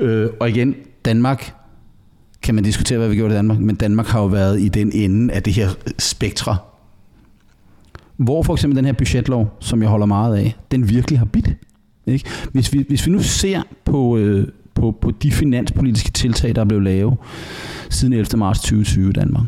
Øh, 0.00 0.30
og 0.40 0.48
igen, 0.48 0.74
Danmark 1.04 1.54
kan 2.42 2.54
man 2.54 2.64
diskutere, 2.64 2.98
hvad 2.98 3.08
vi 3.08 3.16
gjorde 3.16 3.34
i 3.34 3.36
Danmark, 3.36 3.58
men 3.58 3.76
Danmark 3.76 4.06
har 4.06 4.20
jo 4.20 4.26
været 4.26 4.60
i 4.60 4.68
den 4.68 4.92
ende 4.92 5.34
af 5.34 5.42
det 5.42 5.52
her 5.52 5.68
spektre, 5.98 6.56
hvor 8.16 8.42
for 8.42 8.52
eksempel 8.52 8.76
den 8.76 8.84
her 8.84 8.92
budgetlov, 8.92 9.56
som 9.60 9.82
jeg 9.82 9.90
holder 9.90 10.06
meget 10.06 10.36
af, 10.36 10.56
den 10.70 10.88
virkelig 10.88 11.18
har 11.18 11.26
bidt. 11.26 11.50
Ikke? 12.06 12.28
Hvis, 12.52 12.72
vi, 12.72 12.84
hvis 12.88 13.06
vi 13.06 13.12
nu 13.12 13.22
ser 13.22 13.62
på, 13.84 14.16
øh, 14.16 14.48
på, 14.74 14.90
på 15.00 15.10
de 15.10 15.32
finanspolitiske 15.32 16.10
tiltag, 16.10 16.54
der 16.54 16.60
er 16.60 16.64
blevet 16.64 16.84
lavet 16.84 17.16
siden 17.90 18.12
11. 18.12 18.38
marts 18.38 18.60
2020 18.60 19.08
i 19.08 19.12
Danmark, 19.12 19.44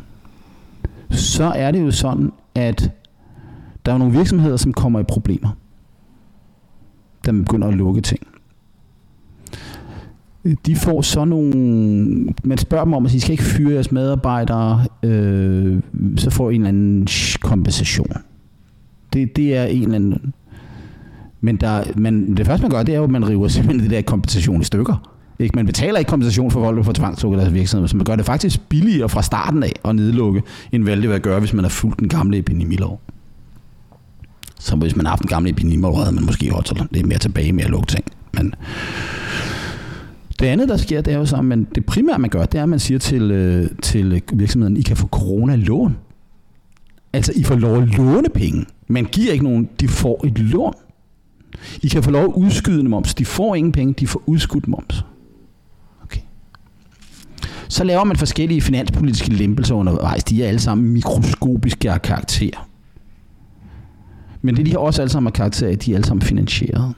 så 1.11 1.44
er 1.44 1.70
det 1.70 1.80
jo 1.80 1.90
sådan, 1.90 2.32
at 2.55 2.90
der 3.86 3.92
er 3.92 3.98
nogle 3.98 4.12
virksomheder, 4.12 4.57
som 4.57 4.72
kommer 4.72 5.01
i 5.01 5.03
problemer, 5.03 5.51
Der 7.24 7.32
begynder 7.32 7.68
at 7.68 7.74
lukke 7.74 8.01
ting. 8.01 8.26
De 10.66 10.76
får 10.76 11.03
så 11.03 11.24
nogle... 11.24 11.53
Man 12.45 12.59
spørger 12.59 12.84
dem 12.84 12.95
om, 12.95 13.07
at 13.07 13.12
de 13.12 13.20
skal 13.20 13.32
ikke 13.32 13.45
fyre 13.45 13.72
jeres 13.72 13.93
medarbejdere, 13.93 14.86
øh, 15.03 15.82
så 16.16 16.30
får 16.30 16.51
en 16.51 16.61
eller 16.61 16.68
anden 16.68 17.09
kompensation. 17.41 18.12
Det, 19.12 19.36
det 19.36 19.57
er 19.57 19.64
en 19.64 19.82
eller 19.82 19.95
anden 19.95 20.32
men, 21.41 21.57
der, 21.57 21.84
men 21.97 22.36
det 22.36 22.47
første, 22.47 22.62
man 22.62 22.70
gør, 22.70 22.82
det 22.82 22.95
er 22.95 22.99
jo, 22.99 23.05
at 23.05 23.11
man 23.11 23.28
river 23.28 23.49
simpelthen 23.49 23.82
det 23.82 23.97
der 23.97 24.03
kompensation 24.03 24.61
i 24.61 24.64
stykker. 24.64 25.11
Ikke? 25.38 25.57
Man 25.57 25.66
betaler 25.66 25.99
ikke 25.99 26.09
kompensation 26.09 26.51
for 26.51 26.64
folk, 26.64 26.84
for 26.84 26.93
tvangslukket 26.93 27.41
deres 27.41 27.55
virksomhed, 27.55 27.88
så 27.88 27.97
man 27.97 28.05
gør 28.05 28.16
det 28.16 28.24
faktisk 28.24 28.61
billigere 28.68 29.09
fra 29.09 29.22
starten 29.22 29.62
af 29.62 29.72
at 29.84 29.97
nedlukke, 29.97 30.43
end 30.72 30.82
hvad 30.82 30.97
det 30.97 31.11
vil 31.11 31.20
gøre, 31.20 31.41
hvis 31.41 31.53
man 31.53 31.64
har 31.64 31.68
fulgt 31.68 32.01
den 32.01 32.09
gamle 32.09 32.38
epidemilov. 32.38 33.01
Så 34.59 34.76
hvis 34.76 34.97
man 34.97 35.07
har 35.07 35.11
haft 35.11 35.22
den 35.22 35.28
gamle 35.28 35.51
epidemilov, 35.51 35.97
havde 35.99 36.14
man 36.14 36.24
måske 36.24 36.55
også 36.55 36.84
lidt 36.91 37.07
mere 37.07 37.18
tilbage 37.18 37.53
med 37.53 37.64
at 37.64 37.70
lukke 37.70 37.86
ting. 37.86 38.05
Men 38.34 38.55
det 40.41 40.47
andet, 40.47 40.68
der 40.68 40.76
sker, 40.76 41.01
det 41.01 41.12
er 41.12 41.18
jo 41.18 41.26
så, 41.26 41.43
men 41.43 41.66
det 41.74 41.86
primære, 41.86 42.18
man 42.18 42.30
gør, 42.30 42.45
det 42.45 42.59
er, 42.59 42.62
at 42.62 42.68
man 42.68 42.78
siger 42.78 42.99
til, 42.99 43.30
øh, 43.30 43.70
til 43.82 44.22
virksomheden, 44.32 44.76
I 44.76 44.82
kan 44.82 44.97
få 44.97 45.07
corona-lån. 45.07 45.97
Altså, 47.12 47.32
I 47.36 47.43
får 47.43 47.55
lov 47.55 47.82
at 47.82 47.88
låne 47.88 48.28
penge. 48.34 48.66
Man 48.88 49.05
giver 49.05 49.32
ikke 49.32 49.45
nogen, 49.45 49.68
de 49.80 49.88
får 49.88 50.26
et 50.26 50.38
lån. 50.38 50.74
I 51.82 51.88
kan 51.88 52.03
få 52.03 52.11
lov 52.11 52.24
at 52.24 52.32
udskyde 52.34 52.88
moms. 52.88 53.14
De 53.14 53.24
får 53.24 53.55
ingen 53.55 53.72
penge, 53.72 53.95
de 53.95 54.07
får 54.07 54.22
udskudt 54.26 54.68
moms. 54.68 55.05
Okay. 56.03 56.20
Så 57.68 57.84
laver 57.84 58.05
man 58.05 58.16
forskellige 58.16 58.61
finanspolitiske 58.61 59.30
lempelser 59.30 59.74
undervejs. 59.74 60.24
De 60.24 60.45
er 60.45 60.49
alle 60.49 60.61
sammen 60.61 60.93
mikroskopiske 60.93 61.93
af 61.93 62.03
karakter. 62.03 62.68
Men 64.43 64.57
det 64.57 64.66
de 64.66 64.70
har 64.70 64.78
også 64.78 65.03
alle 65.03 65.12
sammen 65.12 65.26
af 65.26 65.32
karakter 65.32 65.68
at 65.68 65.84
de 65.84 65.93
er 65.93 65.97
alle 65.97 66.07
sammen 66.07 66.22
finansieret. 66.22 66.95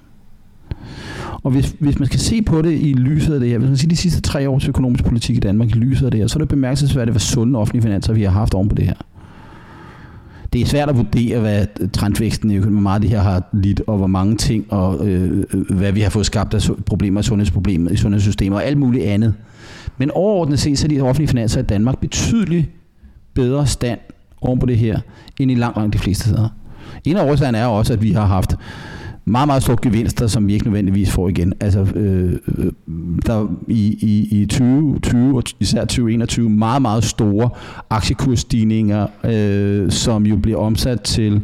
Og 1.43 1.51
hvis, 1.51 1.75
hvis 1.79 1.99
man 1.99 2.07
skal 2.07 2.21
se 2.21 2.43
på 2.43 2.63
det 2.63 2.73
i 2.73 2.93
lyset 2.93 3.35
af 3.35 3.41
det 3.41 3.49
her, 3.49 3.59
hvis 3.59 3.69
man 3.69 3.77
siger 3.77 3.89
de 3.89 3.97
sidste 3.97 4.21
tre 4.21 4.49
års 4.49 4.69
økonomisk 4.69 5.05
politik 5.05 5.37
i 5.37 5.41
Danmark 5.41 5.69
i 5.69 5.79
lyset 5.79 6.05
af 6.05 6.11
det 6.11 6.21
her, 6.21 6.27
så 6.27 6.37
er 6.37 6.39
det 6.39 6.49
bemærkelsesværdigt, 6.49 7.13
hvor 7.13 7.19
sunde 7.19 7.59
offentlige 7.59 7.83
finanser 7.83 8.13
vi 8.13 8.23
har 8.23 8.31
haft 8.31 8.55
oven 8.55 8.69
på 8.69 8.75
det 8.75 8.85
her 8.85 8.95
det 10.53 10.61
er 10.61 10.67
svært 10.67 10.89
at 10.89 10.97
vurdere, 10.97 11.41
hvad 11.41 11.89
trendvæksten 11.93 12.51
i 12.51 12.57
hvor 12.57 12.71
meget 12.71 13.03
det 13.03 13.11
her 13.11 13.21
har 13.21 13.43
lidt, 13.53 13.83
og 13.87 13.99
hvor 13.99 14.07
mange 14.07 14.37
ting, 14.37 14.73
og 14.73 15.09
øh, 15.09 15.45
øh 15.55 15.77
hvad 15.77 15.93
vi 15.93 16.01
har 16.01 16.11
fået 16.11 16.27
skabt 16.27 16.55
af 16.55 16.63
problemer 16.87 17.21
i 17.21 17.23
sundhedsproblemer, 17.23 17.91
i 17.91 17.97
sundhedssystemer 17.97 18.57
og 18.57 18.65
alt 18.65 18.79
muligt 18.79 19.05
andet. 19.05 19.35
Men 19.99 20.11
overordnet 20.11 20.59
set, 20.59 20.79
så 20.79 20.87
er 20.87 20.89
de 20.89 21.01
offentlige 21.01 21.29
finanser 21.29 21.61
i 21.61 21.63
Danmark 21.63 21.99
betydeligt 21.99 22.67
bedre 23.35 23.67
stand 23.67 23.99
oven 24.41 24.59
på 24.59 24.67
det 24.67 24.79
her, 24.79 25.01
end 25.41 25.51
i 25.51 25.55
langt, 25.55 25.77
langt 25.77 25.93
de 25.93 25.99
fleste 25.99 26.25
steder. 26.25 26.49
En 27.05 27.17
af 27.17 27.31
årsagerne 27.31 27.59
er 27.59 27.67
også, 27.67 27.93
at 27.93 28.03
vi 28.03 28.13
har 28.13 28.27
haft 28.27 28.57
meget, 29.25 29.47
meget 29.49 29.63
store 29.63 29.77
gevinster, 29.83 30.27
som 30.27 30.49
vi 30.49 30.53
ikke 30.53 30.65
nødvendigvis 30.65 31.11
får 31.11 31.29
igen. 31.29 31.53
Altså, 31.61 31.81
øh, 31.95 32.33
der 33.27 33.57
i, 33.69 33.99
i, 34.01 34.43
i 34.43 34.47
2020 34.47 35.37
og 35.37 35.43
især 35.61 35.81
2021 35.81 36.51
meget, 36.51 36.83
meget 36.83 37.05
store 37.05 37.51
aktiekursstigninger, 37.91 39.07
øh, 39.25 39.91
som 39.91 40.27
jo 40.27 40.37
bliver 40.37 40.59
omsat 40.59 41.01
til 41.01 41.41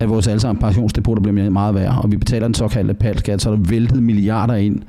at 0.00 0.08
vores 0.08 0.26
allesammen 0.26 0.60
pensionsdepoter 0.60 1.22
bliver 1.22 1.50
meget 1.50 1.74
værd, 1.74 2.00
og 2.02 2.12
vi 2.12 2.16
betaler 2.16 2.46
den 2.46 2.54
såkaldte 2.54 2.94
palskat, 2.94 3.42
så 3.42 3.50
er 3.50 3.56
der 3.56 3.62
væltet 3.62 4.02
milliarder 4.02 4.54
ind 4.54 4.82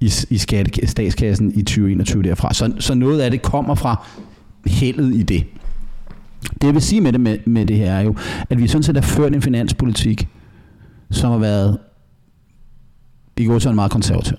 i, 0.00 0.12
i 0.30 0.38
skat, 0.38 0.78
statskassen 0.84 1.52
i 1.54 1.62
2021 1.62 2.22
derfra. 2.22 2.54
Så, 2.54 2.72
så 2.78 2.94
noget 2.94 3.20
af 3.20 3.30
det 3.30 3.42
kommer 3.42 3.74
fra 3.74 4.06
heldet 4.66 5.14
i 5.14 5.22
det. 5.22 5.44
Det 6.42 6.64
jeg 6.64 6.74
vil 6.74 6.82
sige 6.82 7.00
med 7.00 7.12
det, 7.12 7.20
med, 7.20 7.38
med 7.44 7.66
det 7.66 7.76
her 7.76 7.92
er 7.92 8.00
jo, 8.00 8.14
at 8.50 8.58
vi 8.58 8.68
sådan 8.68 8.82
set 8.82 8.96
har 8.96 9.02
ført 9.02 9.34
en 9.34 9.42
finanspolitik, 9.42 10.28
som 11.12 11.30
har 11.30 11.38
været 11.38 11.78
i 13.36 13.46
går 13.46 13.58
sådan 13.58 13.74
meget 13.74 13.90
konservativ. 13.90 14.36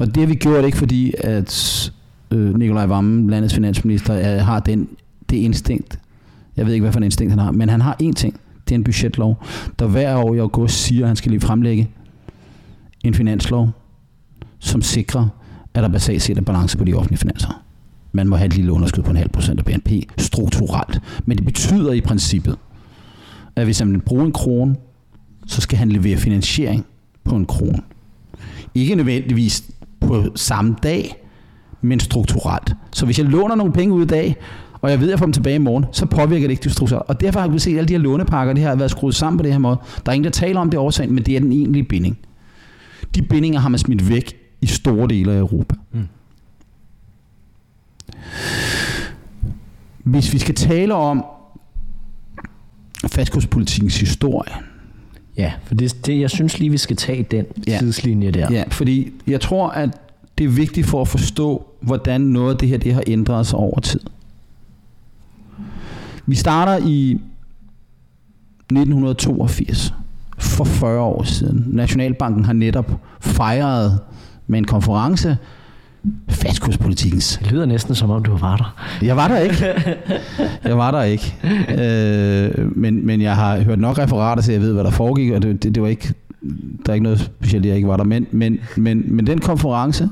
Og 0.00 0.06
det 0.06 0.16
har 0.16 0.26
vi 0.26 0.34
gjort 0.34 0.64
ikke 0.64 0.78
fordi, 0.78 1.14
at 1.18 1.92
øh, 2.30 2.58
Nikolaj 2.58 2.86
Vammen, 2.86 3.30
landets 3.30 3.54
finansminister, 3.54 4.14
er, 4.14 4.42
har 4.42 4.60
den, 4.60 4.88
det 5.30 5.36
instinkt. 5.36 5.98
Jeg 6.56 6.66
ved 6.66 6.72
ikke, 6.72 6.82
hvad 6.82 6.92
for 6.92 7.00
en 7.00 7.04
instinkt 7.04 7.32
han 7.32 7.38
har, 7.38 7.50
men 7.50 7.68
han 7.68 7.80
har 7.80 7.96
én 8.02 8.12
ting. 8.12 8.40
Det 8.68 8.74
er 8.74 8.78
en 8.78 8.84
budgetlov, 8.84 9.44
der 9.78 9.86
hver 9.86 10.16
år 10.16 10.34
i 10.34 10.38
august 10.38 10.74
siger, 10.74 11.02
at 11.02 11.08
han 11.08 11.16
skal 11.16 11.30
lige 11.30 11.40
fremlægge 11.40 11.90
en 13.04 13.14
finanslov, 13.14 13.70
som 14.58 14.82
sikrer, 14.82 15.28
at 15.74 15.82
der 15.82 15.88
basalt 15.88 16.22
set 16.22 16.38
er 16.38 16.42
balance 16.42 16.78
på 16.78 16.84
de 16.84 16.94
offentlige 16.94 17.18
finanser. 17.18 17.62
Man 18.12 18.28
må 18.28 18.36
have 18.36 18.46
et 18.46 18.56
lille 18.56 18.72
underskud 18.72 19.02
på 19.02 19.10
en 19.10 19.16
halv 19.16 19.28
procent 19.28 19.58
af 19.60 19.64
BNP 19.64 19.90
strukturelt. 20.18 21.00
Men 21.24 21.36
det 21.36 21.44
betyder 21.44 21.92
i 21.92 22.00
princippet, 22.00 22.56
at 23.56 23.64
hvis 23.64 23.84
man 23.84 24.00
bruger 24.00 24.24
en 24.24 24.32
krone 24.32 24.76
så 25.46 25.60
skal 25.60 25.78
han 25.78 25.88
levere 25.88 26.16
finansiering 26.16 26.86
på 27.24 27.34
en 27.34 27.46
krone. 27.46 27.82
Ikke 28.74 28.94
nødvendigvis 28.94 29.64
på 30.00 30.24
samme 30.34 30.76
dag, 30.82 31.16
men 31.80 32.00
strukturelt. 32.00 32.74
Så 32.92 33.04
hvis 33.04 33.18
jeg 33.18 33.26
låner 33.26 33.54
nogle 33.54 33.72
penge 33.72 33.94
ud 33.94 34.02
i 34.02 34.06
dag, 34.06 34.36
og 34.80 34.90
jeg 34.90 35.00
ved, 35.00 35.06
at 35.06 35.10
jeg 35.10 35.18
får 35.18 35.26
dem 35.26 35.32
tilbage 35.32 35.54
i 35.54 35.58
morgen, 35.58 35.84
så 35.92 36.06
påvirker 36.06 36.46
det 36.46 36.50
ikke 36.50 36.62
det 36.62 36.72
strukturelt. 36.72 37.08
Og 37.08 37.20
derfor 37.20 37.40
har 37.40 37.48
vi 37.48 37.58
set, 37.58 37.72
at 37.72 37.78
alle 37.78 37.88
de 37.88 37.92
her 37.92 38.00
lånepakker, 38.00 38.54
det 38.54 38.62
har 38.62 38.74
været 38.74 38.90
skruet 38.90 39.14
sammen 39.14 39.38
på 39.38 39.42
det 39.42 39.52
her 39.52 39.58
måde. 39.58 39.76
Der 40.06 40.12
er 40.12 40.14
ingen, 40.14 40.24
der 40.24 40.30
taler 40.30 40.60
om 40.60 40.70
det 40.70 40.80
årsagen, 40.80 41.14
men 41.14 41.24
det 41.24 41.36
er 41.36 41.40
den 41.40 41.52
egentlige 41.52 41.84
binding. 41.84 42.18
De 43.14 43.22
bindinger 43.22 43.60
har 43.60 43.68
man 43.68 43.78
smidt 43.78 44.08
væk 44.08 44.36
i 44.60 44.66
store 44.66 45.08
dele 45.08 45.32
af 45.32 45.38
Europa. 45.38 45.74
Mm. 45.92 46.08
Hvis 50.04 50.32
vi 50.32 50.38
skal 50.38 50.54
tale 50.54 50.94
om 50.94 51.24
fastkurspolitikens 53.06 54.00
historie, 54.00 54.52
Ja, 55.36 55.52
for 55.64 55.74
det, 55.74 56.06
det, 56.06 56.20
jeg 56.20 56.30
synes 56.30 56.58
lige, 56.58 56.70
vi 56.70 56.76
skal 56.76 56.96
tage 56.96 57.22
den 57.22 57.46
ja. 57.66 57.78
tidslinje 57.78 58.30
der. 58.30 58.52
Ja, 58.52 58.64
fordi 58.68 59.12
jeg 59.26 59.40
tror, 59.40 59.68
at 59.68 59.90
det 60.38 60.44
er 60.44 60.48
vigtigt 60.48 60.86
for 60.86 61.00
at 61.00 61.08
forstå, 61.08 61.66
hvordan 61.80 62.20
noget 62.20 62.52
af 62.52 62.58
det 62.58 62.68
her 62.68 62.78
det 62.78 62.94
har 62.94 63.02
ændret 63.06 63.46
sig 63.46 63.58
over 63.58 63.80
tid. 63.80 64.00
Vi 66.26 66.34
starter 66.34 66.86
i 66.86 67.12
1982, 67.12 69.94
for 70.38 70.64
40 70.64 71.00
år 71.00 71.22
siden. 71.22 71.64
Nationalbanken 71.66 72.44
har 72.44 72.52
netop 72.52 73.00
fejret 73.20 74.00
med 74.46 74.58
en 74.58 74.64
konference 74.64 75.36
fastkurspolitikens. 76.28 77.38
Det 77.42 77.52
lyder 77.52 77.66
næsten 77.66 77.94
som 77.94 78.10
om, 78.10 78.22
du 78.22 78.36
var 78.36 78.56
der. 78.56 78.74
Jeg 79.02 79.16
var 79.16 79.28
der 79.28 79.38
ikke. 79.38 79.56
Jeg 80.64 80.78
var 80.78 80.90
der 80.90 81.02
ikke. 81.02 81.36
Øh, 81.78 82.76
men, 82.76 83.06
men 83.06 83.20
jeg 83.20 83.36
har 83.36 83.60
hørt 83.60 83.78
nok 83.78 83.98
referater, 83.98 84.42
så 84.42 84.52
jeg 84.52 84.60
ved, 84.60 84.72
hvad 84.72 84.84
der 84.84 84.90
foregik, 84.90 85.32
og 85.32 85.42
det, 85.42 85.62
det, 85.62 85.74
det 85.74 85.82
var 85.82 85.88
ikke 85.88 86.14
der 86.86 86.92
er 86.92 86.94
ikke 86.94 87.02
noget 87.02 87.20
specielt, 87.20 87.66
jeg 87.66 87.76
ikke 87.76 87.88
var 87.88 87.96
der. 87.96 88.04
Men, 88.04 88.26
men, 88.30 88.60
men, 88.76 89.14
men 89.16 89.26
den 89.26 89.38
konference 89.38 90.08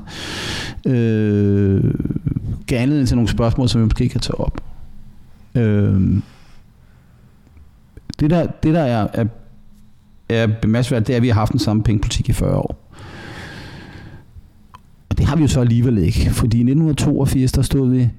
øh, 0.87 1.93
gav 2.67 2.81
anledning 2.81 3.07
til 3.07 3.17
nogle 3.17 3.29
spørgsmål, 3.29 3.69
som 3.69 3.81
vi 3.81 3.85
måske 3.85 4.09
kan 4.09 4.21
tage 4.21 4.39
op. 4.39 4.61
Øh, 5.55 6.01
det, 8.19 8.29
der, 8.29 8.47
det 8.47 8.73
der 8.73 8.81
er, 8.81 9.07
er, 9.13 9.25
er 10.29 10.47
bemærkelsesværdigt, 10.61 11.07
det 11.07 11.13
er, 11.13 11.17
at 11.17 11.23
vi 11.23 11.27
har 11.27 11.35
haft 11.35 11.51
den 11.51 11.59
samme 11.59 11.83
pengepolitik 11.83 12.29
i 12.29 12.33
40 12.33 12.57
år. 12.57 12.82
Og 15.13 15.17
det 15.17 15.25
har 15.25 15.35
vi 15.35 15.41
jo 15.41 15.47
så 15.47 15.59
alligevel 15.59 15.97
ikke, 15.97 16.29
fordi 16.29 16.57
i 16.57 16.61
1982, 16.61 17.51
der 17.51 17.61
stod 17.61 17.89
vi 17.89 18.09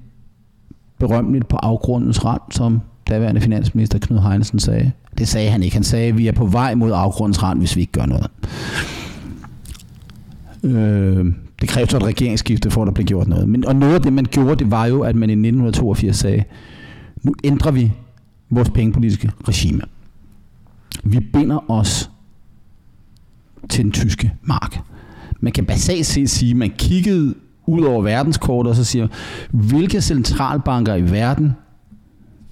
berømmeligt 0.99 1.47
på 1.47 1.57
afgrundens 1.57 2.25
rand, 2.25 2.41
som 2.51 2.81
daværende 3.07 3.41
finansminister 3.41 3.99
Knud 3.99 4.19
Heinesen 4.19 4.59
sagde. 4.59 4.91
Det 5.17 5.27
sagde 5.27 5.49
han 5.49 5.63
ikke. 5.63 5.75
Han 5.75 5.83
sagde, 5.83 6.07
at 6.07 6.17
vi 6.17 6.27
er 6.27 6.31
på 6.31 6.45
vej 6.45 6.75
mod 6.75 6.91
afgrundens 6.93 7.43
rand, 7.43 7.59
hvis 7.59 7.75
vi 7.75 7.81
ikke 7.81 7.93
gør 7.93 8.05
noget. 8.05 8.27
Øh, 10.63 11.25
det 11.61 11.69
krævede 11.69 11.91
så 11.91 11.97
et 11.97 12.03
regeringsskifte, 12.03 12.71
for 12.71 12.81
at 12.81 12.85
der 12.85 12.93
blev 12.93 13.05
gjort 13.05 13.27
noget. 13.27 13.49
Men, 13.49 13.65
og 13.65 13.75
noget 13.75 13.93
af 13.93 14.01
det, 14.01 14.13
man 14.13 14.25
gjorde, 14.25 14.55
det 14.55 14.71
var 14.71 14.85
jo, 14.85 15.01
at 15.01 15.15
man 15.15 15.29
i 15.29 15.33
1982 15.33 16.15
sagde, 16.15 16.43
nu 17.23 17.33
ændrer 17.43 17.71
vi 17.71 17.91
vores 18.49 18.69
pengepolitiske 18.69 19.31
regime. 19.47 19.81
Vi 21.03 21.19
binder 21.19 21.71
os 21.71 22.11
til 23.69 23.83
den 23.83 23.91
tyske 23.91 24.33
mark. 24.43 24.79
Man 25.39 25.53
kan 25.53 25.65
basalt 25.65 26.05
set 26.05 26.29
sige, 26.29 26.51
at 26.51 26.57
man 26.57 26.71
kiggede 26.77 27.33
ud 27.67 27.83
over 27.83 28.01
verdenskortet 28.01 28.69
og 28.69 28.75
så 28.75 28.83
siger, 28.83 29.07
hvilke 29.51 30.01
centralbanker 30.01 30.95
i 30.95 31.11
verden 31.11 31.51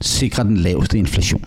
sikrer 0.02 0.44
den 0.44 0.58
laveste 0.58 0.98
inflation? 0.98 1.46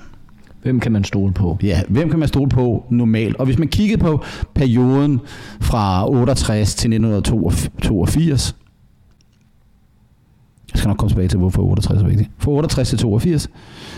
Hvem 0.62 0.80
kan 0.80 0.92
man 0.92 1.04
stole 1.04 1.32
på? 1.32 1.58
Ja, 1.62 1.80
hvem 1.88 2.10
kan 2.10 2.18
man 2.18 2.28
stole 2.28 2.48
på 2.48 2.84
normalt? 2.90 3.36
Og 3.36 3.46
hvis 3.46 3.58
man 3.58 3.68
kiggede 3.68 4.00
på 4.00 4.24
perioden 4.54 5.20
fra 5.60 6.10
68 6.10 6.74
til 6.74 6.88
1982, 6.92 8.56
jeg 10.72 10.78
skal 10.78 10.88
nok 10.88 10.96
komme 10.98 11.10
tilbage 11.10 11.28
til, 11.28 11.38
hvorfor 11.38 11.62
68 11.62 12.02
er 12.02 12.06
vigtigt. 12.06 12.30
Fra 12.38 12.50
68 12.50 12.88
til 12.88 12.98
82, 12.98 13.48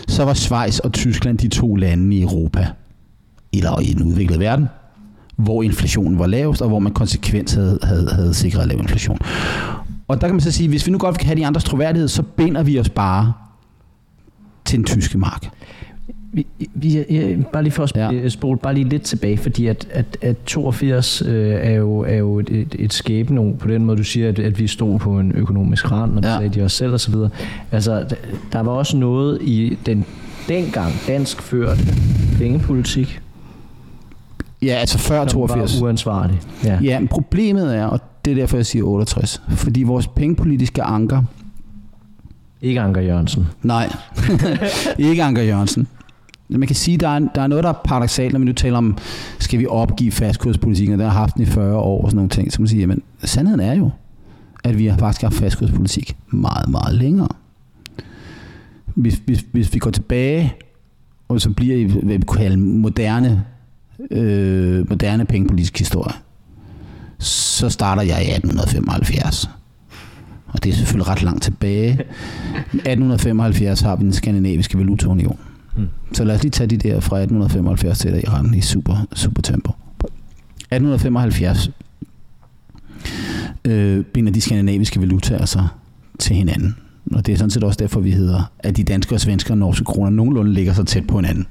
så 0.07 0.25
var 0.25 0.33
Schweiz 0.33 0.79
og 0.79 0.93
Tyskland 0.93 1.37
de 1.37 1.47
to 1.47 1.75
lande 1.75 2.15
i 2.15 2.21
Europa, 2.21 2.67
eller 3.53 3.79
i 3.79 3.93
den 3.93 4.03
udviklede 4.03 4.39
verden, 4.39 4.67
hvor 5.39 5.63
inflationen 5.63 6.19
var 6.19 6.27
lavest, 6.27 6.61
og 6.61 6.67
hvor 6.67 6.79
man 6.79 6.93
konsekvent 6.93 7.55
havde, 7.55 7.79
havde, 7.83 8.09
havde 8.11 8.33
sikret 8.33 8.67
lav 8.67 8.79
inflation. 8.79 9.19
Og 10.07 10.21
der 10.21 10.27
kan 10.27 10.35
man 10.35 10.41
så 10.41 10.51
sige, 10.51 10.69
hvis 10.69 10.87
vi 10.87 10.91
nu 10.91 10.97
godt 10.97 11.17
vil 11.19 11.25
have 11.25 11.35
de 11.35 11.45
andres 11.45 11.63
troværdighed, 11.63 12.07
så 12.07 12.23
binder 12.23 12.63
vi 12.63 12.79
os 12.79 12.89
bare 12.89 13.33
til 14.65 14.77
den 14.77 14.85
tyske 14.85 15.17
mark. 15.17 15.49
Vi, 16.33 16.45
vi, 16.73 17.05
bare 17.53 17.63
lige 17.63 17.73
for 17.73 17.83
at 17.83 17.91
ja. 17.95 18.11
Øh, 18.11 18.29
spole 18.29 18.57
bare 18.57 18.73
lige 18.73 18.89
lidt 18.89 19.01
tilbage, 19.01 19.37
fordi 19.37 19.67
at, 19.67 19.87
at, 19.91 20.17
at 20.21 20.37
82 20.45 21.21
øh, 21.21 21.51
er 21.51 21.71
jo, 21.71 21.99
er 21.99 22.15
jo 22.15 22.39
et, 22.39 22.49
et, 22.49 22.75
et 22.79 22.93
skæbne 22.93 23.57
på 23.57 23.67
den 23.67 23.85
måde, 23.85 23.97
du 23.97 24.03
siger, 24.03 24.29
at, 24.29 24.39
at 24.39 24.59
vi 24.59 24.67
stod 24.67 24.99
på 24.99 25.19
en 25.19 25.31
økonomisk 25.31 25.91
rand, 25.91 26.17
og 26.17 26.23
det 26.23 26.29
ja. 26.29 26.37
sagde 26.37 26.49
de 26.49 26.61
os 26.61 26.73
selv 26.73 26.93
osv. 26.93 27.15
Altså, 27.71 28.15
der 28.51 28.59
var 28.59 28.71
også 28.71 28.97
noget 28.97 29.41
i 29.41 29.77
den 29.85 30.05
dengang 30.47 30.93
dansk 31.07 31.41
førte 31.41 31.81
pengepolitik, 32.37 33.21
Ja, 34.61 34.73
altså 34.73 34.97
før 34.97 35.25
82. 35.25 35.81
var 35.81 35.87
uansvarlig. 35.87 36.41
Ja. 36.63 36.79
ja, 36.83 36.99
men 36.99 37.07
problemet 37.07 37.75
er, 37.75 37.85
og 37.85 37.99
det 38.25 38.31
er 38.31 38.35
derfor, 38.35 38.57
jeg 38.57 38.65
siger 38.65 38.83
68, 38.83 39.41
fordi 39.49 39.83
vores 39.83 40.07
pengepolitiske 40.07 40.83
anker... 40.83 41.23
Ikke 42.61 42.81
Anker 42.81 43.01
Jørgensen. 43.01 43.47
Nej, 43.63 43.93
ikke 44.97 45.23
Anker 45.23 45.41
Jørgensen. 45.41 45.87
Man 46.49 46.67
kan 46.67 46.75
sige, 46.75 46.95
at 46.95 47.01
der 47.01 47.07
er, 47.07 47.19
der 47.35 47.41
er 47.41 47.47
noget, 47.47 47.63
der 47.63 47.69
er 47.69 47.81
paradoxalt, 47.83 48.33
når 48.33 48.39
vi 48.39 48.45
nu 48.45 48.53
taler 48.53 48.77
om, 48.77 48.97
skal 49.39 49.59
vi 49.59 49.67
opgive 49.67 50.11
fastkurspolitikken, 50.11 50.93
og 50.93 50.99
der 50.99 51.09
har 51.09 51.19
haft 51.19 51.35
den 51.35 51.43
i 51.43 51.45
40 51.45 51.77
år 51.77 52.03
og 52.03 52.09
sådan 52.09 52.15
nogle 52.15 52.29
ting. 52.29 52.53
Så 52.53 52.61
man 52.61 52.67
siger, 52.67 52.87
men 52.87 53.01
sandheden 53.23 53.59
er 53.59 53.73
jo, 53.73 53.89
at 54.63 54.77
vi 54.77 54.87
har 54.87 54.97
faktisk 54.97 55.21
haft 55.21 55.35
fastkurspolitik 55.35 56.17
meget, 56.27 56.69
meget 56.69 56.95
længere. 56.95 57.27
Hvis, 58.95 59.21
hvis, 59.25 59.45
hvis 59.51 59.73
vi 59.73 59.79
går 59.79 59.91
tilbage, 59.91 60.53
og 61.27 61.41
så 61.41 61.49
bliver 61.49 61.75
i, 61.75 61.83
hvad 61.83 62.17
vi 62.17 62.23
kunne 62.25 62.41
kalde 62.41 62.57
moderne 62.57 63.45
øh, 64.11 64.89
moderne 64.89 65.25
pengepolitisk 65.25 65.79
historie, 65.79 66.13
så 67.19 67.69
starter 67.69 68.01
jeg 68.01 68.17
i 68.17 68.31
1875. 68.31 69.49
Og 70.47 70.63
det 70.63 70.69
er 70.69 70.73
selvfølgelig 70.75 71.07
ret 71.07 71.23
langt 71.23 71.43
tilbage. 71.43 71.91
1875 71.91 73.81
har 73.81 73.95
vi 73.95 74.03
den 74.03 74.13
skandinaviske 74.13 74.77
valutaunion. 74.77 75.39
Mm. 75.77 75.87
Så 76.13 76.23
lad 76.23 76.35
os 76.35 76.41
lige 76.41 76.51
tage 76.51 76.67
de 76.67 76.77
der 76.77 76.99
fra 76.99 77.17
1875 77.17 77.99
til 77.99 78.23
i 78.23 78.29
randen 78.29 78.53
i 78.53 78.61
super, 78.61 79.07
super 79.13 79.41
tempo. 79.41 79.71
1875 80.71 81.69
øh, 83.65 84.03
binder 84.03 84.31
de 84.31 84.41
skandinaviske 84.41 85.01
valutaer 85.01 85.45
sig 85.45 85.67
til 86.19 86.35
hinanden. 86.35 86.75
Og 87.11 87.25
det 87.25 87.33
er 87.33 87.37
sådan 87.37 87.49
set 87.49 87.63
også 87.63 87.77
derfor, 87.77 87.99
vi 87.99 88.11
hedder, 88.11 88.51
at 88.59 88.77
de 88.77 88.83
danske 88.83 89.15
og 89.15 89.21
svenske 89.21 89.53
og 89.53 89.57
norske 89.57 89.85
kroner 89.85 90.09
nogenlunde 90.09 90.53
ligger 90.53 90.73
så 90.73 90.83
tæt 90.83 91.07
på 91.07 91.15
hinanden. 91.15 91.47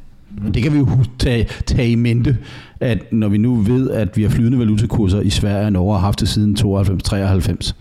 Og 0.47 0.55
Det 0.55 0.63
kan 0.63 0.73
vi 0.73 0.79
jo 0.79 0.89
tage, 1.19 1.47
tage 1.67 1.91
i 1.91 1.95
mente, 1.95 2.37
at 2.81 3.13
når 3.13 3.29
vi 3.29 3.39
nu 3.39 3.55
ved, 3.55 3.91
at 3.91 4.17
vi 4.17 4.23
har 4.23 4.31
flydende 4.31 4.59
valutakurser 4.59 5.21
i 5.21 5.31
Sverige 5.31 5.67
og 5.67 5.73
Norge 5.73 5.95
og 5.95 6.01
har 6.01 6.07
haft 6.07 6.21
det 6.21 6.29
siden 6.29 6.57
92-93, 6.61 7.73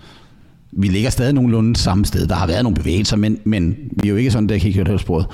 vi 0.71 0.87
ligger 0.87 1.09
stadig 1.09 1.33
nogenlunde 1.33 1.75
samme 1.75 2.05
sted. 2.05 2.27
Der 2.27 2.35
har 2.35 2.47
været 2.47 2.63
nogle 2.63 2.75
bevægelser, 2.75 3.17
men, 3.17 3.37
men 3.43 3.75
vi 3.91 4.07
er 4.07 4.11
jo 4.11 4.17
ikke 4.17 4.31
sådan, 4.31 4.49
der 4.49 4.57
kan 4.57 4.67
ikke 4.67 4.85
på 4.85 4.97
sporet. 4.97 5.25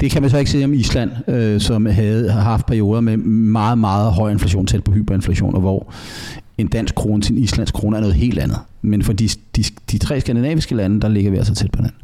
Det 0.00 0.10
kan 0.10 0.22
man 0.22 0.30
så 0.30 0.38
ikke 0.38 0.50
se 0.50 0.64
om 0.64 0.72
Island, 0.72 1.10
øh, 1.28 1.60
som 1.60 1.86
havde, 1.86 2.30
har 2.30 2.40
haft 2.40 2.66
perioder 2.66 3.00
med 3.00 3.16
meget, 3.16 3.78
meget 3.78 4.12
høj 4.12 4.30
inflation, 4.30 4.66
tæt 4.66 4.84
på 4.84 4.92
hyperinflation, 4.92 5.54
og 5.54 5.60
hvor 5.60 5.92
en 6.58 6.66
dansk 6.66 6.94
krone 6.94 7.22
til 7.22 7.32
en 7.32 7.42
islandsk 7.42 7.74
krone 7.74 7.96
er 7.96 8.00
noget 8.00 8.14
helt 8.14 8.38
andet. 8.38 8.58
Men 8.82 9.02
for 9.02 9.12
de, 9.12 9.28
de, 9.56 9.64
de 9.92 9.98
tre 9.98 10.20
skandinaviske 10.20 10.74
lande, 10.74 11.00
der 11.00 11.08
ligger 11.08 11.30
vi 11.30 11.36
altså 11.36 11.54
tæt 11.54 11.70
på 11.70 11.76
hinanden 11.76 12.00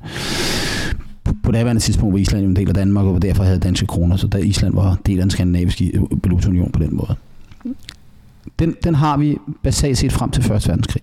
på 1.43 1.53
daværende 1.53 1.83
tidspunkt 1.83 2.13
var 2.13 2.19
Island 2.19 2.45
en 2.45 2.57
del 2.57 2.69
af 2.69 2.75
Danmark, 2.75 3.05
og 3.05 3.23
derfor 3.23 3.45
havde 3.45 3.59
danske 3.59 3.87
kroner, 3.87 4.17
så 4.17 4.27
da 4.27 4.39
Island 4.39 4.75
var 4.75 4.99
del 5.07 5.19
af 5.19 5.23
den 5.23 5.31
skandinaviske 5.31 5.93
valutaunion 6.25 6.71
på 6.71 6.83
den 6.83 6.97
måde. 6.97 7.15
Den, 8.59 8.75
den 8.85 8.95
har 8.95 9.17
vi 9.17 9.37
basalt 9.63 9.99
set 9.99 10.13
frem 10.13 10.31
til 10.31 10.41
1. 10.41 10.51
verdenskrig. 10.51 11.03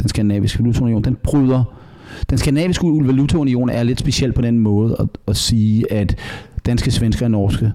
Den 0.00 0.08
skandinaviske 0.08 0.58
valutaunion, 0.58 1.02
den 1.02 1.16
bryder 1.22 1.64
den 2.30 2.38
skandinaviske 2.38 2.86
valutaunion 2.86 3.68
er 3.68 3.82
lidt 3.82 4.00
speciel 4.00 4.32
på 4.32 4.42
den 4.42 4.58
måde 4.58 4.96
at, 4.98 5.08
at 5.28 5.36
sige, 5.36 5.92
at 5.92 6.16
danske, 6.66 6.90
svenske 6.90 7.24
og 7.24 7.30
norske 7.30 7.72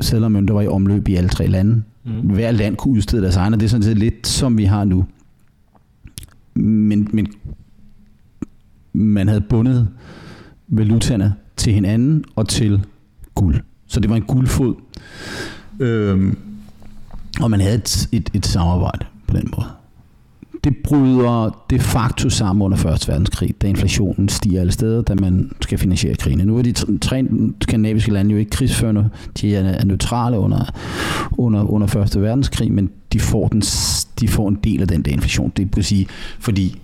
sædler 0.00 0.26
og 0.26 0.32
mønter 0.32 0.54
var 0.54 0.62
i 0.62 0.66
omløb 0.66 1.08
i 1.08 1.14
alle 1.14 1.28
tre 1.28 1.46
lande. 1.46 1.82
Mm. 2.04 2.12
Hver 2.12 2.50
land 2.50 2.76
kunne 2.76 2.94
udstede 2.94 3.22
deres 3.22 3.36
egne, 3.36 3.56
og 3.56 3.60
det 3.60 3.66
er 3.66 3.70
sådan 3.70 3.82
set 3.82 3.98
lidt 3.98 4.26
som 4.26 4.58
vi 4.58 4.64
har 4.64 4.84
nu. 4.84 5.06
Men, 6.54 7.08
men 7.12 7.26
man 8.92 9.28
havde 9.28 9.40
bundet 9.40 9.88
valutaerne 10.68 11.34
til 11.56 11.72
hinanden 11.72 12.24
og 12.36 12.48
til 12.48 12.84
guld. 13.34 13.56
Så 13.86 14.00
det 14.00 14.10
var 14.10 14.16
en 14.16 14.22
guldfod. 14.22 14.74
Øhm, 15.80 16.38
og 17.40 17.50
man 17.50 17.60
havde 17.60 17.74
et, 17.74 18.08
et, 18.12 18.30
et 18.34 18.46
samarbejde 18.46 19.06
på 19.26 19.36
den 19.36 19.52
måde. 19.56 19.66
Det 20.64 20.76
bryder 20.84 21.64
de 21.70 21.78
facto 21.78 22.28
sammen 22.30 22.62
under 22.62 22.86
1. 22.86 23.08
verdenskrig, 23.08 23.54
da 23.62 23.66
inflationen 23.66 24.28
stiger 24.28 24.60
alle 24.60 24.72
steder, 24.72 25.02
da 25.02 25.14
man 25.14 25.50
skal 25.60 25.78
finansiere 25.78 26.14
krigen. 26.14 26.38
Nu 26.38 26.58
er 26.58 26.62
de 26.62 26.72
tre 27.00 27.26
skandinaviske 27.60 28.12
lande 28.12 28.32
jo 28.32 28.38
ikke 28.38 28.50
krigsførende, 28.50 29.10
de 29.40 29.56
er 29.56 29.84
neutrale 29.84 30.38
under, 30.38 30.74
under, 31.32 31.62
under 31.62 31.96
1. 31.96 32.22
verdenskrig, 32.22 32.72
men 32.72 32.90
de 33.12 33.20
får, 33.20 33.48
den, 33.48 33.62
de 34.20 34.28
får 34.28 34.48
en 34.48 34.58
del 34.64 34.82
af 34.82 34.88
den 34.88 35.02
der 35.02 35.12
inflation. 35.12 35.52
Det 35.56 35.76
vil 35.76 35.84
sige, 35.84 36.06
fordi 36.38 36.80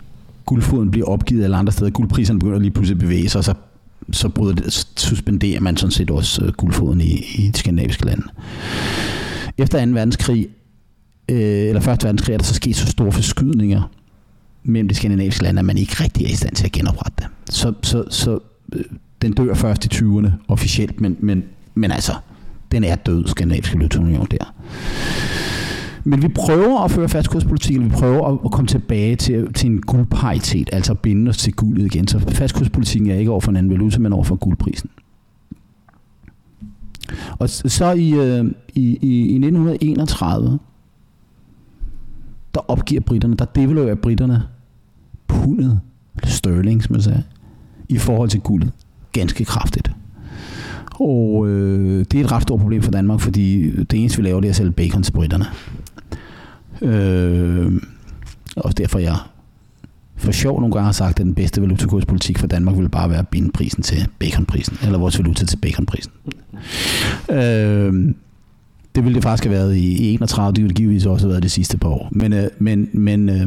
guldfoden 0.47 0.91
bliver 0.91 1.07
opgivet 1.07 1.45
alle 1.45 1.57
andre 1.57 1.73
steder, 1.73 1.91
guldpriserne 1.91 2.39
begynder 2.39 2.59
lige 2.59 2.71
pludselig 2.71 2.97
at 2.97 3.01
bevæge 3.01 3.29
sig, 3.29 3.39
og 3.39 3.45
så 3.45 3.55
så 4.13 4.29
bryder 4.29 4.55
det, 4.55 4.87
suspenderer 4.97 5.61
man 5.61 5.77
sådan 5.77 5.91
set 5.91 6.11
også 6.11 6.45
øh, 6.45 6.53
guldfoden 6.53 7.01
i, 7.01 7.25
i 7.35 7.51
de 7.53 7.59
skandinaviske 7.59 8.07
lande. 8.07 8.23
Efter 9.59 9.87
2. 9.87 9.93
verdenskrig, 9.93 10.49
øh, 11.29 11.39
eller 11.39 11.81
1. 11.81 11.87
verdenskrig, 11.87 12.35
er 12.35 12.39
der 12.39 12.45
så 12.45 12.55
sket 12.55 12.77
så 12.77 12.87
store 12.87 13.13
forskydninger 13.13 13.91
mellem 14.65 14.89
de 14.89 14.95
skandinaviske 14.95 15.43
lande, 15.43 15.59
at 15.59 15.65
man 15.65 15.79
ikke 15.79 16.03
rigtig 16.05 16.25
er 16.27 16.31
i 16.31 16.35
stand 16.35 16.55
til 16.55 16.65
at 16.65 16.73
genoprette 16.73 17.15
det. 17.19 17.27
Så, 17.55 17.73
så, 17.83 18.05
så 18.11 18.39
øh, 18.73 18.85
den 19.23 19.33
dør 19.33 19.55
først 19.55 19.85
i 19.85 19.89
20'erne 19.95 20.31
officielt, 20.49 21.01
men, 21.01 21.17
men, 21.21 21.45
men 21.75 21.91
altså, 21.93 22.13
den 22.73 22.85
er 22.85 22.97
død, 22.97 23.29
skandinaviske 23.29 23.79
valutaunion 23.79 24.27
der. 24.31 24.55
Men 26.05 26.23
vi 26.23 26.29
prøver 26.29 26.81
at 26.81 26.91
føre 26.91 27.09
fastkurspolitik, 27.09 27.81
vi 27.81 27.89
prøver 27.89 28.45
at, 28.45 28.53
komme 28.53 28.69
tilbage 28.69 29.17
til, 29.17 29.53
til 29.53 29.71
en 29.71 29.81
guldparitet, 29.81 30.71
altså 30.73 30.93
at 30.93 30.99
binde 30.99 31.29
os 31.29 31.37
til 31.37 31.53
guldet 31.53 31.95
igen. 31.95 32.09
Så 32.09 32.19
fastkurspolitikken 32.19 33.11
er 33.11 33.15
ikke 33.15 33.31
over 33.31 33.41
for 33.41 33.51
en 33.51 33.57
anden 33.57 33.73
valuta, 33.73 33.99
men 33.99 34.13
over 34.13 34.25
for 34.25 34.37
guldprisen. 34.37 34.91
Og 37.39 37.51
så 37.51 37.93
i, 37.93 38.13
øh, 38.13 38.45
i, 38.75 38.99
i, 39.03 39.19
i 39.19 39.35
1931, 39.35 40.59
der 42.55 42.61
opgiver 42.71 43.01
britterne, 43.01 43.37
der 43.37 43.45
devaluerer 43.45 43.95
britterne 43.95 44.43
pundet, 45.29 45.81
sterling, 46.25 46.83
som 46.83 46.95
jeg 46.95 47.03
sagde, 47.03 47.23
i 47.89 47.99
forhold 47.99 48.29
til 48.29 48.41
guldet. 48.41 48.71
Ganske 49.13 49.45
kraftigt. 49.45 49.91
Og 51.01 51.49
øh, 51.49 51.99
det 51.99 52.21
er 52.21 52.25
et 52.25 52.33
ret 52.33 52.43
stort 52.43 52.61
problem 52.61 52.83
for 52.83 52.91
Danmark, 52.91 53.21
fordi 53.21 53.71
det 53.71 54.01
eneste, 54.01 54.19
vi 54.19 54.25
laver, 54.29 54.41
det 54.41 54.49
er 54.49 54.53
at 54.53 54.57
sælge 54.57 54.73
bacon 54.73 55.03
til 55.03 55.13
britterne. 55.13 55.47
Øh, 56.83 57.73
og 58.57 58.79
derfor 58.79 58.99
jeg 58.99 59.17
for 60.17 60.33
sjov 60.33 60.61
nogle 60.61 60.73
gange 60.73 60.85
har 60.85 60.93
sagt, 60.93 61.21
at 61.21 61.27
den 61.27 61.35
bedste 61.35 61.61
valutakurspolitik 61.61 62.39
for 62.39 62.47
Danmark 62.47 62.77
ville 62.77 62.89
bare 62.89 63.11
være 63.11 63.19
at 63.19 63.29
binde 63.29 63.53
prisen 63.53 63.83
til 63.83 64.09
baconprisen, 64.19 64.79
eller 64.85 64.99
vores 64.99 65.19
valuta 65.19 65.47
til 65.47 65.57
baconprisen. 65.57 66.13
Øh, 67.31 68.15
det 68.95 69.05
ville 69.05 69.15
det 69.15 69.23
faktisk 69.23 69.45
have 69.45 69.55
været 69.55 69.77
i 69.77 70.13
31, 70.15 70.55
det 70.55 70.63
ville 70.63 70.75
givetvis 70.75 71.07
også 71.07 71.27
have 71.27 71.31
været 71.31 71.43
det 71.43 71.51
sidste 71.51 71.79
par 71.79 71.89
år. 71.89 72.09
Men, 72.11 72.33
øh, 72.33 72.49
men, 72.59 72.89
men 72.93 73.29
øh, 73.29 73.47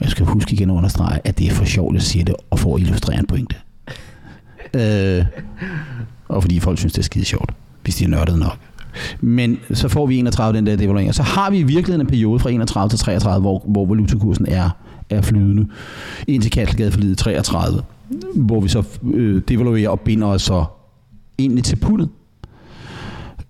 jeg 0.00 0.08
skal 0.08 0.26
huske 0.26 0.52
igen 0.52 0.70
at 0.70 0.74
understrege, 0.74 1.20
at 1.24 1.38
det 1.38 1.46
er 1.46 1.50
for 1.50 1.64
sjovt 1.64 1.96
at 1.96 2.02
sige 2.02 2.24
det, 2.24 2.34
og 2.50 2.58
for 2.58 2.76
at 2.76 2.82
illustrere 2.82 3.18
en 3.18 3.26
pointe. 3.26 3.56
Øh, 4.74 5.24
og 6.28 6.42
fordi 6.42 6.60
folk 6.60 6.78
synes, 6.78 6.92
det 6.92 6.98
er 6.98 7.04
skide 7.04 7.24
sjovt, 7.24 7.50
hvis 7.82 7.96
de 7.96 8.04
er 8.04 8.08
nørdet 8.08 8.38
nok. 8.38 8.58
Men 9.20 9.58
så 9.72 9.88
får 9.88 10.06
vi 10.06 10.18
31 10.18 10.56
den 10.56 10.66
der 10.66 10.76
devaluering, 10.76 11.08
og 11.08 11.14
så 11.14 11.22
har 11.22 11.50
vi 11.50 11.58
i 11.58 11.62
virkeligheden 11.62 12.00
en 12.00 12.06
periode 12.06 12.38
fra 12.38 12.50
31 12.50 12.88
til 12.90 12.98
33, 12.98 13.40
hvor, 13.40 13.62
hvor 13.66 13.86
valutakursen 13.86 14.46
er, 14.48 14.70
er 15.10 15.22
flydende, 15.22 15.66
indtil 16.26 16.50
Kattelgade 16.50 16.90
forlidet 16.90 17.18
33, 17.18 17.82
hvor 18.34 18.60
vi 18.60 18.68
så 18.68 18.82
øh, 19.14 19.42
devaluerer 19.48 19.90
og 19.90 20.00
binder 20.00 20.26
os 20.26 20.42
så 20.42 20.64
egentlig 21.38 21.64
til 21.64 21.76
pundet. 21.76 22.08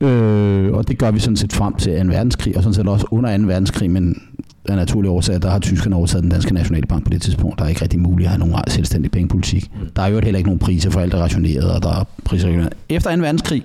Øh, 0.00 0.72
og 0.72 0.88
det 0.88 0.98
gør 0.98 1.10
vi 1.10 1.18
sådan 1.18 1.36
set 1.36 1.52
frem 1.52 1.74
til 1.74 1.92
2. 2.02 2.08
verdenskrig, 2.08 2.56
og 2.56 2.62
sådan 2.62 2.74
set 2.74 2.88
også 2.88 3.06
under 3.10 3.38
2. 3.38 3.44
verdenskrig, 3.44 3.90
men 3.90 4.22
af 4.68 4.76
naturlige 4.76 5.10
årsager, 5.10 5.38
der 5.38 5.50
har 5.50 5.58
tyskerne 5.58 5.96
overtaget 5.96 6.22
den 6.22 6.30
danske 6.30 6.54
nationalbank 6.54 7.04
på 7.04 7.10
det 7.10 7.22
tidspunkt. 7.22 7.58
Der 7.58 7.64
er 7.64 7.68
ikke 7.68 7.82
rigtig 7.82 8.00
muligt 8.00 8.26
at 8.26 8.30
have 8.30 8.38
nogen 8.38 8.54
selvstændig 8.68 9.10
pengepolitik. 9.10 9.70
Der 9.96 10.02
er 10.02 10.06
jo 10.06 10.20
heller 10.20 10.38
ikke 10.38 10.48
nogen 10.48 10.58
priser 10.58 10.90
for 10.90 11.00
alt 11.00 11.14
er 11.14 11.18
rationeret, 11.18 11.72
og 11.72 11.82
der 11.82 11.88
er 11.88 12.04
priser 12.24 12.68
Efter 12.88 13.16
2. 13.16 13.22
verdenskrig, 13.22 13.64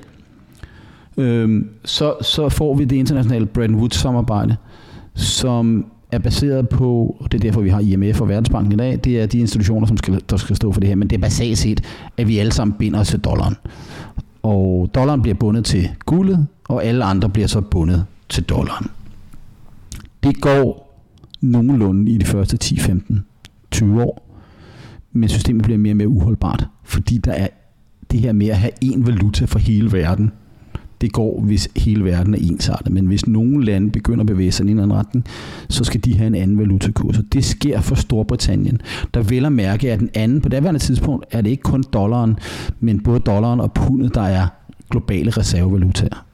øh, 1.17 1.65
så, 1.85 2.15
så 2.21 2.49
får 2.49 2.75
vi 2.75 2.85
det 2.85 2.95
internationale 2.95 3.45
Bretton 3.45 3.75
Woods-samarbejde, 3.75 4.55
som 5.15 5.85
er 6.11 6.19
baseret 6.19 6.69
på, 6.69 7.17
og 7.19 7.31
det 7.31 7.37
er 7.37 7.41
derfor, 7.41 7.61
vi 7.61 7.69
har 7.69 7.79
IMF 7.79 8.21
og 8.21 8.29
Verdensbanken 8.29 8.71
i 8.71 8.75
dag, 8.75 8.99
det 9.03 9.21
er 9.21 9.25
de 9.25 9.39
institutioner, 9.39 9.87
som 9.87 9.97
skal, 9.97 10.21
der 10.29 10.37
skal 10.37 10.55
stå 10.55 10.71
for 10.71 10.79
det 10.79 10.89
her, 10.89 10.95
men 10.95 11.07
det 11.07 11.15
er 11.15 11.21
basalt 11.21 11.57
set, 11.57 11.81
at 12.17 12.27
vi 12.27 12.37
alle 12.37 12.51
sammen 12.51 12.77
binder 12.77 12.99
os 12.99 13.07
til 13.07 13.19
dollaren. 13.19 13.55
Og 14.43 14.89
dollaren 14.95 15.21
bliver 15.21 15.35
bundet 15.35 15.65
til 15.65 15.89
guldet, 16.05 16.47
og 16.69 16.83
alle 16.85 17.03
andre 17.03 17.29
bliver 17.29 17.47
så 17.47 17.61
bundet 17.61 18.05
til 18.29 18.43
dollaren. 18.43 18.87
Det 20.23 20.41
går 20.41 20.93
nogenlunde 21.41 22.11
i 22.11 22.17
de 22.17 22.25
første 22.25 22.57
10, 22.57 22.79
15, 22.79 23.25
20 23.71 24.03
år, 24.03 24.29
men 25.11 25.29
systemet 25.29 25.63
bliver 25.63 25.77
mere 25.77 25.93
og 25.93 25.97
mere 25.97 26.07
uholdbart, 26.07 26.67
fordi 26.83 27.17
der 27.17 27.31
er 27.31 27.47
det 28.11 28.19
her 28.19 28.33
med 28.33 28.47
at 28.47 28.57
have 28.57 28.71
én 28.85 29.05
valuta 29.05 29.45
for 29.45 29.59
hele 29.59 29.91
verden, 29.91 30.31
det 31.03 31.13
går, 31.13 31.41
hvis 31.41 31.69
hele 31.75 32.03
verden 32.03 32.33
er 32.33 32.37
ensartet. 32.41 32.93
Men 32.93 33.05
hvis 33.05 33.27
nogle 33.27 33.65
lande 33.65 33.89
begynder 33.89 34.19
at 34.19 34.27
bevæge 34.27 34.51
sig 34.51 34.63
i 34.63 34.67
en 34.67 34.69
eller 34.69 34.83
anden 34.83 34.97
retning, 34.97 35.25
så 35.69 35.83
skal 35.83 36.01
de 36.01 36.17
have 36.17 36.27
en 36.27 36.35
anden 36.35 36.57
valutakurs. 36.57 37.17
Og 37.17 37.23
det 37.33 37.45
sker 37.45 37.81
for 37.81 37.95
Storbritannien, 37.95 38.81
der 39.13 39.21
vil 39.21 39.45
at 39.45 39.51
mærke, 39.51 39.91
at 39.91 39.99
den 39.99 40.09
anden, 40.13 40.41
på 40.41 40.49
daværende 40.49 40.79
tidspunkt, 40.79 41.25
er 41.31 41.41
det 41.41 41.49
ikke 41.49 41.63
kun 41.63 41.83
dollaren, 41.93 42.35
men 42.79 42.99
både 42.99 43.19
dollaren 43.19 43.59
og 43.59 43.73
pundet, 43.73 44.15
der 44.15 44.21
er 44.21 44.47
globale 44.89 45.31
reservevalutaer. 45.31 46.25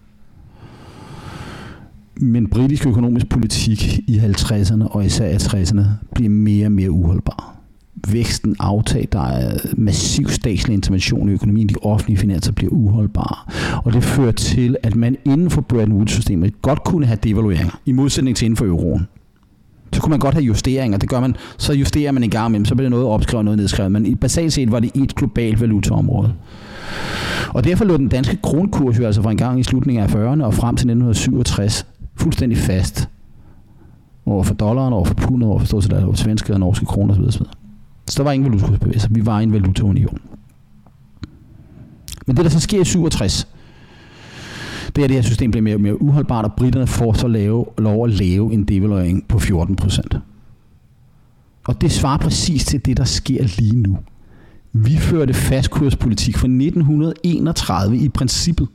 Men 2.21 2.49
britisk 2.49 2.85
økonomisk 2.87 3.29
politik 3.29 3.99
i 4.07 4.17
50'erne 4.17 4.87
og 4.87 5.05
især 5.05 5.29
i 5.29 5.35
60'erne 5.35 5.81
bliver 6.15 6.29
mere 6.29 6.65
og 6.65 6.71
mere 6.71 6.91
uholdbar 6.91 7.58
væksten 8.07 8.55
aftag, 8.59 9.07
der 9.11 9.21
er 9.21 9.57
massiv 9.77 10.29
statslig 10.29 10.73
intervention 10.73 11.29
i 11.29 11.31
økonomien, 11.31 11.69
de 11.69 11.75
offentlige 11.81 12.17
finanser 12.17 12.51
bliver 12.51 12.71
uholdbare. 12.71 13.35
Og 13.83 13.93
det 13.93 14.03
fører 14.03 14.31
til, 14.31 14.77
at 14.83 14.95
man 14.95 15.17
inden 15.25 15.49
for 15.49 15.61
Bretton 15.61 15.93
Woods-systemet 15.93 16.61
godt 16.61 16.83
kunne 16.83 17.05
have 17.05 17.19
devalueringer, 17.23 17.79
i 17.85 17.91
modsætning 17.91 18.37
til 18.37 18.45
inden 18.45 18.57
for 18.57 18.65
euroen. 18.65 19.07
Så 19.93 20.01
kunne 20.01 20.09
man 20.09 20.19
godt 20.19 20.33
have 20.33 20.43
justeringer, 20.43 20.97
det 20.97 21.09
gør 21.09 21.19
man, 21.19 21.35
så 21.57 21.73
justerer 21.73 22.11
man 22.11 22.23
en 22.23 22.29
gang 22.29 22.49
imellem, 22.49 22.65
så 22.65 22.75
bliver 22.75 22.89
noget 22.89 23.05
opskrevet, 23.05 23.45
noget 23.45 23.57
nedskrevet, 23.57 23.91
men 23.91 24.17
basalt 24.17 24.53
set 24.53 24.71
var 24.71 24.79
det 24.79 24.91
et 24.95 25.15
globalt 25.15 25.61
valutaområde. 25.61 26.33
Og 27.49 27.63
derfor 27.63 27.85
lå 27.85 27.97
den 27.97 28.07
danske 28.07 28.37
kronkurs 28.43 28.99
jo 28.99 29.05
altså 29.05 29.21
fra 29.21 29.31
en 29.31 29.37
gang 29.37 29.59
i 29.59 29.63
slutningen 29.63 30.03
af 30.03 30.07
40'erne 30.07 30.43
og 30.43 30.53
frem 30.53 30.75
til 30.75 30.89
1967 30.89 31.85
fuldstændig 32.15 32.57
fast 32.57 33.09
over 34.25 34.43
for 34.43 34.53
dollaren, 34.53 34.93
over 34.93 35.05
for 35.05 35.13
pundet, 35.13 35.49
over 35.49 35.59
for 35.59 35.65
stort 35.65 35.83
set 35.83 36.03
over 36.03 36.13
svenske 36.13 36.53
og 36.53 36.59
norske 36.59 36.85
kroner 36.85 37.13
osv. 37.13 37.23
osv. 37.23 37.41
Så 38.09 38.17
der 38.17 38.23
var 38.23 38.31
ingen 38.31 38.51
valutakursbevægelser. 38.51 39.07
Altså, 39.07 39.19
vi 39.19 39.25
var 39.25 39.39
i 39.39 39.43
en 39.43 39.53
valutaunion. 39.53 40.17
Men 42.27 42.37
det, 42.37 42.45
der 42.45 42.51
så 42.51 42.59
sker 42.59 42.81
i 42.81 42.85
67, 42.85 43.47
det 44.95 45.01
er, 45.01 45.03
at 45.03 45.09
det 45.09 45.17
her 45.17 45.21
system 45.21 45.51
bliver 45.51 45.61
mere 45.61 45.75
og 45.75 45.81
mere 45.81 46.01
uholdbart, 46.01 46.45
og 46.45 46.53
britterne 46.53 46.87
får 46.87 47.13
så 47.13 47.27
lave, 47.27 47.65
lov 47.77 48.05
at 48.05 48.11
lave 48.11 48.53
en 48.53 48.63
devaluering 48.63 49.27
på 49.27 49.39
14 49.39 49.75
procent. 49.75 50.15
Og 51.67 51.81
det 51.81 51.91
svarer 51.91 52.17
præcis 52.17 52.65
til 52.65 52.85
det, 52.85 52.97
der 52.97 53.03
sker 53.03 53.43
lige 53.57 53.75
nu. 53.75 53.97
Vi 54.71 54.97
førte 54.97 55.33
fastkurspolitik 55.33 56.37
fra 56.37 56.47
1931 56.47 57.97
i 57.97 58.09
princippet 58.09 58.67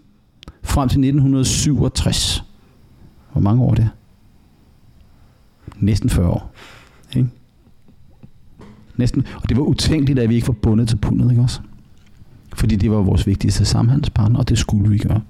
frem 0.63 0.89
til 0.89 0.99
1967. 0.99 2.45
Hvor 3.33 3.41
mange 3.41 3.63
år 3.63 3.71
er 3.71 3.75
det? 3.75 3.89
Næsten 5.79 6.11
40 6.11 6.29
år. 6.29 6.53
Ikke? 7.17 7.29
Næsten. 8.97 9.27
Og 9.43 9.49
det 9.49 9.57
var 9.57 9.63
utænkeligt, 9.63 10.19
at 10.19 10.29
vi 10.29 10.35
ikke 10.35 10.49
var 10.49 10.55
bundet 10.55 10.89
til 10.89 10.97
pundet, 10.97 11.31
ikke 11.31 11.43
også? 11.43 11.61
Fordi 12.55 12.77
det 12.77 12.91
var 12.91 12.97
vores 12.97 13.27
vigtigste 13.27 13.65
samhandelspartner, 13.65 14.39
og 14.39 14.49
det 14.49 14.59
skulle 14.59 14.91
vi 14.91 14.99
gøre. 14.99 15.21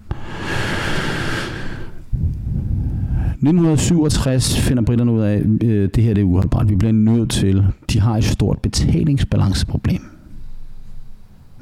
1967 3.45 4.61
finder 4.61 4.83
britterne 4.83 5.13
ud 5.13 5.21
af, 5.21 5.33
at 5.35 5.63
øh, 5.63 5.89
det 5.95 6.05
her 6.05 6.15
det 6.15 6.21
er 6.21 6.25
uholdbart. 6.25 6.69
Vi 6.69 6.77
bliver 6.77 6.93
nødt 6.93 7.31
til, 7.31 7.67
de 7.91 8.01
har 8.01 8.17
et 8.17 8.25
stort 8.25 8.59
betalingsbalanceproblem. 8.59 10.01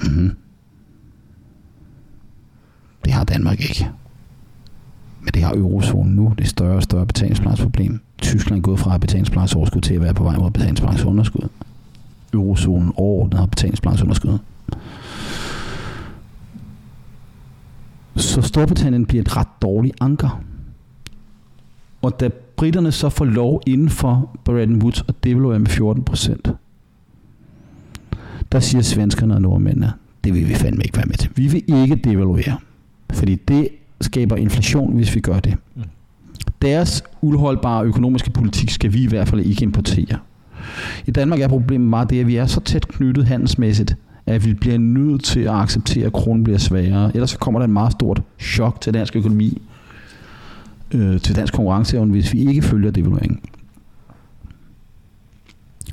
Mm-hmm. 0.03 0.31
Det 3.05 3.13
har 3.13 3.25
Danmark 3.25 3.61
ikke. 3.61 3.91
Men 5.21 5.31
det 5.35 5.43
har 5.43 5.55
eurozonen 5.55 6.15
nu. 6.15 6.35
Det 6.39 6.49
større 6.49 6.77
og 6.77 6.83
større 6.83 7.07
betalingsbalanceproblem. 7.07 8.01
Tyskland 8.19 8.59
er 8.59 8.63
gået 8.63 8.79
fra 8.79 8.99
betalingsbalanceoverskud 8.99 9.81
til 9.81 9.95
at 9.95 10.01
være 10.01 10.15
på 10.15 10.25
vej 10.25 10.37
mod 10.37 10.51
betalingsbalanceunderskud 10.51 11.49
eurozonen 12.33 12.93
overordnet 12.97 13.39
har 13.39 13.47
betalingsbalanceunderskud. 13.47 14.39
Så 18.17 18.43
Storbritannien 18.43 19.07
bliver 19.07 19.23
et 19.23 19.37
ret 19.37 19.49
dårligt 19.63 19.97
anker. 20.01 20.43
Og 22.03 22.21
da 22.21 22.29
britterne 22.57 22.93
så 22.93 23.09
får 23.09 23.25
lov 23.25 23.61
inden 23.67 23.89
for 23.91 24.37
Bretton 24.45 24.83
Woods 24.83 25.05
at 25.09 25.25
devaluere 25.25 25.59
med 25.59 25.67
14 25.67 26.05
procent, 26.05 26.51
der 28.53 28.61
siger 28.61 28.83
svenskerne 28.83 29.35
og 29.35 29.43
nordmændene, 29.43 29.93
det 30.25 30.35
vil 30.35 30.49
vi 30.49 30.55
fandme 30.55 30.83
ikke 30.85 30.97
være 30.97 31.07
med 31.07 31.17
til. 31.17 31.31
Vi 31.35 31.47
vil 31.47 31.63
ikke 31.69 31.97
devaluere, 31.97 32.57
fordi 33.13 33.35
det 33.35 33.69
skaber 34.01 34.37
inflation, 34.37 34.95
hvis 34.95 35.15
vi 35.15 35.21
gør 35.21 35.41
det. 35.41 35.55
Mm. 35.75 35.83
Deres 36.63 37.05
uholdbare 37.21 37.85
økonomiske 37.85 38.31
politik 38.31 38.71
skal 38.71 38.93
vi 38.93 39.03
i 39.03 39.07
hvert 39.07 39.29
fald 39.29 39.41
ikke 39.41 39.63
importere. 39.63 40.19
I 41.07 41.11
Danmark 41.11 41.41
er 41.41 41.49
problemet 41.49 41.91
bare 41.91 42.07
det, 42.11 42.21
at 42.21 42.27
vi 42.27 42.37
er 42.37 42.47
så 42.47 42.61
tæt 42.61 42.89
knyttet 42.89 43.27
handelsmæssigt, 43.27 43.97
at 44.27 44.47
vi 44.47 44.55
bliver 44.55 44.79
nødt 44.79 45.25
til 45.25 45.41
at 45.41 45.55
acceptere, 45.55 46.07
at 46.07 46.13
kronen 46.13 46.45
bliver 46.45 46.59
sværere. 46.59 47.11
Ellers 47.15 47.31
så 47.31 47.39
kommer 47.39 47.61
der 47.61 47.65
en 47.67 47.73
meget 47.73 47.93
stort 47.93 48.23
chok 48.41 48.81
til 48.81 48.95
dansk 48.95 49.17
økonomi, 49.17 49.63
øh, 50.95 51.21
til 51.21 51.37
dansk 51.37 51.55
konkurrenceevne, 51.55 52.11
hvis 52.11 52.33
vi 52.33 52.49
ikke 52.49 52.63
følger 52.63 52.91
devalueringen. 52.91 53.41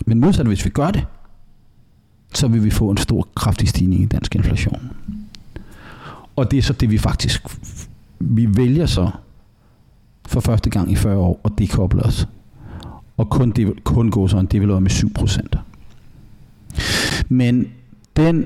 Men 0.06 0.20
modsat, 0.20 0.48
hvis 0.48 0.66
vi 0.66 0.70
gør 0.70 0.92
det, 0.92 1.06
så 2.34 2.48
vil 2.48 2.64
vi 2.64 2.70
få 2.70 2.90
en 2.90 2.98
stor, 2.98 3.28
kraftig 3.36 3.68
stigning 3.70 4.02
i 4.02 4.06
dansk 4.06 4.36
inflation. 4.36 4.92
Og 6.36 6.52
det 6.52 6.58
er 6.58 6.62
så 6.62 6.74
det, 6.74 6.92
vi 6.92 6.98
faktisk... 6.98 7.44
Vi 8.20 8.48
vælger 8.58 8.86
så 8.86 9.10
for 10.28 10.40
første 10.40 10.70
gang 10.70 10.92
i 10.92 10.96
40 10.96 11.18
år 11.18 11.42
at 11.46 11.52
dekoble 11.58 12.04
os 12.04 12.28
og 13.20 13.30
kun, 13.30 13.54
kun 13.84 14.12
gå 14.12 14.28
sådan 14.28 14.46
devalueret 14.46 14.84
med 14.84 14.91
7%. 14.91 15.60
Men 17.30 17.68
den 18.18 18.46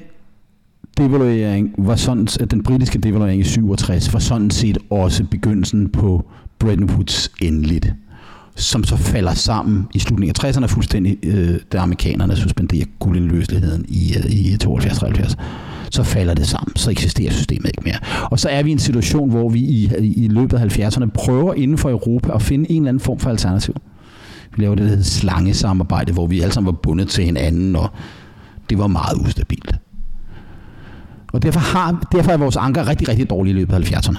devaluering 0.97 1.75
var 1.77 1.95
sådan, 1.95 2.27
at 2.39 2.51
den 2.51 2.63
britiske 2.63 2.99
devaluering 2.99 3.41
i 3.41 3.43
67 3.43 4.13
var 4.13 4.19
sådan 4.19 4.51
set 4.51 4.77
også 4.89 5.23
begyndelsen 5.31 5.89
på 5.89 6.25
Bretton 6.59 6.89
Woods 6.89 7.31
endeligt 7.41 7.93
som 8.55 8.83
så 8.83 8.97
falder 8.97 9.33
sammen 9.33 9.87
i 9.93 9.99
slutningen 9.99 10.35
af 10.39 10.49
60'erne 10.49 10.65
fuldstændig, 10.65 11.17
øh, 11.23 11.59
da 11.71 11.77
amerikanerne 11.77 12.35
suspenderer 12.35 12.85
guldindløseligheden 12.99 13.85
i, 13.87 14.15
øh, 14.17 14.31
i 14.31 14.57
72-73 14.63 15.35
så 15.91 16.03
falder 16.03 16.33
det 16.33 16.47
sammen. 16.47 16.75
Så 16.75 16.91
eksisterer 16.91 17.31
systemet 17.31 17.65
ikke 17.65 17.81
mere. 17.83 17.97
Og 18.31 18.39
så 18.39 18.49
er 18.49 18.63
vi 18.63 18.69
i 18.69 18.71
en 18.71 18.79
situation, 18.79 19.29
hvor 19.29 19.49
vi 19.49 19.59
i, 19.59 19.89
i 19.99 20.27
løbet 20.27 20.57
af 20.57 20.79
70'erne 20.79 21.05
prøver 21.13 21.53
inden 21.53 21.77
for 21.77 21.89
Europa 21.89 22.33
at 22.33 22.41
finde 22.41 22.71
en 22.71 22.81
eller 22.81 22.89
anden 22.89 22.99
form 22.99 23.19
for 23.19 23.29
alternativ. 23.29 23.75
Vi 24.55 24.63
lavede 24.63 24.75
det, 24.75 24.83
der 24.83 24.89
hedder 24.89 25.03
slangesamarbejde, 25.03 26.13
hvor 26.13 26.27
vi 26.27 26.41
alle 26.41 26.53
sammen 26.53 26.73
var 26.73 26.79
bundet 26.79 27.07
til 27.07 27.23
hinanden, 27.23 27.75
og 27.75 27.89
det 28.69 28.77
var 28.77 28.87
meget 28.87 29.17
ustabilt. 29.25 29.75
Og 31.33 31.43
derfor, 31.43 31.59
har, 31.59 32.07
derfor 32.11 32.31
er 32.31 32.37
vores 32.37 32.55
anker 32.55 32.87
rigtig, 32.87 33.09
rigtig 33.09 33.29
dårlige 33.29 33.51
i 33.51 33.55
løbet 33.55 33.73
af 33.73 33.79
70'erne. 33.79 34.17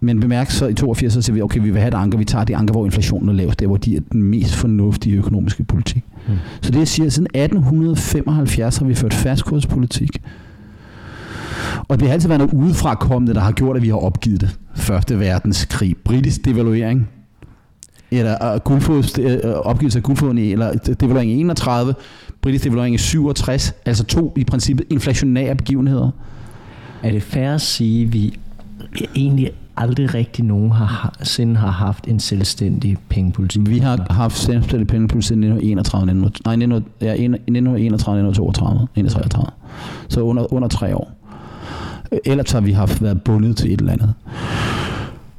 Men 0.00 0.20
bemærk 0.20 0.50
så 0.50 0.66
i 0.66 0.74
82, 0.74 1.12
så 1.12 1.22
siger 1.22 1.34
vi, 1.34 1.42
okay, 1.42 1.60
vi 1.60 1.70
vil 1.70 1.80
have 1.80 1.88
et 1.88 1.94
anker, 1.94 2.18
vi 2.18 2.24
tager 2.24 2.44
det 2.44 2.54
anker, 2.54 2.72
hvor 2.72 2.84
inflationen 2.84 3.28
er 3.28 3.32
lavest, 3.32 3.60
der 3.60 3.66
hvor 3.66 3.76
de 3.76 3.96
er 3.96 4.00
den 4.12 4.22
mest 4.22 4.54
fornuftige 4.54 5.16
økonomiske 5.16 5.64
politik. 5.64 6.04
Mm. 6.28 6.34
Så 6.60 6.70
det 6.70 6.78
jeg 6.78 6.88
siger, 6.88 7.08
siden 7.08 7.26
1875 7.26 8.76
har 8.76 8.84
vi 8.84 8.94
ført 8.94 9.14
fastkurspolitik. 9.14 10.22
Og 11.88 12.00
det 12.00 12.08
har 12.08 12.12
altid 12.12 12.28
været 12.28 12.38
noget 12.38 12.54
udefra 12.54 12.94
kommende, 12.94 13.34
der 13.34 13.40
har 13.40 13.52
gjort, 13.52 13.76
at 13.76 13.82
vi 13.82 13.88
har 13.88 13.96
opgivet 13.96 14.40
det. 14.40 14.58
Første 14.74 15.18
verdenskrig, 15.18 15.96
britisk 16.04 16.44
devaluering, 16.44 17.08
eller 18.10 18.54
uh, 18.54 18.60
guldfods, 18.60 19.18
uh, 19.18 19.50
opgivelse 19.50 19.98
af 19.98 20.02
guldfoden 20.02 20.38
i, 20.38 20.52
eller 20.52 20.72
devaluering 20.72 21.30
i 21.30 21.40
31, 21.40 21.94
britisk 22.42 22.64
devaluering 22.64 22.94
i 22.94 22.98
67, 22.98 23.72
altså 23.84 24.04
to 24.04 24.32
i 24.36 24.44
princippet 24.44 24.86
inflationære 24.90 25.54
begivenheder. 25.54 26.10
Er 27.02 27.10
det 27.10 27.22
fair 27.22 27.54
at 27.54 27.60
sige, 27.60 28.06
at 28.06 28.12
vi 28.12 28.38
egentlig 29.16 29.52
aldrig 29.76 30.14
rigtig 30.14 30.44
nogen 30.44 30.70
har, 30.70 31.14
siden 31.22 31.56
har 31.56 31.70
haft 31.70 32.06
en 32.06 32.20
selvstændig 32.20 32.96
pengepolitik? 33.08 33.70
Vi 33.70 33.78
har 33.78 34.06
haft 34.10 34.38
selvstændig 34.38 34.86
pengepolitik 34.86 35.28
siden 35.28 35.42
1931, 35.42 36.06
nej, 36.06 36.52
1931, 36.52 37.36
1932, 37.36 38.82
1933. 38.82 39.50
Så 40.08 40.20
under, 40.20 40.52
under 40.52 40.68
tre 40.68 40.96
år. 40.96 41.12
Ellers 42.24 42.52
har 42.52 42.60
vi 42.60 42.72
haft 42.72 43.02
været 43.02 43.22
bundet 43.22 43.56
til 43.56 43.72
et 43.72 43.80
eller 43.80 43.92
andet. 43.92 44.14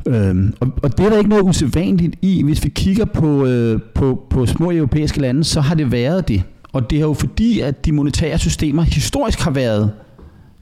Øhm, 0.07 0.53
og, 0.59 0.67
og 0.83 0.97
det 0.97 1.05
er 1.05 1.09
der 1.09 1.17
ikke 1.17 1.29
noget 1.29 1.43
usædvanligt 1.43 2.15
i. 2.21 2.43
Hvis 2.43 2.63
vi 2.63 2.69
kigger 2.69 3.05
på, 3.05 3.45
øh, 3.45 3.81
på, 3.95 4.25
på 4.29 4.45
små 4.45 4.71
europæiske 4.71 5.21
lande, 5.21 5.43
så 5.43 5.61
har 5.61 5.75
det 5.75 5.91
været 5.91 6.27
det. 6.27 6.43
Og 6.73 6.89
det 6.89 6.97
er 6.97 7.01
jo 7.01 7.13
fordi, 7.13 7.59
at 7.59 7.85
de 7.85 7.91
monetære 7.91 8.37
systemer 8.39 8.81
historisk 8.81 9.39
har 9.39 9.51
været 9.51 9.91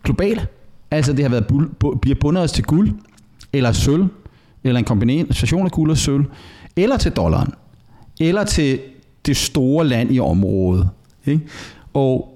globale. 0.03 0.47
Altså 0.91 1.13
det 1.13 1.23
har 1.25 1.29
været 1.29 1.45
bu- 1.51 1.85
bu- 1.85 1.99
bliver 1.99 2.15
bundet 2.21 2.43
os 2.43 2.51
til 2.51 2.63
guld, 2.63 2.91
eller 3.53 3.71
sølv, 3.71 4.05
eller 4.63 4.79
en 4.79 4.85
kombination 4.85 5.65
af 5.65 5.71
guld 5.71 5.91
og 5.91 5.97
sølv, 5.97 6.23
eller 6.75 6.97
til 6.97 7.11
dollaren, 7.11 7.53
eller 8.19 8.43
til 8.43 8.79
det 9.25 9.37
store 9.37 9.87
land 9.87 10.11
i 10.11 10.19
området. 10.19 10.89
Ikke? 11.25 11.41
Og 11.93 12.28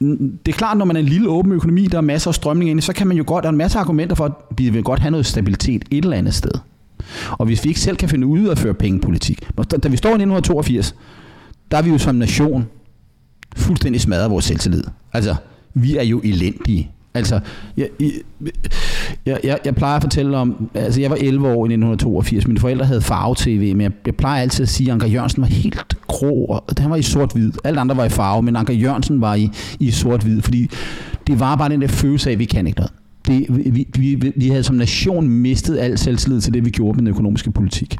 det 0.00 0.48
er 0.48 0.52
klart, 0.52 0.76
når 0.76 0.84
man 0.84 0.96
er 0.96 1.00
en 1.00 1.06
lille 1.06 1.28
åben 1.28 1.52
økonomi, 1.52 1.86
der 1.86 1.98
er 1.98 2.02
masser 2.02 2.30
af 2.30 2.34
strømning 2.34 2.70
ind 2.70 2.80
så 2.80 2.92
kan 2.92 3.06
man 3.06 3.16
jo 3.16 3.24
godt, 3.26 3.42
der 3.42 3.48
er 3.48 3.52
en 3.52 3.58
masse 3.58 3.78
argumenter 3.78 4.16
for, 4.16 4.24
at 4.24 4.32
vi 4.58 4.70
vil 4.70 4.82
godt 4.82 5.00
have 5.00 5.10
noget 5.10 5.26
stabilitet 5.26 5.84
et 5.90 6.04
eller 6.04 6.16
andet 6.16 6.34
sted. 6.34 6.50
Og 7.30 7.46
hvis 7.46 7.64
vi 7.64 7.68
ikke 7.68 7.80
selv 7.80 7.96
kan 7.96 8.08
finde 8.08 8.26
ud 8.26 8.46
af 8.46 8.50
at 8.50 8.58
føre 8.58 8.74
pengepolitik. 8.74 9.48
Da 9.82 9.88
vi 9.88 9.96
står 9.96 10.10
i 10.10 10.12
1982, 10.12 10.94
der 11.70 11.78
er 11.78 11.82
vi 11.82 11.90
jo 11.90 11.98
som 11.98 12.14
nation 12.14 12.66
fuldstændig 13.56 14.00
smadret 14.00 14.30
vores 14.30 14.44
selvtillid. 14.44 14.84
Altså, 15.12 15.34
vi 15.74 15.96
er 15.96 16.02
jo 16.02 16.20
elendige. 16.24 16.90
Altså, 17.14 17.40
jeg, 17.76 17.88
jeg, 19.26 19.38
jeg, 19.44 19.58
jeg 19.64 19.74
plejer 19.74 19.96
at 19.96 20.02
fortælle 20.02 20.36
om, 20.36 20.70
altså 20.74 21.00
jeg 21.00 21.10
var 21.10 21.16
11 21.16 21.48
år 21.48 21.52
i 21.52 21.68
1982, 21.72 22.46
mine 22.46 22.60
forældre 22.60 22.86
havde 22.86 23.00
farve-tv, 23.00 23.74
men 23.74 23.80
jeg, 23.80 23.92
jeg 24.06 24.16
plejer 24.16 24.42
altid 24.42 24.62
at 24.62 24.68
sige, 24.68 24.88
at 24.88 24.92
Anker 24.92 25.06
Jørgensen 25.06 25.42
var 25.42 25.48
helt 25.48 25.96
grå, 26.06 26.44
og 26.44 26.64
han 26.78 26.90
var 26.90 26.96
i 26.96 27.02
sort-hvid. 27.02 27.52
Alle 27.64 27.80
andre 27.80 27.96
var 27.96 28.04
i 28.04 28.08
farve, 28.08 28.42
men 28.42 28.56
Anker 28.56 28.74
Jørgensen 28.74 29.20
var 29.20 29.34
i, 29.34 29.50
i 29.80 29.90
sort-hvid, 29.90 30.42
fordi 30.42 30.70
det 31.26 31.40
var 31.40 31.56
bare 31.56 31.68
den 31.68 31.80
der 31.80 31.88
følelse 31.88 32.30
af, 32.30 32.32
at 32.32 32.38
vi 32.38 32.44
kan 32.44 32.66
ikke 32.66 32.78
noget. 32.78 32.92
Det, 33.26 33.46
vi, 33.74 33.86
vi, 33.98 34.32
vi 34.36 34.48
havde 34.48 34.62
som 34.62 34.76
nation 34.76 35.28
mistet 35.28 35.78
al 35.78 35.98
selvtillid 35.98 36.40
til 36.40 36.54
det, 36.54 36.64
vi 36.64 36.70
gjorde 36.70 36.96
med 36.96 36.98
den 36.98 37.08
økonomiske 37.08 37.50
politik. 37.50 37.96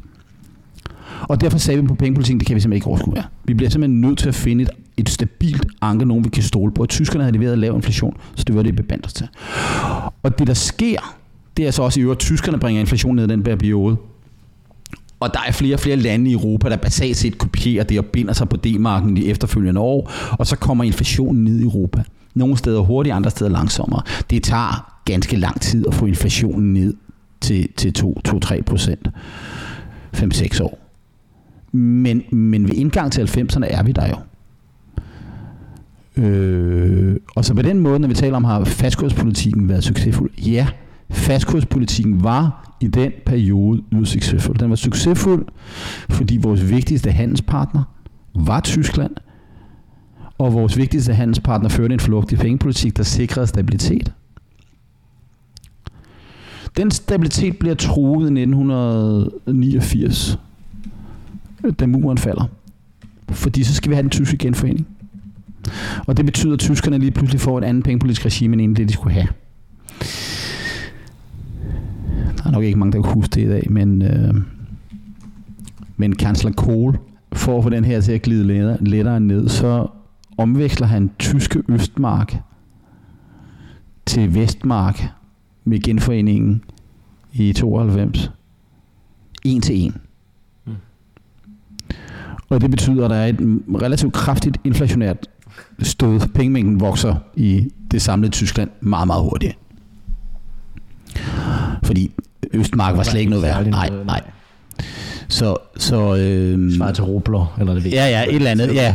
Og 1.29 1.41
derfor 1.41 1.59
sagde 1.59 1.81
vi 1.81 1.87
på 1.87 1.95
pengepolitikken, 1.95 2.41
det 2.41 2.47
kan 2.47 2.57
vi 2.57 2.61
simpelthen 2.61 2.77
ikke 2.77 2.87
overskue 2.87 3.19
af. 3.19 3.25
Vi 3.45 3.55
bliver 3.55 3.71
simpelthen 3.71 4.01
nødt 4.01 4.19
til 4.19 4.29
at 4.29 4.35
finde 4.35 4.63
et, 4.63 4.71
et 4.97 5.09
stabilt 5.09 5.67
anker, 5.81 6.07
nogen 6.07 6.25
vi 6.25 6.29
kan 6.29 6.43
stole 6.43 6.73
på. 6.73 6.83
Og 6.83 6.89
tyskerne 6.89 7.25
havde 7.25 7.37
leveret 7.37 7.59
lav 7.59 7.75
inflation, 7.75 8.17
så 8.35 8.45
det 8.45 8.55
var 8.55 8.63
det, 8.63 8.73
vi 8.73 8.77
bebandt 8.77 9.07
os 9.07 9.13
til. 9.13 9.29
Og 10.23 10.39
det, 10.39 10.47
der 10.47 10.55
sker, 10.55 11.17
det 11.57 11.67
er 11.67 11.71
så 11.71 11.83
også 11.83 12.01
i 12.01 12.03
øvrigt, 12.03 12.17
at 12.17 12.21
tyskerne 12.21 12.59
bringer 12.59 12.81
inflationen 12.81 13.17
ned 13.17 13.25
i 13.25 13.33
den 13.33 13.43
periode. 13.43 13.97
Og 15.21 15.35
der 15.35 15.41
er 15.47 15.53
flere 15.53 15.75
og 15.75 15.81
flere 15.81 15.97
lande 15.97 16.31
i 16.31 16.33
Europa, 16.33 16.69
der 16.69 16.77
basalt 16.77 17.17
set 17.17 17.39
kopierer 17.39 17.85
det 17.85 17.99
og 17.99 18.05
binder 18.05 18.33
sig 18.33 18.49
på 18.49 18.57
D-marken 18.57 19.17
de 19.17 19.27
efterfølgende 19.27 19.81
år, 19.81 20.11
og 20.31 20.47
så 20.47 20.57
kommer 20.57 20.85
inflationen 20.85 21.45
ned 21.45 21.59
i 21.59 21.63
Europa. 21.63 22.03
Nogle 22.35 22.57
steder 22.57 22.81
hurtigt, 22.81 23.15
andre 23.15 23.31
steder 23.31 23.51
langsommere. 23.51 24.03
Det 24.31 24.43
tager 24.43 25.01
ganske 25.05 25.37
lang 25.37 25.61
tid 25.61 25.87
at 25.89 25.95
få 25.95 26.07
inflationen 26.07 26.73
ned 26.73 26.95
til, 27.41 27.69
til 27.77 27.95
2-3 28.29 28.63
procent. 28.63 29.09
5-6 30.17 30.63
år. 30.63 30.90
Men, 31.73 32.23
men 32.33 32.69
ved 32.69 32.75
indgang 32.75 33.13
til 33.13 33.23
90'erne 33.23 33.65
er 33.65 33.83
vi 33.83 33.93
der 33.93 34.09
jo. 34.09 34.17
Øh, 36.23 37.17
og 37.35 37.45
så 37.45 37.55
på 37.55 37.63
den 37.63 37.79
måde, 37.79 37.99
når 37.99 38.09
vi 38.09 38.15
taler 38.15 38.37
om, 38.37 38.45
har 38.45 38.65
fastkurspolitikken 38.65 39.69
været 39.69 39.85
succesfuld? 39.85 40.31
Ja, 40.39 40.67
fastkurspolitikken 41.11 42.23
var 42.25 42.77
i 42.81 42.87
den 42.87 43.13
periode 43.27 43.83
yderst 43.93 44.11
succesfuld. 44.13 44.59
Den 44.59 44.71
var 44.71 44.77
succesfuld, 44.77 45.47
fordi 46.11 46.37
vores 46.43 46.71
vigtigste 46.71 47.11
handelspartner 47.11 47.83
var 48.35 48.61
Tyskland, 48.61 49.17
og 50.39 50.53
vores 50.53 50.77
vigtigste 50.77 51.15
handelspartner 51.15 51.69
førte 51.69 51.95
en 51.95 52.01
fornuftig 52.01 52.39
pengepolitik, 52.39 52.97
der 52.97 53.03
sikrede 53.03 53.47
stabilitet. 53.47 54.13
Den 56.77 56.91
stabilitet 56.91 57.59
bliver 57.59 57.75
truet 57.75 58.23
i 58.23 58.41
1989 58.41 60.39
da 61.81 61.87
muren 61.87 62.19
falder. 62.19 62.45
Fordi 63.29 63.65
så 63.65 63.75
skal 63.75 63.91
vi 63.91 63.95
have 63.95 64.03
den 64.03 64.11
tyske 64.11 64.37
genforening. 64.37 64.87
Og 66.07 66.17
det 66.17 66.25
betyder, 66.25 66.53
at 66.53 66.59
tyskerne 66.59 66.99
lige 66.99 67.11
pludselig 67.11 67.41
får 67.41 67.59
et 67.59 67.65
andet 67.65 67.85
pengepolitisk 67.85 68.27
regime, 68.27 68.63
end 68.63 68.77
det, 68.77 68.89
de 68.89 68.93
skulle 68.93 69.15
have. 69.15 69.29
Der 72.37 72.47
er 72.47 72.51
nok 72.51 72.65
ikke 72.65 72.79
mange, 72.79 72.93
der 72.93 73.03
kan 73.03 73.13
huske 73.13 73.31
det 73.35 73.43
i 73.43 73.49
dag, 73.49 73.67
men, 73.71 74.03
øh, 74.03 74.35
men 75.97 76.17
kansler 76.17 76.53
Kohl, 76.53 76.99
for 77.33 77.59
at 77.59 77.65
få 77.65 77.71
den 77.71 77.85
her 77.85 78.01
til 78.01 78.13
at 78.13 78.23
glide 78.23 78.47
lettere, 78.47 78.85
lettere 78.85 79.21
ned, 79.21 79.49
så 79.49 79.87
omveksler 80.39 80.87
han 80.87 81.11
tyske 81.19 81.63
Østmark 81.69 82.37
til 84.07 84.35
Vestmark 84.35 85.05
med 85.65 85.81
genforeningen 85.81 86.63
i 87.33 87.53
92. 87.53 88.33
En 89.45 89.61
til 89.61 89.77
en. 89.77 89.95
Og 92.51 92.61
det 92.61 92.71
betyder, 92.71 93.05
at 93.05 93.11
der 93.11 93.17
er 93.17 93.27
et 93.27 93.41
relativt 93.83 94.13
kraftigt 94.13 94.59
inflationært 94.65 95.29
stød. 95.83 96.21
Pengemængden 96.35 96.81
vokser 96.81 97.15
i 97.37 97.69
det 97.91 98.03
samlede 98.03 98.33
Tyskland 98.33 98.71
meget, 98.81 99.07
meget 99.07 99.23
hurtigt. 99.23 99.59
Fordi 101.83 102.11
Østmark 102.53 102.97
var 102.97 103.03
slet 103.03 103.21
ikke 103.21 103.31
noget 103.31 103.43
værd. 103.43 103.67
Nej, 103.67 103.91
nej. 104.07 104.21
Så, 105.29 105.57
så 105.77 106.17
øh, 106.17 106.77
Svar 106.77 106.93
til 106.93 107.05
rubler, 107.05 107.57
eller 107.61 107.75
det 107.75 107.85
ved 107.85 107.91
Ja, 107.91 108.07
ja, 108.09 108.25
et 108.29 108.35
eller 108.35 108.51
andet. 108.51 108.75
Ja, 108.75 108.95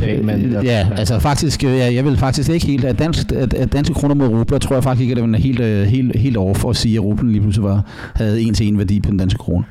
ja, 0.64 0.88
altså 0.98 1.20
faktisk, 1.20 1.64
ja, 1.64 1.94
jeg 1.94 2.06
vil 2.06 2.18
faktisk 2.18 2.50
ikke 2.50 2.66
helt, 2.66 2.86
at, 2.86 3.00
dansk, 3.00 3.32
at 3.32 3.74
danske 3.74 3.94
kroner 3.94 4.16
mod 4.16 4.28
rubler, 4.28 4.58
tror 4.58 4.76
jeg 4.76 4.84
faktisk 4.84 5.02
ikke, 5.02 5.12
at 5.12 5.18
det 5.18 5.32
var 5.32 5.38
helt, 5.38 5.60
øh, 5.60 5.88
helt, 5.88 6.20
helt 6.20 6.38
over 6.38 6.54
for 6.54 6.70
at 6.70 6.76
sige, 6.76 6.96
at 6.96 7.04
rublen 7.04 7.32
lige 7.32 7.42
pludselig 7.42 7.64
var, 7.64 7.82
havde 8.16 8.42
en 8.42 8.54
til 8.54 8.68
en 8.68 8.78
værdi 8.78 9.00
på 9.00 9.10
den 9.10 9.18
danske 9.18 9.38
krone. 9.38 9.66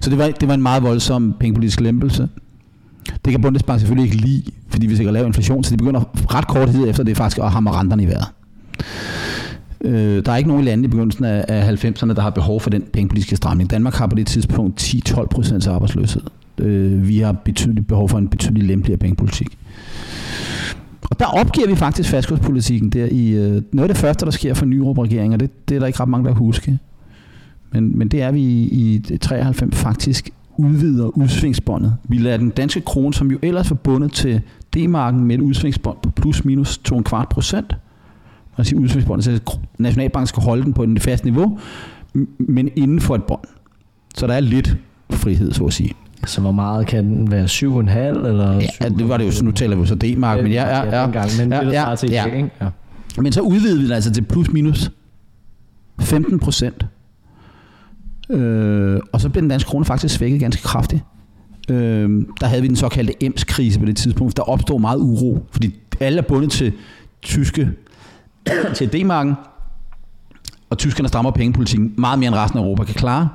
Så 0.00 0.10
det 0.10 0.18
var, 0.18 0.28
det 0.28 0.48
var 0.48 0.54
en 0.54 0.62
meget 0.62 0.82
voldsom 0.82 1.34
pengepolitisk 1.40 1.80
lempelse. 1.80 2.28
Det 3.24 3.30
kan 3.30 3.42
Bundesbank 3.42 3.80
selvfølgelig 3.80 4.12
ikke 4.12 4.26
lide, 4.26 4.42
fordi 4.68 4.86
vi 4.86 4.96
sikkert 4.96 5.12
lave 5.12 5.26
inflation, 5.26 5.64
så 5.64 5.70
de 5.70 5.76
begynder 5.76 6.34
ret 6.34 6.46
kort 6.46 6.68
tid 6.68 6.88
efter 6.88 7.02
det 7.02 7.16
faktisk 7.16 7.38
at 7.38 7.50
hamre 7.50 7.72
renterne 7.72 8.02
i 8.02 8.06
vejret. 8.06 8.26
Øh, 9.84 10.24
der 10.26 10.32
er 10.32 10.36
ikke 10.36 10.48
nogen 10.48 10.64
lande 10.64 10.84
i 10.84 10.88
begyndelsen 10.88 11.24
af, 11.24 11.44
af 11.48 11.84
90'erne, 11.84 12.14
der 12.14 12.20
har 12.20 12.30
behov 12.30 12.60
for 12.60 12.70
den 12.70 12.82
pengepolitiske 12.92 13.36
stramning. 13.36 13.70
Danmark 13.70 13.94
har 13.94 14.06
på 14.06 14.16
det 14.16 14.26
tidspunkt 14.26 14.82
10-12 14.82 15.26
procents 15.26 15.66
arbejdsløshed. 15.66 16.22
Øh, 16.58 17.08
vi 17.08 17.18
har 17.18 17.32
betydeligt 17.32 17.86
behov 17.86 18.08
for 18.08 18.18
en 18.18 18.28
betydelig 18.28 18.62
lempeligere 18.62 18.98
pengepolitik. 18.98 19.58
Og 21.02 21.20
der 21.20 21.26
opgiver 21.26 21.68
vi 21.68 21.74
faktisk 21.74 22.10
fastkurspolitikken 22.10 22.90
der 22.90 23.06
i 23.10 23.30
øh, 23.30 23.62
noget 23.72 23.88
af 23.88 23.88
det 23.88 23.96
første, 23.96 24.24
der 24.24 24.30
sker 24.30 24.54
for 24.54 24.66
nyrup 24.66 24.98
regeringer, 24.98 25.36
og 25.36 25.40
det, 25.40 25.68
det 25.68 25.74
er 25.74 25.78
der 25.78 25.86
ikke 25.86 26.00
ret 26.00 26.08
mange, 26.08 26.28
der 26.28 26.34
husker. 26.34 26.72
Men, 27.72 27.98
men 27.98 28.08
det 28.08 28.22
er 28.22 28.30
vi 28.30 28.40
i, 28.40 29.02
i 29.10 29.18
93 29.18 29.76
faktisk 29.76 30.30
udvider 30.64 31.18
udsvingsbåndet. 31.18 31.96
Vi 32.04 32.18
lader 32.18 32.36
den 32.36 32.50
danske 32.50 32.80
krone, 32.80 33.14
som 33.14 33.30
jo 33.30 33.38
ellers 33.42 33.70
var 33.70 33.76
bundet 33.76 34.12
til 34.12 34.40
D-marken 34.74 35.24
med 35.24 35.34
et 35.34 35.40
udsvingsbånd 35.40 35.96
på 36.02 36.10
plus 36.10 36.44
minus 36.44 36.80
2,25 36.92 37.24
procent, 37.24 37.76
og 38.54 38.66
sige 38.66 38.78
udsvingsbåndet, 38.78 39.24
så 39.24 39.58
Nationalbanken 39.78 40.26
skal 40.26 40.42
holde 40.42 40.62
den 40.62 40.72
på 40.72 40.82
et 40.82 41.02
fast 41.02 41.24
niveau, 41.24 41.58
men 42.38 42.68
inden 42.76 43.00
for 43.00 43.14
et 43.14 43.24
bånd. 43.24 43.44
Så 44.14 44.26
der 44.26 44.34
er 44.34 44.40
lidt 44.40 44.76
frihed, 45.12 45.52
så 45.52 45.64
at 45.64 45.72
sige. 45.72 45.94
Så 46.26 46.40
hvor 46.40 46.52
meget 46.52 46.86
kan 46.86 47.04
den 47.04 47.30
være? 47.30 47.44
7,5 47.44 47.68
eller? 47.68 48.62
Ja, 48.80 48.88
det 48.88 49.08
var 49.08 49.16
det 49.16 49.26
jo, 49.26 49.30
så 49.30 49.44
nu 49.44 49.50
taler 49.50 49.76
vi 49.76 49.86
så 49.86 49.94
D-mark, 49.94 50.42
men 50.42 50.52
ja, 50.52 50.68
ja, 50.68 50.84
ja, 50.84 51.00
ja, 51.00 51.24
men, 51.38 51.52
ja, 51.52 51.70
ja, 51.70 51.94
ja, 52.02 52.28
ja. 52.28 52.48
ja. 52.60 52.68
Men 53.18 53.32
så 53.32 53.40
udvider 53.40 53.76
vi 53.76 53.84
den 53.84 53.92
altså 53.92 54.12
til 54.12 54.22
plus 54.22 54.52
minus 54.52 54.90
15 56.00 56.38
procent 56.38 56.86
Øh, 58.30 59.00
og 59.12 59.20
så 59.20 59.28
blev 59.28 59.42
den 59.42 59.50
danske 59.50 59.68
krone 59.68 59.84
faktisk 59.84 60.14
svækket 60.14 60.40
ganske 60.40 60.62
kraftigt. 60.62 61.02
Øh, 61.70 62.10
der 62.40 62.46
havde 62.46 62.62
vi 62.62 62.68
den 62.68 62.76
såkaldte 62.76 63.24
EMS-krise 63.24 63.80
på 63.80 63.86
det 63.86 63.96
tidspunkt. 63.96 64.36
Der 64.36 64.42
opstod 64.42 64.80
meget 64.80 64.98
uro, 64.98 65.46
fordi 65.52 65.74
alle 66.00 66.18
er 66.18 66.22
bundet 66.22 66.50
til 66.50 66.72
tyske 67.22 67.70
til 68.76 68.92
D-marken, 68.92 69.34
og 70.70 70.78
tyskerne 70.78 71.08
strammer 71.08 71.30
pengepolitikken 71.30 71.94
meget 71.98 72.18
mere 72.18 72.28
end 72.28 72.36
resten 72.36 72.58
af 72.58 72.62
Europa 72.62 72.84
kan 72.84 72.94
klare. 72.94 73.28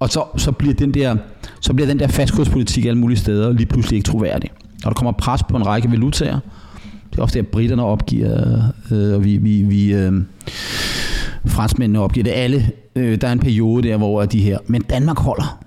Og 0.00 0.08
så, 0.08 0.24
så, 0.36 0.52
bliver 0.52 0.74
den 0.74 0.94
der, 0.94 1.16
så 1.60 1.74
bliver 1.74 1.86
den 1.86 1.98
der 1.98 2.06
fastkurspolitik 2.06 2.86
alle 2.86 2.98
mulige 2.98 3.18
steder 3.18 3.52
lige 3.52 3.66
pludselig 3.66 3.96
ikke 3.96 4.06
troværdig. 4.06 4.50
Og 4.84 4.90
der 4.90 4.94
kommer 4.94 5.12
pres 5.12 5.42
på 5.42 5.56
en 5.56 5.66
række 5.66 5.90
valutaer. 5.90 6.38
Det 7.10 7.18
er 7.18 7.22
ofte, 7.22 7.38
at 7.38 7.46
britterne 7.46 7.84
opgiver, 7.84 8.62
øh, 8.90 9.14
og 9.14 9.24
vi, 9.24 9.36
vi, 9.36 9.62
vi 9.62 9.94
øh, 9.94 10.12
franskmændene 11.46 12.00
opgiver 12.00 12.24
det. 12.24 12.30
Alle, 12.30 12.70
øh, 12.98 13.20
der 13.20 13.28
er 13.28 13.32
en 13.32 13.38
periode 13.38 13.88
der, 13.88 13.96
hvor 13.96 14.24
de 14.24 14.40
her. 14.40 14.58
Men 14.66 14.82
Danmark 14.82 15.18
holder. 15.18 15.64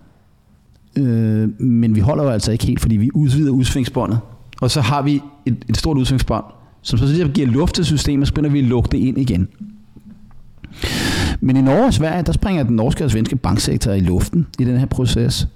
Øh, 0.96 1.62
men 1.62 1.96
vi 1.96 2.00
holder 2.00 2.24
jo 2.24 2.30
altså 2.30 2.52
ikke 2.52 2.66
helt, 2.66 2.80
fordi 2.80 2.98
vi 2.98 3.10
udvider 3.14 3.52
udsvingsbåndet. 3.52 4.20
Og 4.62 4.72
så 4.72 4.82
har 4.82 5.02
vi 5.02 5.22
et, 5.46 5.66
et 5.70 5.78
stort 5.78 5.98
udsvingsbånd, 5.98 6.46
som 6.82 7.00
så 7.00 7.30
giver 7.34 7.48
luft 7.48 7.76
til 7.76 7.86
systemet, 7.86 8.28
så 8.28 8.34
begynder 8.34 8.50
vi 8.50 8.60
at 8.60 8.66
lukke 8.66 8.90
det 8.92 8.98
ind 8.98 9.18
igen. 9.18 9.48
Men 11.40 11.58
i 11.58 11.62
Norge 11.62 11.86
og 11.86 11.94
Sverige, 11.94 12.24
der 12.24 12.32
springer 12.32 12.64
den 12.64 12.76
norske 12.76 13.06
og 13.06 13.12
svenske 13.12 13.36
banksektor 13.36 13.92
i 13.92 14.00
luften 14.00 14.48
i 14.60 14.64
den 14.64 14.78
her 14.78 14.86
proces. 14.86 15.48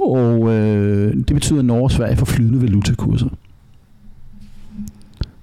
Og 0.00 0.54
øh, 0.54 1.16
det 1.16 1.34
betyder, 1.34 1.58
at 1.58 1.64
Norge 1.64 1.82
og 1.82 1.90
Sverige 1.90 2.16
får 2.16 2.26
flydende 2.26 2.62
valutakurser. 2.62 3.28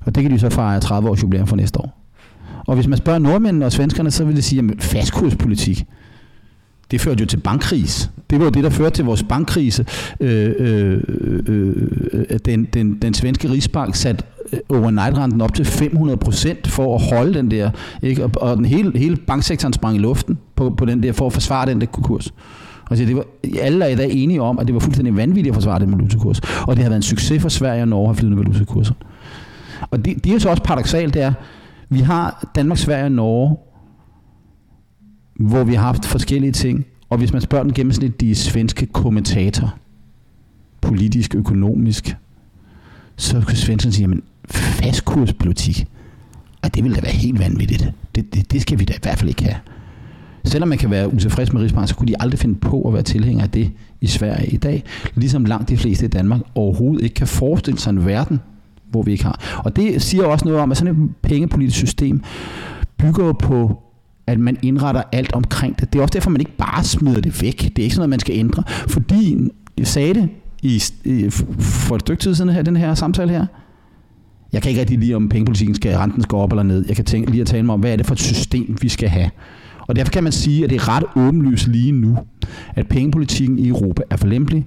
Og 0.05 0.15
det 0.15 0.23
kan 0.23 0.31
de 0.31 0.39
så 0.39 0.49
fejre 0.49 0.79
30 0.79 1.09
års 1.09 1.23
jubilæum 1.23 1.47
for 1.47 1.55
næste 1.55 1.79
år. 1.79 1.94
Og 2.67 2.75
hvis 2.75 2.87
man 2.87 2.97
spørger 2.97 3.19
nordmændene 3.19 3.65
og 3.65 3.71
svenskerne, 3.71 4.11
så 4.11 4.25
vil 4.25 4.35
det 4.35 4.43
sige, 4.43 4.71
at 4.71 4.83
fastkurspolitik, 4.83 5.85
det 6.91 7.01
førte 7.01 7.19
jo 7.21 7.25
til 7.25 7.37
bankkris. 7.37 8.09
Det 8.29 8.39
var 8.39 8.45
jo 8.45 8.51
det, 8.51 8.63
der 8.63 8.69
førte 8.69 8.95
til 8.95 9.05
vores 9.05 9.23
bankkrise. 9.23 9.85
Øh, 10.19 10.53
øh, 10.59 10.99
øh, 11.47 11.73
øh 12.13 12.39
den, 12.45 12.67
den, 12.73 12.93
den 13.01 13.13
svenske 13.13 13.49
rigsbank 13.49 13.95
satte 13.95 14.23
øh, 14.53 14.59
overnight-renten 14.69 15.41
op 15.41 15.53
til 15.53 15.65
500 15.65 16.17
procent 16.17 16.67
for 16.67 16.95
at 16.95 17.01
holde 17.01 17.33
den 17.33 17.51
der. 17.51 17.69
Ikke? 18.01 18.23
Og, 18.23 18.31
og 18.35 18.57
den 18.57 18.65
hele, 18.65 18.99
hele 18.99 19.15
banksektoren 19.15 19.73
sprang 19.73 19.95
i 19.95 19.99
luften 19.99 20.37
på, 20.55 20.69
på 20.69 20.85
den 20.85 21.03
der, 21.03 21.11
for 21.11 21.25
at 21.25 21.33
forsvare 21.33 21.65
den 21.65 21.81
der 21.81 21.87
kurs. 21.87 22.33
Altså, 22.89 23.05
det 23.05 23.15
var, 23.15 23.25
alle 23.61 23.85
er 23.85 23.89
i 23.89 23.95
dag 23.95 24.11
enige 24.11 24.41
om, 24.41 24.59
at 24.59 24.67
det 24.67 24.73
var 24.73 24.79
fuldstændig 24.79 25.17
vanvittigt 25.17 25.47
at 25.47 25.55
forsvare 25.55 25.79
den 25.79 25.91
valutakurs. 25.91 26.39
Og 26.39 26.75
det 26.75 26.83
har 26.83 26.89
været 26.89 26.99
en 26.99 27.03
succes 27.03 27.41
for 27.41 27.49
Sverige 27.49 27.81
og 27.81 27.87
Norge 27.87 28.03
at 28.03 28.07
have 28.07 28.15
flydende 28.15 28.37
valutakurser. 28.37 28.93
Og 29.91 30.05
det, 30.05 30.23
det 30.23 30.29
er 30.29 30.33
jo 30.33 30.39
så 30.39 30.49
også 30.49 30.63
paradoxalt, 30.63 31.13
det 31.13 31.21
er, 31.21 31.33
vi 31.89 31.99
har 31.99 32.51
Danmark, 32.55 32.77
Sverige 32.77 33.05
og 33.05 33.11
Norge, 33.11 33.57
hvor 35.39 35.63
vi 35.63 35.73
har 35.73 35.81
haft 35.81 36.05
forskellige 36.05 36.51
ting. 36.51 36.85
Og 37.09 37.17
hvis 37.17 37.33
man 37.33 37.41
spørger 37.41 37.63
den 37.63 37.73
gennemsnitlige 37.73 38.35
svenske 38.35 38.85
kommentator, 38.85 39.75
politisk, 40.81 41.35
økonomisk, 41.35 42.17
så 43.15 43.41
kan 43.47 43.55
svenskerne 43.55 43.93
sige, 43.93 44.03
jamen 44.03 44.23
fastkurspolitik, 44.49 45.87
og 46.61 46.75
det 46.75 46.83
ville 46.83 46.95
da 46.95 47.01
være 47.01 47.11
helt 47.11 47.39
vanvittigt. 47.39 47.91
Det, 48.15 48.33
det, 48.33 48.51
det 48.51 48.61
skal 48.61 48.79
vi 48.79 48.85
da 48.85 48.93
i 48.93 48.99
hvert 49.01 49.17
fald 49.17 49.29
ikke 49.29 49.43
have. 49.43 49.57
Selvom 50.43 50.69
man 50.69 50.77
kan 50.77 50.91
være 50.91 51.13
utilfreds 51.13 51.53
med 51.53 51.61
Rigsbank, 51.61 51.87
så 51.87 51.95
kunne 51.95 52.07
de 52.07 52.15
aldrig 52.19 52.39
finde 52.39 52.55
på 52.55 52.81
at 52.81 52.93
være 52.93 53.03
tilhænger 53.03 53.43
af 53.43 53.49
det 53.49 53.71
i 54.01 54.07
Sverige 54.07 54.47
i 54.47 54.57
dag. 54.57 54.83
Ligesom 55.15 55.45
langt 55.45 55.69
de 55.69 55.77
fleste 55.77 56.05
i 56.05 56.09
Danmark 56.09 56.41
overhovedet 56.55 57.03
ikke 57.03 57.13
kan 57.13 57.27
forestille 57.27 57.79
sig 57.79 57.91
en 57.91 58.05
verden, 58.05 58.39
hvor 58.91 59.01
vi 59.01 59.11
ikke 59.11 59.23
har. 59.23 59.61
Og 59.65 59.75
det 59.75 60.01
siger 60.01 60.25
også 60.25 60.45
noget 60.45 60.61
om, 60.61 60.71
at 60.71 60.77
sådan 60.77 61.03
et 61.03 61.09
pengepolitisk 61.21 61.77
system 61.77 62.21
bygger 62.97 63.33
på 63.33 63.81
at 64.27 64.39
man 64.39 64.57
indretter 64.61 65.03
alt 65.11 65.33
omkring 65.33 65.79
det. 65.79 65.93
Det 65.93 65.99
er 65.99 66.03
også 66.03 66.13
derfor, 66.13 66.29
man 66.29 66.41
ikke 66.41 66.57
bare 66.57 66.83
smider 66.83 67.21
det 67.21 67.41
væk. 67.41 67.59
Det 67.59 67.79
er 67.79 67.83
ikke 67.83 67.95
sådan 67.95 67.99
noget, 67.99 68.09
man 68.09 68.19
skal 68.19 68.35
ændre. 68.35 68.63
Fordi, 68.67 69.37
jeg 69.77 69.87
sagde 69.87 70.13
det 70.13 70.29
i, 70.61 70.83
i, 71.03 71.29
for 71.59 71.95
et 71.95 72.01
stykke 72.01 72.21
tid 72.21 72.35
siden 72.35 72.51
her, 72.51 72.61
den 72.61 72.75
her 72.75 72.93
samtale 72.93 73.31
her, 73.31 73.45
jeg 74.53 74.61
kan 74.61 74.69
ikke 74.69 74.81
rigtig 74.81 74.99
lide, 74.99 75.13
om 75.13 75.29
pengepolitikken 75.29 75.75
skal, 75.75 75.97
renten 75.97 76.23
skal 76.23 76.35
op 76.35 76.51
eller 76.51 76.63
ned. 76.63 76.85
Jeg 76.87 76.95
kan 76.95 77.05
tænke, 77.05 77.31
lige 77.31 77.41
at 77.41 77.47
tale 77.47 77.65
mig 77.65 77.73
om, 77.73 77.79
hvad 77.79 77.91
er 77.91 77.95
det 77.95 78.05
for 78.05 78.13
et 78.13 78.19
system, 78.19 78.77
vi 78.81 78.89
skal 78.89 79.09
have. 79.09 79.29
Og 79.87 79.95
derfor 79.95 80.11
kan 80.11 80.23
man 80.23 80.31
sige, 80.31 80.63
at 80.63 80.69
det 80.69 80.75
er 80.75 80.89
ret 80.89 81.03
åbenlyst 81.15 81.67
lige 81.67 81.91
nu, 81.91 82.17
at 82.75 82.87
pengepolitikken 82.87 83.59
i 83.59 83.67
Europa 83.67 84.01
er 84.09 84.17
for 84.17 84.27
lempelig. 84.27 84.65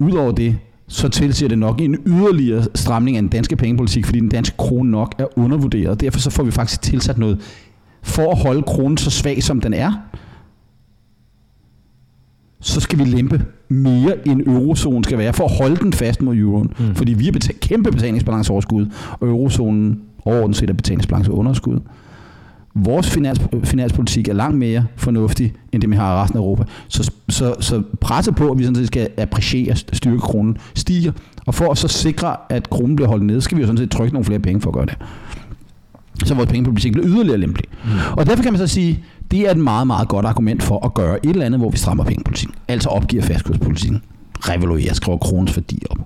Udover 0.00 0.32
det, 0.32 0.56
så 0.88 1.08
tilsiger 1.08 1.48
det 1.48 1.58
nok 1.58 1.80
en 1.80 1.96
yderligere 2.06 2.64
stramning 2.74 3.16
af 3.16 3.22
den 3.22 3.30
danske 3.30 3.56
pengepolitik, 3.56 4.06
fordi 4.06 4.20
den 4.20 4.28
danske 4.28 4.56
krone 4.56 4.90
nok 4.90 5.14
er 5.18 5.38
undervurderet. 5.38 6.00
Derfor 6.00 6.18
så 6.20 6.30
får 6.30 6.42
vi 6.42 6.50
faktisk 6.50 6.82
tilsat 6.82 7.18
noget 7.18 7.40
for 8.02 8.30
at 8.32 8.38
holde 8.38 8.62
kronen 8.62 8.96
så 8.96 9.10
svag 9.10 9.42
som 9.42 9.60
den 9.60 9.74
er, 9.74 9.92
så 12.60 12.80
skal 12.80 12.98
vi 12.98 13.04
lempe 13.04 13.44
mere 13.68 14.28
end 14.28 14.46
eurozonen 14.46 15.04
skal 15.04 15.18
være, 15.18 15.32
for 15.32 15.44
at 15.44 15.56
holde 15.58 15.76
den 15.76 15.92
fast 15.92 16.22
mod 16.22 16.36
euroen. 16.36 16.72
Mm. 16.78 16.94
Fordi 16.94 17.12
vi 17.12 17.24
har 17.24 17.32
betal- 17.32 17.58
kæmpe 17.60 17.90
betalingsbalanceoverskud, 17.90 18.86
og 19.20 19.28
eurozonen 19.28 20.00
overordnet 20.24 20.56
set 20.56 20.70
er 20.70 20.74
betalingsbalanceunderskud. 20.74 21.80
Vores 22.84 23.10
finans, 23.10 23.40
finanspolitik 23.64 24.28
er 24.28 24.32
langt 24.32 24.58
mere 24.58 24.86
fornuftig, 24.96 25.52
end 25.72 25.82
det 25.82 25.90
vi 25.90 25.96
har 25.96 26.16
i 26.16 26.22
resten 26.22 26.38
af 26.38 26.42
Europa. 26.42 26.64
Så, 26.88 27.12
så, 27.28 27.54
så 27.60 27.82
presset 28.00 28.36
på, 28.36 28.50
at 28.50 28.58
vi 28.58 28.64
sådan 28.64 28.76
set 28.76 28.86
skal 28.86 29.08
appreciere 29.16 29.76
styrke 29.76 30.18
kronen, 30.18 30.56
stiger. 30.74 31.12
Og 31.46 31.54
for 31.54 31.70
at 31.70 31.78
så 31.78 31.88
sikre, 31.88 32.36
at 32.48 32.70
kronen 32.70 32.96
bliver 32.96 33.08
holdt 33.08 33.24
nede, 33.24 33.40
skal 33.40 33.56
vi 33.56 33.62
jo 33.62 33.66
sådan 33.66 33.78
set 33.78 33.90
trykke 33.90 34.12
nogle 34.12 34.24
flere 34.24 34.40
penge 34.40 34.60
for 34.60 34.70
at 34.70 34.74
gøre 34.74 34.86
det 34.86 34.96
så 36.24 36.34
vores 36.34 36.48
pengepolitik 36.48 36.92
bliver 36.92 37.08
yderligere 37.08 37.38
lempelig. 37.38 37.68
Mm. 37.84 37.90
Og 38.16 38.26
derfor 38.26 38.42
kan 38.42 38.52
man 38.52 38.58
så 38.58 38.66
sige, 38.66 39.04
det 39.30 39.40
er 39.40 39.50
et 39.50 39.56
meget, 39.56 39.86
meget 39.86 40.08
godt 40.08 40.26
argument 40.26 40.62
for 40.62 40.86
at 40.86 40.94
gøre 40.94 41.26
et 41.26 41.30
eller 41.30 41.46
andet, 41.46 41.60
hvor 41.60 41.70
vi 41.70 41.76
strammer 41.76 42.04
pengepolitikken. 42.04 42.54
Altså 42.68 42.88
opgiver 42.88 43.22
fastkurspolitikken. 43.22 44.02
Revaluerer, 44.40 44.94
skriver 44.94 45.18
kronens 45.18 45.56
værdi 45.56 45.82
op. 45.90 45.98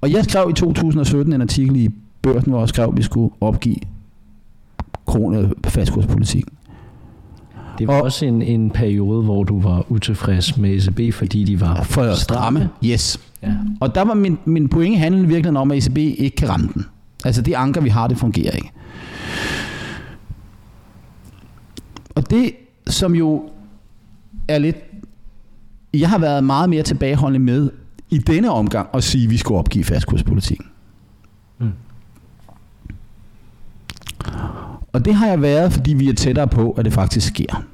Og 0.00 0.12
jeg 0.12 0.24
skrev 0.24 0.50
i 0.50 0.52
2017 0.52 1.32
en 1.32 1.40
artikel 1.40 1.76
i 1.76 1.88
Børsen, 2.32 2.50
hvor 2.50 2.60
jeg 2.60 2.68
skrev, 2.68 2.88
at 2.88 2.96
vi 2.96 3.02
skulle 3.02 3.34
opgive 3.40 3.76
krone 5.06 5.50
fastkurspolitikken. 5.66 6.52
Det 7.78 7.86
var 7.86 7.94
og, 7.94 8.02
også 8.02 8.26
en, 8.26 8.42
en 8.42 8.70
periode, 8.70 9.22
hvor 9.22 9.44
du 9.44 9.60
var 9.60 9.84
utilfreds 9.88 10.56
med 10.56 10.70
ECB, 10.70 11.14
fordi 11.14 11.44
de 11.44 11.60
var 11.60 11.82
for 11.82 12.14
stramme. 12.14 12.68
Yes. 12.84 13.20
Ja. 13.42 13.52
Og 13.80 13.94
der 13.94 14.04
var 14.04 14.14
min, 14.14 14.38
min 14.44 14.68
pointe 14.68 14.98
handlede 14.98 15.28
virkelig 15.28 15.56
om, 15.56 15.70
at 15.70 15.78
ECB 15.78 15.98
ikke 15.98 16.36
kan 16.36 16.48
ramme 16.48 16.68
den. 16.74 16.86
Altså 17.24 17.42
det 17.42 17.54
anker, 17.54 17.80
vi 17.80 17.88
har, 17.88 18.08
det 18.08 18.18
fungerer 18.18 18.52
ikke. 18.52 18.72
Og 22.14 22.30
det, 22.30 22.52
som 22.86 23.14
jo 23.14 23.50
er 24.48 24.58
lidt... 24.58 24.76
Jeg 25.94 26.10
har 26.10 26.18
været 26.18 26.44
meget 26.44 26.70
mere 26.70 26.82
tilbageholdende 26.82 27.44
med 27.44 27.70
i 28.10 28.18
denne 28.18 28.50
omgang 28.50 28.88
at 28.94 29.04
sige, 29.04 29.24
at 29.24 29.30
vi 29.30 29.36
skulle 29.36 29.58
opgive 29.58 29.84
fastkurspolitikken. 29.84 30.66
Mm. 31.58 31.72
Og 34.98 35.04
det 35.04 35.14
har 35.14 35.26
jeg 35.26 35.42
været, 35.42 35.72
fordi 35.72 35.94
vi 35.94 36.08
er 36.08 36.14
tættere 36.14 36.48
på, 36.48 36.70
at 36.70 36.84
det 36.84 36.92
faktisk 36.92 37.26
sker. 37.26 37.64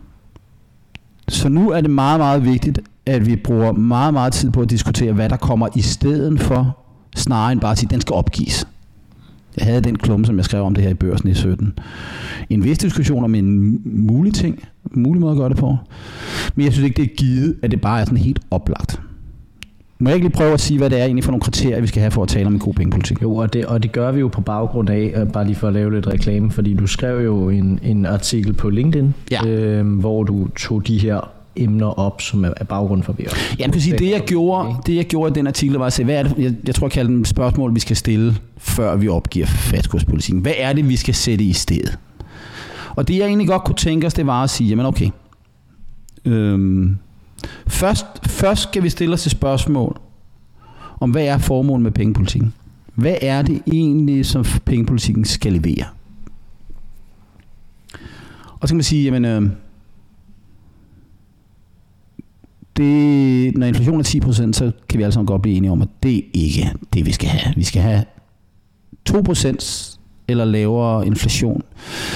Så 1.29 1.49
nu 1.49 1.71
er 1.71 1.81
det 1.81 1.91
meget, 1.91 2.21
meget 2.21 2.45
vigtigt, 2.45 2.81
at 3.07 3.27
vi 3.27 3.37
bruger 3.37 3.73
meget, 3.73 4.13
meget 4.13 4.33
tid 4.33 4.51
på 4.51 4.61
at 4.61 4.71
diskutere, 4.71 5.13
hvad 5.13 5.29
der 5.29 5.37
kommer 5.37 5.69
i 5.75 5.81
stedet 5.81 6.41
for, 6.41 6.79
snarere 7.17 7.53
end 7.53 7.61
bare 7.61 7.73
at 7.73 7.79
sige, 7.79 7.87
at 7.87 7.91
den 7.91 8.01
skal 8.01 8.15
opgives. 8.15 8.67
Jeg 9.57 9.67
havde 9.67 9.81
den 9.81 9.97
klumme, 9.97 10.27
som 10.27 10.37
jeg 10.37 10.45
skrev 10.45 10.63
om 10.63 10.75
det 10.75 10.85
her 10.85 10.91
i 10.91 10.95
børsen 10.95 11.29
i 11.29 11.35
17. 11.35 11.79
En 12.51 12.65
vis 12.65 12.79
diskussion 12.79 13.25
om 13.25 13.35
en 13.35 13.81
mulig 14.07 14.35
ting, 14.35 14.65
mulig 14.93 15.21
måde 15.21 15.33
at 15.33 15.39
gøre 15.39 15.49
det 15.49 15.57
på. 15.57 15.77
Men 16.55 16.65
jeg 16.65 16.73
synes 16.73 16.85
ikke, 16.85 17.03
det 17.03 17.11
er 17.11 17.17
givet, 17.17 17.57
at 17.63 17.71
det 17.71 17.81
bare 17.81 18.01
er 18.01 18.05
sådan 18.05 18.19
helt 18.19 18.41
oplagt. 18.51 19.01
Må 19.99 20.09
jeg 20.09 20.17
ikke 20.17 20.29
lige 20.29 20.37
prøve 20.37 20.53
at 20.53 20.61
sige, 20.61 20.79
hvad 20.79 20.91
det 20.91 21.01
er 21.01 21.05
egentlig 21.05 21.25
for 21.25 21.31
nogle 21.31 21.41
kriterier, 21.41 21.81
vi 21.81 21.87
skal 21.87 22.01
have 22.01 22.11
for 22.11 22.23
at 22.23 22.29
tale 22.29 22.47
om 22.47 22.53
en 22.53 22.59
god 22.59 22.75
pengepolitik? 22.75 23.23
Jo, 23.23 23.37
og 23.37 23.53
det, 23.53 23.65
og 23.67 23.83
det 23.83 23.93
gør 23.93 24.13
vi 24.13 24.21
jo 24.21 24.29
på 24.29 24.41
baggrund 24.41 24.91
af, 24.91 25.13
øh, 25.17 25.33
bare 25.33 25.47
lige 25.47 25.57
for 25.57 25.69
at 25.69 25.75
lave 25.75 25.95
lidt 25.95 26.07
reklame, 26.07 26.51
fordi 26.51 26.75
du 26.75 26.87
skrev 26.87 27.25
jo 27.25 27.49
en, 27.49 27.79
en 27.83 28.07
artikel 28.07 28.53
på 28.53 28.71
LinkedIn, 28.71 29.15
ja. 29.31 29.47
øh, 29.47 29.87
hvor 29.99 30.25
du 30.25 30.49
tog 30.49 30.87
de 30.87 30.99
her 30.99 31.31
emner 31.57 31.87
op, 31.87 32.21
som 32.21 32.45
er, 32.45 32.65
baggrund 32.69 33.03
for 33.03 33.13
vi 33.13 33.27
Ja, 33.59 33.71
kan 33.71 33.81
sige, 33.81 33.99
det 33.99 34.11
jeg, 34.11 34.21
gjorde, 34.27 34.75
det 34.87 34.97
jeg 34.97 35.05
gjorde 35.05 35.31
i 35.31 35.35
den 35.35 35.47
artikel 35.47 35.77
var 35.77 35.87
at 35.87 35.93
se, 35.93 36.05
hvad 36.05 36.15
er 36.15 36.23
det, 36.23 36.35
jeg, 36.39 36.55
jeg 36.67 36.75
tror 36.75 36.87
jeg 36.87 36.93
kalder 36.93 37.11
dem 37.11 37.25
spørgsmål, 37.25 37.75
vi 37.75 37.81
skal 37.81 37.97
stille, 37.97 38.35
før 38.59 38.97
vi 38.97 39.09
opgiver 39.09 39.47
fastkurspolitikken. 39.47 40.43
Hvad 40.43 40.53
er 40.59 40.73
det, 40.73 40.89
vi 40.89 40.97
skal 40.97 41.15
sætte 41.15 41.45
i 41.45 41.53
stedet? 41.53 41.99
Og 42.97 43.09
det 43.09 43.17
jeg 43.17 43.27
egentlig 43.27 43.49
godt 43.49 43.65
kunne 43.65 43.77
tænke 43.77 44.07
os, 44.07 44.15
det 44.15 44.27
var 44.27 44.43
at 44.43 44.51
sige, 44.51 44.69
jamen 44.69 44.87
okay, 44.87 45.09
øhm, 46.25 46.97
først, 47.67 48.07
først 48.27 48.63
skal 48.63 48.83
vi 48.83 48.89
stille 48.89 49.15
os 49.15 49.27
et 49.27 49.33
spørgsmål 49.33 50.01
om, 51.01 51.11
hvad 51.11 51.25
er 51.25 51.39
formålet 51.39 51.83
med 51.83 51.91
pengepolitikken? 51.91 52.55
Hvad 52.95 53.17
er 53.23 53.43
det 53.43 53.63
egentlig, 53.67 54.27
som 54.27 54.45
pengepolitikken 54.65 55.25
skal 55.25 55.53
levere? 55.53 55.85
Og 58.61 58.69
så 58.69 58.73
kan 58.73 58.77
man 58.77 58.85
sige, 58.85 59.05
jamen, 59.05 59.25
øh, 59.25 59.51
det, 62.77 63.57
når 63.59 63.67
inflationen 63.67 64.01
er 64.01 64.05
10%, 64.05 64.53
så 64.53 64.73
kan 64.89 64.99
vi 64.99 65.03
alle 65.03 65.13
sammen 65.13 65.27
godt 65.27 65.43
blive 65.43 65.57
enige 65.57 65.71
om, 65.71 65.83
at 65.83 65.89
det 66.03 66.17
er 66.17 66.23
ikke 66.33 66.73
det, 66.93 67.07
vi 67.07 67.13
skal 67.13 67.29
have. 67.29 67.55
Vi 67.57 67.65
skal 67.65 67.83
have 67.83 68.05
2% 69.11 69.99
eller 70.29 70.45
lavere 70.45 71.07
inflation. 71.07 71.63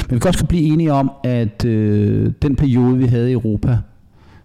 Men 0.09 0.14
vi 0.14 0.18
kan 0.18 0.28
også 0.28 0.46
blive 0.46 0.62
enige 0.62 0.92
om, 0.92 1.10
at 1.24 1.64
øh, 1.64 2.32
den 2.42 2.56
periode, 2.56 2.98
vi 2.98 3.06
havde 3.06 3.30
i 3.30 3.32
Europa 3.32 3.78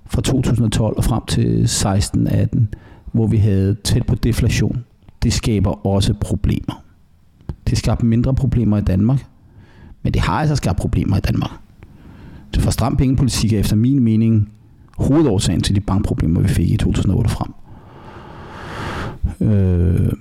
fra 0.06 0.22
2012 0.22 0.98
og 0.98 1.04
frem 1.04 1.26
til 1.28 1.64
16-18, 1.66 2.60
hvor 3.12 3.28
vi 3.28 3.38
havde 3.38 3.76
tæt 3.84 4.06
på 4.06 4.16
deflation, 4.16 4.84
det 5.24 5.34
skaber 5.34 5.88
også 5.88 6.14
problemer. 6.14 6.84
Det 7.68 7.78
skaber 7.78 8.04
mindre 8.04 8.36
problemer 8.36 8.78
i 8.78 8.82
Danmark, 8.82 9.26
men 10.04 10.14
det 10.14 10.22
har 10.22 10.34
altså 10.34 10.56
skabt 10.56 10.78
problemer 10.78 11.18
i 11.18 11.20
Danmark. 11.20 11.52
Det 12.54 12.62
for 12.62 12.72
stram 12.72 12.98
pengepolitik 12.98 13.54
er 13.54 13.60
efter 13.60 13.76
min 13.76 14.00
mening 14.00 14.50
hovedårsagen 14.98 15.62
til 15.62 15.76
de 15.76 15.80
bankproblemer, 15.82 16.42
vi 16.42 16.48
fik 16.48 16.72
i 16.72 16.78
2008 16.78 17.30
frem. 17.30 17.54
Øh, 19.50 20.12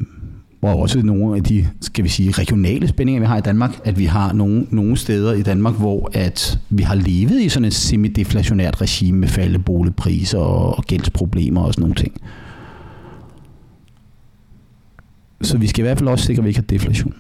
hvor 0.63 0.83
også 0.83 1.03
nogle 1.03 1.37
af 1.37 1.43
de, 1.43 1.69
skal 1.81 2.05
vi 2.05 2.09
sige, 2.09 2.31
regionale 2.31 2.89
spændinger, 2.89 3.21
vi 3.21 3.27
har 3.27 3.39
i 3.39 3.41
Danmark, 3.41 3.81
at 3.85 3.99
vi 3.99 4.05
har 4.05 4.33
nogle, 4.33 4.67
nogle 4.71 4.97
steder 4.97 5.33
i 5.33 5.43
Danmark, 5.43 5.75
hvor 5.75 6.11
at 6.15 6.59
vi 6.71 6.83
har 6.83 6.95
levet 6.95 7.41
i 7.41 7.49
sådan 7.49 7.65
et 7.65 7.75
semideflationært 7.75 8.81
regime 8.81 9.19
med 9.19 9.29
faldende 9.29 9.59
boligpriser 9.59 10.39
og, 10.39 10.79
og 10.79 10.85
gældsproblemer 10.85 11.63
og 11.63 11.75
sådan 11.75 11.83
nogle 11.83 11.95
ting. 11.95 12.21
Så 15.41 15.59
vi 15.59 15.67
skal 15.67 15.83
i 15.83 15.87
hvert 15.87 15.99
fald 15.99 16.09
også 16.09 16.25
sikre, 16.25 16.41
at 16.41 16.45
vi 16.45 16.49
ikke 16.49 16.61
har 16.61 16.67
deflation. 16.67 17.15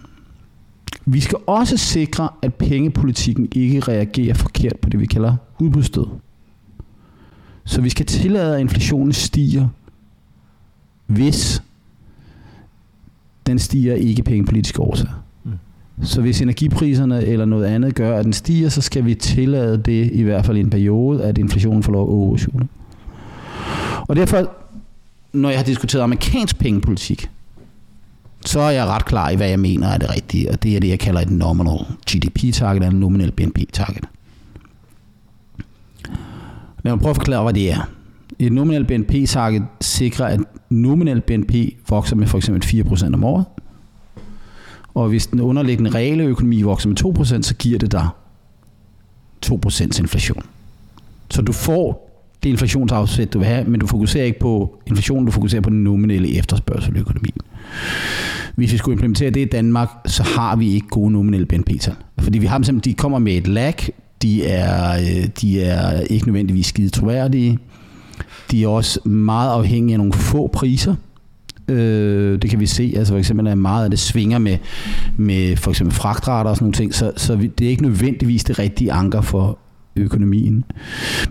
Vi 1.06 1.20
skal 1.20 1.38
også 1.46 1.76
sikre, 1.76 2.28
at 2.42 2.54
pengepolitikken 2.54 3.48
ikke 3.52 3.80
reagerer 3.80 4.34
forkert 4.34 4.76
på 4.82 4.88
det, 4.88 5.00
vi 5.00 5.06
kalder 5.06 5.36
udbudsstød. 5.60 6.06
Så 7.64 7.80
vi 7.80 7.90
skal 7.90 8.06
tillade, 8.06 8.54
at 8.54 8.60
inflationen 8.60 9.12
stiger, 9.12 9.68
hvis 11.06 11.62
den 13.46 13.58
stiger 13.58 13.94
ikke 13.94 14.22
pengepolitiske 14.22 14.80
årsager. 14.80 15.24
Mm. 15.44 15.52
Så 16.02 16.20
hvis 16.20 16.40
energipriserne 16.40 17.24
eller 17.24 17.44
noget 17.44 17.64
andet 17.64 17.94
gør, 17.94 18.18
at 18.18 18.24
den 18.24 18.32
stiger, 18.32 18.68
så 18.68 18.80
skal 18.80 19.04
vi 19.04 19.14
tillade 19.14 19.76
det 19.78 20.10
i 20.12 20.22
hvert 20.22 20.46
fald 20.46 20.56
i 20.56 20.60
en 20.60 20.70
periode, 20.70 21.24
at 21.24 21.38
inflationen 21.38 21.82
får 21.82 21.92
lov 21.92 22.02
at 22.02 22.12
oversjule. 22.12 22.68
Og 24.08 24.16
derfor, 24.16 24.50
når 25.32 25.48
jeg 25.48 25.58
har 25.58 25.64
diskuteret 25.64 26.02
amerikansk 26.02 26.58
pengepolitik, 26.58 27.30
så 28.46 28.60
er 28.60 28.70
jeg 28.70 28.86
ret 28.86 29.04
klar 29.04 29.30
i, 29.30 29.36
hvad 29.36 29.48
jeg 29.48 29.60
mener 29.60 29.88
er 29.88 29.98
det 29.98 30.10
rigtige, 30.16 30.50
og 30.50 30.62
det 30.62 30.76
er 30.76 30.80
det, 30.80 30.88
jeg 30.88 30.98
kalder 30.98 31.20
et 31.20 31.30
nominal 31.30 31.86
GDP-target, 32.10 32.82
eller 32.82 32.98
nominal 32.98 33.32
BNP-target. 33.32 34.04
Lad 36.84 36.92
mig 36.92 37.00
prøve 37.00 37.10
at 37.10 37.16
forklare, 37.16 37.42
hvad 37.42 37.54
det 37.54 37.72
er. 37.72 37.88
Et 38.46 38.52
nominelt 38.52 38.86
BNP-target 38.86 39.62
sikrer, 39.80 40.26
at 40.26 40.40
nominel 40.70 41.20
BNP 41.20 41.54
vokser 41.88 42.16
med 42.16 42.26
for 42.26 42.38
eksempel 42.38 42.84
4% 42.86 43.14
om 43.14 43.24
året. 43.24 43.44
Og 44.94 45.08
hvis 45.08 45.26
den 45.26 45.40
underliggende 45.40 45.90
reelle 45.90 46.24
økonomi 46.24 46.62
vokser 46.62 46.88
med 46.88 47.04
2%, 47.04 47.42
så 47.42 47.54
giver 47.58 47.78
det 47.78 47.92
dig 47.92 48.08
2% 49.46 50.00
inflation. 50.00 50.42
Så 51.30 51.42
du 51.42 51.52
får 51.52 52.08
det 52.42 52.48
inflationsafsæt, 52.48 53.32
du 53.32 53.38
vil 53.38 53.48
have, 53.48 53.64
men 53.64 53.80
du 53.80 53.86
fokuserer 53.86 54.24
ikke 54.24 54.38
på 54.38 54.78
inflationen, 54.86 55.26
du 55.26 55.32
fokuserer 55.32 55.62
på 55.62 55.70
den 55.70 55.84
nominelle 55.84 56.38
efterspørgsel 56.38 56.96
i 56.96 57.00
økonomien. 57.00 57.36
Hvis 58.54 58.72
vi 58.72 58.76
skulle 58.78 58.92
implementere 58.92 59.30
det 59.30 59.40
i 59.40 59.48
Danmark, 59.48 59.88
så 60.06 60.22
har 60.22 60.56
vi 60.56 60.74
ikke 60.74 60.88
gode 60.88 61.12
nominelle 61.12 61.46
BNP-tal. 61.46 61.94
Fordi 62.18 62.38
vi 62.38 62.46
har 62.46 62.58
dem 62.58 62.64
simpelthen, 62.64 62.92
de 62.92 62.96
kommer 62.96 63.18
med 63.18 63.32
et 63.32 63.48
lag, 63.48 63.74
de 64.22 64.44
er, 64.46 64.92
øh, 64.92 65.28
de 65.40 65.62
er 65.62 66.00
ikke 66.00 66.26
nødvendigvis 66.26 66.66
skide 66.66 66.88
troværdige, 66.88 67.58
de 68.52 68.64
er 68.64 68.68
også 68.68 69.08
meget 69.08 69.50
afhængige 69.50 69.94
af 69.94 69.98
nogle 69.98 70.12
få 70.12 70.46
priser. 70.46 70.94
Øh, 71.68 72.42
det 72.42 72.50
kan 72.50 72.60
vi 72.60 72.66
se, 72.66 72.94
altså 72.96 73.12
for 73.12 73.18
eksempel 73.18 73.48
at 73.48 73.58
meget 73.58 73.84
af 73.84 73.90
det 73.90 73.98
svinger 73.98 74.38
med, 74.38 74.58
med 75.16 75.56
for 75.56 75.70
eksempel 75.70 75.94
fragtrater 75.94 76.50
og 76.50 76.56
sådan 76.56 76.64
nogle 76.64 76.74
ting, 76.74 76.94
så, 76.94 77.12
så 77.16 77.36
vi, 77.36 77.46
det 77.46 77.64
er 77.64 77.70
ikke 77.70 77.82
nødvendigvis 77.82 78.44
det 78.44 78.58
rigtige 78.58 78.92
anker 78.92 79.20
for 79.20 79.58
økonomien. 79.96 80.64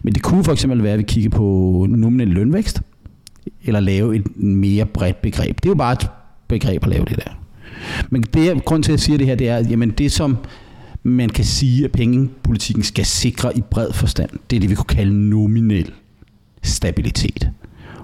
Men 0.03 0.13
det 0.13 0.21
kunne 0.23 0.43
for 0.43 0.51
eksempel 0.51 0.83
være, 0.83 0.93
at 0.93 0.99
vi 0.99 1.03
kigger 1.03 1.29
på 1.29 1.87
nominel 1.89 2.27
lønvækst, 2.27 2.81
eller 3.63 3.79
lave 3.79 4.15
et 4.15 4.37
mere 4.37 4.85
bredt 4.85 5.21
begreb. 5.21 5.55
Det 5.55 5.65
er 5.65 5.69
jo 5.69 5.75
bare 5.75 5.93
et 5.93 6.07
begreb 6.47 6.83
at 6.83 6.89
lave 6.89 7.05
det 7.05 7.15
der. 7.15 7.31
Men 8.09 8.21
det, 8.21 8.65
grund 8.65 8.83
til, 8.83 8.91
at 8.91 8.93
jeg 8.93 8.99
siger 8.99 9.17
det 9.17 9.27
her, 9.27 9.35
det 9.35 9.49
er, 9.49 9.57
at 9.57 9.71
jamen, 9.71 9.89
det 9.89 10.11
som 10.11 10.37
man 11.03 11.29
kan 11.29 11.45
sige, 11.45 11.85
at 11.85 11.91
pengepolitikken 11.91 12.83
skal 12.83 13.05
sikre 13.05 13.57
i 13.57 13.61
bred 13.61 13.93
forstand, 13.93 14.29
det 14.49 14.55
er 14.55 14.59
det, 14.59 14.69
vi 14.69 14.75
kunne 14.75 14.85
kalde 14.85 15.29
nominel 15.29 15.91
stabilitet. 16.63 17.49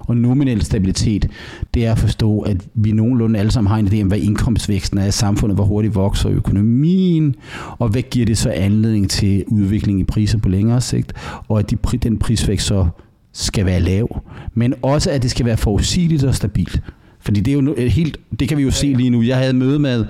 Og 0.08 0.16
nominel 0.16 0.64
stabilitet, 0.64 1.30
det 1.74 1.86
er 1.86 1.92
at 1.92 1.98
forstå, 1.98 2.40
at 2.40 2.56
vi 2.74 2.92
nogenlunde 2.92 3.38
alle 3.38 3.52
sammen 3.52 3.70
har 3.70 3.78
en 3.78 3.88
idé 3.88 4.02
om, 4.02 4.08
hvad 4.08 4.18
indkomstvæksten 4.18 4.98
er 4.98 5.06
i 5.06 5.10
samfundet, 5.10 5.56
hvor 5.56 5.64
hurtigt 5.64 5.94
vokser 5.94 6.30
økonomien, 6.30 7.34
og 7.78 7.88
hvad 7.88 8.02
giver 8.02 8.26
det 8.26 8.38
så 8.38 8.50
anledning 8.50 9.10
til 9.10 9.44
udvikling 9.46 10.00
i 10.00 10.04
priser 10.04 10.38
på 10.38 10.48
længere 10.48 10.80
sigt, 10.80 11.12
og 11.48 11.58
at 11.58 11.70
de, 11.70 11.76
den 11.76 12.18
prisvækst 12.18 12.66
så 12.66 12.86
skal 13.32 13.66
være 13.66 13.80
lav, 13.80 14.22
men 14.54 14.74
også 14.82 15.10
at 15.10 15.22
det 15.22 15.30
skal 15.30 15.46
være 15.46 15.56
forudsigeligt 15.56 16.24
og 16.24 16.34
stabilt. 16.34 16.82
Fordi 17.20 17.40
det 17.40 17.52
er 17.52 17.54
jo 17.54 17.88
helt, 17.88 18.16
det 18.40 18.48
kan 18.48 18.58
vi 18.58 18.62
jo 18.62 18.70
se 18.70 18.86
lige 18.86 19.10
nu. 19.10 19.22
Jeg 19.22 19.36
havde 19.36 19.52
møde 19.52 19.78
med, 19.78 20.04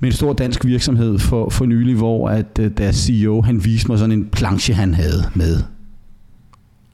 med 0.00 0.08
en 0.08 0.12
stor 0.12 0.32
dansk 0.32 0.64
virksomhed 0.64 1.18
for, 1.18 1.50
for 1.50 1.66
nylig, 1.66 1.96
hvor 1.96 2.28
at 2.28 2.58
øh, 2.60 2.70
deres 2.76 2.96
CEO, 2.96 3.40
han 3.40 3.64
viste 3.64 3.88
mig 3.88 3.98
sådan 3.98 4.12
en 4.12 4.26
planche, 4.32 4.74
han 4.74 4.94
havde 4.94 5.30
med 5.34 5.62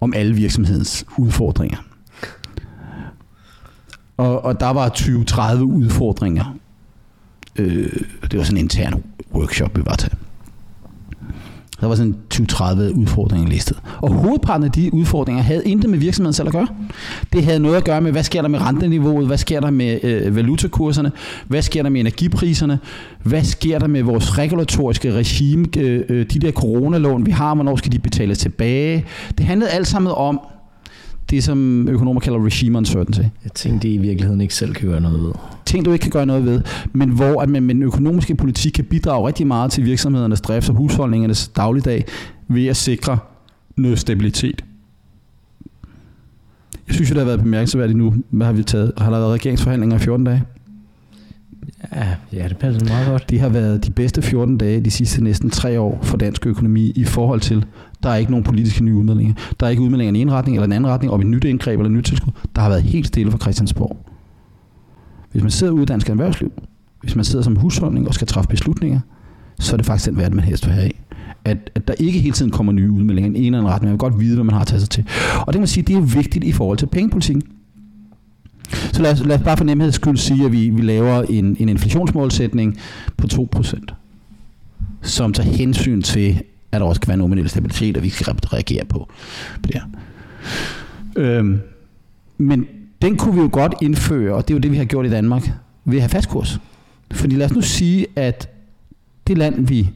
om 0.00 0.12
alle 0.16 0.34
virksomhedens 0.34 1.04
udfordringer. 1.18 1.78
Og, 4.16 4.44
og 4.44 4.60
der 4.60 4.70
var 4.70 4.88
20-30 4.88 5.62
udfordringer. 5.62 6.56
Øh, 7.58 7.92
det 8.30 8.38
var 8.38 8.44
sådan 8.44 8.56
en 8.56 8.64
intern 8.64 9.04
workshop, 9.34 9.76
vi 9.76 9.82
var 9.86 9.94
til. 9.94 10.12
Der 11.84 11.88
var 11.88 11.96
sådan 11.96 12.14
20-30 12.34 12.98
udfordringer 13.00 13.48
listet. 13.48 13.76
Og 14.02 14.12
hovedparten 14.12 14.64
af 14.64 14.72
de 14.72 14.94
udfordringer 14.94 15.42
havde 15.42 15.64
intet 15.64 15.90
med 15.90 15.98
virksomheden 15.98 16.32
selv 16.32 16.48
at 16.48 16.52
gøre. 16.52 16.66
Det 17.32 17.44
havde 17.44 17.58
noget 17.58 17.76
at 17.76 17.84
gøre 17.84 18.00
med, 18.00 18.12
hvad 18.12 18.22
sker 18.22 18.42
der 18.42 18.48
med 18.48 18.60
renteniveauet, 18.60 19.26
hvad 19.26 19.38
sker 19.38 19.60
der 19.60 19.70
med 19.70 20.04
øh, 20.04 20.36
valutakurserne, 20.36 21.12
hvad 21.48 21.62
sker 21.62 21.82
der 21.82 21.90
med 21.90 22.00
energipriserne, 22.00 22.78
hvad 23.22 23.44
sker 23.44 23.78
der 23.78 23.86
med 23.86 24.02
vores 24.02 24.38
regulatoriske 24.38 25.12
regime, 25.12 25.66
øh, 25.78 26.04
øh, 26.08 26.26
de 26.26 26.38
der 26.38 26.52
coronalån, 26.52 27.26
vi 27.26 27.30
har, 27.30 27.54
hvornår 27.54 27.76
skal 27.76 27.92
de 27.92 27.98
betales 27.98 28.38
tilbage. 28.38 29.04
Det 29.38 29.46
handlede 29.46 29.70
alt 29.70 29.86
sammen 29.86 30.12
om, 30.16 30.40
det, 31.30 31.44
som 31.44 31.88
økonomer 31.88 32.20
kalder 32.20 32.46
regime 32.46 32.78
uncertainty. 32.78 33.20
Jeg 33.20 33.52
tænkte, 33.54 33.88
det 33.88 33.94
i 33.94 33.98
virkeligheden 33.98 34.40
ikke 34.40 34.54
selv 34.54 34.74
kan 34.74 34.88
gøre 34.88 35.00
noget 35.00 35.22
ved. 35.22 35.32
Ting, 35.66 35.84
du 35.84 35.92
ikke 35.92 36.02
kan 36.02 36.10
gøre 36.10 36.26
noget 36.26 36.44
ved, 36.44 36.62
men 36.92 37.08
hvor 37.08 37.42
at 37.42 37.48
man 37.48 37.62
med 37.62 37.74
den 37.74 37.82
økonomiske 37.82 38.34
politik 38.34 38.72
kan 38.72 38.84
bidrage 38.84 39.26
rigtig 39.26 39.46
meget 39.46 39.72
til 39.72 39.84
virksomhedernes 39.84 40.40
drift 40.40 40.68
og 40.68 40.74
husholdningernes 40.74 41.48
dagligdag 41.48 42.04
ved 42.48 42.66
at 42.66 42.76
sikre 42.76 43.18
noget 43.76 43.98
stabilitet. 43.98 44.64
Jeg 46.86 46.94
synes 46.94 47.10
jo, 47.10 47.14
det 47.14 47.20
har 47.20 47.26
været 47.26 47.40
bemærkelsesværdigt 47.42 47.98
nu. 47.98 48.14
Hvad 48.30 48.46
har 48.46 48.52
vi 48.52 48.62
taget? 48.62 48.92
Har 48.98 49.10
der 49.10 49.18
været 49.18 49.32
regeringsforhandlinger 49.32 49.96
i 49.96 49.98
14 49.98 50.26
dage? 50.26 50.42
Ja, 51.92 52.14
ja, 52.32 52.48
det 52.48 52.56
passer 52.56 52.88
meget 52.88 53.08
godt. 53.08 53.30
Det 53.30 53.40
har 53.40 53.48
været 53.48 53.86
de 53.86 53.90
bedste 53.90 54.22
14 54.22 54.58
dage 54.58 54.80
de 54.80 54.90
sidste 54.90 55.24
næsten 55.24 55.50
tre 55.50 55.80
år 55.80 55.98
for 56.02 56.16
dansk 56.16 56.46
økonomi 56.46 56.92
i 56.96 57.04
forhold 57.04 57.40
til, 57.40 57.64
der 58.04 58.10
er 58.10 58.16
ikke 58.16 58.30
nogen 58.30 58.44
politiske 58.44 58.84
nye 58.84 58.94
udmeldinger. 58.94 59.34
Der 59.60 59.66
er 59.66 59.70
ikke 59.70 59.82
udmeldinger 59.82 60.14
i 60.14 60.22
en 60.22 60.32
retning 60.32 60.56
eller 60.56 60.66
en 60.66 60.72
anden 60.72 60.90
retning, 60.90 61.12
om 61.12 61.20
et 61.20 61.26
nyt 61.26 61.44
indgreb 61.44 61.80
eller 61.80 61.90
et 61.90 61.96
nyt 61.96 62.04
tilskud. 62.04 62.32
Der 62.56 62.62
har 62.62 62.68
været 62.68 62.82
helt 62.82 63.06
stille 63.06 63.30
fra 63.30 63.38
Christiansborg. 63.38 63.96
Hvis 65.32 65.42
man 65.42 65.50
sidder 65.50 65.72
ude 65.72 65.82
i 65.82 65.86
dansk 65.86 66.08
erhvervsliv, 66.10 66.52
hvis 67.00 67.16
man 67.16 67.24
sidder 67.24 67.44
som 67.44 67.56
husholdning 67.56 68.08
og 68.08 68.14
skal 68.14 68.26
træffe 68.26 68.48
beslutninger, 68.48 69.00
så 69.58 69.72
er 69.72 69.76
det 69.76 69.86
faktisk 69.86 70.10
den 70.10 70.18
verden, 70.18 70.36
man 70.36 70.44
helst 70.44 70.66
vil 70.66 70.74
have 70.74 70.88
i. 70.88 70.96
At, 71.44 71.70
at 71.74 71.88
der 71.88 71.94
ikke 71.98 72.18
hele 72.20 72.32
tiden 72.32 72.50
kommer 72.50 72.72
nye 72.72 72.90
udmeldinger 72.90 73.30
i 73.30 73.38
en 73.38 73.44
eller 73.44 73.58
anden 73.58 73.72
retning. 73.72 73.86
Man 73.86 73.92
vil 73.92 73.98
godt 73.98 74.20
vide, 74.20 74.34
hvad 74.34 74.44
man 74.44 74.54
har 74.54 74.64
taget 74.64 74.80
sig 74.80 74.90
til. 74.90 75.04
Og 75.40 75.46
det 75.46 75.52
kan 75.52 75.60
man 75.60 75.68
sige, 75.68 75.84
det 75.84 75.96
er 75.96 76.00
vigtigt 76.00 76.44
i 76.44 76.52
forhold 76.52 76.78
til 76.78 76.86
pengepolitikken. 76.86 77.42
Så 78.92 79.02
lad 79.02 79.12
os, 79.12 79.26
lad 79.26 79.36
os 79.36 79.42
bare 79.42 79.56
for 79.56 79.64
nemheds 79.64 79.94
skyld 79.94 80.16
sige, 80.16 80.44
at 80.44 80.52
vi, 80.52 80.68
vi 80.68 80.82
laver 80.82 81.22
en, 81.22 81.56
en 81.58 81.68
inflationsmålsætning 81.68 82.78
på 83.16 83.26
2%, 83.32 83.84
som 85.02 85.32
tager 85.32 85.50
hensyn 85.50 86.02
til, 86.02 86.42
at 86.76 86.80
der 86.80 86.86
også 86.86 87.00
kan 87.00 87.08
være 87.08 87.16
nominel 87.16 87.48
stabilitet, 87.48 87.96
og 87.96 88.02
vi 88.02 88.08
skal 88.08 88.34
reagere 88.34 88.84
på, 88.84 88.98
på 89.62 89.66
det 89.66 89.74
her. 89.74 89.84
Øhm, 91.16 91.60
men 92.38 92.66
den 93.02 93.16
kunne 93.16 93.34
vi 93.34 93.40
jo 93.40 93.48
godt 93.52 93.74
indføre, 93.82 94.34
og 94.34 94.48
det 94.48 94.54
er 94.54 94.58
jo 94.58 94.60
det, 94.60 94.72
vi 94.72 94.76
har 94.76 94.84
gjort 94.84 95.06
i 95.06 95.10
Danmark, 95.10 95.50
ved 95.84 95.96
at 95.96 96.02
have 96.02 96.08
fastkurs. 96.08 96.60
Fordi 97.12 97.36
lad 97.36 97.46
os 97.46 97.52
nu 97.52 97.60
sige, 97.60 98.06
at 98.16 98.48
det 99.26 99.38
land, 99.38 99.66
vi, 99.66 99.90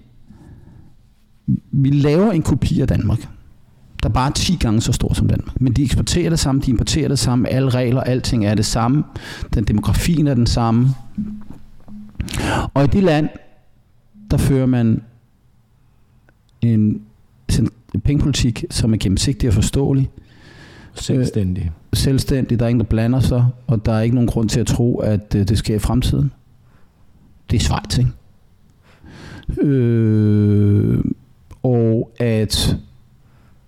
vi 1.71 1.91
laver 1.91 2.33
en 2.33 2.43
kopi 2.43 2.81
af 2.81 2.89
Danmark, 2.89 3.19
der 4.03 4.09
er 4.09 4.13
bare 4.13 4.33
10 4.33 4.57
gange 4.61 4.81
så 4.81 4.93
stor 4.93 5.15
som 5.15 5.29
Danmark. 5.29 5.61
Men 5.61 5.73
de 5.73 5.83
eksporterer 5.83 6.31
det 6.31 6.39
samme, 6.39 6.61
de 6.61 6.71
importerer 6.71 7.09
det 7.09 7.19
samme, 7.19 7.49
alle 7.49 7.71
regler, 7.71 8.01
alting 8.01 8.47
er 8.47 8.55
det 8.55 8.67
samme. 8.67 9.05
Den 9.55 9.65
demografien 9.65 10.27
er 10.27 10.35
den 10.35 10.47
samme. 10.47 10.89
Og 12.75 12.85
i 12.85 12.87
det 12.87 13.03
land, 13.03 13.29
der 14.31 14.37
fører 14.37 14.67
man 14.67 15.03
en, 16.63 17.03
en 17.95 18.01
pengepolitik, 18.05 18.65
som 18.71 18.93
er 18.93 18.97
gennemsigtig 19.01 19.49
og 19.49 19.55
forståelig. 19.55 20.11
Selvstændig. 20.95 21.65
Øh, 21.65 21.71
selvstændig, 21.93 22.59
der 22.59 22.65
er 22.65 22.69
ingen, 22.69 22.81
der 22.81 22.87
blander 22.87 23.21
sig, 23.21 23.47
og 23.67 23.87
der 23.87 23.93
er 23.93 24.01
ikke 24.01 24.15
nogen 24.15 24.29
grund 24.29 24.49
til 24.49 24.61
at 24.61 24.67
tro, 24.67 24.99
at 24.99 25.35
øh, 25.37 25.49
det 25.49 25.59
sker 25.59 25.77
i 25.77 25.79
fremtiden. 25.79 26.33
Det 27.51 27.57
er 27.57 27.61
Schweiz, 27.61 27.99
ikke? 27.99 28.11
Øh, 29.63 31.05
og 31.63 32.13
at 32.21 32.77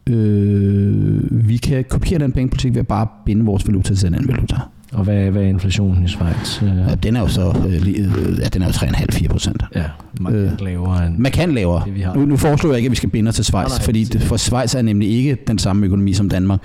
øh, 0.06 1.48
vi 1.48 1.56
kan 1.56 1.84
kopiere 1.84 2.20
den 2.20 2.32
pengepolitik 2.32 2.74
ved 2.74 2.80
at 2.80 2.86
bare 2.86 3.06
binde 3.24 3.44
vores 3.44 3.66
valuta 3.66 3.94
til 3.94 4.08
en 4.08 4.14
anden 4.14 4.28
valuta. 4.28 4.56
Og 4.92 5.04
hvad, 5.04 5.30
hvad 5.30 5.42
er 5.42 5.46
inflationen 5.46 6.04
i 6.04 6.08
Schweiz? 6.08 6.62
Ja, 6.62 6.94
den 6.94 7.16
er 7.16 7.20
jo 7.20 7.28
så 7.28 7.54
øh, 7.68 7.74
øh, 7.74 8.38
ja, 8.38 8.48
den 8.48 8.62
er 8.62 8.66
jo 8.66 8.72
3,5-4 8.72 9.28
procent. 9.28 9.62
Ja, 9.74 9.84
meget 10.20 10.58
lavere 10.60 11.06
end 11.06 11.18
Man 11.18 11.32
kan 11.32 11.52
lavere. 11.54 11.84
det, 11.84 11.94
vi 11.94 12.00
har. 12.00 12.14
Nu, 12.14 12.24
nu 12.24 12.36
foreslår 12.36 12.70
jeg 12.70 12.76
ikke, 12.78 12.86
at 12.86 12.90
vi 12.90 12.96
skal 12.96 13.08
binde 13.08 13.28
os 13.28 13.34
til 13.34 13.44
Schweiz, 13.44 13.68
Nej, 13.68 13.78
nej, 13.78 13.84
fordi 13.84 14.04
det- 14.04 14.22
for 14.22 14.36
Schweiz 14.36 14.74
er 14.74 14.82
nemlig 14.82 15.08
ikke 15.10 15.36
den 15.46 15.58
samme 15.58 15.86
økonomi 15.86 16.12
som 16.12 16.28
Danmark, 16.28 16.60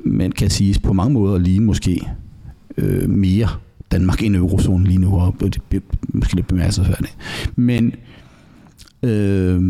men 0.00 0.32
kan 0.32 0.50
siges 0.50 0.78
på 0.78 0.92
mange 0.92 1.12
måder 1.14 1.38
lige 1.38 1.60
måske 1.60 2.08
øh, 2.76 3.10
mere 3.10 3.48
Danmark 3.92 4.22
end 4.22 4.36
eurozonen 4.36 4.86
lige 4.86 4.98
nu, 4.98 5.14
og 5.20 5.34
det 5.40 5.60
er 5.74 5.78
måske 6.08 6.34
lidt 6.34 6.46
bemærkelsesværdigt. 6.48 7.16
Men 7.56 7.92
øh, 9.02 9.62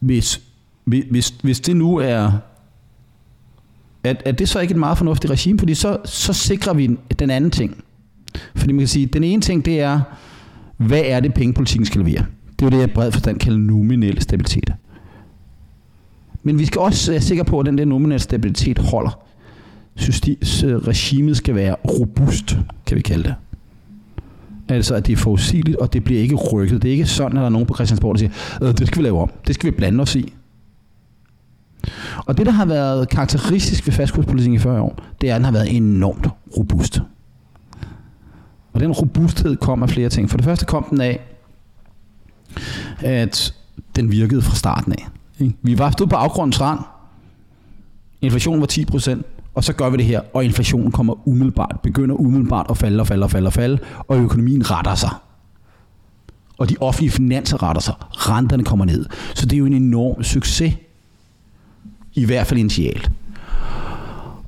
hvis- 0.00 0.40
hvis, 0.84 1.34
hvis 1.42 1.60
det 1.60 1.76
nu 1.76 1.96
er 1.96 2.32
er, 4.04 4.14
er 4.24 4.32
det 4.32 4.48
så 4.48 4.60
ikke 4.60 4.72
et 4.72 4.78
meget 4.78 4.98
fornuftigt 4.98 5.30
regime? 5.30 5.58
Fordi 5.58 5.74
så, 5.74 5.98
så 6.04 6.32
sikrer 6.32 6.74
vi 6.74 6.96
den 7.18 7.30
anden 7.30 7.50
ting. 7.50 7.84
Fordi 8.54 8.72
man 8.72 8.78
kan 8.78 8.88
sige, 8.88 9.06
den 9.06 9.24
ene 9.24 9.42
ting, 9.42 9.64
det 9.64 9.80
er, 9.80 10.00
hvad 10.76 11.02
er 11.04 11.20
det, 11.20 11.34
pengepolitikken 11.34 11.86
skal 11.86 12.00
levere? 12.00 12.24
Det 12.58 12.62
er 12.62 12.66
jo 12.66 12.70
det, 12.70 12.76
jeg 12.76 12.88
i 12.88 12.92
bred 12.92 13.12
forstand 13.12 13.38
kalder 13.38 13.58
nominel 13.58 14.22
stabilitet. 14.22 14.72
Men 16.42 16.58
vi 16.58 16.64
skal 16.64 16.80
også 16.80 17.10
være 17.10 17.20
sikre 17.20 17.44
på, 17.44 17.60
at 17.60 17.66
den 17.66 17.78
der 17.78 17.84
nominelle 17.84 18.22
stabilitet 18.22 18.78
holder. 18.78 19.18
Systems, 19.96 20.64
regimet 20.64 21.36
skal 21.36 21.54
være 21.54 21.74
robust, 21.74 22.58
kan 22.86 22.96
vi 22.96 23.02
kalde 23.02 23.24
det. 23.24 23.34
Altså, 24.68 24.94
at 24.94 25.06
det 25.06 25.12
er 25.12 25.16
forudsigeligt, 25.16 25.76
og 25.76 25.92
det 25.92 26.04
bliver 26.04 26.20
ikke 26.20 26.34
rykket. 26.34 26.82
Det 26.82 26.88
er 26.88 26.92
ikke 26.92 27.06
sådan, 27.06 27.36
at 27.36 27.40
der 27.40 27.46
er 27.46 27.50
nogen 27.50 27.66
på 27.66 27.74
Christiansborg, 27.74 28.14
der 28.14 28.18
siger, 28.18 28.30
øh, 28.62 28.78
det 28.78 28.86
skal 28.86 28.98
vi 28.98 29.04
lave 29.04 29.20
om. 29.20 29.30
Det 29.46 29.54
skal 29.54 29.70
vi 29.70 29.76
blande 29.76 30.02
os 30.02 30.14
i. 30.14 30.32
Og 32.26 32.38
det, 32.38 32.46
der 32.46 32.52
har 32.52 32.64
været 32.64 33.08
karakteristisk 33.08 33.86
ved 33.86 33.94
fastkurspolitikken 33.94 34.54
i 34.54 34.58
40 34.58 34.80
år, 34.80 34.98
det 35.20 35.30
er, 35.30 35.34
at 35.34 35.38
den 35.38 35.44
har 35.44 35.52
været 35.52 35.76
enormt 35.76 36.26
robust. 36.58 37.02
Og 38.72 38.80
den 38.80 38.92
robusthed 38.92 39.56
kom 39.56 39.82
af 39.82 39.90
flere 39.90 40.08
ting. 40.08 40.30
For 40.30 40.36
det 40.36 40.44
første 40.44 40.66
kom 40.66 40.86
den 40.90 41.00
af, 41.00 41.20
at 43.00 43.54
den 43.96 44.10
virkede 44.10 44.42
fra 44.42 44.54
starten 44.54 44.92
af. 44.92 45.08
Vi 45.62 45.78
var 45.78 45.90
stået 45.90 46.10
på 46.10 46.16
afgrundens 46.16 46.60
rand. 46.60 46.80
Inflationen 48.20 48.60
var 48.60 48.66
10%, 48.72 49.22
Og 49.54 49.64
så 49.64 49.72
gør 49.72 49.90
vi 49.90 49.96
det 49.96 50.04
her, 50.04 50.20
og 50.34 50.44
inflationen 50.44 50.92
kommer 50.92 51.28
umiddelbart, 51.28 51.80
begynder 51.82 52.14
umiddelbart 52.14 52.66
at 52.70 52.76
falde 52.76 53.00
og 53.00 53.06
falde 53.06 53.24
og 53.24 53.30
falde 53.30 53.46
og 53.46 53.52
falde, 53.52 53.78
og 54.08 54.18
økonomien 54.18 54.70
retter 54.70 54.94
sig. 54.94 55.10
Og 56.58 56.70
de 56.70 56.76
offentlige 56.80 57.10
finanser 57.10 57.62
retter 57.62 57.82
sig. 57.82 57.94
Renterne 58.10 58.64
kommer 58.64 58.84
ned. 58.84 59.06
Så 59.34 59.46
det 59.46 59.52
er 59.52 59.58
jo 59.58 59.66
en 59.66 59.72
enorm 59.72 60.22
succes. 60.22 60.74
I 62.14 62.24
hvert 62.24 62.46
fald 62.46 62.60
initialt. 62.60 63.10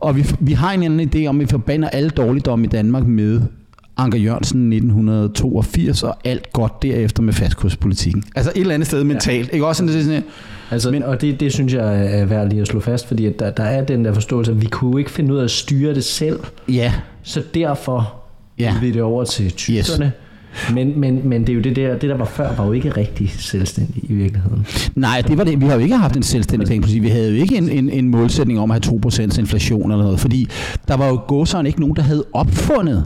Og 0.00 0.16
vi, 0.16 0.26
vi 0.40 0.52
har 0.52 0.72
en 0.72 0.82
anden 0.82 1.10
idé 1.14 1.26
om, 1.26 1.36
at 1.36 1.40
vi 1.40 1.50
forbander 1.50 1.88
alle 1.88 2.10
dårligdomme 2.10 2.64
i 2.64 2.68
Danmark 2.68 3.06
med 3.06 3.40
Anker 3.96 4.18
Jørgensen 4.18 4.72
1982 4.72 6.02
og 6.02 6.16
alt 6.24 6.52
godt 6.52 6.82
derefter 6.82 7.22
med 7.22 7.32
fastkurspolitikken. 7.32 8.22
Altså 8.34 8.52
et 8.54 8.60
eller 8.60 8.74
andet 8.74 8.86
sted 8.86 9.04
mentalt. 9.04 9.50
Ikke 9.52 9.66
også 9.66 9.86
sådan, 9.86 10.02
sådan, 10.02 10.22
Altså, 10.70 10.90
Men, 10.90 11.02
og 11.02 11.20
det, 11.20 11.40
det 11.40 11.52
synes 11.52 11.72
jeg 11.74 12.18
er 12.20 12.24
værd 12.24 12.48
lige 12.48 12.60
at 12.60 12.66
slå 12.66 12.80
fast, 12.80 13.08
fordi 13.08 13.32
der, 13.38 13.50
der 13.50 13.62
er 13.64 13.84
den 13.84 14.04
der 14.04 14.14
forståelse, 14.14 14.52
at 14.52 14.60
vi 14.60 14.66
kunne 14.66 14.90
jo 14.90 14.96
ikke 14.98 15.10
finde 15.10 15.34
ud 15.34 15.38
af 15.38 15.44
at 15.44 15.50
styre 15.50 15.94
det 15.94 16.04
selv, 16.04 16.40
ja, 16.68 16.92
så 17.22 17.42
derfor 17.54 18.14
Ja. 18.58 18.64
ja. 18.64 18.80
vi 18.80 18.90
det 18.90 19.02
over 19.02 19.24
til 19.24 19.50
tyskerne. 19.50 20.04
Yes. 20.04 20.12
Men, 20.74 21.00
men, 21.00 21.28
men 21.28 21.40
det 21.40 21.48
er 21.48 21.54
jo 21.54 21.60
det 21.60 21.76
der, 21.76 21.98
det 21.98 22.10
der 22.10 22.16
var 22.16 22.24
før, 22.24 22.56
var 22.56 22.66
jo 22.66 22.72
ikke 22.72 22.90
rigtig 22.90 23.30
selvstændig 23.30 24.04
i 24.10 24.14
virkeligheden. 24.14 24.66
Nej, 24.94 25.22
det 25.28 25.38
var 25.38 25.44
det. 25.44 25.60
Vi 25.60 25.66
har 25.66 25.74
jo 25.74 25.80
ikke 25.80 25.96
haft 25.96 26.16
en 26.16 26.22
selvstændig 26.22 26.68
pengepolitik. 26.68 27.02
Vi 27.02 27.08
havde 27.08 27.30
jo 27.30 27.42
ikke 27.42 27.56
en, 27.56 27.68
en, 27.68 27.90
en 27.90 28.08
målsætning 28.08 28.60
om 28.60 28.70
at 28.70 28.86
have 28.86 29.00
2% 29.06 29.40
inflation 29.40 29.90
eller 29.90 30.04
noget, 30.04 30.20
fordi 30.20 30.48
der 30.88 30.96
var 30.96 31.08
jo 31.08 31.20
gåsøjne 31.28 31.68
ikke 31.68 31.80
nogen, 31.80 31.96
der 31.96 32.02
havde 32.02 32.24
opfundet 32.32 33.04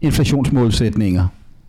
inflationsmålsætninger 0.00 1.26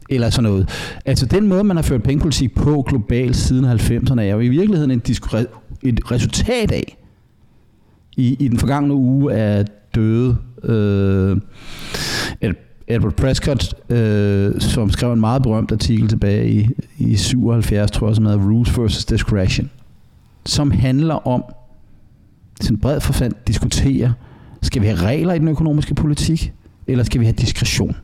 eller 0.09 0.29
sådan 0.29 0.51
noget. 0.51 0.69
Altså 1.05 1.25
den 1.25 1.47
måde, 1.47 1.63
man 1.63 1.75
har 1.75 1.83
ført 1.83 2.03
pengepolitik 2.03 2.55
på 2.55 2.85
globalt 2.87 3.35
siden 3.35 3.65
90'erne, 3.65 4.21
er 4.21 4.33
jo 4.33 4.39
i 4.39 4.49
virkeligheden 4.49 4.91
en 4.91 5.01
et 5.83 6.11
resultat 6.11 6.71
af, 6.71 6.97
i, 8.17 8.35
i 8.39 8.47
den 8.47 8.59
forgangne 8.59 8.93
uge 8.93 9.33
er 9.33 9.63
døde 9.95 10.37
øh, 10.63 11.37
Ed- 12.41 12.64
Edward 12.87 13.13
Prescott, 13.13 13.73
øh, 13.89 14.61
som 14.61 14.89
skrev 14.89 15.13
en 15.13 15.19
meget 15.19 15.43
berømt 15.43 15.71
artikel 15.71 16.07
tilbage 16.07 16.49
i, 16.49 16.69
i 16.97 17.15
77, 17.15 17.91
tror 17.91 18.07
jeg, 18.07 18.15
som 18.15 18.25
hedder 18.25 18.49
Rules 18.49 18.79
versus 18.79 19.05
Discretion, 19.05 19.69
som 20.45 20.71
handler 20.71 21.27
om, 21.27 21.43
sådan 22.61 22.77
bred 22.77 22.99
forstand, 22.99 23.33
diskuterer, 23.47 24.11
skal 24.61 24.81
vi 24.81 24.87
have 24.87 24.99
regler 24.99 25.33
i 25.33 25.39
den 25.39 25.47
økonomiske 25.47 25.95
politik, 25.95 26.53
eller 26.87 27.03
skal 27.03 27.19
vi 27.19 27.25
have 27.25 27.35
diskretion? 27.35 27.95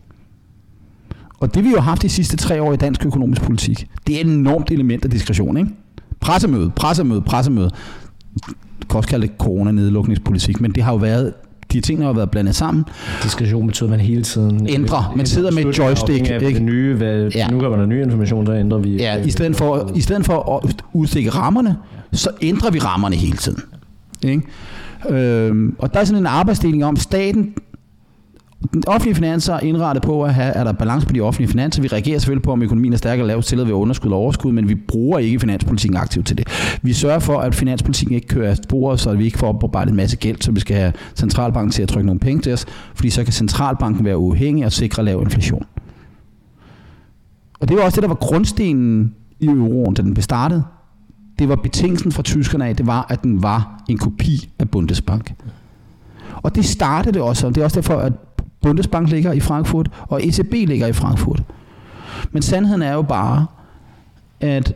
Og 1.39 1.55
det 1.55 1.63
vi 1.63 1.69
jo 1.69 1.75
har 1.75 1.89
haft 1.89 2.01
de 2.01 2.09
sidste 2.09 2.37
tre 2.37 2.61
år 2.61 2.73
i 2.73 2.77
dansk 2.77 3.05
økonomisk 3.05 3.41
politik, 3.41 3.87
det 4.07 4.15
er 4.15 4.21
et 4.21 4.27
enormt 4.27 4.71
element 4.71 5.05
af 5.05 5.11
diskretion, 5.11 5.57
ikke? 5.57 5.69
Pressemøde, 6.19 6.69
pressemøde, 6.69 7.21
pressemøde. 7.21 7.69
Du 8.81 8.87
kan 8.89 8.97
også 8.97 9.09
kalde 9.09 9.27
det 9.27 9.35
corona-nedlukningspolitik, 9.37 10.61
men 10.61 10.71
det 10.71 10.83
har 10.83 10.91
jo 10.91 10.97
været, 10.97 11.33
de 11.73 11.81
ting 11.81 11.99
har 12.01 12.07
jo 12.07 12.13
været 12.13 12.31
blandet 12.31 12.55
sammen. 12.55 12.85
Diskretion 13.23 13.67
betyder, 13.67 13.87
at 13.87 13.89
man 13.91 13.99
hele 13.99 14.23
tiden 14.23 14.67
Ændrer. 14.69 15.13
Man 15.15 15.25
sidder 15.25 15.51
med 15.51 15.65
et 15.65 15.77
joystick, 15.77 16.29
af 16.29 16.41
ikke? 16.41 16.53
Det 16.53 16.61
nye, 16.61 16.95
hvad, 16.95 17.31
Ja. 17.35 17.47
Nu 17.47 17.59
kommer 17.59 17.77
der 17.77 17.85
ny 17.85 18.03
information, 18.03 18.45
så 18.45 18.53
ændrer 18.53 18.77
vi. 18.77 18.95
Ja, 18.95 19.23
i 19.23 19.29
stedet 19.31 19.55
for, 19.55 19.91
i 19.95 20.01
stedet 20.01 20.25
for 20.25 20.61
at 20.65 20.75
udstikke 20.93 21.29
rammerne, 21.29 21.77
så 22.13 22.29
ændrer 22.41 22.71
vi 22.71 22.79
rammerne 22.79 23.15
hele 23.15 23.37
tiden. 23.37 23.63
Ikke? 24.23 24.41
Øhm, 25.09 25.75
og 25.79 25.93
der 25.93 25.99
er 25.99 26.03
sådan 26.03 26.21
en 26.21 26.27
arbejdsdeling 26.27 26.85
om, 26.85 26.95
staten, 26.95 27.53
den 28.73 28.83
offentlige 28.87 29.15
finanser 29.15 29.53
er 29.53 29.59
indrettet 29.59 30.03
på 30.03 30.23
at 30.23 30.33
have, 30.33 30.51
at 30.51 30.65
der 30.65 30.71
balance 30.71 31.07
på 31.07 31.13
de 31.13 31.21
offentlige 31.21 31.51
finanser. 31.51 31.81
Vi 31.81 31.87
reagerer 31.87 32.19
selvfølgelig 32.19 32.43
på, 32.43 32.51
om 32.51 32.61
økonomien 32.61 32.93
er 32.93 32.97
stærk 32.97 33.19
eller 33.19 33.27
lavt 33.27 33.45
stillet 33.45 33.67
ved 33.67 33.73
underskud 33.73 34.11
og 34.11 34.17
overskud, 34.17 34.51
men 34.51 34.69
vi 34.69 34.75
bruger 34.75 35.19
ikke 35.19 35.39
finanspolitikken 35.39 35.97
aktivt 35.97 36.27
til 36.27 36.37
det. 36.37 36.47
Vi 36.81 36.93
sørger 36.93 37.19
for, 37.19 37.39
at 37.39 37.55
finanspolitikken 37.55 38.15
ikke 38.15 38.27
kører 38.27 38.49
af 38.49 38.57
sporet, 38.57 38.99
så 38.99 39.13
vi 39.13 39.25
ikke 39.25 39.37
får 39.37 39.47
oparbejdet 39.47 39.89
en 39.89 39.95
masse 39.95 40.17
gæld, 40.17 40.41
så 40.41 40.51
vi 40.51 40.59
skal 40.59 40.75
have 40.75 40.93
centralbanken 41.15 41.71
til 41.71 41.83
at 41.83 41.89
trykke 41.89 42.05
nogle 42.05 42.19
penge 42.19 42.41
til 42.41 42.53
os, 42.53 42.65
fordi 42.95 43.09
så 43.09 43.23
kan 43.23 43.33
centralbanken 43.33 44.05
være 44.05 44.17
uafhængig 44.17 44.65
og 44.65 44.71
sikre 44.71 45.03
lav 45.03 45.21
inflation. 45.21 45.65
Og 47.59 47.69
det 47.69 47.77
var 47.77 47.83
også 47.83 47.95
det, 47.95 48.01
der 48.01 48.07
var 48.07 48.15
grundstenen 48.15 49.13
i 49.39 49.45
euroen, 49.45 49.93
da 49.93 50.01
den 50.01 50.13
blev 50.13 50.23
startet. 50.23 50.63
Det 51.39 51.49
var 51.49 51.55
betingelsen 51.55 52.11
fra 52.11 52.23
tyskerne 52.23 52.65
af, 52.65 52.75
det 52.75 52.87
var, 52.87 53.05
at 53.09 53.23
den 53.23 53.43
var 53.43 53.83
en 53.89 53.97
kopi 53.97 54.49
af 54.59 54.69
Bundesbank. 54.69 55.33
Og 56.35 56.55
det 56.55 56.65
startede 56.65 57.13
det 57.13 57.21
også, 57.21 57.47
og 57.47 57.55
det 57.55 57.61
er 57.61 57.65
også 57.65 57.75
derfor, 57.75 57.95
at 57.95 58.13
Bundesbank 58.61 59.09
ligger 59.09 59.31
i 59.31 59.39
Frankfurt, 59.39 59.89
og 60.01 60.27
ECB 60.27 60.51
ligger 60.51 60.87
i 60.87 60.93
Frankfurt. 60.93 61.43
Men 62.31 62.41
sandheden 62.41 62.81
er 62.81 62.93
jo 62.93 63.01
bare, 63.01 63.45
at 64.41 64.73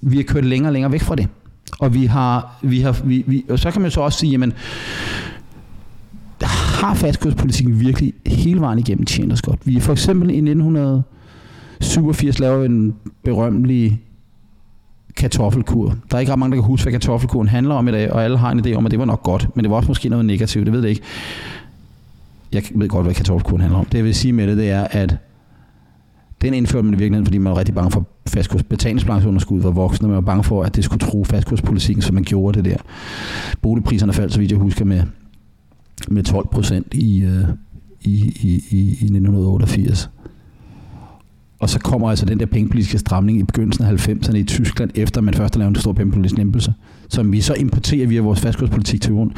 vi 0.00 0.16
har 0.16 0.22
kørt 0.22 0.44
længere 0.44 0.68
og 0.68 0.72
længere 0.72 0.92
væk 0.92 1.00
fra 1.00 1.14
det. 1.14 1.28
Og 1.78 1.94
vi 1.94 2.06
har, 2.06 2.58
vi 2.62 2.80
har, 2.80 3.00
vi, 3.04 3.24
vi, 3.26 3.44
og 3.48 3.58
så 3.58 3.70
kan 3.70 3.82
man 3.82 3.90
så 3.90 4.00
også 4.00 4.18
sige, 4.18 4.30
jamen, 4.30 4.52
har 6.84 6.94
fastkurspolitikken 6.94 7.80
virkelig 7.80 8.12
hele 8.26 8.60
vejen 8.60 8.78
igennem 8.78 9.06
tjent 9.06 9.32
os 9.32 9.42
godt. 9.42 9.58
Vi 9.64 9.76
er 9.76 9.80
for 9.80 9.92
eksempel 9.92 10.30
i 10.30 10.36
1987 10.36 12.38
lavet 12.38 12.66
en 12.66 12.94
berømmelig 13.24 14.00
kartoffelkur. 15.16 15.94
Der 16.10 16.16
er 16.16 16.20
ikke 16.20 16.32
ret 16.32 16.38
mange, 16.38 16.56
der 16.56 16.62
kan 16.62 16.66
huske, 16.66 16.84
hvad 16.84 16.92
kartoffelkuren 16.92 17.48
handler 17.48 17.74
om 17.74 17.88
i 17.88 17.92
dag, 17.92 18.12
og 18.12 18.24
alle 18.24 18.38
har 18.38 18.50
en 18.50 18.66
idé 18.66 18.74
om, 18.74 18.86
at 18.86 18.90
det 18.90 18.98
var 18.98 19.04
nok 19.04 19.22
godt, 19.22 19.56
men 19.56 19.64
det 19.64 19.70
var 19.70 19.76
også 19.76 19.88
måske 19.88 20.08
noget 20.08 20.24
negativt, 20.24 20.66
det 20.66 20.72
ved 20.72 20.80
jeg 20.80 20.90
ikke. 20.90 21.02
Jeg 22.54 22.62
ved 22.74 22.88
godt, 22.88 23.06
hvad 23.06 23.14
kartoffelkuren 23.14 23.60
handler 23.60 23.78
om. 23.78 23.84
Det 23.84 23.98
jeg 23.98 24.04
vil 24.04 24.14
sige 24.14 24.32
med 24.32 24.46
det, 24.46 24.56
det 24.56 24.70
er, 24.70 24.84
at 24.90 25.16
den 26.42 26.54
indførte 26.54 26.84
man 26.84 26.94
i 26.94 26.96
virkeligheden, 26.96 27.26
fordi 27.26 27.38
man 27.38 27.52
var 27.52 27.58
rigtig 27.58 27.74
bange 27.74 27.90
for 27.90 28.08
fastkurs. 28.26 28.62
Betalingsbalanceunderskud 28.62 29.60
var 29.60 29.70
voksne, 29.70 30.08
man 30.08 30.14
var 30.14 30.20
bange 30.20 30.44
for, 30.44 30.62
at 30.62 30.76
det 30.76 30.84
skulle 30.84 31.00
tro 31.00 31.24
fastkurspolitikken, 31.24 32.02
så 32.02 32.12
man 32.12 32.22
gjorde 32.22 32.62
det 32.62 32.64
der. 32.64 32.76
Boligpriserne 33.62 34.12
faldt, 34.12 34.32
så 34.32 34.40
vidt 34.40 34.50
jeg 34.50 34.58
husker, 34.58 34.84
med, 34.84 35.02
med 36.08 36.22
12 36.22 36.48
procent 36.48 36.94
i, 36.94 37.24
øh, 37.24 37.44
i, 38.00 38.14
i, 38.40 38.64
i, 38.70 38.78
i 38.78 39.04
1988. 39.04 40.10
Og 41.58 41.70
så 41.70 41.80
kommer 41.80 42.10
altså 42.10 42.26
den 42.26 42.40
der 42.40 42.46
pengepolitiske 42.46 42.98
stramning 42.98 43.38
i 43.38 43.42
begyndelsen 43.42 43.84
af 43.84 44.08
90'erne 44.08 44.36
i 44.36 44.44
Tyskland, 44.44 44.90
efter 44.94 45.20
man 45.20 45.34
først 45.34 45.54
har 45.54 45.58
lavet 45.58 45.70
en 45.70 45.80
stor 45.80 45.92
pengepolitisk 45.92 46.36
lempelse, 46.36 46.74
som 47.08 47.32
vi 47.32 47.40
så 47.40 47.54
importerer 47.54 48.06
via 48.06 48.20
vores 48.20 48.40
fastkurspolitik 48.40 49.00
til 49.02 49.10
jorden. 49.10 49.32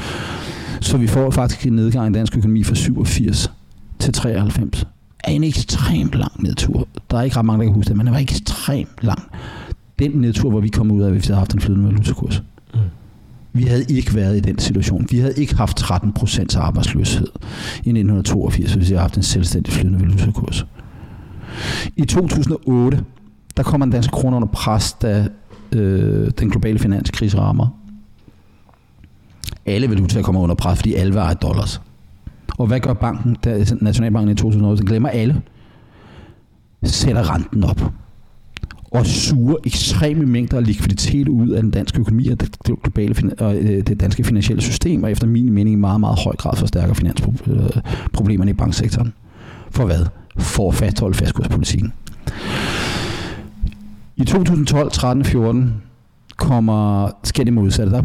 Så 0.80 0.96
vi 0.96 1.06
får 1.06 1.30
faktisk 1.30 1.66
en 1.66 1.72
nedgang 1.72 2.10
i 2.10 2.18
dansk 2.18 2.36
økonomi 2.36 2.64
fra 2.64 2.74
87 2.74 3.52
til 3.98 4.12
93. 4.12 4.86
Er 5.24 5.30
en 5.30 5.44
ekstremt 5.44 6.14
lang 6.14 6.42
nedtur. 6.42 6.88
Der 7.10 7.18
er 7.18 7.22
ikke 7.22 7.36
ret 7.36 7.44
mange, 7.44 7.58
der 7.58 7.64
kan 7.64 7.74
huske 7.74 7.88
det, 7.88 7.96
men 7.96 8.06
det 8.06 8.12
var 8.12 8.20
ekstremt 8.20 8.98
lang. 9.02 9.22
Den 9.98 10.10
nedtur, 10.10 10.50
hvor 10.50 10.60
vi 10.60 10.68
kom 10.68 10.90
ud 10.90 11.02
af, 11.02 11.10
hvis 11.10 11.22
vi 11.22 11.26
havde 11.26 11.38
haft 11.38 11.54
en 11.54 11.60
flydende 11.60 11.88
valutakurs. 11.88 12.42
Mm. 12.74 12.80
Vi 13.52 13.62
havde 13.62 13.84
ikke 13.88 14.14
været 14.14 14.36
i 14.36 14.40
den 14.40 14.58
situation. 14.58 15.06
Vi 15.10 15.18
havde 15.18 15.34
ikke 15.36 15.56
haft 15.56 15.76
13 15.76 16.12
procents 16.12 16.56
arbejdsløshed 16.56 17.26
i 17.74 17.88
1982, 17.88 18.74
hvis 18.74 18.90
vi 18.90 18.94
havde 18.94 19.00
haft 19.00 19.16
en 19.16 19.22
selvstændig 19.22 19.72
flydende 19.72 20.00
valutakurs. 20.00 20.66
I 21.96 22.04
2008, 22.04 23.04
der 23.56 23.62
kommer 23.62 23.84
den 23.84 23.92
danske 23.92 24.10
krone 24.10 24.36
under 24.36 24.48
pres, 24.48 24.92
da 24.92 25.28
øh, 25.72 26.30
den 26.38 26.50
globale 26.50 26.78
finanskrise 26.78 27.38
rammer. 27.38 27.68
Alle 29.66 29.90
valutaer 29.90 30.22
kommer 30.22 30.40
under 30.40 30.54
pres, 30.54 30.78
fordi 30.78 30.94
alle 30.94 31.14
var 31.14 31.34
dollars. 31.34 31.80
Og 32.58 32.66
hvad 32.66 32.80
gør 32.80 32.92
banken, 32.92 33.36
der, 33.44 33.76
Nationalbanken 33.80 34.32
i 34.32 34.34
2008? 34.34 34.80
Den 34.80 34.88
glemmer 34.88 35.08
alle. 35.08 35.42
Sætter 36.84 37.34
renten 37.34 37.64
op 37.64 37.92
og 38.90 39.06
suger 39.06 39.56
ekstreme 39.64 40.26
mængder 40.26 40.56
af 40.56 40.66
likviditet 40.66 41.28
ud 41.28 41.48
af 41.48 41.62
den 41.62 41.70
danske 41.70 42.00
økonomi 42.00 42.28
og 42.28 42.40
det, 42.40 42.56
globale, 42.82 43.32
og 43.38 43.56
øh, 43.56 43.86
det 43.86 44.00
danske 44.00 44.24
finansielle 44.24 44.62
system, 44.62 45.02
og 45.02 45.10
efter 45.10 45.26
min 45.26 45.52
mening 45.52 45.72
i 45.72 45.80
meget, 45.80 46.00
meget 46.00 46.18
høj 46.18 46.36
grad 46.36 46.56
forstærker 46.56 46.94
finansproblemerne 46.94 48.50
øh, 48.50 48.54
i 48.54 48.58
banksektoren. 48.58 49.12
For 49.70 49.86
hvad? 49.86 50.06
For 50.38 50.68
at 50.68 50.74
fastholde 50.74 51.14
fastkurspolitikken. 51.14 51.92
I 54.16 54.24
2012, 54.24 54.90
13 54.90 55.24
14 55.24 55.82
kommer, 56.36 57.10
sker 57.24 57.50
modsatte. 57.50 57.92
Der 57.92 58.02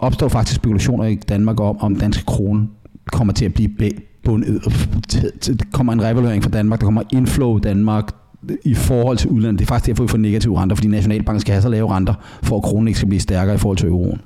opstår 0.00 0.28
faktisk 0.28 0.56
spekulationer 0.56 1.04
i 1.04 1.14
Danmark 1.14 1.60
om, 1.60 1.80
om 1.80 1.96
danske 1.96 2.24
krone 2.24 2.68
kommer 3.12 3.32
til 3.32 3.44
at 3.44 3.54
blive 3.54 3.92
bundet. 4.24 4.64
Der 5.46 5.64
kommer 5.72 5.92
en 5.92 6.02
revaluering 6.02 6.42
fra 6.42 6.50
Danmark, 6.50 6.80
der 6.80 6.84
kommer 6.84 7.02
inflow 7.12 7.58
i 7.58 7.60
Danmark, 7.60 8.04
i 8.64 8.74
forhold 8.74 9.16
til 9.16 9.30
udlandet. 9.30 9.58
Det 9.58 9.64
er 9.64 9.68
faktisk 9.68 9.86
derfor, 9.86 10.02
vi 10.04 10.08
får 10.08 10.18
negative 10.18 10.60
renter, 10.60 10.76
fordi 10.76 10.88
Nationalbanken 10.88 11.40
skal 11.40 11.52
have 11.52 11.62
så 11.62 11.68
lave 11.68 11.90
renter, 11.90 12.14
for 12.42 12.56
at 12.56 12.62
kronen 12.62 12.88
ikke 12.88 12.98
skal 12.98 13.08
blive 13.08 13.20
stærkere 13.20 13.54
i 13.54 13.58
forhold 13.58 13.78
til 13.78 13.88
euroen. 13.88 14.20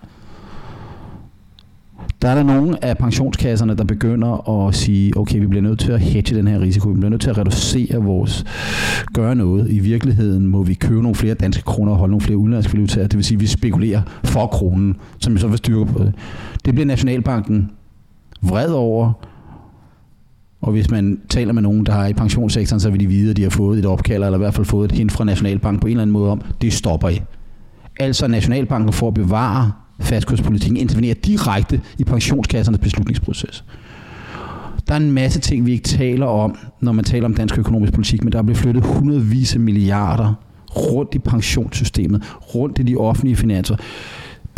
Der 2.23 2.29
er 2.29 2.35
der 2.35 2.43
nogle 2.43 2.85
af 2.85 2.99
pensionskasserne, 2.99 3.75
der 3.75 3.85
begynder 3.85 4.51
at 4.51 4.75
sige, 4.75 5.17
okay, 5.17 5.41
vi 5.41 5.47
bliver 5.47 5.63
nødt 5.63 5.79
til 5.79 5.93
at 5.93 6.01
hedge 6.01 6.37
den 6.37 6.49
her 6.49 6.61
risiko, 6.61 6.89
vi 6.89 6.95
bliver 6.95 7.11
nødt 7.11 7.21
til 7.21 7.31
at 7.31 7.39
reducere 7.39 7.97
vores, 7.97 8.45
gøre 9.15 9.35
noget. 9.35 9.71
I 9.71 9.79
virkeligheden 9.79 10.47
må 10.47 10.63
vi 10.63 10.75
købe 10.75 11.03
nogle 11.03 11.15
flere 11.15 11.35
danske 11.35 11.63
kroner 11.63 11.93
og 11.93 11.99
holde 11.99 12.11
nogle 12.11 12.21
flere 12.21 12.39
udenlandske 12.39 12.73
valutaer, 12.73 13.07
det 13.07 13.17
vil 13.17 13.25
sige, 13.25 13.37
at 13.37 13.41
vi 13.41 13.47
spekulerer 13.47 14.03
for 14.25 14.47
kronen, 14.47 14.97
som 15.19 15.35
vi 15.35 15.39
så 15.39 15.49
vil 15.49 15.59
styrke 15.59 15.93
på 15.93 15.99
det. 15.99 16.15
Det 16.65 16.75
bliver 16.75 16.87
Nationalbanken 16.87 17.71
vred 18.43 18.71
over, 18.71 19.13
og 20.61 20.73
hvis 20.73 20.91
man 20.91 21.21
taler 21.29 21.53
med 21.53 21.63
nogen, 21.63 21.87
der 21.87 21.95
er 21.95 22.07
i 22.07 22.13
pensionssektoren, 22.13 22.81
så 22.81 22.91
vil 22.91 23.01
de 23.01 23.07
vide, 23.07 23.31
at 23.31 23.37
de 23.37 23.43
har 23.43 23.51
fået 23.51 23.79
et 23.79 23.87
opkald, 23.87 24.25
eller 24.25 24.39
i 24.39 24.39
hvert 24.39 24.55
fald 24.55 24.67
fået 24.67 24.93
et 24.93 24.99
hint 24.99 25.13
fra 25.13 25.25
Nationalbanken 25.25 25.81
på 25.81 25.87
en 25.87 25.91
eller 25.91 26.03
anden 26.03 26.13
måde 26.13 26.31
om, 26.31 26.41
det 26.63 26.73
stopper 26.73 27.09
I. 27.09 27.23
Altså 28.01 28.29
Nationalbanken 28.29 28.93
for 28.93 29.09
at 29.09 29.15
bevare 29.15 29.73
fastkurspolitikken, 30.01 30.77
intervenerer 30.77 31.15
direkte 31.15 31.81
i 31.99 32.05
pensionskassernes 32.05 32.81
beslutningsproces. 32.81 33.65
Der 34.89 34.95
er 34.95 34.99
en 34.99 35.13
masse 35.13 35.41
ting, 35.41 35.67
vi 35.67 35.73
ikke 35.73 35.85
taler 35.85 36.27
om, 36.27 36.59
når 36.81 36.93
man 36.93 37.05
taler 37.05 37.25
om 37.25 37.35
dansk 37.35 37.59
økonomisk 37.59 37.93
politik, 37.93 38.25
men 38.25 38.33
der 38.33 38.39
er 38.39 38.43
blevet 38.43 38.59
flyttet 38.59 38.85
hundredvis 38.85 39.55
af 39.55 39.61
milliarder 39.61 40.35
rundt 40.77 41.15
i 41.15 41.19
pensionssystemet, 41.19 42.23
rundt 42.55 42.79
i 42.79 42.83
de 42.83 42.97
offentlige 42.97 43.37
finanser. 43.37 43.77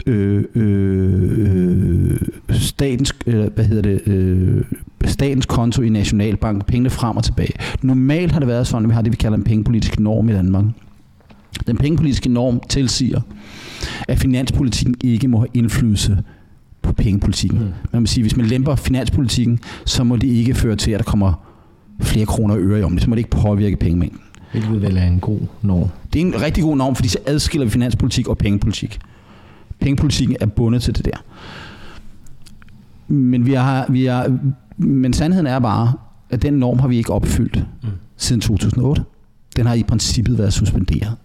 Øh, 0.07 0.45
øh, 0.55 2.13
øh 2.13 2.19
statens, 2.51 3.15
øh, 3.27 3.47
hvad 3.55 3.65
hedder 3.65 3.83
det, 3.83 4.09
øh, 4.09 4.65
statens 5.05 5.47
konto 5.47 5.83
i 5.83 5.89
Nationalbank, 5.89 6.67
pengene 6.67 6.91
frem 6.91 7.17
og 7.17 7.25
tilbage. 7.25 7.53
Normalt 7.83 8.33
har 8.33 8.39
det 8.39 8.49
været 8.49 8.67
sådan, 8.67 8.85
at 8.85 8.89
vi 8.89 8.95
har 8.95 9.03
det, 9.03 9.13
vi 9.13 9.17
kalder 9.17 9.37
en 9.39 9.45
pengepolitisk 9.45 10.01
norm 10.01 10.29
i 10.29 10.33
Danmark. 10.33 10.65
Den 11.67 11.77
pengepolitiske 11.77 12.29
norm 12.29 12.61
tilsiger, 12.69 13.21
at 14.09 14.19
finanspolitikken 14.19 14.95
ikke 15.05 15.29
må 15.29 15.39
have 15.39 15.49
indflydelse 15.55 16.19
på 16.83 16.93
pengepolitikken. 16.93 17.59
Mm. 17.59 17.73
Man 17.93 18.03
må 18.03 18.07
sige, 18.07 18.23
hvis 18.23 18.37
man 18.37 18.47
lemper 18.47 18.75
finanspolitikken, 18.75 19.61
så 19.87 20.05
må 20.05 20.17
det 20.17 20.29
ikke 20.29 20.55
føre 20.55 20.77
til, 20.77 20.91
at 20.91 20.99
der 20.99 21.05
kommer 21.05 21.33
flere 22.01 22.27
kroner 22.27 22.55
og 22.55 22.61
øre 22.61 22.81
i 22.81 22.83
om 22.83 22.93
det. 22.93 23.03
Så 23.03 23.11
må 23.11 23.15
det 23.15 23.21
ikke 23.21 23.31
påvirke 23.31 23.77
pengemængden. 23.77 24.21
Hvilket 24.53 24.83
vel 24.83 24.97
er 24.97 25.07
en 25.07 25.21
god 25.21 25.41
norm. 25.63 25.89
Det 26.13 26.23
er 26.23 26.27
en 26.27 26.43
rigtig 26.43 26.63
god 26.63 26.77
norm, 26.77 26.95
fordi 26.95 27.09
så 27.09 27.19
adskiller 27.27 27.65
vi 27.65 27.71
finanspolitik 27.71 28.29
og 28.29 28.39
pengepolitik. 28.39 28.99
Pengepolitikken 29.81 30.37
er 30.41 30.47
bundet 30.47 30.83
til 30.83 30.97
det 30.97 31.05
der. 31.05 31.25
Men, 33.09 33.47
vi 33.47 33.53
har, 33.53 33.87
vi 33.89 34.05
har, 34.05 34.39
men 34.77 35.13
sandheden 35.13 35.47
er 35.47 35.59
bare, 35.59 35.93
at 36.31 36.43
den 36.43 36.55
norm 36.55 36.79
har 36.79 36.89
vi 36.89 36.97
ikke 36.97 37.13
opfyldt 37.13 37.65
mm. 37.83 37.89
siden 38.17 38.41
2008. 38.41 39.03
Den 39.57 39.67
har 39.67 39.75
i 39.75 39.83
princippet 39.83 40.39
været 40.39 40.53
suspenderet. 40.53 41.17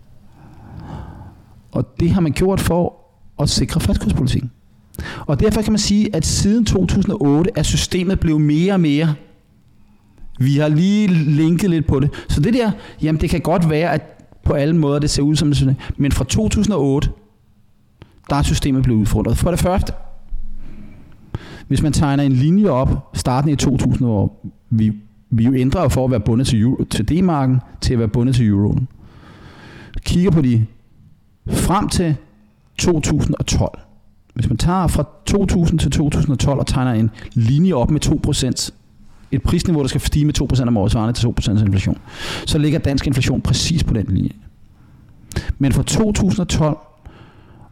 Og 1.76 2.00
det 2.00 2.12
har 2.12 2.22
man 2.22 2.32
gjort 2.32 2.60
for 2.60 2.94
at 3.40 3.50
sikre 3.50 3.80
fastkurspolitikken. 3.80 4.52
Og 5.20 5.40
derfor 5.40 5.62
kan 5.62 5.72
man 5.72 5.80
sige, 5.80 6.16
at 6.16 6.26
siden 6.26 6.66
2008 6.66 7.52
er 7.56 7.64
systemet 7.64 8.20
blevet 8.20 8.42
mere 8.42 8.74
og 8.74 8.80
mere. 8.80 9.16
Vi 10.40 10.58
har 10.58 10.68
lige 10.68 11.08
linket 11.08 11.70
lidt 11.70 11.88
på 11.88 12.00
det. 12.00 12.10
Så 12.30 12.42
det 12.42 12.54
der, 12.54 12.72
jamen 13.02 13.22
det 13.22 13.30
kan 13.30 13.42
godt 13.42 13.70
være, 13.70 13.92
at 13.92 14.02
på 14.46 14.54
alle 14.54 14.76
måder 14.76 15.00
det 15.00 15.10
ser 15.10 15.24
ud 15.24 15.36
som 15.36 15.52
det 15.52 15.76
Men 15.98 16.12
fra 16.12 16.26
2008, 16.26 17.10
der 18.30 18.36
er 18.36 18.42
systemet 18.42 18.84
blevet 18.84 19.00
udfordret. 19.00 19.38
For 19.38 19.52
det 19.52 19.60
første, 19.60 19.94
hvis 21.68 21.82
man 21.82 21.94
tegner 21.94 22.24
en 22.24 22.32
linje 22.32 22.70
op, 22.70 23.10
starten 23.14 23.50
i 23.50 23.56
2000, 23.56 24.08
hvor 24.08 24.34
vi, 24.70 24.92
vi 25.30 25.44
jo 25.44 25.54
ændrer 25.54 25.88
for 25.88 26.06
at 26.06 26.12
være 26.12 26.20
bundet 26.20 26.48
til, 26.48 26.62
euro, 26.62 26.84
til 26.84 27.10
D-marken, 27.10 27.60
til 27.82 27.94
at 27.94 28.00
være 28.00 28.08
bundet 28.08 28.36
til 28.36 28.48
euroen. 28.48 28.88
Kigger 30.06 30.32
på 30.32 30.42
de 30.42 30.66
frem 31.50 31.90
til 31.90 32.16
2012. 32.78 33.80
Hvis 34.34 34.50
man 34.50 34.58
tager 34.58 34.88
fra 34.88 35.08
2000 35.26 35.80
til 35.80 35.92
2012 35.92 36.60
og 36.60 36.68
tegner 36.68 36.92
en 36.92 37.10
linje 37.34 37.74
op 37.74 37.92
med 37.92 38.06
2%, 38.06 38.72
et 39.32 39.44
prisniveau, 39.44 39.82
der 39.82 39.88
skal 39.88 40.02
stige 40.02 40.26
med 40.26 40.42
2% 40.42 40.68
om 40.68 40.78
året, 40.78 40.92
svarende 40.92 41.14
til 41.14 41.28
2% 41.28 41.52
inflation, 41.52 41.98
så 42.46 42.58
ligger 42.58 42.80
dansk 42.80 43.08
inflation 43.08 43.42
præcis 43.42 43.84
på 43.84 43.94
den 43.94 44.06
linje. 44.10 44.32
Men 45.58 45.72
fra 45.72 45.84
2012 45.84 46.78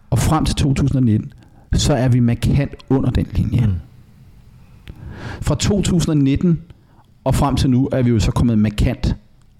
og 0.09 0.19
frem 0.19 0.45
til 0.45 0.55
2019, 0.55 1.33
så 1.73 1.93
er 1.93 2.07
vi 2.07 2.19
markant 2.19 2.71
under 2.89 3.09
den 3.09 3.27
linje. 3.33 3.67
Mm. 3.67 3.73
Fra 5.41 5.55
2019 5.55 6.61
og 7.23 7.35
frem 7.35 7.55
til 7.55 7.69
nu 7.69 7.89
er 7.91 8.01
vi 8.01 8.09
jo 8.09 8.19
så 8.19 8.31
kommet 8.31 8.57
markant 8.57 9.15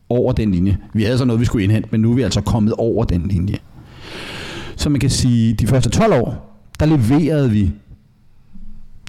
over 0.10 0.34
den 0.34 0.52
linje. 0.52 0.77
Vi 0.94 1.03
havde 1.03 1.18
så 1.18 1.26
noget, 1.26 1.40
vi 1.40 1.45
skulle 1.45 1.64
indhente, 1.64 1.90
men 1.91 2.02
nu 2.02 2.11
er 2.11 2.15
vi 2.15 2.22
altså 2.22 2.41
kommet 2.41 2.73
over 2.73 3.03
den 3.03 3.27
linje. 3.27 3.57
Så 4.76 4.90
man 4.90 5.00
kan 5.00 5.10
sige, 5.10 5.54
de 5.54 5.68
første 5.68 5.90
12 5.90 6.14
år, 6.14 6.60
der 6.80 6.86
leverede 6.86 7.52
vi 7.52 7.72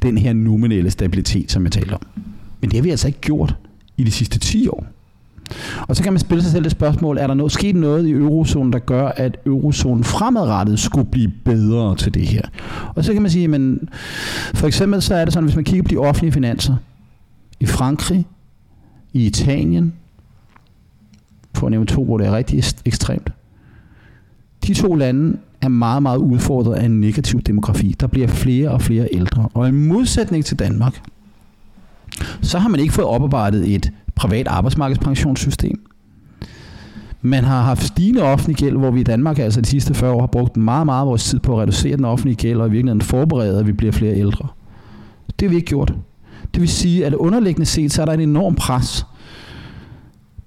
den 0.03 0.19
her 0.19 0.33
nominelle 0.33 0.91
stabilitet, 0.91 1.53
som 1.53 1.65
jeg 1.65 1.73
talte 1.73 1.93
om. 1.93 2.07
Men 2.61 2.71
det 2.71 2.77
har 2.77 2.83
vi 2.83 2.91
altså 2.91 3.07
ikke 3.07 3.21
gjort 3.21 3.57
i 3.97 4.05
de 4.05 4.11
sidste 4.11 4.39
10 4.39 4.69
år. 4.69 4.87
Og 5.89 5.97
så 5.97 6.03
kan 6.03 6.13
man 6.13 6.21
spille 6.21 6.43
sig 6.43 6.53
selv 6.53 6.65
det 6.65 6.73
spørgsmål, 6.73 7.19
er 7.19 7.27
der 7.27 7.35
noget, 7.35 7.53
sket 7.53 7.77
noget 7.77 8.07
i 8.07 8.11
eurozonen, 8.11 8.73
der 8.73 8.79
gør, 8.79 9.09
at 9.09 9.37
eurozonen 9.47 10.05
fremadrettet 10.05 10.79
skulle 10.79 11.11
blive 11.11 11.33
bedre 11.45 11.97
til 11.97 12.15
det 12.15 12.27
her? 12.27 12.43
Og 12.95 13.05
så 13.05 13.13
kan 13.13 13.23
man 13.23 13.31
sige, 13.31 13.49
men 13.49 13.89
for 14.55 14.67
eksempel 14.67 15.03
så 15.03 15.15
er 15.15 15.25
det 15.25 15.35
sådan, 15.35 15.45
hvis 15.45 15.57
man 15.57 15.65
kigger 15.65 15.83
på 15.83 15.89
de 15.89 15.97
offentlige 15.97 16.33
finanser, 16.33 16.77
i 17.61 17.67
Frankrig, 17.67 18.27
i 19.13 19.27
Italien, 19.27 19.93
for 21.55 21.67
at 21.67 21.71
nævne 21.71 21.87
to, 21.87 22.05
hvor 22.05 22.19
det 22.19 22.27
er 22.27 22.37
rigtig 22.37 22.65
ekstremt, 22.85 23.31
de 24.67 24.75
to 24.75 24.95
lande 24.95 25.37
er 25.65 25.69
meget, 25.69 26.03
meget 26.03 26.19
udfordret 26.19 26.75
af 26.75 26.85
en 26.85 27.01
negativ 27.01 27.41
demografi. 27.41 27.97
Der 28.01 28.07
bliver 28.07 28.29
flere 28.29 28.71
og 28.71 28.83
flere 28.83 29.09
ældre. 29.13 29.49
Og 29.55 29.69
i 29.69 29.71
modsætning 29.71 30.45
til 30.45 30.59
Danmark, 30.59 31.03
så 32.43 32.59
har 32.59 32.69
man 32.69 32.81
ikke 32.81 32.93
fået 32.93 33.09
oparbejdet 33.09 33.75
et 33.75 33.93
privat 34.15 34.49
arbejdsmarkedspensionssystem. 34.49 35.81
Man 37.23 37.45
har 37.45 37.63
haft 37.63 37.83
stigende 37.83 38.23
offentlig 38.23 38.57
gæld, 38.57 38.77
hvor 38.77 38.91
vi 38.91 39.01
i 39.01 39.05
Danmark 39.05 39.39
altså 39.39 39.61
de 39.61 39.67
sidste 39.67 39.95
40 39.95 40.13
år 40.13 40.21
har 40.21 40.27
brugt 40.27 40.57
meget, 40.57 40.87
meget 40.87 41.01
af 41.01 41.07
vores 41.07 41.25
tid 41.25 41.39
på 41.39 41.55
at 41.55 41.63
reducere 41.63 41.97
den 41.97 42.05
offentlige 42.05 42.37
gæld, 42.37 42.61
og 42.61 42.67
i 42.67 42.71
virkeligheden 42.71 43.01
forberede, 43.01 43.59
at 43.59 43.67
vi 43.67 43.73
bliver 43.73 43.93
flere 43.93 44.17
ældre. 44.17 44.49
Det 45.27 45.47
har 45.47 45.49
vi 45.49 45.57
ikke 45.57 45.67
gjort. 45.67 45.95
Det 46.55 46.61
vil 46.61 46.69
sige, 46.69 47.07
at 47.07 47.15
underliggende 47.15 47.67
set, 47.67 47.93
så 47.93 48.03
er 48.03 48.07
der 48.07 48.13
en 48.13 48.21
enorm 48.21 48.55
pres 48.55 49.07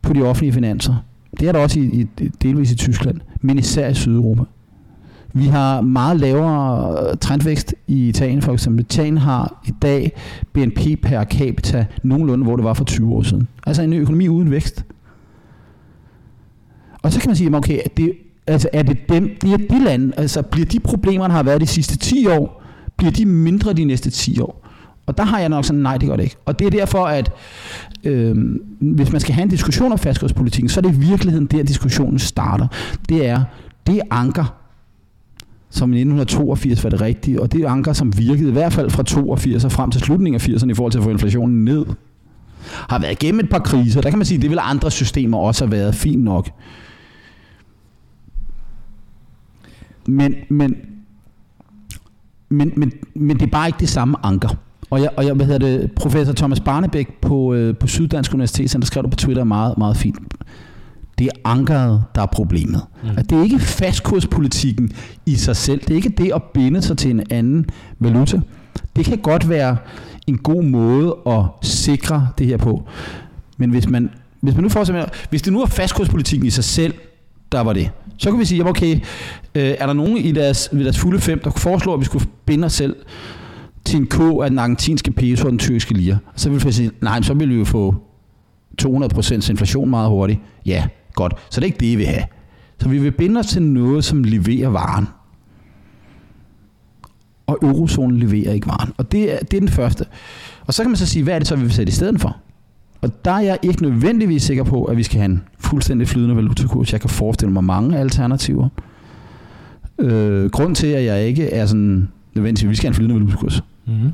på 0.02 0.14
de 0.14 0.22
offentlige 0.22 0.54
finanser. 0.54 0.96
Det 1.40 1.48
er 1.48 1.52
der 1.52 1.60
også 1.60 1.80
i, 1.80 1.84
i 1.84 2.08
delvis 2.42 2.72
i 2.72 2.76
Tyskland, 2.76 3.20
men 3.42 3.60
især 3.60 3.90
i 3.90 3.94
Sydeuropa. 3.94 4.44
Vi 5.38 5.46
har 5.46 5.82
meget 5.82 6.20
lavere 6.20 7.10
øh, 7.10 7.18
trendvækst 7.18 7.76
i 7.88 8.10
Italien 8.10 8.42
for 8.42 8.54
eksempel. 8.54 8.86
Italien 8.86 9.18
har 9.18 9.62
i 9.66 9.72
dag 9.82 10.12
BNP 10.54 10.80
per 11.02 11.24
capita 11.24 11.86
nogenlunde, 12.04 12.44
hvor 12.44 12.56
det 12.56 12.66
var 12.66 12.74
for 12.74 12.84
20 12.84 13.14
år 13.14 13.24
siden. 13.24 13.48
Altså 13.68 13.82
en 13.82 13.94
økonomi 13.94 14.28
uden 14.28 14.52
vækst. 14.52 14.86
Og 17.02 17.14
så 17.14 17.20
kan 17.20 17.30
man 17.30 17.36
sige, 17.36 17.56
okay, 17.56 17.80
er 17.86 17.90
det, 17.98 18.12
altså 18.48 18.70
er 18.74 18.84
det 18.84 19.10
dem, 19.10 19.38
det 19.42 19.54
er 19.54 19.58
de 19.58 19.84
lande, 19.84 20.14
altså 20.18 20.42
bliver 20.42 20.66
de 20.66 20.80
problemer, 20.80 21.28
der 21.28 21.36
har 21.36 21.44
været 21.44 21.62
de 21.62 21.68
sidste 21.68 21.98
10 21.98 22.28
år, 22.28 22.64
bliver 22.98 23.12
de 23.12 23.26
mindre 23.26 23.74
de 23.74 23.86
næste 23.86 24.10
10 24.10 24.40
år? 24.40 24.68
Og 25.06 25.18
der 25.18 25.24
har 25.24 25.40
jeg 25.40 25.50
nok 25.50 25.66
sådan, 25.66 25.82
nej, 25.82 25.98
det 25.98 26.10
gør 26.10 26.16
det 26.16 26.24
ikke. 26.24 26.36
Og 26.46 26.60
det 26.60 26.68
er 26.68 26.72
derfor, 26.72 27.06
at 27.06 27.32
øh, 28.04 28.36
hvis 28.80 29.12
man 29.12 29.22
skal 29.22 29.34
have 29.34 29.44
en 29.44 29.50
diskussion 29.50 29.92
om 29.92 29.98
fastkurspolitikken, 29.98 30.70
så 30.70 30.80
er 30.80 30.82
det 30.82 30.96
i 30.96 31.00
virkeligheden 31.00 31.46
der, 31.46 31.64
diskussionen 31.64 32.20
starter. 32.20 32.68
Det 33.10 33.28
er, 33.28 33.44
det 33.88 34.02
anker, 34.12 34.67
som 35.70 35.94
i 35.94 35.98
1982 35.98 36.84
var 36.84 36.90
det 36.90 37.02
rigtige, 37.02 37.42
og 37.42 37.52
det 37.52 37.66
anker, 37.66 37.94
som 37.94 38.18
virkede 38.18 38.50
i 38.50 38.52
hvert 38.52 38.74
fald 38.74 38.90
fra 38.90 39.04
82 39.04 39.66
og 39.66 39.72
frem 39.72 39.92
til 39.92 40.02
slutningen 40.02 40.42
af 40.42 40.48
80'erne 40.48 40.70
i 40.70 40.74
forhold 40.74 40.92
til 40.92 41.00
at 41.00 41.04
få 41.04 41.10
inflationen 41.10 41.66
ned. 41.66 41.86
har 42.90 43.00
været 43.00 43.12
igennem 43.12 43.40
et 43.40 43.50
par 43.50 43.60
kriser. 43.60 44.02
Der 44.02 44.10
kan 44.10 44.20
man 44.20 44.26
sige, 44.26 44.36
at 44.36 44.42
det 44.42 44.50
vil 44.50 44.60
andre 44.62 44.92
systemer 44.92 45.38
også 45.38 45.66
have 45.66 45.72
været 45.72 45.96
fint 45.96 46.24
nok. 46.24 46.50
Men, 50.08 50.36
men, 50.50 50.76
men, 52.50 52.74
men, 52.76 52.92
men 53.16 53.38
det 53.38 53.46
er 53.46 53.52
bare 53.52 53.68
ikke 53.68 53.80
det 53.80 53.90
samme 53.90 54.18
anker. 54.24 54.50
Og 54.90 55.02
jeg, 55.02 55.10
og 55.18 55.26
jeg 55.26 55.34
hvad 55.34 55.46
hedder 55.46 55.68
det, 55.68 55.92
professor 55.92 56.34
Thomas 56.34 56.60
Barnebæk 56.60 57.22
på, 57.22 57.54
øh, 57.54 57.78
på 57.78 57.88
Syddansk 57.88 58.34
Universitet, 58.34 58.74
der 58.74 58.86
skrev 58.86 59.04
det 59.04 59.12
på 59.12 59.18
Twitter 59.18 59.44
meget, 59.44 59.78
meget 59.78 59.98
fint. 59.98 60.18
Det 61.18 61.26
er 61.28 61.50
ankeret, 61.50 62.04
der 62.16 62.22
er 62.22 62.26
problemet. 62.26 62.82
Mm. 63.04 63.10
At 63.18 63.30
det 63.30 63.38
er 63.38 63.44
ikke 63.44 63.60
fastkurspolitikken 63.60 64.92
i 65.26 65.36
sig 65.36 65.56
selv. 65.56 65.82
Det 65.82 65.90
er 65.90 65.96
ikke 65.96 66.10
det 66.10 66.32
at 66.36 66.44
binde 66.44 66.82
sig 66.82 66.98
til 66.98 67.12
en 67.12 67.24
anden 67.30 67.66
valuta. 68.00 68.40
Det 68.96 69.06
kan 69.06 69.18
godt 69.18 69.50
være 69.50 69.78
en 70.28 70.38
god 70.38 70.64
måde 70.64 71.16
at 71.28 71.44
sikre 71.62 72.28
det 72.38 72.48
her 72.48 72.58
på. 72.58 72.84
Men 73.58 73.70
hvis 73.70 73.90
man, 73.90 74.10
hvis 74.42 74.56
man 74.56 74.64
nu 74.64 74.70
får 74.70 75.10
hvis 75.30 75.42
det 75.42 75.54
nu 75.54 75.62
er 75.62 75.66
fastkurspolitikken 75.66 76.48
i 76.48 76.50
sig 76.50 76.64
selv, 76.64 76.94
der 77.52 77.62
var 77.62 77.74
det, 77.74 77.90
så 78.18 78.32
kan 78.32 78.40
vi 78.40 78.46
sige, 78.46 78.66
okay, 78.66 78.96
øh, 79.56 79.76
er 79.80 79.86
der 79.86 79.94
nogen 79.94 80.18
i 80.18 80.32
deres, 80.32 80.70
ved 80.72 80.84
deres 80.84 80.98
fulde 80.98 81.20
fem, 81.20 81.40
der 81.44 81.50
kunne 81.50 81.62
foreslå, 81.62 81.94
at 81.94 82.00
vi 82.00 82.06
skulle 82.06 82.26
binde 82.46 82.66
os 82.66 82.74
selv 82.74 82.96
til 83.86 84.00
en 84.00 84.08
K 84.08 84.20
af 84.20 84.50
den 84.50 84.60
argentinske 84.60 85.12
peso 85.12 85.46
og 85.46 85.52
den 85.52 85.60
tyrkiske 85.60 85.94
lire? 85.94 86.18
Så 86.36 86.50
vil 86.50 86.66
vi 86.66 86.72
sige, 86.72 86.92
nej, 87.02 87.22
så 87.22 87.34
vil 87.34 87.50
vi 87.50 87.56
jo 87.56 87.66
få 87.66 87.96
200% 88.82 89.50
inflation 89.52 89.90
meget 89.90 90.10
hurtigt. 90.10 90.40
Ja, 90.66 90.84
godt. 91.18 91.34
Så 91.50 91.60
det 91.60 91.66
er 91.66 91.66
ikke 91.66 91.80
det, 91.80 91.90
vi 91.90 91.96
vil 91.96 92.06
have. 92.06 92.24
Så 92.80 92.90
vi 92.90 93.00
vil 93.00 93.12
binde 93.12 93.40
os 93.40 93.48
til 93.48 93.62
noget, 93.62 94.04
som 94.04 94.24
leverer 94.24 94.70
varen. 94.70 95.08
Og 97.48 97.60
eurozonen 97.62 98.18
leverer 98.18 98.54
ikke 98.54 98.68
varen. 98.68 98.94
Og 98.98 99.12
det 99.12 99.34
er, 99.34 99.40
det 99.40 99.54
er 99.58 99.60
den 99.60 99.70
første. 99.70 100.06
Og 100.68 100.74
så 100.74 100.84
kan 100.84 100.90
man 100.90 100.98
så 100.98 101.06
sige, 101.06 101.24
hvad 101.24 101.36
er 101.36 101.40
det 101.40 101.48
så, 101.48 101.56
vi 101.56 101.62
vil 101.62 101.74
sætte 101.74 101.90
i 101.90 101.94
stedet 101.94 102.22
for? 102.22 102.38
Og 103.02 103.26
der 103.26 103.32
er 103.32 103.40
jeg 103.40 103.60
ikke 103.64 103.82
nødvendigvis 103.82 104.44
sikker 104.44 104.64
på, 104.64 104.84
at 104.84 104.98
vi 104.98 105.04
skal 105.04 105.18
have 105.18 105.32
en 105.32 105.44
fuldstændig 105.60 106.08
flydende 106.08 106.36
valutakurs. 106.36 106.94
Jeg 106.94 107.02
kan 107.02 107.10
forestille 107.10 107.54
mig 107.54 107.64
mange 107.64 107.98
alternativer. 107.98 108.70
Øh, 110.00 110.50
grund 110.50 110.76
til, 110.76 110.88
at 110.88 111.06
jeg 111.06 111.28
ikke 111.28 111.50
er 111.50 111.66
sådan 111.66 112.10
nødvendigvis, 112.34 112.64
at 112.64 112.70
vi 112.70 112.76
skal 112.76 112.88
have 112.88 112.92
en 112.92 112.96
flydende 112.96 113.16
valutakurs. 113.16 113.64
Mm-hmm. 113.86 114.12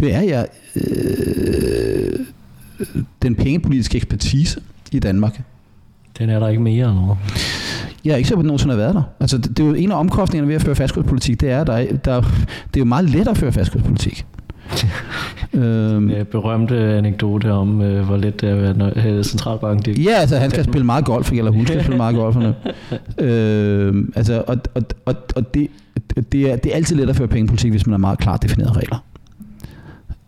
Det 0.00 0.14
er 0.14 0.20
jeg 0.20 0.46
øh, 0.76 2.26
den 3.22 3.34
pengepolitiske 3.34 3.96
ekspertise 3.96 4.60
i 4.92 4.98
Danmark. 4.98 5.42
Den 6.18 6.30
er 6.30 6.38
der 6.38 6.48
ikke 6.48 6.62
mere 6.62 6.94
nu. 6.94 7.16
Jeg 8.04 8.12
er 8.12 8.16
ikke 8.16 8.28
sikker 8.28 8.36
på, 8.36 8.40
at 8.40 8.46
nogensinde 8.46 8.74
har 8.74 8.82
været 8.82 8.94
der. 8.94 9.02
Altså, 9.20 9.38
det, 9.38 9.56
det 9.56 9.62
er 9.62 9.66
jo 9.66 9.74
en 9.74 9.92
af 9.92 9.98
omkostningerne 9.98 10.48
ved 10.48 10.54
at 10.54 10.62
føre 10.62 10.74
fastkurspolitik, 10.74 11.40
det 11.40 11.50
er, 11.50 11.60
at 11.60 11.66
der, 11.66 11.76
der, 12.04 12.20
det 12.20 12.76
er 12.76 12.78
jo 12.78 12.84
meget 12.84 13.10
let 13.10 13.28
at 13.28 13.36
føre 13.36 13.52
fastkurspolitik. 13.52 14.26
øhm, 15.54 16.10
ja, 16.10 16.22
berømte 16.22 16.76
anekdote 16.76 17.52
om, 17.52 17.82
øh, 17.82 18.04
hvor 18.06 18.16
let 18.16 18.40
det 18.40 18.50
er 18.50 18.86
at 18.86 18.96
have 18.96 19.24
centralbanken. 19.24 19.94
Det, 19.94 20.04
ja, 20.04 20.10
altså 20.10 20.36
han 20.36 20.50
skal 20.50 20.64
spille 20.70 20.86
meget 20.86 21.04
golf, 21.04 21.32
eller 21.32 21.50
hun 21.50 21.66
skal 21.66 21.80
spille 21.80 21.96
meget 21.96 22.16
golf. 22.16 22.36
øhm, 23.18 24.12
altså, 24.16 24.44
og, 24.46 24.56
og, 24.74 24.82
og, 25.06 25.14
og 25.36 25.54
det, 25.54 25.68
det, 26.32 26.50
er, 26.50 26.56
det 26.56 26.72
er 26.72 26.76
altid 26.76 26.96
let 26.96 27.08
at 27.08 27.16
føre 27.16 27.28
pengepolitik, 27.28 27.70
hvis 27.70 27.86
man 27.86 27.92
har 27.92 27.98
meget 27.98 28.18
klart 28.18 28.42
definerede 28.42 28.72
regler. 28.72 29.04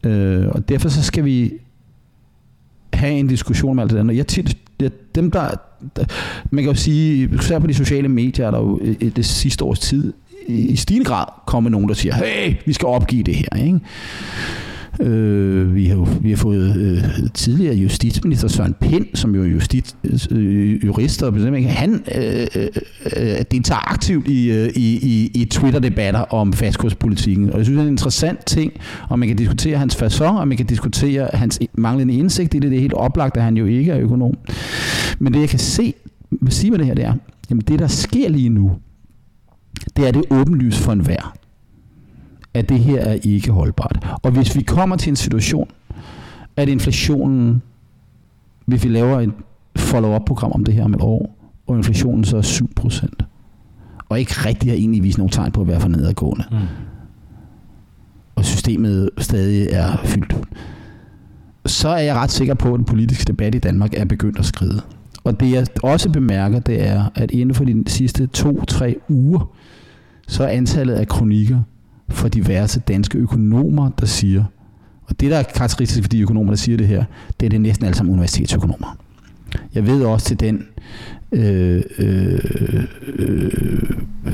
Øh, 0.04 0.48
og 0.48 0.68
derfor 0.68 0.88
så 0.88 1.02
skal 1.02 1.24
vi 1.24 1.52
have 2.92 3.12
en 3.12 3.28
diskussion 3.28 3.76
med 3.76 3.82
alt 3.82 3.92
det 3.92 3.98
andet. 3.98 4.16
Jeg 4.16 4.26
tit, 4.26 4.56
dem 5.18 5.30
der, 5.30 5.50
der, 5.96 6.04
man 6.50 6.64
kan 6.64 6.72
jo 6.72 6.78
sige, 6.78 7.30
især 7.40 7.58
på 7.58 7.66
de 7.66 7.74
sociale 7.74 8.08
medier, 8.08 8.46
er 8.46 8.50
der 8.50 8.58
jo 8.58 8.80
det 9.16 9.24
sidste 9.24 9.64
års 9.64 9.78
tid 9.78 10.12
i 10.48 10.76
stigende 10.76 11.04
grad 11.04 11.24
kommet 11.46 11.72
nogen, 11.72 11.88
der 11.88 11.94
siger, 11.94 12.14
hey, 12.14 12.54
vi 12.66 12.72
skal 12.72 12.86
opgive 12.86 13.22
det 13.22 13.34
her. 13.34 13.64
Ikke? 13.64 13.80
Øh, 15.00 15.74
vi, 15.74 15.86
har 15.86 15.96
jo, 15.96 16.06
vi 16.20 16.30
har 16.30 16.36
fået 16.36 16.76
øh, 16.76 17.30
tidligere 17.34 17.74
justitsminister 17.74 18.48
Søren 18.48 18.74
Pind, 18.80 19.06
som 19.14 19.34
jo 19.34 19.42
er 19.42 19.46
justit, 19.46 19.96
øh, 20.30 20.84
jurist, 20.84 21.22
og 21.22 21.32
han 21.72 22.04
øh, 22.14 22.46
øh, 22.56 22.68
øh, 23.16 23.36
deltager 23.50 23.90
aktivt 23.90 24.28
i, 24.28 24.50
øh, 24.50 24.68
i, 24.68 24.98
i, 25.02 25.30
i 25.34 25.44
Twitter-debatter 25.44 26.20
om 26.20 26.52
fastkurspolitikken. 26.52 27.50
Og 27.50 27.58
jeg 27.58 27.66
synes, 27.66 27.76
det 27.76 27.82
er 27.82 27.86
en 27.86 27.92
interessant 27.92 28.46
ting, 28.46 28.72
og 29.08 29.18
man 29.18 29.28
kan 29.28 29.36
diskutere 29.36 29.78
hans 29.78 30.02
façon, 30.02 30.24
og 30.24 30.48
man 30.48 30.56
kan 30.56 30.66
diskutere 30.66 31.28
hans 31.32 31.60
manglende 31.74 32.14
indsigt 32.14 32.54
i 32.54 32.58
det. 32.58 32.70
Det 32.70 32.76
er 32.76 32.80
helt 32.80 32.94
oplagt, 32.94 33.36
at 33.36 33.42
han 33.42 33.56
jo 33.56 33.66
ikke 33.66 33.92
er 33.92 33.98
økonom. 33.98 34.34
Men 35.18 35.34
det, 35.34 35.40
jeg 35.40 35.48
kan 35.48 35.58
se, 35.58 35.94
sige 36.48 36.70
med 36.70 36.78
det 36.78 36.86
her, 36.86 36.94
det 36.94 37.04
er, 37.04 37.14
jamen 37.50 37.62
det, 37.68 37.78
der 37.78 37.86
sker 37.86 38.28
lige 38.28 38.48
nu, 38.48 38.72
det 39.96 40.08
er 40.08 40.12
det 40.12 40.24
åbenlyst 40.30 40.78
for 40.78 40.92
enhver, 40.92 41.37
at 42.54 42.68
det 42.68 42.78
her 42.78 43.00
er 43.00 43.18
ikke 43.22 43.52
holdbart. 43.52 44.06
Og 44.22 44.30
hvis 44.30 44.56
vi 44.56 44.62
kommer 44.62 44.96
til 44.96 45.10
en 45.10 45.16
situation, 45.16 45.68
at 46.56 46.68
inflationen, 46.68 47.62
hvis 48.66 48.84
vi 48.84 48.88
laver 48.88 49.20
et 49.20 49.32
follow-up-program 49.76 50.52
om 50.52 50.64
det 50.64 50.74
her 50.74 50.84
om 50.84 50.94
et 50.94 51.00
år, 51.00 51.34
og 51.66 51.76
inflationen 51.76 52.24
så 52.24 52.36
er 52.36 52.42
7%, 52.42 53.08
og 54.08 54.20
ikke 54.20 54.32
rigtig 54.32 54.70
har 54.70 54.76
egentlig 54.76 55.02
vist 55.02 55.18
nogen 55.18 55.30
tegn 55.30 55.52
på 55.52 55.60
at 55.60 55.68
være 55.68 55.80
for 55.80 55.88
nedadgående, 55.88 56.44
mm. 56.50 56.56
og 58.34 58.44
systemet 58.44 59.10
stadig 59.18 59.68
er 59.70 59.96
fyldt, 60.04 60.36
så 61.66 61.88
er 61.88 61.98
jeg 61.98 62.16
ret 62.16 62.30
sikker 62.30 62.54
på, 62.54 62.74
at 62.74 62.78
den 62.78 62.84
politiske 62.84 63.24
debat 63.24 63.54
i 63.54 63.58
Danmark 63.58 63.94
er 63.94 64.04
begyndt 64.04 64.38
at 64.38 64.44
skride. 64.44 64.82
Og 65.24 65.40
det 65.40 65.52
jeg 65.52 65.66
også 65.82 66.10
bemærker, 66.10 66.60
det 66.60 66.86
er, 66.88 67.04
at 67.14 67.30
inden 67.30 67.54
for 67.54 67.64
de 67.64 67.84
sidste 67.86 68.26
to-tre 68.26 68.96
uger, 69.08 69.52
så 70.28 70.44
er 70.44 70.48
antallet 70.48 70.94
af 70.94 71.08
kronikker 71.08 71.58
for 72.08 72.28
diverse 72.28 72.80
danske 72.80 73.18
økonomer, 73.18 73.90
der 73.90 74.06
siger, 74.06 74.44
og 75.04 75.20
det 75.20 75.30
der 75.30 75.36
er 75.38 75.42
karakteristisk 75.42 76.02
for 76.02 76.08
de 76.08 76.20
økonomer, 76.20 76.50
der 76.50 76.56
siger 76.56 76.78
det 76.78 76.86
her, 76.86 77.04
det 77.40 77.46
er 77.46 77.50
det 77.50 77.60
næsten 77.60 77.86
alle 77.86 77.96
sammen 77.96 78.12
universitetsøkonomer. 78.12 78.96
Jeg 79.74 79.86
ved 79.86 80.04
også 80.04 80.26
til 80.26 80.40
den 80.40 80.66
øh, 81.32 81.82
øh, 81.98 82.84
øh, 83.18 83.52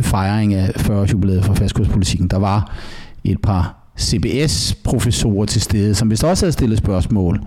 fejring 0.03 0.55
af 0.55 0.73
40 0.77 1.07
jubilæet 1.13 1.45
for 1.45 1.55
fastkurspolitikken, 1.55 2.29
der 2.29 2.37
var 2.37 2.77
et 3.25 3.43
par 3.43 3.85
CBS-professorer 4.01 5.47
til 5.47 5.61
stede, 5.61 5.95
som 5.95 6.11
vist 6.11 6.25
også 6.25 6.45
havde 6.45 6.53
stillet 6.53 6.79
spørgsmål 6.79 7.41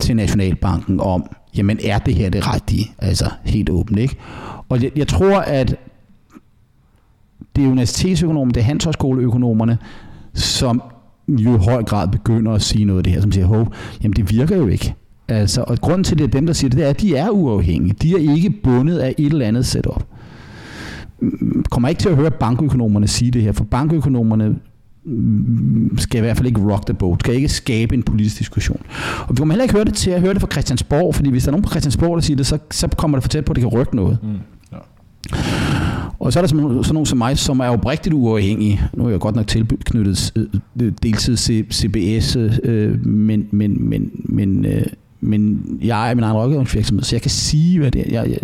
til 0.00 0.16
Nationalbanken 0.16 1.00
om, 1.00 1.36
jamen 1.56 1.78
er 1.84 1.98
det 1.98 2.14
her 2.14 2.30
det 2.30 2.54
rigtige? 2.54 2.92
Altså 2.98 3.30
helt 3.44 3.70
åbent, 3.70 3.98
ikke? 3.98 4.16
Og 4.68 4.82
jeg, 4.82 4.90
jeg 4.96 5.08
tror, 5.08 5.40
at 5.40 5.76
det 7.56 7.64
er 7.64 7.68
universitetsøkonomer, 7.68 8.52
det 8.52 8.60
er 8.60 8.64
handelshøjskoleøkonomerne, 8.64 9.78
som 10.34 10.82
jo 11.28 11.54
i 11.54 11.58
høj 11.58 11.82
grad 11.84 12.08
begynder 12.08 12.52
at 12.52 12.62
sige 12.62 12.84
noget 12.84 12.98
af 12.98 13.04
det 13.04 13.12
her, 13.12 13.20
som 13.20 13.32
siger, 13.32 13.46
hov, 13.46 13.72
jamen 14.02 14.16
det 14.16 14.30
virker 14.30 14.56
jo 14.56 14.66
ikke. 14.66 14.94
Altså, 15.28 15.64
og 15.66 15.78
grunden 15.78 16.04
til, 16.04 16.18
det 16.18 16.24
er 16.24 16.28
dem, 16.28 16.46
der 16.46 16.52
siger 16.52 16.68
det, 16.68 16.78
det 16.78 16.86
er, 16.86 16.90
at 16.90 17.00
de 17.00 17.16
er 17.16 17.30
uafhængige. 17.30 17.94
De 18.02 18.12
er 18.12 18.34
ikke 18.34 18.50
bundet 18.50 18.98
af 18.98 19.14
et 19.18 19.32
eller 19.32 19.46
andet 19.46 19.66
setup. 19.66 20.04
Kommer 21.70 21.88
ikke 21.88 22.00
til 22.00 22.08
at 22.08 22.16
høre 22.16 22.30
bankøkonomerne 22.30 23.06
sige 23.06 23.30
det 23.30 23.42
her, 23.42 23.52
for 23.52 23.64
bankøkonomerne 23.64 24.56
skal 25.96 26.18
i 26.18 26.20
hvert 26.20 26.36
fald 26.36 26.46
ikke 26.46 26.72
rock 26.72 26.86
the 26.86 26.94
boat, 26.94 27.20
skal 27.20 27.34
ikke 27.34 27.48
skabe 27.48 27.94
en 27.94 28.02
politisk 28.02 28.38
diskussion. 28.38 28.80
Og 29.20 29.28
vi 29.30 29.36
kommer 29.36 29.54
heller 29.54 29.62
ikke 29.62 29.74
høre 29.74 29.84
det 29.84 29.94
til 29.94 30.10
at 30.10 30.20
høre 30.20 30.32
det 30.34 30.40
fra 30.40 30.48
Christiansborg, 30.52 31.14
fordi 31.14 31.30
hvis 31.30 31.42
der 31.42 31.48
er 31.48 31.52
nogen 31.52 31.62
på 31.62 31.70
Christiansborg, 31.70 32.16
der 32.16 32.22
siger 32.22 32.36
det, 32.36 32.46
så, 32.46 32.58
så 32.70 32.88
kommer 32.88 33.16
det 33.16 33.22
for 33.24 33.28
tæt 33.28 33.44
på, 33.44 33.52
at 33.52 33.56
det 33.56 33.62
kan 33.62 33.80
rykke 33.80 33.96
noget. 33.96 34.18
Mm. 34.22 34.28
Ja. 34.72 34.78
Og 36.20 36.32
så 36.32 36.38
er 36.38 36.42
der 36.42 36.48
sådan, 36.48 36.84
sådan 36.84 36.94
nogen 36.94 37.06
som 37.06 37.18
mig, 37.18 37.38
som 37.38 37.60
er 37.60 37.68
oprigtigt 37.68 38.14
uafhængige. 38.14 38.80
Nu 38.94 39.06
er 39.06 39.10
jeg 39.10 39.20
godt 39.20 39.36
nok 39.36 39.46
tilknyttet 39.46 40.32
øh, 40.36 40.46
øh, 40.82 40.92
deltid 41.02 41.36
CBS, 41.72 42.36
øh, 42.62 43.06
men, 43.06 43.48
men, 43.50 43.88
men, 43.88 44.10
men, 44.14 44.64
øh, 44.64 44.86
men 45.20 45.64
jeg 45.82 46.10
er 46.10 46.14
min 46.14 46.24
egen 46.24 46.36
rådgivningsvirksomhed, 46.36 47.04
så 47.04 47.16
jeg 47.16 47.22
kan 47.22 47.30
sige, 47.30 47.78
hvad 47.78 47.90
det 47.90 48.00
er. 48.00 48.22
Jeg, 48.22 48.30
jeg, 48.30 48.38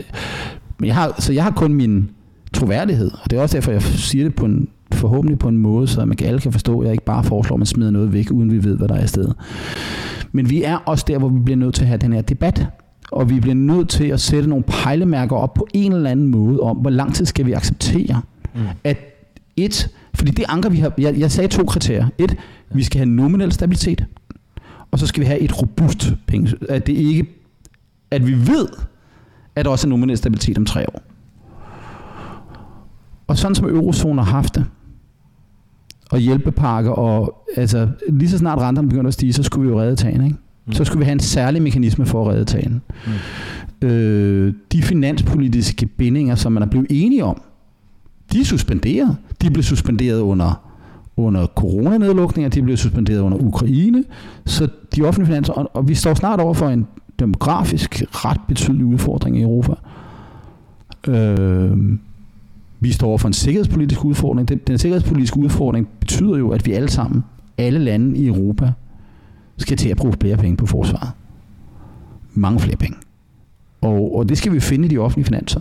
men 0.78 0.86
jeg 0.86 0.94
har, 0.94 1.14
så 1.18 1.32
jeg 1.32 1.44
har 1.44 1.50
kun 1.50 1.74
min 1.74 2.10
troværdighed, 2.52 3.10
og 3.22 3.30
det 3.30 3.38
er 3.38 3.42
også 3.42 3.56
derfor, 3.56 3.72
jeg 3.72 3.82
siger 3.82 4.24
det 4.24 4.34
på 4.34 4.44
en, 4.44 4.68
forhåbentlig 4.92 5.38
på 5.38 5.48
en 5.48 5.58
måde, 5.58 5.88
så 5.88 6.04
man 6.04 6.16
alle 6.22 6.40
kan 6.40 6.52
forstå, 6.52 6.80
at 6.80 6.84
jeg 6.84 6.92
ikke 6.92 7.04
bare 7.04 7.24
foreslår, 7.24 7.54
at 7.54 7.58
man 7.58 7.66
smider 7.66 7.90
noget 7.90 8.12
væk, 8.12 8.30
uden 8.30 8.52
vi 8.52 8.64
ved, 8.64 8.76
hvad 8.76 8.88
der 8.88 8.94
er 8.94 9.04
i 9.04 9.06
stedet. 9.06 9.34
Men 10.32 10.50
vi 10.50 10.62
er 10.62 10.76
også 10.76 11.04
der, 11.08 11.18
hvor 11.18 11.28
vi 11.28 11.40
bliver 11.40 11.56
nødt 11.56 11.74
til 11.74 11.82
at 11.82 11.88
have 11.88 11.98
den 11.98 12.12
her 12.12 12.22
debat 12.22 12.66
og 13.12 13.30
vi 13.30 13.40
bliver 13.40 13.54
nødt 13.54 13.88
til 13.88 14.04
at 14.04 14.20
sætte 14.20 14.48
nogle 14.48 14.64
pejlemærker 14.64 15.36
op 15.36 15.54
på 15.54 15.66
en 15.74 15.92
eller 15.92 16.10
anden 16.10 16.28
måde 16.28 16.60
om, 16.60 16.76
hvor 16.76 16.90
lang 16.90 17.14
tid 17.14 17.26
skal 17.26 17.46
vi 17.46 17.52
acceptere, 17.52 18.22
mm. 18.54 18.60
at 18.84 18.98
et, 19.56 19.88
fordi 20.14 20.30
det 20.30 20.44
anker 20.48 20.68
vi 20.68 20.76
har, 20.76 20.92
jeg, 20.98 21.18
jeg 21.18 21.30
sagde 21.30 21.48
to 21.48 21.64
kriterier. 21.64 22.08
Et, 22.18 22.36
vi 22.74 22.82
skal 22.82 22.98
have 22.98 23.08
nominel 23.08 23.52
stabilitet, 23.52 24.04
og 24.90 24.98
så 24.98 25.06
skal 25.06 25.20
vi 25.20 25.26
have 25.26 25.38
et 25.40 25.62
robust 25.62 26.12
penge, 26.26 26.54
at 26.68 26.86
det 26.86 26.92
ikke, 26.92 27.26
at 28.10 28.26
vi 28.26 28.32
ved, 28.32 28.68
at 29.56 29.64
der 29.64 29.70
også 29.70 29.86
er 29.86 29.88
nominel 29.88 30.16
stabilitet 30.16 30.58
om 30.58 30.64
tre 30.64 30.86
år. 30.88 31.02
Og 33.26 33.38
sådan 33.38 33.54
som 33.54 33.68
eurozonen 33.68 34.18
har 34.18 34.24
haft 34.24 34.54
det, 34.54 34.66
og 36.10 36.18
hjælpepakker, 36.18 36.90
og 36.90 37.46
altså 37.56 37.88
lige 38.08 38.30
så 38.30 38.38
snart 38.38 38.58
renterne 38.58 38.88
begynder 38.88 39.08
at 39.08 39.14
stige, 39.14 39.32
så 39.32 39.42
skulle 39.42 39.68
vi 39.68 39.74
jo 39.74 39.80
redde 39.80 39.96
tagen, 39.96 40.24
ikke? 40.24 40.36
Mm. 40.66 40.72
Så 40.72 40.84
skulle 40.84 40.98
vi 40.98 41.04
have 41.04 41.12
en 41.12 41.20
særlig 41.20 41.62
mekanisme 41.62 42.06
for 42.06 42.22
at 42.22 42.34
redde 42.34 42.44
tagen. 42.44 42.82
Mm. 43.82 43.88
Øh, 43.88 44.54
de 44.72 44.82
finanspolitiske 44.82 45.86
bindinger, 45.86 46.34
som 46.34 46.52
man 46.52 46.62
er 46.62 46.66
blevet 46.66 46.86
enige 46.90 47.24
om, 47.24 47.42
de 48.32 48.40
er 48.40 48.44
suspenderet. 48.44 49.16
De 49.42 49.50
blev 49.50 49.62
suspenderet 49.62 50.20
under, 50.20 50.60
under 51.16 51.46
coronanedlukninger, 51.46 52.50
de 52.50 52.62
blev 52.62 52.76
suspenderet 52.76 53.20
under 53.20 53.38
Ukraine, 53.38 54.04
så 54.46 54.68
de 54.96 55.02
offentlige 55.02 55.26
finanser, 55.26 55.52
og, 55.52 55.70
og 55.74 55.88
vi 55.88 55.94
står 55.94 56.14
snart 56.14 56.40
over 56.40 56.54
for 56.54 56.68
en 56.68 56.86
demografisk 57.18 58.02
ret 58.10 58.40
betydelig 58.48 58.84
udfordring 58.84 59.38
i 59.38 59.42
Europa. 59.42 59.74
Øh, 61.08 61.98
vi 62.80 62.92
står 62.92 63.08
over 63.08 63.18
for 63.18 63.28
en 63.28 63.32
sikkerhedspolitisk 63.32 64.04
udfordring. 64.04 64.48
Den, 64.48 64.60
den 64.66 64.78
sikkerhedspolitiske 64.78 65.36
udfordring 65.36 65.88
betyder 66.00 66.36
jo, 66.36 66.50
at 66.50 66.66
vi 66.66 66.72
alle 66.72 66.90
sammen, 66.90 67.24
alle 67.58 67.78
lande 67.78 68.16
i 68.16 68.26
Europa, 68.26 68.72
skal 69.58 69.76
til 69.76 69.88
at 69.88 69.96
bruge 69.96 70.14
flere 70.20 70.36
penge 70.36 70.56
på 70.56 70.66
forsvaret. 70.66 71.10
Mange 72.34 72.60
flere 72.60 72.76
penge. 72.76 72.96
Og, 73.80 74.16
og 74.16 74.28
det 74.28 74.38
skal 74.38 74.52
vi 74.52 74.60
finde 74.60 74.84
i 74.84 74.88
de 74.88 74.98
offentlige 74.98 75.24
finanser. 75.24 75.60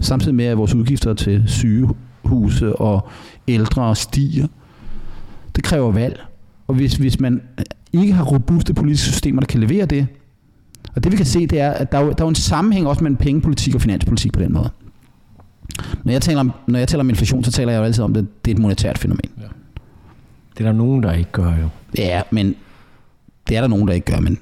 Samtidig 0.00 0.34
med, 0.34 0.44
at 0.44 0.58
vores 0.58 0.74
udgifter 0.74 1.14
til 1.14 1.42
sygehuse 1.46 2.76
og 2.76 3.08
ældre 3.48 3.96
stiger. 3.96 4.46
Det 5.56 5.64
kræver 5.64 5.92
valg. 5.92 6.20
Og 6.66 6.74
hvis, 6.74 6.94
hvis 6.94 7.20
man 7.20 7.42
ikke 7.92 8.12
har 8.12 8.24
robuste 8.24 8.74
politiske 8.74 9.10
systemer, 9.10 9.40
der 9.40 9.46
kan 9.46 9.60
levere 9.60 9.86
det, 9.86 10.06
og 10.96 11.04
det 11.04 11.12
vi 11.12 11.16
kan 11.16 11.26
se, 11.26 11.46
det 11.46 11.60
er, 11.60 11.70
at 11.70 11.92
der 11.92 11.98
er, 11.98 12.02
jo, 12.02 12.08
der 12.08 12.14
er 12.18 12.24
jo 12.24 12.28
en 12.28 12.34
sammenhæng 12.34 12.86
også 12.86 13.02
mellem 13.02 13.16
pengepolitik 13.16 13.74
og 13.74 13.80
finanspolitik 13.80 14.32
på 14.32 14.40
den 14.40 14.52
måde. 14.52 14.70
Når 16.04 16.12
jeg 16.12 16.22
taler 16.22 16.40
om, 16.40 16.52
når 16.66 16.78
jeg 16.78 16.88
taler 16.88 17.00
om 17.00 17.08
inflation, 17.08 17.44
så 17.44 17.52
taler 17.52 17.72
jeg 17.72 17.78
jo 17.78 17.84
altid 17.84 18.04
om, 18.04 18.16
at 18.16 18.24
det 18.44 18.50
er 18.50 18.54
et 18.54 18.58
monetært 18.58 18.98
fænomen. 18.98 19.30
Ja. 19.38 19.42
Det 20.58 20.66
er 20.66 20.70
der 20.70 20.78
nogen, 20.78 21.02
der 21.02 21.12
ikke 21.12 21.32
gør 21.32 21.56
jo. 21.56 21.68
Ja, 21.98 22.22
men 22.30 22.54
det 23.48 23.56
er 23.56 23.60
der 23.60 23.68
nogen, 23.68 23.88
der 23.88 23.94
ikke 23.94 24.12
gør, 24.12 24.20
men 24.20 24.38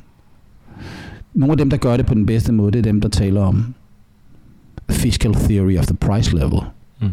nogle 1.35 1.53
af 1.53 1.59
dem, 1.59 1.71
der 1.71 1.77
gør 1.77 1.97
det 1.97 2.07
på 2.07 2.15
den 2.15 2.27
bedste 2.27 2.53
måde, 2.53 2.73
det 2.73 2.79
er 2.79 2.83
dem, 2.83 3.01
der 3.01 3.09
taler 3.09 3.43
om 3.43 3.75
fiscal 4.91 5.35
theory 5.35 5.79
of 5.79 5.87
the 5.87 5.97
price 5.97 6.37
level. 6.37 6.61
Mm. 7.01 7.09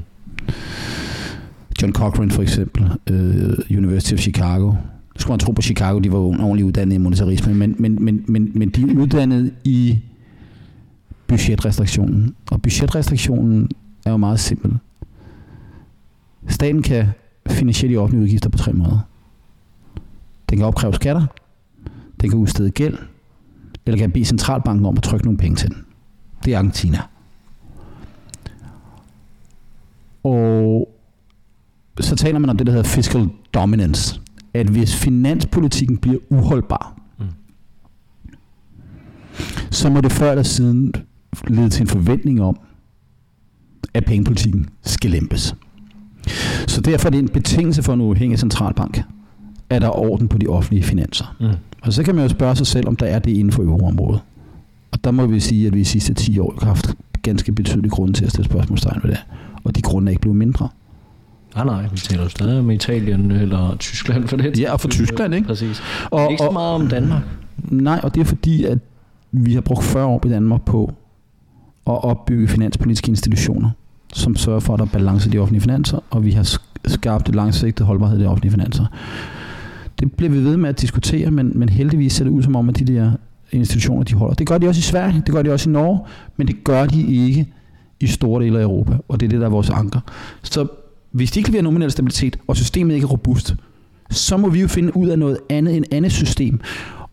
John 1.81 1.93
Cochrane 1.93 2.31
for 2.31 2.41
eksempel, 2.41 2.83
uh, 2.83 3.77
University 3.77 4.13
of 4.13 4.19
Chicago. 4.19 4.65
Nu 4.67 5.19
skulle 5.19 5.31
man 5.31 5.39
tro 5.39 5.51
på 5.51 5.61
Chicago, 5.61 5.99
de 5.99 6.11
var 6.11 6.17
ordentligt 6.17 6.65
uddannet 6.65 6.95
i 6.95 6.97
monetarisme, 6.97 7.53
men, 7.53 7.75
men, 7.79 8.03
men, 8.03 8.25
men, 8.27 8.51
men 8.55 8.69
de 8.69 8.81
er 8.81 8.97
uddannet 8.97 9.53
i 9.63 9.99
budgetrestriktionen. 11.27 12.35
Og 12.51 12.61
budgetrestriktionen 12.61 13.69
er 14.05 14.11
jo 14.11 14.17
meget 14.17 14.39
simpel. 14.39 14.77
Staten 16.47 16.81
kan 16.81 17.07
finansiere 17.47 17.93
de 17.93 17.97
offentlige 17.97 18.23
udgifter 18.23 18.49
på 18.49 18.57
tre 18.57 18.73
måder. 18.73 18.99
Den 20.49 20.57
kan 20.57 20.67
opkræve 20.67 20.93
skatter, 20.93 21.25
den 22.21 22.29
kan 22.29 22.39
udstede 22.39 22.71
gæld, 22.71 22.97
eller 23.85 23.97
kan 23.97 24.11
bede 24.11 24.25
centralbanken 24.25 24.85
om 24.85 24.97
at 24.97 25.03
trykke 25.03 25.25
nogle 25.25 25.37
penge 25.37 25.55
til 25.55 25.69
den. 25.69 25.85
Det 26.45 26.53
er 26.53 26.57
Argentina. 26.57 27.01
Og 30.23 30.89
så 31.99 32.15
taler 32.15 32.39
man 32.39 32.49
om 32.49 32.57
det, 32.57 32.67
der 32.67 32.73
hedder 32.73 32.89
fiscal 32.89 33.29
dominance. 33.53 34.21
At 34.53 34.67
hvis 34.67 34.95
finanspolitikken 34.95 35.97
bliver 35.97 36.19
uholdbar, 36.29 37.01
mm. 37.19 37.25
så 39.71 39.89
må 39.89 40.01
det 40.01 40.11
før 40.11 40.31
eller 40.31 40.43
siden 40.43 40.93
lede 41.47 41.69
til 41.69 41.81
en 41.81 41.87
forventning 41.87 42.41
om, 42.41 42.59
at 43.93 44.05
pengepolitikken 44.05 44.69
skal 44.81 45.11
lempes. 45.11 45.55
Så 46.67 46.81
derfor 46.81 47.07
er 47.07 47.11
det 47.11 47.19
en 47.19 47.29
betingelse 47.29 47.83
for 47.83 47.93
en 47.93 48.01
uafhængig 48.01 48.39
centralbank, 48.39 49.03
at 49.71 49.81
der 49.81 49.87
er 49.87 49.99
orden 49.99 50.27
på 50.27 50.37
de 50.37 50.47
offentlige 50.47 50.83
finanser. 50.83 51.35
Mm. 51.39 51.47
Og 51.81 51.93
så 51.93 52.03
kan 52.03 52.15
man 52.15 52.23
jo 52.23 52.29
spørge 52.29 52.55
sig 52.55 52.67
selv, 52.67 52.87
om 52.87 52.95
der 52.95 53.05
er 53.05 53.19
det 53.19 53.31
inden 53.31 53.51
for 53.51 53.63
euroområdet. 53.63 54.21
Og 54.91 55.03
der 55.03 55.11
må 55.11 55.25
vi 55.25 55.39
sige, 55.39 55.67
at 55.67 55.75
vi 55.75 55.81
i 55.81 55.83
sidste 55.83 56.13
10 56.13 56.39
år 56.39 56.53
har 56.59 56.67
haft 56.67 56.95
ganske 57.21 57.51
betydelige 57.51 57.89
grunde 57.89 58.13
til 58.13 58.25
at 58.25 58.31
stille 58.31 58.45
spørgsmålstegn 58.45 58.99
ved 59.03 59.09
det. 59.11 59.19
Og 59.63 59.75
de 59.75 59.81
grunde 59.81 60.09
er 60.09 60.11
ikke 60.11 60.21
blevet 60.21 60.37
mindre. 60.37 60.69
Nej, 61.55 61.65
nej, 61.65 61.87
vi 61.91 61.97
taler 61.97 62.23
jo 62.23 62.29
stadig 62.29 62.59
om 62.59 62.71
Italien 62.71 63.31
eller 63.31 63.75
Tyskland 63.79 64.27
for 64.27 64.37
det. 64.37 64.59
Ja, 64.59 64.73
og 64.73 64.79
for 64.79 64.87
Tyskland, 64.87 65.35
ikke? 65.35 65.47
Præcis. 65.47 65.81
Og, 66.11 66.31
ikke 66.31 66.43
så 66.43 66.51
meget 66.51 66.75
om 66.75 66.87
Danmark. 66.87 67.21
Nej, 67.63 67.99
og 68.03 68.15
det 68.15 68.21
er 68.21 68.25
fordi, 68.25 68.63
at 68.63 68.79
vi 69.31 69.53
har 69.53 69.61
brugt 69.61 69.83
40 69.83 70.05
år 70.05 70.25
i 70.25 70.29
Danmark 70.29 70.61
på 70.61 70.93
at 71.87 72.03
opbygge 72.03 72.47
finanspolitiske 72.47 73.09
institutioner, 73.09 73.69
som 74.13 74.35
sørger 74.35 74.59
for, 74.59 74.73
at 74.73 74.79
der 74.79 74.85
er 74.85 74.89
balance 74.89 75.29
i 75.29 75.31
de 75.31 75.37
offentlige 75.37 75.61
finanser, 75.61 75.99
og 76.09 76.25
vi 76.25 76.31
har 76.31 76.59
skabt 76.87 77.29
et 77.29 77.35
langsigtet 77.35 77.85
holdbarhed 77.85 78.19
i 78.19 78.21
de 78.21 78.27
offentlige 78.27 78.51
finanser. 78.51 78.85
Det 80.01 80.13
bliver 80.13 80.29
vi 80.29 80.43
ved 80.43 80.57
med 80.57 80.69
at 80.69 80.81
diskutere, 80.81 81.31
men, 81.31 81.51
men 81.55 81.69
heldigvis 81.69 82.13
ser 82.13 82.23
det 82.23 82.31
ud 82.31 82.43
som 82.43 82.55
om, 82.55 82.69
at 82.69 82.79
de 82.79 82.85
der 82.85 83.11
institutioner, 83.51 84.03
de 84.03 84.13
holder. 84.13 84.33
Det 84.33 84.47
gør 84.47 84.57
de 84.57 84.67
også 84.67 84.79
i 84.79 84.81
Sverige, 84.81 85.23
det 85.25 85.33
gør 85.33 85.41
de 85.41 85.51
også 85.53 85.69
i 85.69 85.73
Norge, 85.73 85.99
men 86.37 86.47
det 86.47 86.63
gør 86.63 86.85
de 86.85 87.07
ikke 87.07 87.47
i 87.99 88.07
store 88.07 88.43
dele 88.43 88.59
af 88.59 88.63
Europa, 88.63 88.97
og 89.07 89.19
det 89.19 89.25
er 89.25 89.29
det, 89.29 89.39
der 89.39 89.45
er 89.45 89.49
vores 89.49 89.69
anker. 89.69 89.99
Så 90.43 90.67
hvis 91.11 91.31
de 91.31 91.39
ikke 91.39 91.49
leverer 91.49 91.63
nominel 91.63 91.91
stabilitet, 91.91 92.39
og 92.47 92.57
systemet 92.57 92.95
ikke 92.95 93.05
er 93.05 93.09
robust, 93.09 93.55
så 94.09 94.37
må 94.37 94.49
vi 94.49 94.61
jo 94.61 94.67
finde 94.67 94.97
ud 94.97 95.07
af 95.07 95.19
noget 95.19 95.37
andet 95.49 95.77
end 95.77 95.85
andet 95.91 96.11
system. 96.11 96.59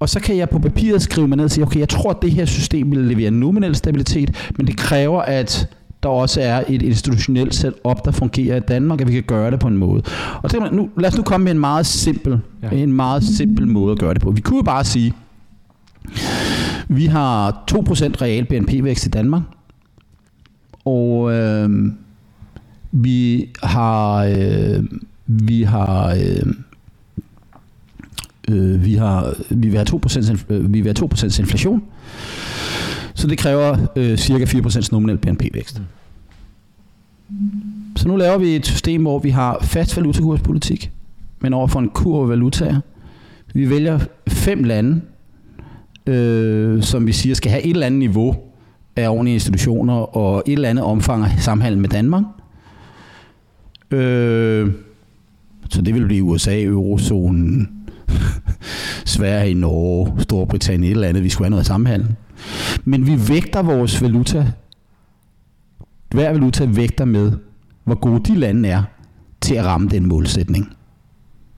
Og 0.00 0.08
så 0.08 0.20
kan 0.20 0.36
jeg 0.36 0.48
på 0.48 0.58
papiret 0.58 1.02
skrive 1.02 1.28
mig 1.28 1.36
ned 1.36 1.44
og 1.44 1.50
sige, 1.50 1.64
okay, 1.64 1.80
jeg 1.80 1.88
tror, 1.88 2.10
at 2.10 2.16
det 2.22 2.30
her 2.30 2.44
system 2.44 2.90
vil 2.90 2.98
levere 2.98 3.30
nominel 3.30 3.74
stabilitet, 3.74 4.52
men 4.56 4.66
det 4.66 4.76
kræver, 4.76 5.22
at 5.22 5.68
der 6.02 6.08
også 6.08 6.40
er 6.40 6.64
et 6.68 6.82
institutionelt 6.82 7.54
setup, 7.54 8.04
der 8.04 8.10
fungerer 8.10 8.56
i 8.56 8.60
Danmark, 8.60 9.00
at 9.00 9.08
vi 9.08 9.12
kan 9.12 9.22
gøre 9.22 9.50
det 9.50 9.60
på 9.60 9.68
en 9.68 9.76
måde. 9.76 10.02
Og 10.42 10.52
det, 10.52 10.72
nu, 10.72 10.90
lad 10.98 11.08
os 11.08 11.16
nu 11.16 11.22
komme 11.22 11.44
med 11.44 11.52
en 11.52 11.58
meget 11.58 11.86
simpel, 11.86 12.40
ja. 12.62 12.70
en 12.70 12.92
meget 12.92 13.24
simpel 13.24 13.68
måde 13.68 13.92
at 13.92 13.98
gøre 13.98 14.14
det 14.14 14.22
på. 14.22 14.30
Vi 14.30 14.40
kunne 14.40 14.56
jo 14.56 14.62
bare 14.62 14.84
sige, 14.84 15.12
vi 16.88 17.06
har 17.06 17.64
2% 17.70 17.76
real 18.22 18.44
BNP-vækst 18.44 19.06
i 19.06 19.08
Danmark, 19.08 19.42
og 20.84 21.32
øh, 21.32 21.70
vi 22.92 23.48
har 23.62 24.24
øh, 24.24 24.84
vi 25.26 25.62
har 25.62 26.10
øh, 26.10 26.52
øh, 28.48 28.84
vi 28.84 28.94
har 28.94 29.34
vi 29.50 29.68
vil 29.68 29.76
have 29.76 30.00
2% 30.06 30.44
øh, 30.48 30.72
vi 30.72 30.80
vil 30.80 30.94
have 30.98 31.08
2% 31.14 31.40
inflation. 31.40 31.82
Så 33.18 33.26
det 33.26 33.38
kræver 33.38 33.76
øh, 33.96 34.18
cirka 34.18 34.44
4% 34.44 34.88
nominel 34.92 35.18
BNP-vækst. 35.18 35.82
Så 37.96 38.08
nu 38.08 38.16
laver 38.16 38.38
vi 38.38 38.56
et 38.56 38.66
system, 38.66 39.02
hvor 39.02 39.18
vi 39.18 39.30
har 39.30 39.58
fast 39.62 39.96
valutakurspolitik, 39.96 40.92
men 41.40 41.52
over 41.52 41.66
for 41.66 41.80
en 41.80 41.88
kur 41.88 42.26
valutaer. 42.26 42.80
Vi 43.54 43.70
vælger 43.70 43.98
fem 44.28 44.64
lande, 44.64 45.00
øh, 46.06 46.82
som 46.82 47.06
vi 47.06 47.12
siger 47.12 47.34
skal 47.34 47.50
have 47.50 47.62
et 47.62 47.70
eller 47.70 47.86
andet 47.86 47.98
niveau 47.98 48.36
af 48.96 49.08
ordentlige 49.08 49.34
institutioner 49.34 50.16
og 50.16 50.42
et 50.46 50.52
eller 50.52 50.68
andet 50.68 50.84
omfang 50.84 51.24
af 51.24 51.30
samhandel 51.38 51.78
med 51.78 51.88
Danmark. 51.88 52.24
Øh, 53.90 54.70
så 55.70 55.82
det 55.82 55.94
vil 55.94 56.06
blive 56.06 56.24
USA, 56.24 56.62
Eurozonen, 56.62 57.68
Sverige, 59.16 59.54
Norge, 59.54 60.22
Storbritannien, 60.22 60.84
et 60.84 60.90
eller 60.90 61.08
andet, 61.08 61.24
vi 61.24 61.28
skulle 61.28 61.46
have 61.46 61.50
noget 61.50 61.66
samhandel. 61.66 62.16
Men 62.84 63.06
vi 63.06 63.28
vægter 63.28 63.62
vores 63.62 64.02
valuta, 64.02 64.52
hver 66.10 66.32
valuta 66.32 66.64
vægter 66.64 67.04
med, 67.04 67.32
hvor 67.84 67.94
gode 67.94 68.32
de 68.32 68.38
lande 68.38 68.68
er 68.68 68.82
til 69.40 69.54
at 69.54 69.64
ramme 69.64 69.88
den 69.88 70.06
målsætning, 70.06 70.76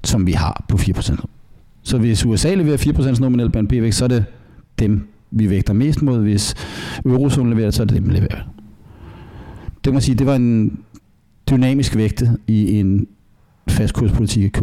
som 0.05 0.27
vi 0.27 0.33
har 0.33 0.65
på 0.69 0.77
4%. 0.77 1.25
Så 1.83 1.99
hvis 1.99 2.27
USA 2.27 2.55
leverer 2.55 2.77
4% 3.17 3.21
nominel 3.21 3.51
BNP-vækst, 3.51 3.99
så 3.99 4.05
er 4.05 4.09
det 4.09 4.25
dem, 4.79 5.09
vi 5.31 5.51
vægter 5.51 5.73
mest 5.73 6.03
mod. 6.03 6.23
Hvis 6.23 6.55
eurozonen 7.05 7.51
leverer, 7.51 7.71
så 7.71 7.83
er 7.83 7.87
det 7.87 7.97
dem, 7.97 8.09
vi 8.09 8.13
leverer. 8.13 8.43
Det 9.85 9.93
må 9.93 10.01
sige, 10.01 10.15
det 10.15 10.27
var 10.27 10.35
en 10.35 10.79
dynamisk 11.51 11.97
vægte 11.97 12.39
i 12.47 12.79
en 12.81 13.07
fastkurspolitik 13.69 14.43
i 14.45 14.49
K. 14.49 14.59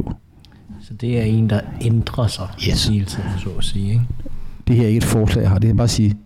Så 0.81 0.93
det 0.93 1.19
er 1.19 1.23
en, 1.23 1.49
der 1.49 1.61
ændrer 1.81 2.27
sig 2.27 2.47
yes. 2.69 2.87
hele 2.87 3.05
tiden, 3.05 3.29
så 3.37 3.49
at 3.57 3.63
sige. 3.63 3.89
Ikke? 3.89 4.01
Det 4.67 4.75
her 4.75 4.83
er 4.83 4.87
ikke 4.87 4.97
et 4.97 5.03
forslag, 5.03 5.41
jeg 5.41 5.49
har. 5.49 5.59
Det 5.59 5.69
er 5.69 5.73
bare 5.73 5.83
at 5.83 5.89
sige, 5.89 6.17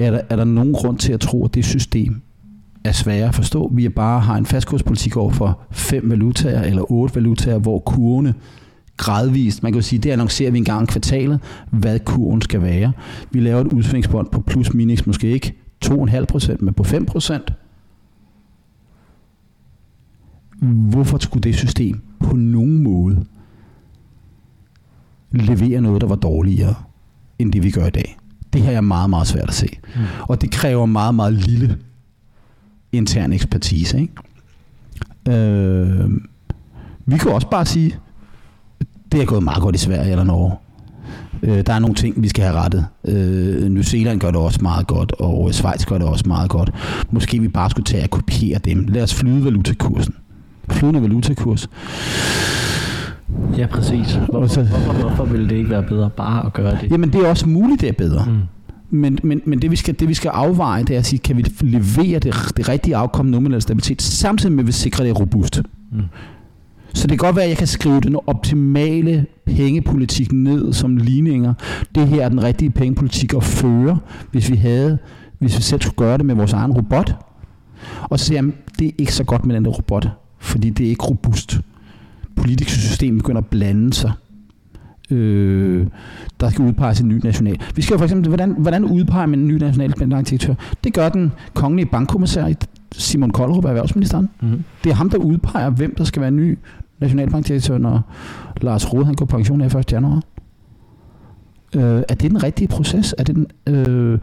er 0.00 0.10
der, 0.10 0.20
er 0.28 0.36
der 0.36 0.44
nogen 0.44 0.72
grund 0.72 0.98
til 0.98 1.12
at 1.12 1.20
tro, 1.20 1.44
at 1.44 1.54
det 1.54 1.64
system 1.64 2.20
er 2.84 2.92
svære 2.92 3.28
at 3.28 3.34
forstå? 3.34 3.70
Vi 3.74 3.84
er 3.84 3.90
bare 3.90 4.20
har 4.20 4.36
en 4.36 4.46
fastkurspolitik 4.46 5.16
over 5.16 5.30
for 5.30 5.60
fem 5.70 6.10
valutaer 6.10 6.62
eller 6.62 6.92
otte 6.92 7.14
valutaer, 7.14 7.58
hvor 7.58 7.78
kurvene 7.78 8.34
gradvist, 8.96 9.62
man 9.62 9.72
kan 9.72 9.80
jo 9.80 9.86
sige, 9.86 9.98
det 9.98 10.10
annoncerer 10.10 10.50
vi 10.50 10.58
en 10.58 10.64
gang 10.64 10.88
kvartalet, 10.88 11.40
hvad 11.70 12.00
kurven 12.00 12.42
skal 12.42 12.62
være. 12.62 12.92
Vi 13.30 13.40
laver 13.40 13.60
et 13.60 13.72
udsvingsbånd 13.72 14.28
på 14.28 14.40
plus 14.40 14.74
minus, 14.74 15.06
måske 15.06 15.28
ikke 15.28 15.54
2,5%, 15.84 16.56
men 16.60 16.74
på 16.74 16.82
5%. 16.82 17.38
Hvorfor 20.62 21.18
skulle 21.18 21.42
det 21.42 21.54
system 21.54 22.00
på 22.18 22.36
nogen 22.36 22.82
måde 22.82 23.24
levere 25.32 25.80
noget, 25.80 26.00
der 26.00 26.06
var 26.06 26.16
dårligere, 26.16 26.74
end 27.38 27.52
det 27.52 27.62
vi 27.62 27.70
gør 27.70 27.86
i 27.86 27.90
dag? 27.90 28.19
Det 28.52 28.62
her 28.62 28.76
er 28.76 28.80
meget, 28.80 29.10
meget 29.10 29.26
svært 29.26 29.48
at 29.48 29.54
se. 29.54 29.68
Mm. 29.94 30.00
Og 30.20 30.40
det 30.40 30.50
kræver 30.50 30.86
meget, 30.86 31.14
meget 31.14 31.32
lille 31.32 31.78
intern 32.92 33.32
ekspertise. 33.32 34.00
Ikke? 34.00 34.12
Øh, 35.28 36.10
vi 37.06 37.18
kan 37.18 37.32
også 37.32 37.50
bare 37.50 37.66
sige, 37.66 37.96
det 39.12 39.20
er 39.22 39.24
gået 39.24 39.42
meget 39.42 39.62
godt 39.62 39.74
i 39.74 39.78
Sverige 39.78 40.10
eller 40.10 40.24
Norge. 40.24 40.56
Øh, 41.42 41.66
der 41.66 41.72
er 41.72 41.78
nogle 41.78 41.94
ting, 41.94 42.22
vi 42.22 42.28
skal 42.28 42.44
have 42.44 42.56
rettet. 42.56 42.86
Øh, 43.04 43.70
New 43.70 43.82
Zealand 43.82 44.20
gør 44.20 44.30
det 44.30 44.40
også 44.40 44.58
meget 44.62 44.86
godt, 44.86 45.12
og 45.12 45.54
Schweiz 45.54 45.86
gør 45.86 45.98
det 45.98 46.06
også 46.06 46.24
meget 46.28 46.50
godt. 46.50 46.70
Måske 47.10 47.40
vi 47.40 47.48
bare 47.48 47.70
skulle 47.70 47.84
tage 47.84 48.02
og 48.02 48.10
kopiere 48.10 48.58
dem. 48.58 48.86
Lad 48.88 49.02
os 49.02 49.14
flyde 49.14 49.44
valutakursen. 49.44 50.14
Flydende 50.70 51.02
valutakurs. 51.02 51.68
Ja, 53.58 53.66
præcis. 53.66 54.14
Hvorfor, 54.28 54.46
så- 54.46 54.62
hvorfor, 54.62 54.92
hvorfor 54.92 55.24
ville 55.24 55.48
det 55.48 55.56
ikke 55.56 55.70
være 55.70 55.82
bedre 55.82 56.10
bare 56.10 56.46
at 56.46 56.52
gøre 56.52 56.70
det? 56.82 56.90
Jamen 56.90 57.12
det 57.12 57.20
er 57.24 57.28
også 57.28 57.48
muligt, 57.48 57.80
det 57.80 57.88
er 57.88 57.92
bedre. 57.92 58.24
Mm. 58.26 58.36
Men, 58.90 59.18
men, 59.22 59.40
men 59.44 59.62
det, 59.62 59.70
vi 59.70 59.76
skal, 59.76 60.00
det 60.00 60.08
vi 60.08 60.14
skal 60.14 60.28
afveje, 60.28 60.84
det 60.84 60.94
er 60.94 60.98
at 60.98 61.06
sige, 61.06 61.18
kan 61.18 61.36
vi 61.36 61.44
levere 61.60 62.18
det, 62.18 62.34
det 62.56 62.68
rigtige 62.68 62.96
afkom 62.96 63.26
nominel 63.26 63.62
stabilitet, 63.62 64.02
samtidig 64.02 64.52
med 64.52 64.64
at 64.64 64.66
vi 64.66 64.72
sikrer 64.72 65.04
det 65.04 65.10
er 65.10 65.14
robust. 65.14 65.62
Mm. 65.92 66.00
Så 66.94 67.02
det 67.06 67.10
kan 67.18 67.26
godt 67.26 67.36
være, 67.36 67.44
at 67.44 67.48
jeg 67.48 67.56
kan 67.58 67.66
skrive 67.66 68.00
den 68.00 68.16
optimale 68.26 69.26
pengepolitik 69.46 70.32
ned 70.32 70.72
som 70.72 70.96
ligninger. 70.96 71.54
Det 71.94 72.08
her 72.08 72.24
er 72.24 72.28
den 72.28 72.42
rigtige 72.42 72.70
pengepolitik 72.70 73.34
at 73.34 73.44
føre, 73.44 73.98
hvis 74.30 74.50
vi 74.50 74.56
havde, 74.56 74.98
hvis 75.38 75.56
vi 75.56 75.62
selv 75.62 75.80
skulle 75.80 75.96
gøre 75.96 76.18
det 76.18 76.26
med 76.26 76.34
vores 76.34 76.52
egen 76.52 76.72
robot. 76.72 77.14
Og 78.02 78.18
så 78.18 78.24
siger 78.26 78.42
jeg, 78.42 78.52
det 78.78 78.86
er 78.86 78.92
ikke 78.98 79.14
så 79.14 79.24
godt 79.24 79.46
med 79.46 79.54
den 79.54 79.64
der 79.64 79.70
robot, 79.70 80.08
fordi 80.38 80.70
det 80.70 80.86
er 80.86 80.90
ikke 80.90 81.04
robust. 81.04 81.60
Politiske 82.40 82.72
system 82.72 83.18
begynder 83.18 83.40
at 83.40 83.46
blande 83.46 83.92
sig. 83.92 84.12
Øh, 85.10 85.86
der 86.40 86.50
skal 86.50 86.64
udpeges 86.64 87.00
en 87.00 87.08
ny 87.08 87.20
national. 87.24 87.60
Vi 87.74 87.82
skal 87.82 87.94
jo 87.94 87.98
for 87.98 88.04
eksempel, 88.04 88.28
hvordan, 88.28 88.54
hvordan 88.58 88.84
udpeger 88.84 89.26
man 89.26 89.38
en 89.38 89.48
ny 89.48 89.52
nationalbankdirektør? 89.52 90.54
Det 90.84 90.94
gør 90.94 91.08
den 91.08 91.32
kongelige 91.54 91.86
bankkommissær 91.86 92.52
Simon 92.92 93.30
Koldrup, 93.30 93.64
erhvervsministeren. 93.64 94.28
Mm. 94.40 94.64
Det 94.84 94.90
er 94.90 94.94
ham, 94.94 95.10
der 95.10 95.18
udpeger, 95.18 95.70
hvem 95.70 95.94
der 95.94 96.04
skal 96.04 96.22
være 96.22 96.30
ny 96.30 96.58
nationalbankdirektør, 96.98 97.78
når 97.78 98.12
Lars 98.60 98.92
Rode 98.92 99.04
han 99.04 99.14
går 99.14 99.26
på 99.26 99.36
pension 99.36 99.60
her 99.60 99.76
1. 99.76 99.92
januar. 99.92 100.22
Øh, 101.76 102.02
er 102.08 102.14
det 102.14 102.30
den 102.30 102.42
rigtige 102.42 102.68
proces? 102.68 103.14
Er 103.18 103.24
det 103.24 103.36
den, 103.36 103.46
øh, 103.74 104.18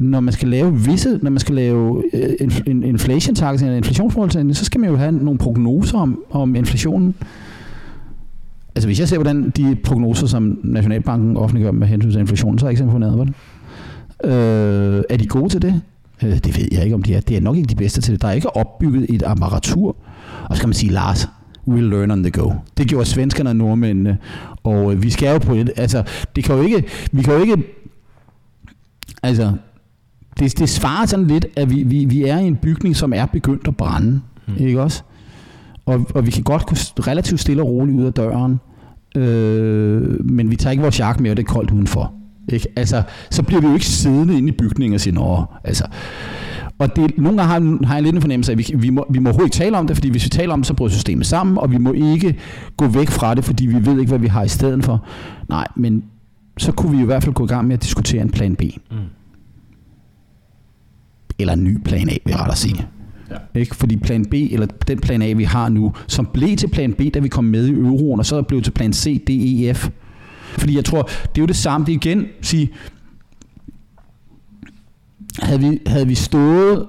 når 0.00 0.20
man 0.20 0.32
skal 0.32 0.48
lave 0.48 0.80
visse, 0.80 1.18
når 1.22 1.30
man 1.30 1.38
skal 1.38 1.54
lave 1.54 2.04
øh, 2.12 2.50
en 2.66 2.82
inflation 2.82 3.34
targeting 3.34 3.68
eller 3.68 3.76
inflationsmålsætning, 3.76 4.56
så 4.56 4.64
skal 4.64 4.80
man 4.80 4.90
jo 4.90 4.96
have 4.96 5.12
nogle 5.12 5.38
prognoser 5.38 5.98
om, 5.98 6.22
om 6.30 6.54
inflationen. 6.54 7.14
Altså 8.74 8.88
hvis 8.88 9.00
jeg 9.00 9.08
ser, 9.08 9.16
hvordan 9.16 9.50
de 9.50 9.76
prognoser, 9.84 10.26
som 10.26 10.58
Nationalbanken 10.62 11.36
offentliggør 11.36 11.70
med 11.70 11.86
hensyn 11.86 12.10
til 12.10 12.20
inflationen, 12.20 12.58
så 12.58 12.66
er 12.66 12.68
jeg 12.68 12.72
ikke 12.72 12.78
så 12.78 12.84
imponeret 12.84 13.14
over 13.14 13.24
det. 13.24 13.34
Øh, 14.24 15.02
er 15.10 15.16
de 15.16 15.26
gode 15.26 15.48
til 15.48 15.62
det? 15.62 15.80
Øh, 16.22 16.38
det 16.38 16.58
ved 16.58 16.68
jeg 16.72 16.84
ikke, 16.84 16.94
om 16.94 17.02
de 17.02 17.14
er. 17.14 17.20
Det 17.20 17.36
er 17.36 17.40
nok 17.40 17.56
ikke 17.56 17.68
de 17.68 17.74
bedste 17.74 18.00
til 18.00 18.12
det. 18.12 18.22
Der 18.22 18.28
er 18.28 18.32
ikke 18.32 18.56
opbygget 18.56 19.06
et 19.08 19.22
apparatur. 19.22 19.96
Og 20.44 20.56
så 20.56 20.62
kan 20.62 20.68
man 20.68 20.74
sige, 20.74 20.92
Lars, 20.92 21.28
we'll 21.68 21.80
learn 21.80 22.10
on 22.10 22.22
the 22.22 22.30
go. 22.30 22.52
Det 22.76 22.88
gjorde 22.88 23.04
svenskerne 23.06 23.50
og 23.50 23.56
nordmændene. 23.56 24.18
Og 24.62 24.92
øh, 24.92 25.02
vi 25.02 25.10
skal 25.10 25.32
jo 25.32 25.38
på 25.38 25.54
et... 25.54 25.70
Altså, 25.76 26.02
det 26.36 26.44
kan 26.44 26.54
jo 26.54 26.62
ikke... 26.62 26.84
Vi 27.12 27.22
kan 27.22 27.34
jo 27.34 27.40
ikke... 27.40 27.56
Altså, 29.22 29.52
det, 30.38 30.58
det 30.58 30.68
svarer 30.68 31.06
sådan 31.06 31.26
lidt, 31.26 31.46
at 31.56 31.70
vi, 31.70 31.82
vi, 31.82 32.04
vi 32.04 32.22
er 32.22 32.38
i 32.38 32.46
en 32.46 32.56
bygning, 32.56 32.96
som 32.96 33.12
er 33.12 33.26
begyndt 33.26 33.68
at 33.68 33.76
brænde. 33.76 34.20
Mm. 34.46 34.54
Ikke 34.58 34.82
også? 34.82 35.02
Og, 35.86 36.06
og 36.14 36.26
vi 36.26 36.30
kan 36.30 36.42
godt 36.42 36.66
gå 36.66 36.74
relativt 37.02 37.40
stille 37.40 37.62
og 37.62 37.68
roligt 37.68 37.98
ud 37.98 38.04
af 38.04 38.12
døren. 38.12 38.60
Øh, 39.16 40.24
men 40.24 40.50
vi 40.50 40.56
tager 40.56 40.70
ikke 40.70 40.82
vores 40.82 41.00
jakke 41.00 41.22
med, 41.22 41.30
og 41.30 41.36
det 41.36 41.42
er 41.42 41.52
koldt 41.52 41.70
udenfor. 41.70 42.12
Ikke? 42.48 42.66
Altså, 42.76 43.02
så 43.30 43.42
bliver 43.42 43.60
vi 43.60 43.66
jo 43.66 43.74
ikke 43.74 43.86
siddende 43.86 44.38
inde 44.38 44.48
i 44.48 44.52
bygningen 44.52 44.94
og 44.94 45.00
sige, 45.00 45.14
Nå, 45.14 45.44
altså. 45.64 45.84
Og 46.78 46.96
det, 46.96 47.18
nogle 47.18 47.38
gange 47.38 47.52
har, 47.52 47.86
har 47.86 47.94
jeg 47.94 48.02
lidt 48.02 48.14
en 48.14 48.20
fornemmelse 48.20 48.52
af, 48.52 48.54
at 48.54 48.58
vi, 48.58 48.74
vi, 48.76 48.90
må, 48.90 49.06
vi 49.10 49.18
må 49.18 49.28
overhovedet 49.28 49.56
ikke 49.56 49.64
tale 49.64 49.78
om 49.78 49.86
det, 49.86 49.96
fordi 49.96 50.10
hvis 50.10 50.24
vi 50.24 50.28
taler 50.28 50.52
om 50.52 50.60
det, 50.60 50.66
så 50.66 50.74
bryder 50.74 50.92
systemet 50.92 51.26
sammen, 51.26 51.58
og 51.58 51.70
vi 51.70 51.78
må 51.78 51.92
ikke 51.92 52.36
gå 52.76 52.86
væk 52.86 53.10
fra 53.10 53.34
det, 53.34 53.44
fordi 53.44 53.66
vi 53.66 53.86
ved 53.86 54.00
ikke, 54.00 54.10
hvad 54.10 54.18
vi 54.18 54.26
har 54.26 54.42
i 54.42 54.48
stedet 54.48 54.84
for. 54.84 55.06
Nej, 55.48 55.66
men 55.76 56.04
så 56.58 56.72
kunne 56.72 56.96
vi 56.96 57.02
i 57.02 57.06
hvert 57.06 57.22
fald 57.22 57.34
gå 57.34 57.44
i 57.44 57.46
gang 57.46 57.66
med 57.66 57.74
at 57.74 57.82
diskutere 57.82 58.22
en 58.22 58.30
plan 58.30 58.56
B. 58.56 58.62
Mm. 58.90 58.96
Eller 61.38 61.52
en 61.52 61.64
ny 61.64 61.78
plan 61.84 62.08
A, 62.08 62.16
vil 62.24 62.30
jeg 62.30 62.38
rettere 62.38 62.56
sige. 62.56 62.86
Ja. 63.30 63.60
Ikke? 63.60 63.76
Fordi 63.76 63.96
plan 63.96 64.24
B, 64.24 64.34
eller 64.34 64.66
den 64.66 65.00
plan 65.00 65.22
A, 65.22 65.32
vi 65.32 65.44
har 65.44 65.68
nu, 65.68 65.92
som 66.06 66.28
blev 66.32 66.56
til 66.56 66.68
plan 66.68 66.92
B, 66.92 67.00
da 67.14 67.18
vi 67.18 67.28
kom 67.28 67.44
med 67.44 67.66
i 67.66 67.70
euroen, 67.70 68.20
og 68.20 68.26
så 68.26 68.36
er 68.36 68.40
det 68.40 68.46
blevet 68.46 68.64
til 68.64 68.70
plan 68.70 68.92
C, 68.92 69.24
D, 69.24 69.30
E, 69.30 69.74
F. 69.74 69.88
Fordi 70.58 70.76
jeg 70.76 70.84
tror, 70.84 71.02
det 71.02 71.38
er 71.38 71.42
jo 71.42 71.46
det 71.46 71.56
samme, 71.56 71.86
det 71.86 71.92
er 71.92 71.96
igen, 71.96 72.26
sige, 72.42 72.70
havde 75.42 75.60
vi, 75.60 75.78
havde 75.86 76.06
vi 76.06 76.14
stået, 76.14 76.86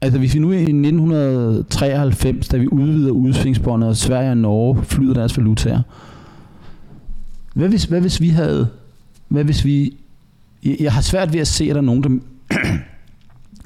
altså 0.00 0.18
hvis 0.18 0.34
vi 0.34 0.38
nu 0.38 0.52
i 0.52 0.56
1993, 0.56 2.48
da 2.48 2.56
vi 2.56 2.68
udvider 2.68 3.10
udsvingsbåndet, 3.10 3.88
og 3.88 3.96
Sverige 3.96 4.30
og 4.30 4.36
Norge 4.36 4.84
flyder 4.84 5.14
deres 5.14 5.38
valutaer, 5.38 5.82
hvad 7.54 7.68
hvis, 7.68 7.84
hvad 7.84 8.00
hvis 8.00 8.20
vi 8.20 8.28
havde, 8.28 8.68
hvad 9.28 9.44
hvis 9.44 9.64
vi, 9.64 9.96
jeg, 10.64 10.76
jeg 10.80 10.92
har 10.92 11.00
svært 11.00 11.32
ved 11.32 11.40
at 11.40 11.46
se, 11.46 11.64
at 11.64 11.70
der 11.70 11.76
er 11.80 11.84
nogen, 11.84 12.02
der 12.02 12.18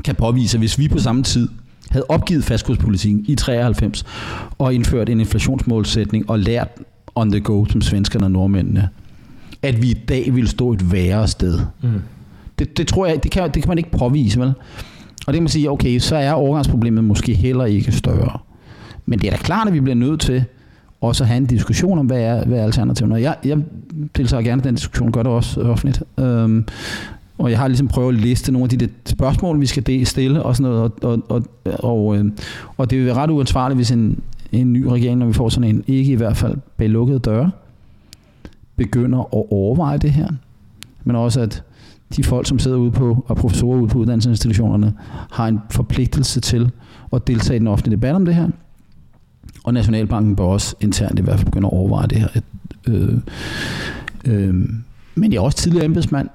kan 0.05 0.15
påvise, 0.15 0.57
at 0.57 0.61
hvis 0.61 0.79
vi 0.79 0.89
på 0.89 0.99
samme 0.99 1.23
tid 1.23 1.49
havde 1.91 2.07
opgivet 2.09 2.45
fastkurspolitikken 2.45 3.25
i 3.29 3.35
93 3.35 4.05
og 4.59 4.75
indført 4.75 5.09
en 5.09 5.21
inflationsmålsætning 5.21 6.31
og 6.31 6.39
lært 6.39 6.69
on 7.15 7.31
the 7.31 7.41
go 7.41 7.65
som 7.65 7.81
svenskerne 7.81 8.27
og 8.27 8.31
nordmændene, 8.31 8.89
at 9.63 9.83
vi 9.83 9.91
i 9.91 9.95
dag 10.09 10.35
ville 10.35 10.49
stå 10.49 10.73
et 10.73 10.93
værre 10.93 11.29
sted. 11.29 11.61
Mm. 11.83 11.89
Det, 12.59 12.79
det 12.79 12.87
tror 12.87 13.07
jeg, 13.07 13.23
det 13.23 13.31
kan, 13.31 13.45
det 13.45 13.63
kan 13.63 13.69
man 13.69 13.79
ikke 13.79 13.91
påvise, 13.91 14.41
vel? 14.41 14.49
Og 15.27 15.33
det 15.33 15.35
kan 15.35 15.43
man 15.43 15.49
sige, 15.49 15.71
okay, 15.71 15.99
så 15.99 16.17
er 16.17 16.33
overgangsproblemet 16.33 17.05
måske 17.05 17.35
heller 17.35 17.65
ikke 17.65 17.93
større. 17.93 18.39
Men 19.07 19.19
det 19.19 19.27
er 19.27 19.31
da 19.31 19.37
klart, 19.37 19.69
at 19.69 19.75
vi 19.75 19.81
bliver 19.81 19.95
nødt 19.95 20.21
til 20.21 20.45
også 21.01 21.25
at 21.25 21.29
have 21.29 21.37
en 21.37 21.47
diskussion 21.47 21.99
om, 21.99 22.07
hvad 22.07 22.21
er, 22.21 22.45
hvad 22.45 22.59
er 22.59 22.65
alternativet. 22.65 23.13
Og 23.13 23.23
jeg, 23.23 23.37
jeg 23.45 23.59
deltager 24.17 24.43
gerne 24.43 24.63
i 24.63 24.65
den 24.65 24.75
diskussion, 24.75 25.13
gør 25.13 25.23
det 25.23 25.33
også 25.33 25.61
offentligt. 25.61 26.03
Øhm, 26.19 26.67
og 27.39 27.51
jeg 27.51 27.59
har 27.59 27.69
ligesom 27.69 27.89
prøvet 27.89 28.15
at 28.15 28.21
liste 28.21 28.53
nogle 28.53 28.65
af 28.65 28.69
de 28.69 28.77
der 28.77 28.87
spørgsmål, 29.07 29.61
vi 29.61 29.67
skal 29.67 30.07
stille 30.07 30.43
og 30.43 30.57
sådan 30.57 30.73
noget. 30.73 30.93
Og, 31.03 31.23
og, 31.29 31.43
og, 31.65 31.85
og, 31.85 32.17
øhm, 32.17 32.33
og 32.77 32.91
det 32.91 32.99
vil 32.99 33.07
være 33.07 33.15
ret 33.15 33.31
uansvarligt, 33.31 33.79
hvis 33.79 33.91
en, 33.91 34.21
en 34.53 34.73
ny 34.73 34.85
regering, 34.85 35.19
når 35.19 35.27
vi 35.27 35.33
får 35.33 35.49
sådan 35.49 35.69
en, 35.69 35.85
ikke 35.87 36.13
i 36.13 36.17
hvert 36.17 36.37
fald 36.37 36.57
bag 36.77 36.89
lukkede 36.89 37.19
døre, 37.19 37.51
begynder 38.77 39.19
at 39.19 39.45
overveje 39.51 39.99
det 39.99 40.11
her. 40.11 40.29
Men 41.05 41.17
også 41.17 41.41
at 41.41 41.63
de 42.17 42.25
folk, 42.25 42.47
som 42.47 42.59
sidder 42.59 42.77
ude 42.77 42.91
på, 42.91 43.25
og 43.29 43.37
professorer 43.37 43.79
ude 43.79 43.89
på 43.89 43.99
uddannelsesinstitutionerne, 43.99 44.95
har 45.31 45.49
en 45.49 45.61
forpligtelse 45.71 46.41
til 46.41 46.71
at 47.13 47.27
deltage 47.27 47.57
i 47.57 47.59
den 47.59 47.67
offentlige 47.67 47.97
debat 47.97 48.15
om 48.15 48.25
det 48.25 48.35
her. 48.35 48.49
Og 49.65 49.75
Nationalbanken 49.75 50.37
bør 50.37 50.45
også 50.45 50.77
internt 50.81 51.19
i 51.19 51.23
hvert 51.23 51.37
fald 51.37 51.47
begynde 51.47 51.67
at 51.67 51.73
overveje 51.73 52.07
det 52.07 52.19
her. 52.19 52.29
Øh, 52.87 53.19
øh, 54.25 54.55
men 55.15 55.33
jeg 55.33 55.39
er 55.39 55.43
også 55.43 55.59
tidligere 55.59 55.85
embedsmand 55.85 56.29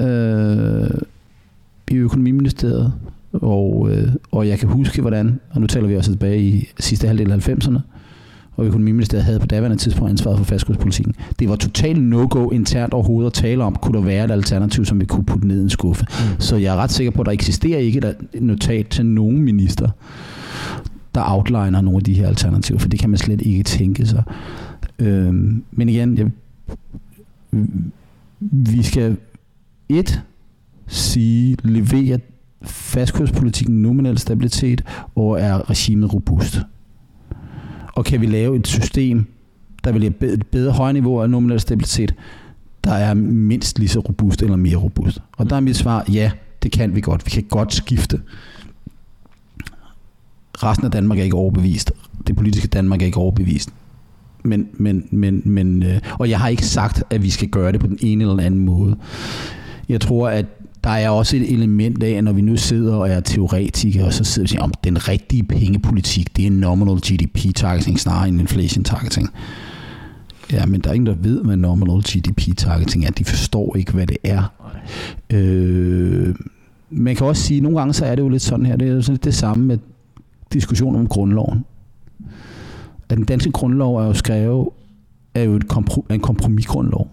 øh, 0.00 0.90
i 1.90 1.96
økonomiministeriet, 1.96 2.92
og, 3.32 3.88
øh, 3.90 4.08
og 4.32 4.48
jeg 4.48 4.58
kan 4.58 4.68
huske, 4.68 5.00
hvordan, 5.00 5.40
og 5.50 5.60
nu 5.60 5.66
taler 5.66 5.88
vi 5.88 5.96
også 5.96 6.10
tilbage 6.10 6.42
i 6.42 6.68
sidste 6.78 7.06
halvdel 7.06 7.32
af 7.32 7.48
90'erne, 7.48 7.78
og 8.56 8.66
økonomiministeriet 8.66 9.24
havde 9.24 9.40
på 9.40 9.46
daværende 9.46 9.76
tidspunkt 9.76 10.10
ansvaret 10.10 10.38
for 10.38 10.44
fastkurspolitikken. 10.44 11.14
Det 11.38 11.48
var 11.48 11.56
totalt 11.56 12.02
no-go 12.02 12.50
internt 12.50 12.94
overhovedet 12.94 13.26
at 13.26 13.32
tale 13.32 13.64
om, 13.64 13.76
kunne 13.82 13.98
der 13.98 14.04
være 14.04 14.24
et 14.24 14.30
alternativ, 14.30 14.84
som 14.84 15.00
vi 15.00 15.04
kunne 15.04 15.24
putte 15.24 15.48
ned 15.48 15.58
i 15.58 15.62
en 15.62 15.70
skuffe. 15.70 16.06
Mm. 16.10 16.40
Så 16.40 16.56
jeg 16.56 16.74
er 16.74 16.76
ret 16.76 16.90
sikker 16.90 17.10
på, 17.10 17.22
at 17.22 17.26
der 17.26 17.32
eksisterer 17.32 17.78
ikke 17.78 17.98
et 18.32 18.42
notat 18.42 18.86
til 18.88 19.06
nogen 19.06 19.42
minister, 19.42 19.88
der 21.14 21.22
outliner 21.26 21.80
nogle 21.80 21.96
af 21.96 22.02
de 22.02 22.14
her 22.14 22.28
alternativer, 22.28 22.78
for 22.78 22.88
det 22.88 23.00
kan 23.00 23.10
man 23.10 23.18
slet 23.18 23.40
ikke 23.40 23.62
tænke 23.62 24.06
sig. 24.06 24.22
Øhm, 24.98 25.62
men 25.72 25.88
igen, 25.88 26.18
jeg, 26.18 26.30
vi 28.40 28.82
skal 28.82 29.16
1. 29.98 30.22
sige, 30.86 31.56
levere 31.62 32.18
fastkurspolitikken 32.62 33.82
nominel 33.82 34.18
stabilitet, 34.18 34.84
og 35.14 35.40
er 35.40 35.70
regimet 35.70 36.14
robust. 36.14 36.60
Og 37.94 38.04
kan 38.04 38.20
vi 38.20 38.26
lave 38.26 38.56
et 38.56 38.66
system, 38.66 39.26
der 39.84 39.92
vil 39.92 40.02
have 40.02 40.32
et 40.32 40.46
bedre 40.46 40.72
højere 40.72 40.92
niveau 40.92 41.22
af 41.22 41.30
nominel 41.30 41.60
stabilitet, 41.60 42.14
der 42.84 42.92
er 42.92 43.14
mindst 43.14 43.78
lige 43.78 43.88
så 43.88 44.00
robust 44.00 44.42
eller 44.42 44.56
mere 44.56 44.76
robust. 44.76 45.18
Og 45.36 45.50
der 45.50 45.56
er 45.56 45.60
mit 45.60 45.76
svar, 45.76 46.04
ja, 46.12 46.30
det 46.62 46.72
kan 46.72 46.94
vi 46.94 47.00
godt. 47.00 47.26
Vi 47.26 47.30
kan 47.30 47.42
godt 47.42 47.74
skifte. 47.74 48.20
Resten 50.54 50.84
af 50.84 50.90
Danmark 50.90 51.18
er 51.18 51.22
ikke 51.22 51.36
overbevist. 51.36 51.92
Det 52.26 52.36
politiske 52.36 52.68
Danmark 52.68 53.02
er 53.02 53.06
ikke 53.06 53.18
overbevist. 53.18 53.70
Men, 54.42 54.68
men, 54.72 55.08
men, 55.10 55.42
men, 55.44 55.82
øh, 55.82 56.00
og 56.18 56.30
jeg 56.30 56.40
har 56.40 56.48
ikke 56.48 56.66
sagt, 56.66 57.02
at 57.10 57.22
vi 57.22 57.30
skal 57.30 57.48
gøre 57.48 57.72
det 57.72 57.80
på 57.80 57.86
den 57.86 57.98
ene 58.00 58.24
eller 58.24 58.34
den 58.34 58.44
anden 58.44 58.60
måde. 58.60 58.96
Jeg 59.88 60.00
tror, 60.00 60.28
at 60.28 60.46
der 60.84 60.90
er 60.90 61.10
også 61.10 61.36
et 61.36 61.52
element 61.52 62.02
af, 62.02 62.10
at 62.10 62.24
når 62.24 62.32
vi 62.32 62.40
nu 62.40 62.56
sidder 62.56 62.94
og 62.94 63.08
er 63.08 63.20
teoretikere, 63.20 64.06
og 64.06 64.12
så 64.12 64.24
sidder 64.24 64.42
vi 64.42 64.46
og 64.46 64.48
siger, 64.48 64.62
om 64.62 64.72
den 64.84 65.08
rigtige 65.08 65.42
pengepolitik, 65.42 66.36
det 66.36 66.46
er 66.46 66.50
nominal 66.50 66.96
GDP 66.96 67.54
targeting 67.54 68.00
snarere 68.00 68.28
end 68.28 68.40
inflation 68.40 68.84
targeting. 68.84 69.28
Ja, 70.52 70.66
men 70.66 70.80
der 70.80 70.90
er 70.90 70.94
ingen, 70.94 71.06
der 71.06 71.14
ved, 71.14 71.44
hvad 71.44 71.56
nominal 71.56 72.02
GDP 72.02 72.56
targeting 72.56 73.04
er. 73.04 73.10
De 73.10 73.24
forstår 73.24 73.76
ikke, 73.76 73.92
hvad 73.92 74.06
det 74.06 74.16
er. 74.24 74.52
Øh, 75.30 76.34
man 76.90 77.16
kan 77.16 77.26
også 77.26 77.42
sige, 77.42 77.56
at 77.56 77.62
nogle 77.62 77.78
gange 77.78 77.94
så 77.94 78.06
er 78.06 78.14
det 78.14 78.22
jo 78.22 78.28
lidt 78.28 78.42
sådan 78.42 78.66
her, 78.66 78.76
det 78.76 78.88
er 78.88 78.92
jo 78.92 79.02
sådan 79.02 79.14
lidt 79.14 79.24
det 79.24 79.34
samme 79.34 79.64
med 79.64 79.78
diskussionen 80.52 81.00
om 81.00 81.06
grundloven. 81.06 81.64
At 83.08 83.16
den 83.16 83.24
danske 83.24 83.50
grundlov 83.50 83.96
er 83.96 84.04
jo 84.04 84.14
skrevet, 84.14 84.68
er 85.34 85.42
jo 85.42 85.54
et 85.54 85.68
kompro, 85.68 86.06
en 86.10 86.20
kompromisgrundlov. 86.20 87.10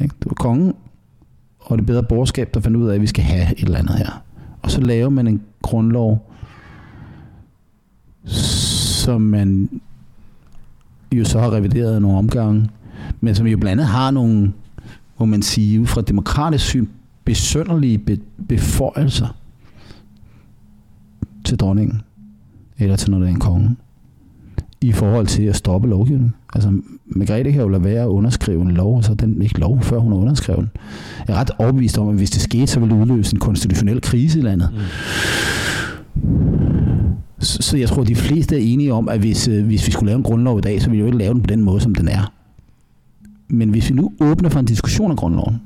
Ikke? 0.00 0.14
Det 0.18 0.26
var 0.26 0.34
kongen 0.34 0.72
og 1.64 1.78
det 1.78 1.86
bedre 1.86 2.02
borgerskab, 2.02 2.54
der 2.54 2.60
fandt 2.60 2.76
ud 2.76 2.88
af, 2.88 2.94
at 2.94 3.00
vi 3.00 3.06
skal 3.06 3.24
have 3.24 3.52
et 3.52 3.64
eller 3.64 3.78
andet 3.78 3.94
her. 3.94 4.22
Og 4.62 4.70
så 4.70 4.80
laver 4.80 5.10
man 5.10 5.26
en 5.26 5.42
grundlov, 5.62 6.32
som 8.24 9.20
man 9.20 9.80
jo 11.12 11.24
så 11.24 11.40
har 11.40 11.52
revideret 11.52 12.02
nogle 12.02 12.18
omgange, 12.18 12.68
men 13.20 13.34
som 13.34 13.46
jo 13.46 13.58
blandt 13.58 13.80
andet 13.80 13.86
har 13.86 14.10
nogle, 14.10 14.52
må 15.18 15.26
man 15.26 15.42
sige, 15.42 15.80
ud 15.80 15.86
fra 15.86 16.00
demokratisk 16.00 16.64
syn, 16.64 16.86
besønderlige 17.24 17.98
be- 17.98 18.20
beføjelser 18.48 19.36
til 21.44 21.56
dronningen, 21.56 22.02
eller 22.78 22.96
til 22.96 23.10
noget 23.10 23.26
af 23.26 23.30
en 23.30 23.40
konge, 23.40 23.76
i 24.80 24.92
forhold 24.92 25.26
til 25.26 25.42
at 25.42 25.56
stoppe 25.56 25.88
lovgivningen. 25.88 26.34
Altså, 26.54 26.72
Margrethe 27.06 27.52
kan 27.52 27.60
jo 27.60 27.68
lade 27.68 27.84
være 27.84 28.02
at 28.02 28.08
underskrive 28.08 28.62
en 28.62 28.70
lov, 28.70 28.96
og 28.96 29.04
så 29.04 29.12
er 29.12 29.16
den 29.16 29.42
ikke 29.42 29.60
lov, 29.60 29.82
før 29.82 29.98
hun 29.98 30.12
har 30.12 30.18
underskrevet 30.18 30.60
den. 30.60 30.70
Jeg 31.28 31.34
er 31.34 31.40
ret 31.40 31.50
overbevist 31.58 31.98
om, 31.98 32.08
at 32.08 32.14
hvis 32.14 32.30
det 32.30 32.42
skete, 32.42 32.66
så 32.66 32.80
ville 32.80 32.94
det 32.94 33.02
udløse 33.02 33.34
en 33.34 33.40
konstitutionel 33.40 34.00
krise 34.00 34.38
i 34.38 34.42
landet. 34.42 34.70
Mm. 34.72 34.80
Så, 37.38 37.62
så 37.62 37.76
jeg 37.76 37.88
tror, 37.88 38.02
at 38.02 38.08
de 38.08 38.14
fleste 38.14 38.56
er 38.56 38.60
enige 38.60 38.92
om, 38.92 39.08
at 39.08 39.18
hvis, 39.18 39.48
øh, 39.48 39.66
hvis 39.66 39.86
vi 39.86 39.92
skulle 39.92 40.06
lave 40.06 40.16
en 40.16 40.22
grundlov 40.22 40.58
i 40.58 40.60
dag, 40.60 40.82
så 40.82 40.90
ville 40.90 40.96
vi 40.96 41.00
jo 41.00 41.06
ikke 41.06 41.18
lave 41.18 41.34
den 41.34 41.42
på 41.42 41.46
den 41.46 41.62
måde, 41.62 41.80
som 41.80 41.94
den 41.94 42.08
er. 42.08 42.32
Men 43.48 43.68
hvis 43.68 43.90
vi 43.90 43.94
nu 43.94 44.12
åbner 44.20 44.48
for 44.48 44.60
en 44.60 44.66
diskussion 44.66 45.10
af 45.10 45.16
grundloven, 45.16 45.60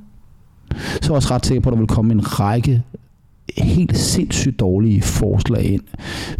så 0.72 0.98
er 1.02 1.08
jeg 1.08 1.10
også 1.10 1.34
ret 1.34 1.46
sikker 1.46 1.60
på, 1.60 1.68
at 1.68 1.72
der 1.72 1.78
vil 1.78 1.88
komme 1.88 2.12
en 2.12 2.40
række 2.40 2.82
helt 3.58 3.98
sindssygt 3.98 4.60
dårlige 4.60 5.02
forslag 5.02 5.64
ind. 5.64 5.82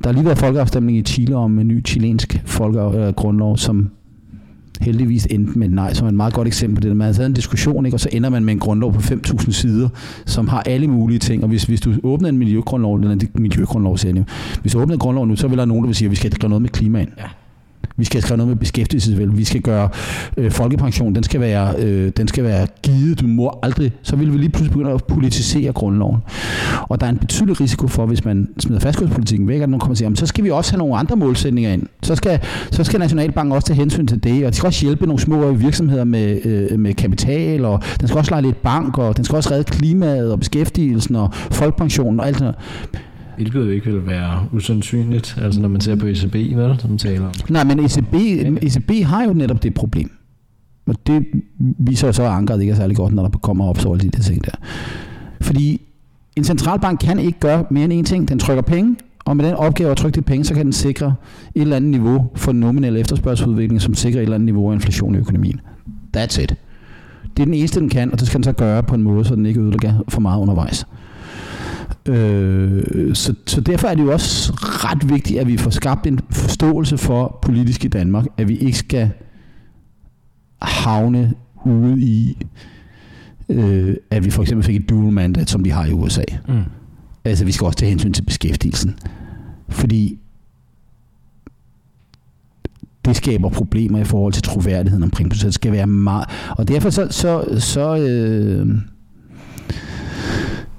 Der 0.05 0.09
har 0.09 0.12
lige 0.12 0.24
været 0.24 0.39
folkeafstemning 0.39 0.98
i 0.98 1.02
Chile 1.02 1.36
om 1.36 1.59
en 1.59 1.68
ny 1.68 1.86
chilensk 1.86 2.43
folkegrundlov, 2.44 3.56
som 3.56 3.90
heldigvis 4.81 5.27
endte 5.31 5.59
med 5.59 5.69
nej, 5.69 5.94
som 5.94 6.05
er 6.05 6.09
et 6.09 6.15
meget 6.15 6.35
godt 6.35 6.48
eksempel 6.48 6.82
på 6.82 6.89
det. 6.89 6.97
Man 6.97 7.07
har 7.07 7.12
taget 7.12 7.27
en 7.27 7.32
diskussion, 7.32 7.86
ikke? 7.86 7.97
og 7.97 8.01
så 8.01 8.09
ender 8.12 8.31
man 8.31 8.44
med 8.44 8.53
en 8.53 8.59
grundlov 8.59 8.93
på 8.93 9.01
5.000 9.01 9.53
sider, 9.53 9.89
som 10.27 10.48
har 10.48 10.61
alle 10.61 10.89
mulige 10.89 11.19
ting. 11.19 11.43
Og 11.43 11.48
hvis, 11.48 11.65
hvis 11.65 11.81
du 11.81 11.94
åbner 12.03 12.28
en 12.28 12.39
miljøgrundlov, 12.39 12.97
eller 12.97 13.11
en 13.11 13.20
miljøgrundlov, 13.35 13.98
siger 13.98 14.24
hvis 14.61 14.73
du 14.73 14.81
åbner 14.81 14.94
en 14.94 14.98
grundlov 14.98 15.27
nu, 15.27 15.36
så 15.36 15.48
vil 15.48 15.59
der 15.59 15.65
nogen, 15.65 15.82
der 15.82 15.86
vil 15.86 15.97
sige, 15.97 16.07
at 16.07 16.11
vi 16.11 16.16
skal 16.16 16.31
gøre 16.31 16.48
noget 16.48 16.62
med 16.62 16.70
klimaet. 16.70 17.09
Ja. 17.19 17.45
Vi 17.97 18.05
skal 18.05 18.23
skrive 18.23 18.36
noget 18.36 18.48
med 18.48 18.56
beskæftigelsesvel. 18.56 19.36
Vi 19.36 19.44
skal 19.44 19.60
gøre 19.60 19.89
øh, 20.36 20.51
folkepension, 20.51 21.14
den 21.14 21.23
skal, 21.23 21.40
være, 21.40 21.74
øh, 21.78 22.12
den 22.16 22.28
skal 22.28 22.44
være 22.44 22.66
givet. 22.82 23.20
Du 23.20 23.27
må 23.27 23.59
aldrig, 23.62 23.93
så 24.02 24.16
vil 24.16 24.32
vi 24.32 24.39
lige 24.39 24.48
pludselig 24.48 24.73
begynde 24.73 24.90
at 24.90 25.05
politisere 25.05 25.73
grundloven. 25.73 26.16
Og 26.82 27.01
der 27.01 27.06
er 27.06 27.10
en 27.10 27.18
betydelig 27.18 27.60
risiko 27.60 27.89
for, 27.89 28.06
hvis 28.06 28.24
man 28.24 28.48
smider 28.59 28.81
fastkurspolitikken 28.81 29.48
væk, 29.48 29.60
at 29.60 29.68
nogen 29.68 29.81
kommer 29.81 29.94
til, 29.94 30.16
så 30.16 30.27
skal 30.27 30.44
vi 30.44 30.51
også 30.51 30.73
have 30.73 30.78
nogle 30.78 30.97
andre 30.97 31.16
målsætninger 31.16 31.73
ind. 31.73 31.82
Så 32.02 32.14
skal, 32.14 32.40
så 32.70 32.85
skal 32.85 33.01
Nationalbanken 33.01 33.52
også 33.52 33.66
tage 33.66 33.77
hensyn 33.77 34.06
til 34.06 34.24
det, 34.24 34.47
og 34.47 34.52
de 34.52 34.56
skal 34.56 34.66
også 34.66 34.86
hjælpe 34.86 35.06
nogle 35.06 35.20
små 35.20 35.52
virksomheder 35.52 36.05
med, 36.05 36.47
øh, 36.47 36.78
med 36.78 36.94
kapital, 36.94 37.64
og 37.64 37.82
den 38.01 38.09
skal 38.09 38.18
også 38.18 38.31
lege 38.31 38.43
lidt 38.43 38.62
bank, 38.62 38.98
og 38.98 39.16
den 39.16 39.24
skal 39.24 39.36
også 39.36 39.51
redde 39.51 39.64
klimaet 39.64 40.32
og 40.32 40.39
beskæftigelsen 40.39 41.16
og 41.16 41.35
folkepensionen 41.35 42.20
og 42.20 42.27
alt 42.27 42.36
sådan 42.36 42.44
noget. 42.44 42.56
Hvilket 43.37 43.61
jo 43.61 43.69
ikke 43.69 43.93
vil 43.93 44.07
være 44.07 44.49
usandsynligt, 44.53 45.39
altså 45.43 45.61
når 45.61 45.69
man 45.69 45.81
ser 45.81 45.97
på 45.97 46.07
ECB, 46.07 46.55
hvad 46.55 46.79
som 46.79 46.99
taler 46.99 47.27
om. 47.27 47.33
Nej, 47.49 47.65
men 47.65 47.79
ECB, 47.79 48.15
ECB 48.63 49.05
har 49.05 49.25
jo 49.25 49.33
netop 49.33 49.63
det 49.63 49.75
problem. 49.75 50.11
Og 50.87 50.95
det 51.07 51.25
viser 51.79 52.13
så, 52.13 52.23
at 52.23 52.29
ankeret 52.29 52.61
ikke 52.61 52.71
er 52.71 52.77
særlig 52.77 52.97
godt, 52.97 53.15
når 53.15 53.23
der 53.23 53.39
kommer 53.39 53.69
op 53.69 53.79
så 53.79 53.93
alle 53.93 54.03
de 54.03 54.11
der 54.11 54.23
ting 54.23 54.45
der. 54.45 54.51
Fordi 55.41 55.81
en 56.37 56.45
centralbank 56.45 57.01
kan 57.01 57.19
ikke 57.19 57.41
gøre 57.41 57.65
mere 57.71 57.85
end 57.85 57.93
én 57.93 58.11
ting. 58.11 58.29
Den 58.29 58.39
trykker 58.39 58.63
penge, 58.63 58.97
og 59.25 59.37
med 59.37 59.45
den 59.45 59.55
opgave 59.55 59.91
at 59.91 59.97
trykke 59.97 60.17
de 60.17 60.23
penge, 60.23 60.45
så 60.45 60.55
kan 60.55 60.65
den 60.65 60.73
sikre 60.73 61.15
et 61.55 61.61
eller 61.63 61.77
andet 61.77 61.91
niveau 61.91 62.31
for 62.35 62.53
nominel 62.53 62.97
efterspørgselsudvikling, 62.97 63.83
som 63.83 63.95
sikrer 63.95 64.19
et 64.19 64.23
eller 64.23 64.35
andet 64.35 64.45
niveau 64.45 64.71
af 64.71 64.75
inflation 64.75 65.15
i 65.15 65.19
økonomien. 65.19 65.61
That's 66.17 66.43
it. 66.43 66.55
Det 67.37 67.43
er 67.43 67.45
den 67.45 67.55
eneste, 67.55 67.81
den 67.81 67.89
kan, 67.89 68.13
og 68.13 68.21
det 68.21 68.27
skal 68.27 68.39
den 68.39 68.45
så 68.45 68.53
gøre 68.53 68.83
på 68.83 68.95
en 68.95 69.03
måde, 69.03 69.25
så 69.25 69.35
den 69.35 69.47
ikke 69.47 69.61
ødelægger 69.61 69.93
for 70.09 70.21
meget 70.21 70.41
undervejs. 70.41 70.87
Øh, 72.09 73.15
så, 73.15 73.35
så 73.47 73.61
derfor 73.61 73.89
er 73.89 73.95
det 73.95 74.03
jo 74.03 74.12
også 74.12 74.53
ret 74.61 75.09
vigtigt, 75.09 75.41
at 75.41 75.47
vi 75.47 75.57
får 75.57 75.70
skabt 75.70 76.07
en 76.07 76.20
forståelse 76.31 76.99
for 76.99 77.39
politisk 77.43 77.85
i 77.85 77.89
Danmark, 77.89 78.27
at 78.37 78.49
vi 78.49 78.57
ikke 78.57 78.78
skal 78.78 79.11
havne 80.62 81.35
ude 81.65 82.01
i, 82.01 82.39
øh, 83.49 83.97
at 84.11 84.24
vi 84.24 84.31
for 84.31 84.43
eksempel 84.43 84.65
fik 84.66 84.77
et 84.77 84.89
dual 84.89 85.12
mandat, 85.12 85.51
som 85.51 85.65
de 85.65 85.70
har 85.70 85.87
i 85.87 85.93
USA. 85.93 86.24
Mm. 86.49 86.62
Altså 87.24 87.45
vi 87.45 87.53
skal 87.53 87.65
også 87.65 87.78
tage 87.78 87.89
hensyn 87.91 88.12
til 88.12 88.23
beskæftigelsen. 88.23 88.99
Fordi 89.69 90.19
det 93.05 93.16
skaber 93.16 93.49
problemer 93.49 93.99
i 93.99 94.05
forhold 94.05 94.33
til 94.33 94.43
troværdigheden 94.43 95.03
omkring 95.03 95.31
processen. 95.31 95.47
Det 95.47 95.55
skal 95.55 95.73
være 95.73 95.87
meget... 95.87 96.28
Og 96.51 96.69
derfor 96.69 96.91
så, 96.91 97.07
så, 97.11 97.45
så 97.59 97.97
øh, 97.97 98.78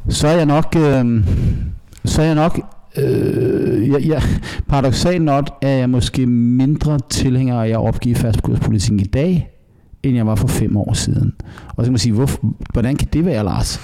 så 0.09 0.27
er 0.27 0.35
jeg 0.35 0.45
nok, 0.45 0.75
øh, 0.77 1.23
så 2.05 2.21
er 2.21 2.25
jeg 2.25 2.35
nok, 2.35 2.59
øh, 2.97 3.89
jeg, 3.89 4.07
jeg, 4.07 4.21
paradoxalt 4.67 5.21
nok 5.21 5.49
er 5.61 5.69
jeg 5.69 5.89
måske 5.89 6.25
mindre 6.27 6.99
tilhænger 7.09 7.61
af 7.61 7.69
at 7.69 7.77
opgive 7.77 8.15
fastkurspolitikken 8.15 8.99
i 8.99 9.03
dag, 9.03 9.49
end 10.03 10.15
jeg 10.15 10.27
var 10.27 10.35
for 10.35 10.47
fem 10.47 10.77
år 10.77 10.93
siden. 10.93 11.33
Og 11.67 11.75
så 11.77 11.83
kan 11.83 11.91
man 11.91 11.99
sige, 11.99 12.13
hvor, 12.13 12.29
hvordan 12.73 12.95
kan 12.95 13.07
det 13.13 13.25
være, 13.25 13.43
Lars? 13.43 13.79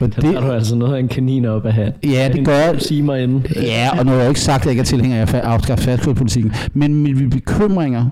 Og 0.00 0.16
det, 0.16 0.22
der 0.22 0.40
du 0.40 0.50
altså 0.50 0.76
noget 0.76 0.94
af 0.94 1.00
en 1.00 1.08
kanin 1.08 1.44
op 1.44 1.66
af 1.66 1.72
hat. 1.72 1.92
Ja, 2.04 2.30
det 2.32 2.46
gør 2.46 2.56
jeg. 2.56 2.80
Sige 2.82 3.02
mig 3.02 3.22
inden. 3.22 3.46
Ja, 3.56 3.98
og 3.98 4.04
nu 4.04 4.12
har 4.12 4.18
jeg 4.18 4.28
ikke 4.28 4.40
sagt, 4.40 4.60
at 4.60 4.64
jeg 4.64 4.70
ikke 4.70 4.80
er 4.80 4.84
tilhænger 4.84 5.16
af 5.16 5.34
at 5.34 5.34
afskaffe 5.34 5.84
fastkurspolitikken. 5.84 6.52
Men 6.74 6.94
mine 6.94 7.30
bekymringer 7.30 8.06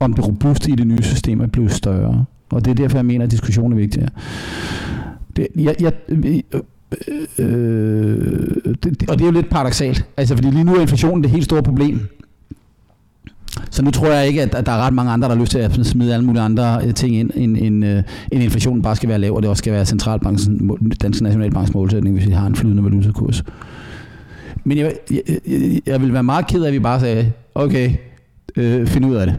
om 0.00 0.12
det 0.12 0.26
robuste 0.26 0.70
i 0.72 0.74
det 0.74 0.86
nye 0.86 1.02
system 1.02 1.40
er 1.40 1.46
blevet 1.46 1.72
større. 1.72 2.24
Og 2.50 2.64
det 2.64 2.70
er 2.70 2.74
derfor, 2.74 2.98
jeg 2.98 3.06
mener, 3.06 3.24
at 3.24 3.30
diskussionen 3.30 3.72
er 3.72 3.76
vigtig. 3.76 4.08
Det, 5.36 5.46
jeg, 5.56 5.76
jeg, 5.80 5.92
øh, 6.08 6.18
øh, 6.26 6.60
øh, 7.38 7.48
øh 7.48 8.74
det, 8.84 9.10
og 9.10 9.18
det 9.18 9.22
er 9.22 9.26
jo 9.26 9.30
lidt 9.32 9.50
paradoxalt, 9.50 10.06
altså 10.16 10.34
fordi 10.34 10.50
lige 10.50 10.64
nu 10.64 10.74
er 10.74 10.80
inflationen 10.80 11.22
det 11.22 11.30
helt 11.30 11.44
store 11.44 11.62
problem. 11.62 12.00
Så 13.70 13.82
nu 13.82 13.90
tror 13.90 14.06
jeg 14.06 14.26
ikke, 14.26 14.42
at 14.42 14.66
der 14.66 14.72
er 14.72 14.86
ret 14.86 14.94
mange 14.94 15.12
andre, 15.12 15.28
der 15.28 15.34
har 15.34 15.40
lyst 15.40 15.52
til 15.52 15.58
at 15.58 15.86
smide 15.86 16.14
alle 16.14 16.26
mulige 16.26 16.42
andre 16.42 16.80
øh, 16.84 16.94
ting 16.94 17.16
ind, 17.16 17.30
end, 17.34 17.56
end, 17.56 17.84
end 18.32 18.42
inflationen 18.42 18.82
bare 18.82 18.96
skal 18.96 19.08
være 19.08 19.18
lav, 19.18 19.34
og 19.34 19.42
det 19.42 19.50
også 19.50 19.60
skal 19.60 19.72
være 19.72 19.86
centralbankens, 19.86 20.50
Danske 21.02 21.22
Nationalbanks 21.22 21.74
målsætning, 21.74 22.16
hvis 22.16 22.26
vi 22.26 22.32
har 22.32 22.46
en 22.46 22.56
flydende 22.56 22.84
valutakurs. 22.84 23.44
Men 24.64 24.78
jeg, 24.78 24.92
jeg, 25.10 25.22
jeg, 25.46 25.80
jeg 25.86 26.02
vil 26.02 26.12
være 26.12 26.22
meget 26.22 26.46
ked 26.46 26.62
af, 26.62 26.66
at 26.66 26.72
vi 26.72 26.78
bare 26.78 27.00
sagde, 27.00 27.32
okay, 27.54 27.90
øh, 28.56 28.86
find 28.86 29.06
ud 29.06 29.14
af 29.14 29.26
det. 29.26 29.36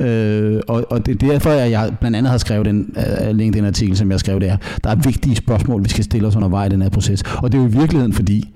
Øh, 0.00 0.60
og, 0.68 0.86
og 0.90 1.06
det 1.06 1.22
er 1.22 1.28
derfor, 1.28 1.50
at 1.50 1.70
jeg 1.70 1.96
blandt 2.00 2.16
andet 2.16 2.30
har 2.30 2.38
skrevet 2.38 2.66
den 2.66 2.96
uh, 2.96 3.36
LinkedIn-artikel, 3.36 3.96
som 3.96 4.10
jeg 4.10 4.20
skrev 4.20 4.40
der. 4.40 4.56
Der 4.84 4.90
er 4.90 4.94
vigtige 4.94 5.36
spørgsmål, 5.36 5.84
vi 5.84 5.88
skal 5.88 6.04
stille 6.04 6.28
os 6.28 6.36
undervejs 6.36 6.68
i 6.68 6.70
den 6.70 6.82
her 6.82 6.88
proces. 6.88 7.22
Og 7.22 7.52
det 7.52 7.58
er 7.58 7.62
jo 7.62 7.68
i 7.68 7.72
virkeligheden 7.72 8.12
fordi, 8.12 8.54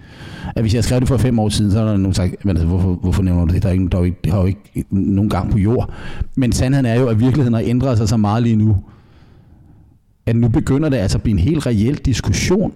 at 0.56 0.62
hvis 0.62 0.74
jeg 0.74 0.85
skrev 0.85 1.01
det 1.01 1.09
for 1.09 1.16
fem 1.16 1.39
år 1.39 1.48
siden, 1.48 1.73
så 1.73 1.81
er 1.81 1.85
der 1.85 1.97
nogen 1.97 2.14
sagt, 2.14 2.44
men 2.44 2.56
altså, 2.56 2.66
hvorfor, 2.66 2.94
hvorfor 2.94 3.23
nævner 3.23 3.44
du 3.44 3.55
det? 3.55 3.62
Der 3.62 3.69
er 3.69 3.73
ikke, 3.73 3.89
der 3.89 3.98
er 3.98 4.05
ikke, 4.05 4.19
det 4.24 4.32
har 4.32 4.40
jo 4.40 4.47
ikke 4.47 4.85
nogen 4.90 5.31
gang 5.31 5.51
på 5.51 5.59
jord. 5.59 5.93
Men 6.35 6.52
sandheden 6.52 6.86
er 6.86 7.01
jo, 7.01 7.06
at 7.06 7.20
virkeligheden 7.20 7.55
har 7.55 7.62
ændret 7.64 7.98
sig 7.98 8.09
så 8.09 8.16
meget 8.16 8.43
lige 8.43 8.56
nu, 8.56 8.77
at 10.27 10.36
nu 10.36 10.48
begynder 10.48 10.89
det 10.89 10.97
altså 10.97 11.19
at 11.19 11.23
blive 11.23 11.32
en 11.32 11.39
helt 11.39 11.66
reel 11.66 11.94
diskussion 11.94 12.73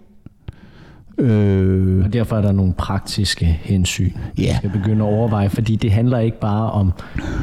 Øh, 1.18 2.04
og 2.04 2.12
derfor 2.12 2.36
er 2.36 2.42
der 2.42 2.52
nogle 2.52 2.72
praktiske 2.72 3.46
hensyn, 3.62 4.04
yeah. 4.04 4.36
vi 4.36 4.54
skal 4.56 4.70
begynde 4.70 5.04
at 5.04 5.08
overveje, 5.12 5.48
fordi 5.48 5.76
det 5.76 5.92
handler 5.92 6.18
ikke 6.18 6.40
bare 6.40 6.70
om 6.70 6.92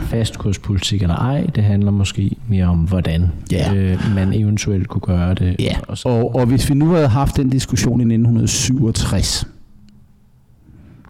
fastkurspolitik 0.04 1.02
eller 1.02 1.16
ej, 1.16 1.46
det 1.56 1.64
handler 1.64 1.92
måske 1.92 2.36
mere 2.48 2.66
om, 2.66 2.78
hvordan 2.78 3.32
yeah. 3.54 3.92
øh, 3.92 4.00
man 4.16 4.34
eventuelt 4.34 4.88
kunne 4.88 5.02
gøre 5.02 5.34
det. 5.34 5.56
Yeah. 5.62 5.76
Og, 5.88 5.98
og, 6.06 6.36
og 6.36 6.46
hvis 6.46 6.70
vi 6.70 6.76
nu 6.76 6.94
havde 6.94 7.08
haft 7.08 7.38
den 7.38 7.50
diskussion 7.50 8.00
i 8.00 8.04
1967, 8.04 9.48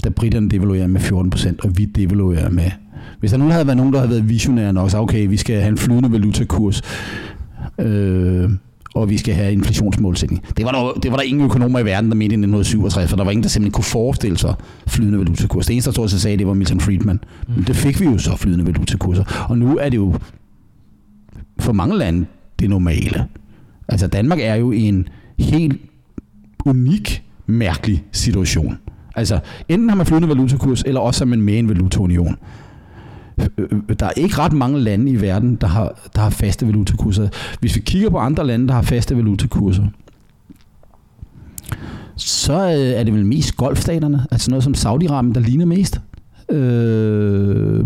da 0.03 0.10
britterne 0.10 0.49
devaluerer 0.49 0.88
med 0.88 1.02
14%, 1.02 1.56
og 1.64 1.77
vi 1.77 1.85
devaluerer 1.85 2.49
med... 2.49 2.72
Hvis 3.19 3.31
der 3.31 3.38
nu 3.38 3.45
havde 3.45 3.68
været 3.68 3.77
nogen, 3.77 3.94
der 3.94 3.99
havde 3.99 4.11
været 4.11 4.30
visionære 4.30 4.73
nok, 4.73 4.90
så 4.90 4.98
okay, 4.98 5.27
vi 5.27 5.38
skal 5.38 5.56
have 5.60 5.69
en 5.69 5.77
flydende 5.77 6.11
valutakurs, 6.11 6.81
øh, 7.80 8.49
og 8.94 9.10
vi 9.10 9.18
skal 9.18 9.34
have 9.34 9.52
inflationsmålsætning. 9.52 10.44
Det 10.57 10.65
var, 10.65 10.72
der, 10.72 10.99
det 10.99 11.11
var 11.11 11.18
der 11.18 11.24
ingen 11.24 11.45
økonomer 11.45 11.80
i 11.80 11.86
verden, 11.86 12.10
der 12.10 12.15
mente 12.15 12.34
i 12.34 12.38
1967, 12.38 13.10
for 13.10 13.18
der 13.18 13.24
var 13.24 13.32
ingen, 13.32 13.44
der 13.44 13.49
simpelthen 13.49 13.72
kunne 13.72 13.84
forestille 13.84 14.38
sig 14.38 14.53
flydende 14.88 15.20
valutakurser. 15.20 15.68
Det 15.68 15.74
eneste, 15.74 15.88
der 15.90 15.94
stod 15.94 16.10
sig 16.10 16.22
sagde, 16.22 16.38
det 16.38 16.48
var 16.48 16.53
Milton 16.53 16.80
Friedman. 16.80 17.20
Men 17.48 17.64
det 17.68 17.76
fik 17.76 17.99
vi 17.99 18.06
jo 18.06 18.18
så 18.18 18.36
flydende 18.36 18.65
valutakurser. 18.65 19.45
Og 19.49 19.57
nu 19.57 19.78
er 19.78 19.90
det 19.90 19.98
jo 19.98 20.15
for 21.60 21.74
mange 21.74 21.98
lande 21.98 22.26
det 22.60 22.70
normale. 22.70 23.26
Altså 23.88 24.07
Danmark 24.07 24.40
er 24.41 24.56
jo 24.56 24.72
i 24.72 24.82
en 24.82 25.07
helt 25.40 25.82
unik, 26.65 27.24
mærkelig 27.45 28.03
situation. 28.11 28.78
Altså, 29.15 29.40
enten 29.70 29.90
har 29.90 29.95
man 29.95 30.06
flydende 30.06 30.30
valutakurs, 30.30 30.84
eller 30.84 31.02
også 31.02 31.24
er 31.24 31.28
man 31.28 31.41
med 31.41 31.53
i 31.53 31.60
en 31.60 31.70
valutaunion. 31.70 32.36
Øh, 33.38 33.47
øh, 33.57 33.95
der 33.99 34.05
er 34.05 34.11
ikke 34.11 34.38
ret 34.38 34.53
mange 34.53 34.80
lande 34.80 35.11
i 35.11 35.22
verden, 35.22 35.55
der 35.55 35.68
har, 35.68 35.99
der 36.15 36.22
har 36.22 36.30
faste 36.30 36.68
valutakurser. 36.68 37.27
Hvis 37.60 37.76
vi 37.76 37.81
kigger 37.81 38.10
på 38.10 38.18
andre 38.18 38.47
lande, 38.47 38.68
der 38.68 38.73
har 38.73 38.81
faste 38.81 39.18
valutakurser, 39.18 39.84
så 42.15 42.53
øh, 42.53 42.99
er 42.99 43.03
det 43.03 43.14
vel 43.14 43.26
mest 43.26 43.57
golfstaterne, 43.57 44.26
altså 44.31 44.51
noget 44.51 44.64
som 44.64 44.73
Saudi-Arabien, 44.73 45.34
der 45.34 45.39
ligner 45.39 45.65
mest. 45.65 46.01
Øh, 46.49 47.85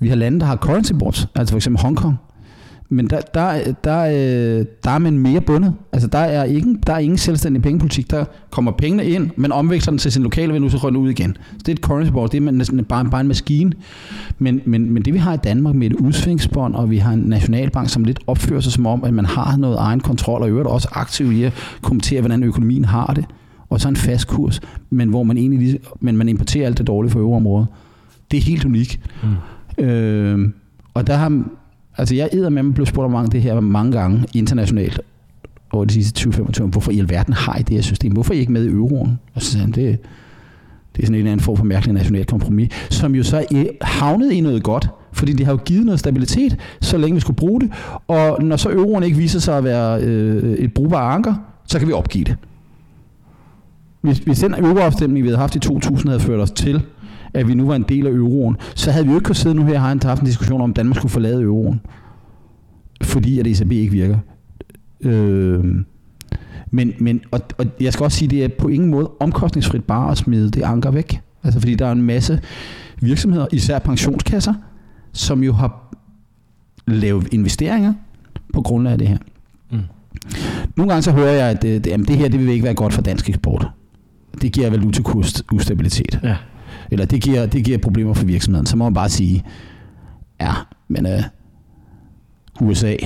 vi 0.00 0.08
har 0.08 0.16
lande, 0.16 0.40
der 0.40 0.46
har 0.46 0.56
currency 0.56 0.92
boards, 0.92 1.26
altså 1.34 1.52
for 1.52 1.56
eksempel 1.56 1.82
Hongkong, 1.82 2.16
men 2.92 3.10
der, 3.10 3.20
der, 3.20 3.72
der, 3.84 4.00
øh, 4.02 4.66
der 4.84 4.90
er 4.90 4.98
man 4.98 5.18
mere 5.18 5.40
bundet. 5.40 5.74
Altså, 5.92 6.08
der 6.08 6.18
er, 6.18 6.44
ikke, 6.44 6.76
der 6.86 6.92
er 6.92 6.98
ingen 6.98 7.18
selvstændig 7.18 7.62
pengepolitik. 7.62 8.10
Der 8.10 8.24
kommer 8.50 8.72
pengene 8.72 9.04
ind, 9.04 9.30
men 9.36 9.52
omveksler 9.52 9.90
den 9.90 9.98
til 9.98 10.12
sin 10.12 10.22
lokale 10.22 10.52
valuta, 10.52 10.78
så 10.78 10.88
ud 10.88 11.10
igen. 11.10 11.36
Så 11.52 11.58
det 11.58 11.68
er 11.68 11.72
et 11.72 11.78
currency 11.78 12.12
board, 12.12 12.30
det 12.30 12.46
er 12.46 12.50
næsten 12.50 12.84
bare, 12.84 13.04
bare 13.04 13.20
en 13.20 13.28
maskine. 13.28 13.72
Men, 14.38 14.60
men, 14.64 14.90
men 14.90 15.02
det 15.02 15.14
vi 15.14 15.18
har 15.18 15.34
i 15.34 15.36
Danmark 15.36 15.74
med 15.74 15.86
et 15.86 15.92
udsvingsbånd, 15.92 16.74
og 16.74 16.90
vi 16.90 16.98
har 16.98 17.12
en 17.12 17.18
nationalbank, 17.18 17.88
som 17.88 18.04
lidt 18.04 18.20
opfører 18.26 18.60
sig 18.60 18.72
som 18.72 18.86
om, 18.86 19.04
at 19.04 19.14
man 19.14 19.24
har 19.24 19.56
noget 19.56 19.76
egen 19.78 20.00
kontrol, 20.00 20.42
og 20.42 20.48
i 20.48 20.50
øvrigt 20.50 20.68
også 20.68 20.88
aktiv 20.92 21.32
i 21.32 21.42
at 21.42 21.52
kommentere, 21.82 22.20
hvordan 22.20 22.42
økonomien 22.42 22.84
har 22.84 23.06
det, 23.06 23.24
og 23.68 23.80
så 23.80 23.88
en 23.88 23.96
fast 23.96 24.28
kurs, 24.28 24.60
men 24.90 25.08
hvor 25.08 25.22
man 25.22 25.36
egentlig 25.36 25.58
lige, 25.58 25.78
men 26.00 26.16
man 26.16 26.28
importerer 26.28 26.66
alt 26.66 26.78
det 26.78 26.86
dårlige 26.86 27.12
for 27.12 27.18
øvreområdet. 27.18 27.66
Det 28.30 28.36
er 28.36 28.42
helt 28.42 28.64
unikt. 28.64 29.00
Mm. 29.78 29.84
Øh, 29.84 30.48
og 30.94 31.06
der 31.06 31.16
har, 31.16 31.42
altså 31.98 32.14
jeg 32.14 32.28
æder 32.32 32.48
med, 32.48 32.80
at 32.80 32.88
spurgt 32.88 33.04
om 33.04 33.10
mange, 33.10 33.30
det 33.30 33.42
her 33.42 33.60
mange 33.60 33.92
gange 33.92 34.24
internationalt 34.34 35.00
over 35.72 35.84
de 35.84 35.92
sidste 35.94 36.30
20-25 36.30 36.62
år, 36.62 36.66
hvorfor 36.66 36.90
i 36.90 36.98
alverden 36.98 37.34
har 37.34 37.56
I 37.58 37.62
det 37.62 37.74
her 37.74 37.82
system? 37.82 38.12
Hvorfor 38.12 38.32
er 38.32 38.36
I 38.36 38.40
ikke 38.40 38.52
med 38.52 38.64
i 38.64 38.68
euroen? 38.68 39.18
Og 39.34 39.42
så 39.42 39.50
sagde 39.50 39.64
han, 39.64 39.72
det, 39.72 39.98
det 40.96 41.02
er 41.02 41.06
sådan 41.06 41.14
en 41.14 41.18
eller 41.18 41.32
anden 41.32 41.44
form 41.44 41.56
for 41.56 41.64
mærkelig 41.64 41.94
national 41.94 42.26
kompromis, 42.26 42.68
som 42.90 43.14
jo 43.14 43.22
så 43.22 43.44
øh, 43.54 43.64
havnede 43.82 44.34
i 44.34 44.40
noget 44.40 44.62
godt, 44.62 44.88
fordi 45.12 45.32
det 45.32 45.46
har 45.46 45.52
jo 45.52 45.58
givet 45.64 45.86
noget 45.86 46.00
stabilitet, 46.00 46.56
så 46.80 46.98
længe 46.98 47.14
vi 47.14 47.20
skulle 47.20 47.36
bruge 47.36 47.60
det, 47.60 47.72
og 48.08 48.42
når 48.42 48.56
så 48.56 48.70
euroen 48.70 49.02
ikke 49.02 49.16
viser 49.16 49.40
sig 49.40 49.58
at 49.58 49.64
være 49.64 50.02
øh, 50.02 50.52
et 50.52 50.74
brugbart 50.74 51.14
anker, 51.14 51.34
så 51.66 51.78
kan 51.78 51.88
vi 51.88 51.92
opgive 51.92 52.24
det. 52.24 52.36
Hvis, 54.00 54.18
hvis 54.18 54.38
den 54.38 54.54
euroafstemning, 54.54 55.24
vi 55.24 55.28
havde 55.28 55.38
haft 55.38 55.56
i 55.56 55.58
2000, 55.58 56.08
havde 56.08 56.20
ført 56.20 56.40
os 56.40 56.50
til, 56.50 56.82
at 57.34 57.48
vi 57.48 57.54
nu 57.54 57.66
var 57.66 57.76
en 57.76 57.84
del 57.88 58.06
af 58.06 58.10
euroen, 58.10 58.56
så 58.74 58.90
havde 58.90 59.06
vi 59.06 59.10
jo 59.10 59.16
ikke 59.16 59.24
kunnet 59.24 59.36
sidde 59.36 59.54
nu 59.54 59.64
her 59.64 59.74
og 59.74 59.80
have 59.80 60.00
haft 60.04 60.20
en 60.20 60.26
diskussion 60.26 60.60
om, 60.60 60.70
at 60.70 60.76
Danmark 60.76 60.96
skulle 60.96 61.12
forlade 61.12 61.42
euroen. 61.42 61.80
Fordi 63.02 63.38
at 63.38 63.46
ECB 63.46 63.72
ikke 63.72 63.92
virker. 63.92 64.18
Øh, 65.00 65.64
men, 66.70 66.92
men 66.98 67.20
og, 67.30 67.40
og 67.58 67.66
jeg 67.80 67.92
skal 67.92 68.04
også 68.04 68.18
sige, 68.18 68.26
at 68.26 68.30
det 68.30 68.44
er 68.44 68.48
på 68.58 68.68
ingen 68.68 68.90
måde 68.90 69.10
omkostningsfrit 69.20 69.84
bare 69.84 70.10
at 70.10 70.18
smide 70.18 70.50
det 70.50 70.62
anker 70.62 70.90
væk. 70.90 71.20
Altså 71.44 71.60
fordi 71.60 71.74
der 71.74 71.86
er 71.86 71.92
en 71.92 72.02
masse 72.02 72.40
virksomheder, 73.00 73.46
især 73.52 73.78
pensionskasser, 73.78 74.54
som 75.12 75.42
jo 75.42 75.52
har 75.52 75.94
lavet 76.86 77.28
investeringer 77.32 77.94
på 78.54 78.62
grundlag 78.62 78.92
af 78.92 78.98
det 78.98 79.08
her. 79.08 79.18
Mm. 79.70 79.80
Nogle 80.76 80.92
gange 80.92 81.02
så 81.02 81.12
hører 81.12 81.32
jeg, 81.32 81.50
at 81.50 81.62
det, 81.62 81.86
jamen 81.86 82.06
det 82.06 82.16
her 82.16 82.28
det 82.28 82.40
vil 82.40 82.48
ikke 82.48 82.64
være 82.64 82.74
godt 82.74 82.92
for 82.92 83.02
dansk 83.02 83.28
eksport. 83.28 83.68
Det 84.42 84.52
giver 84.52 84.70
valutakurs 84.70 85.42
ustabilitet. 85.52 86.20
Ja 86.22 86.36
eller 86.92 87.06
det 87.06 87.22
giver, 87.22 87.46
det 87.46 87.64
giver 87.64 87.78
problemer 87.78 88.14
for 88.14 88.24
virksomheden, 88.24 88.66
så 88.66 88.76
må 88.76 88.84
man 88.84 88.94
bare 88.94 89.08
sige, 89.08 89.44
ja, 90.40 90.54
men 90.88 91.06
øh, 91.06 91.22
USA, 92.60 92.96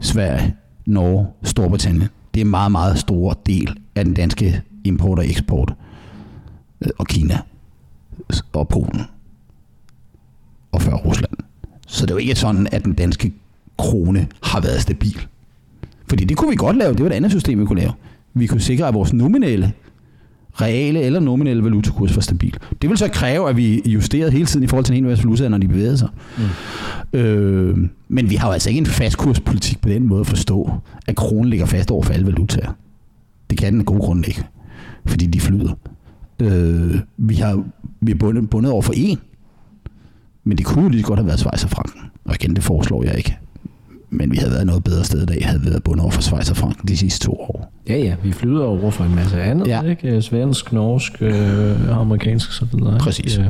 Sverige, 0.00 0.54
Norge, 0.86 1.26
Storbritannien, 1.42 2.08
det 2.34 2.40
er 2.40 2.44
en 2.44 2.50
meget, 2.50 2.72
meget 2.72 2.98
stor 2.98 3.40
del 3.46 3.76
af 3.94 4.04
den 4.04 4.14
danske 4.14 4.62
import 4.84 5.18
og 5.18 5.26
eksport. 5.26 5.74
Øh, 6.80 6.90
og 6.98 7.06
Kina 7.06 7.38
og 8.52 8.68
Polen 8.68 9.00
og 10.72 10.82
før 10.82 10.94
Rusland. 10.94 11.32
Så 11.86 12.06
det 12.06 12.10
er 12.10 12.14
jo 12.14 12.18
ikke 12.18 12.34
sådan, 12.34 12.68
at 12.72 12.84
den 12.84 12.92
danske 12.92 13.32
krone 13.78 14.28
har 14.42 14.60
været 14.60 14.82
stabil. 14.82 15.26
Fordi 16.08 16.24
det 16.24 16.36
kunne 16.36 16.50
vi 16.50 16.56
godt 16.56 16.76
lave. 16.76 16.92
Det 16.92 17.00
var 17.00 17.10
et 17.10 17.14
andet 17.14 17.30
system, 17.30 17.60
vi 17.60 17.64
kunne 17.64 17.80
lave. 17.80 17.92
Vi 18.34 18.46
kunne 18.46 18.60
sikre, 18.60 18.88
at 18.88 18.94
vores 18.94 19.12
nominelle 19.12 19.72
reale 20.54 21.02
eller 21.02 21.20
nominelle 21.20 21.64
valutakurs 21.64 22.16
var 22.16 22.22
stabil. 22.22 22.56
Det 22.82 22.90
vil 22.90 22.98
så 22.98 23.08
kræve, 23.08 23.48
at 23.48 23.56
vi 23.56 23.82
justerede 23.86 24.30
hele 24.30 24.46
tiden 24.46 24.64
i 24.64 24.66
forhold 24.66 24.84
til 24.84 24.96
en 24.96 25.04
hel 25.04 25.16
valuta, 25.16 25.48
når 25.48 25.58
de 25.58 25.68
bevægede 25.68 25.98
sig. 25.98 26.08
Mm. 27.12 27.18
Øh, 27.18 27.78
men 28.08 28.30
vi 28.30 28.34
har 28.34 28.48
jo 28.48 28.52
altså 28.52 28.68
ikke 28.68 28.78
en 28.78 28.86
fastkurspolitik 28.86 29.80
på 29.80 29.88
den 29.88 30.06
måde 30.06 30.20
at 30.20 30.26
forstå, 30.26 30.70
at 31.06 31.16
kronen 31.16 31.50
ligger 31.50 31.66
fast 31.66 31.90
over 31.90 32.02
for 32.02 32.12
alle 32.12 32.26
valutaer. 32.26 32.72
Det 33.50 33.58
kan 33.58 33.72
den 33.72 33.80
af 33.80 33.86
gode 33.86 34.00
grunde 34.00 34.28
ikke, 34.28 34.44
fordi 35.06 35.26
de 35.26 35.40
flyder. 35.40 35.72
Øh, 36.42 36.98
vi 37.16 37.34
har 37.34 37.64
vi 38.00 38.12
er 38.12 38.16
bundet, 38.16 38.50
bundet 38.50 38.72
over 38.72 38.82
for 38.82 38.92
en, 38.96 39.18
men 40.44 40.58
det 40.58 40.66
kunne 40.66 40.82
jo 40.82 40.88
lige 40.88 41.02
godt 41.02 41.18
have 41.18 41.26
været 41.26 41.38
Schweiz 41.38 41.64
og 41.64 41.70
Franken. 41.70 42.00
Og 42.24 42.34
igen, 42.34 42.56
det 42.56 42.64
foreslår 42.64 43.04
jeg 43.04 43.16
ikke 43.16 43.36
men 44.10 44.32
vi 44.32 44.36
havde 44.36 44.52
været 44.52 44.66
noget 44.66 44.84
bedre 44.84 45.04
sted 45.04 45.22
i 45.22 45.26
dag, 45.26 45.46
havde 45.46 45.64
været 45.64 45.82
bundet 45.82 46.02
over 46.02 46.10
for 46.10 46.22
Schweiz 46.22 46.50
og 46.50 46.56
Frank 46.56 46.88
de 46.88 46.96
sidste 46.96 47.26
to 47.26 47.32
år. 47.32 47.72
Ja, 47.88 47.98
ja, 47.98 48.14
vi 48.22 48.32
flyder 48.32 48.64
over 48.64 48.90
for 48.90 49.04
en 49.04 49.14
masse 49.14 49.42
andet, 49.42 49.66
ja. 49.66 49.82
ikke? 49.82 50.22
Svensk, 50.22 50.72
norsk, 50.72 51.22
øh, 51.22 51.98
amerikansk 51.98 52.62
videre. 52.72 52.98
Præcis. 52.98 53.38
Øh, 53.38 53.44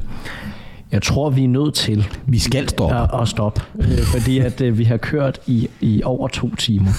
jeg 0.92 1.02
tror, 1.02 1.30
vi 1.30 1.44
er 1.44 1.48
nødt 1.48 1.74
til 1.74 2.06
vi 2.26 2.38
skal 2.38 2.68
stoppe. 2.68 2.96
At, 2.96 3.20
at 3.20 3.28
stoppe, 3.28 3.60
øh, 3.78 3.98
fordi 3.98 4.38
at 4.38 4.60
øh, 4.60 4.78
vi 4.78 4.84
har 4.84 4.96
kørt 4.96 5.38
i, 5.46 5.68
i 5.80 6.02
over 6.04 6.28
to 6.28 6.54
timer. 6.54 6.90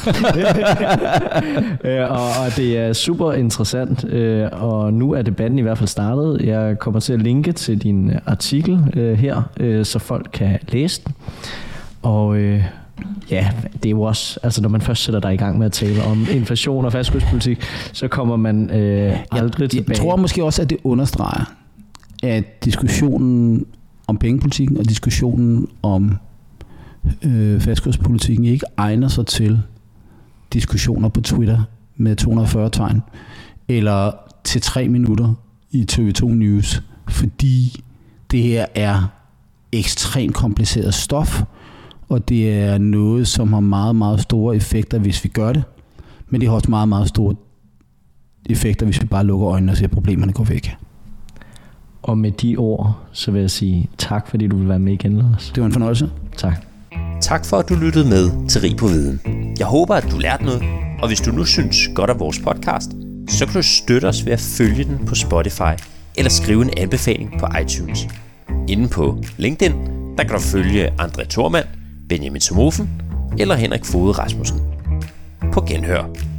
øh, 1.89 2.11
og, 2.11 2.45
og 2.45 2.57
det 2.57 2.77
er 2.77 2.93
super 2.93 3.31
interessant, 3.31 4.03
øh, 4.03 4.47
og 4.51 4.93
nu 4.93 5.11
er 5.11 5.21
debatten 5.21 5.59
i 5.59 5.61
hvert 5.61 5.77
fald 5.77 5.87
startet. 5.87 6.41
Jeg 6.43 6.79
kommer 6.79 6.99
til 6.99 7.13
at 7.13 7.21
linke 7.21 7.51
til 7.51 7.77
din 7.77 8.11
artikel 8.25 8.79
øh, 8.93 9.17
her, 9.17 9.41
øh, 9.59 9.85
så 9.85 9.99
folk 9.99 10.29
kan 10.33 10.59
læse 10.69 11.01
den. 11.05 11.13
Og 12.01 12.37
øh, 12.37 12.63
Ja, 13.31 13.51
det 13.73 13.85
er 13.85 13.89
jo 13.89 14.01
også, 14.01 14.39
altså 14.43 14.61
når 14.61 14.69
man 14.69 14.81
først 14.81 15.03
sætter 15.03 15.19
dig 15.19 15.33
i 15.33 15.37
gang 15.37 15.57
med 15.57 15.65
at 15.65 15.71
tale 15.71 16.03
om 16.03 16.27
inflation 16.39 16.85
og 16.85 16.91
fastkurspolitik, 16.91 17.61
så 17.93 18.07
kommer 18.07 18.35
man 18.35 18.69
øh, 18.69 19.19
aldrig 19.31 19.61
jeg, 19.61 19.69
tilbage. 19.69 19.89
Jeg 19.89 19.97
tror 19.97 20.15
måske 20.15 20.43
også, 20.43 20.61
at 20.61 20.69
det 20.69 20.77
understreger, 20.83 21.53
at 22.23 22.65
diskussionen 22.65 23.65
om 24.07 24.17
pengepolitikken 24.17 24.77
og 24.77 24.89
diskussionen 24.89 25.67
om 25.83 26.17
øh, 27.23 27.61
fastkurspolitikken 27.61 28.45
ikke 28.45 28.65
egner 28.77 29.07
sig 29.07 29.25
til 29.25 29.61
diskussioner 30.53 31.09
på 31.09 31.21
Twitter 31.21 31.63
med 31.97 32.15
240 32.15 32.69
tegn, 32.69 33.01
eller 33.67 34.11
til 34.43 34.61
tre 34.61 34.87
minutter 34.87 35.33
i 35.71 35.85
TV2 35.91 36.25
News, 36.25 36.81
fordi 37.07 37.83
det 38.31 38.43
her 38.43 38.65
er 38.75 39.11
ekstremt 39.71 40.35
kompliceret 40.35 40.93
stof, 40.93 41.43
og 42.11 42.29
det 42.29 42.59
er 42.59 42.77
noget, 42.77 43.27
som 43.27 43.53
har 43.53 43.59
meget, 43.59 43.95
meget 43.95 44.21
store 44.21 44.55
effekter, 44.55 44.99
hvis 44.99 45.23
vi 45.23 45.29
gør 45.29 45.53
det. 45.53 45.63
Men 46.29 46.41
det 46.41 46.49
har 46.49 46.55
også 46.55 46.69
meget, 46.69 46.89
meget 46.89 47.07
store 47.07 47.35
effekter, 48.49 48.85
hvis 48.85 49.01
vi 49.01 49.07
bare 49.07 49.23
lukker 49.23 49.47
øjnene 49.47 49.71
og 49.71 49.77
ser, 49.77 49.85
at 49.85 49.91
problemerne 49.91 50.33
går 50.33 50.43
væk. 50.43 50.75
Og 52.01 52.17
med 52.17 52.31
de 52.31 52.55
ord, 52.57 52.97
så 53.11 53.31
vil 53.31 53.41
jeg 53.41 53.51
sige 53.51 53.89
tak, 53.97 54.27
fordi 54.27 54.47
du 54.47 54.57
vil 54.57 54.69
være 54.69 54.79
med 54.79 54.93
igen, 54.93 55.17
Lars. 55.17 55.51
Det 55.55 55.61
var 55.61 55.65
en 55.65 55.73
fornøjelse. 55.73 56.09
Tak. 56.37 56.65
Tak 57.21 57.45
for, 57.45 57.57
at 57.57 57.69
du 57.69 57.75
lyttede 57.75 58.09
med 58.09 58.47
til 58.47 58.61
Rig 58.61 58.77
på 58.77 58.87
Viden. 58.87 59.19
Jeg 59.59 59.67
håber, 59.67 59.95
at 59.95 60.07
du 60.11 60.17
lærte 60.17 60.45
noget, 60.45 60.63
og 61.01 61.07
hvis 61.07 61.21
du 61.21 61.31
nu 61.31 61.45
synes 61.45 61.89
godt 61.95 62.09
om 62.09 62.19
vores 62.19 62.39
podcast, 62.39 62.91
så 63.27 63.45
kan 63.45 63.53
du 63.53 63.61
støtte 63.61 64.05
os 64.05 64.25
ved 64.25 64.33
at 64.33 64.39
følge 64.39 64.83
den 64.83 65.05
på 65.05 65.15
Spotify 65.15 65.73
eller 66.17 66.29
skrive 66.29 66.61
en 66.61 66.69
anbefaling 66.77 67.33
på 67.39 67.47
iTunes. 67.61 68.07
Inden 68.67 68.89
på 68.89 69.23
LinkedIn, 69.37 69.73
der 70.17 70.23
kan 70.23 70.35
du 70.35 70.39
følge 70.39 71.01
André 71.01 71.23
Thormand, 71.29 71.65
Benjamin 72.11 72.41
Somofen 72.41 72.89
eller 73.39 73.55
Henrik 73.55 73.85
Fode 73.85 74.11
Rasmussen. 74.11 74.59
På 75.53 75.61
genhør. 75.61 76.30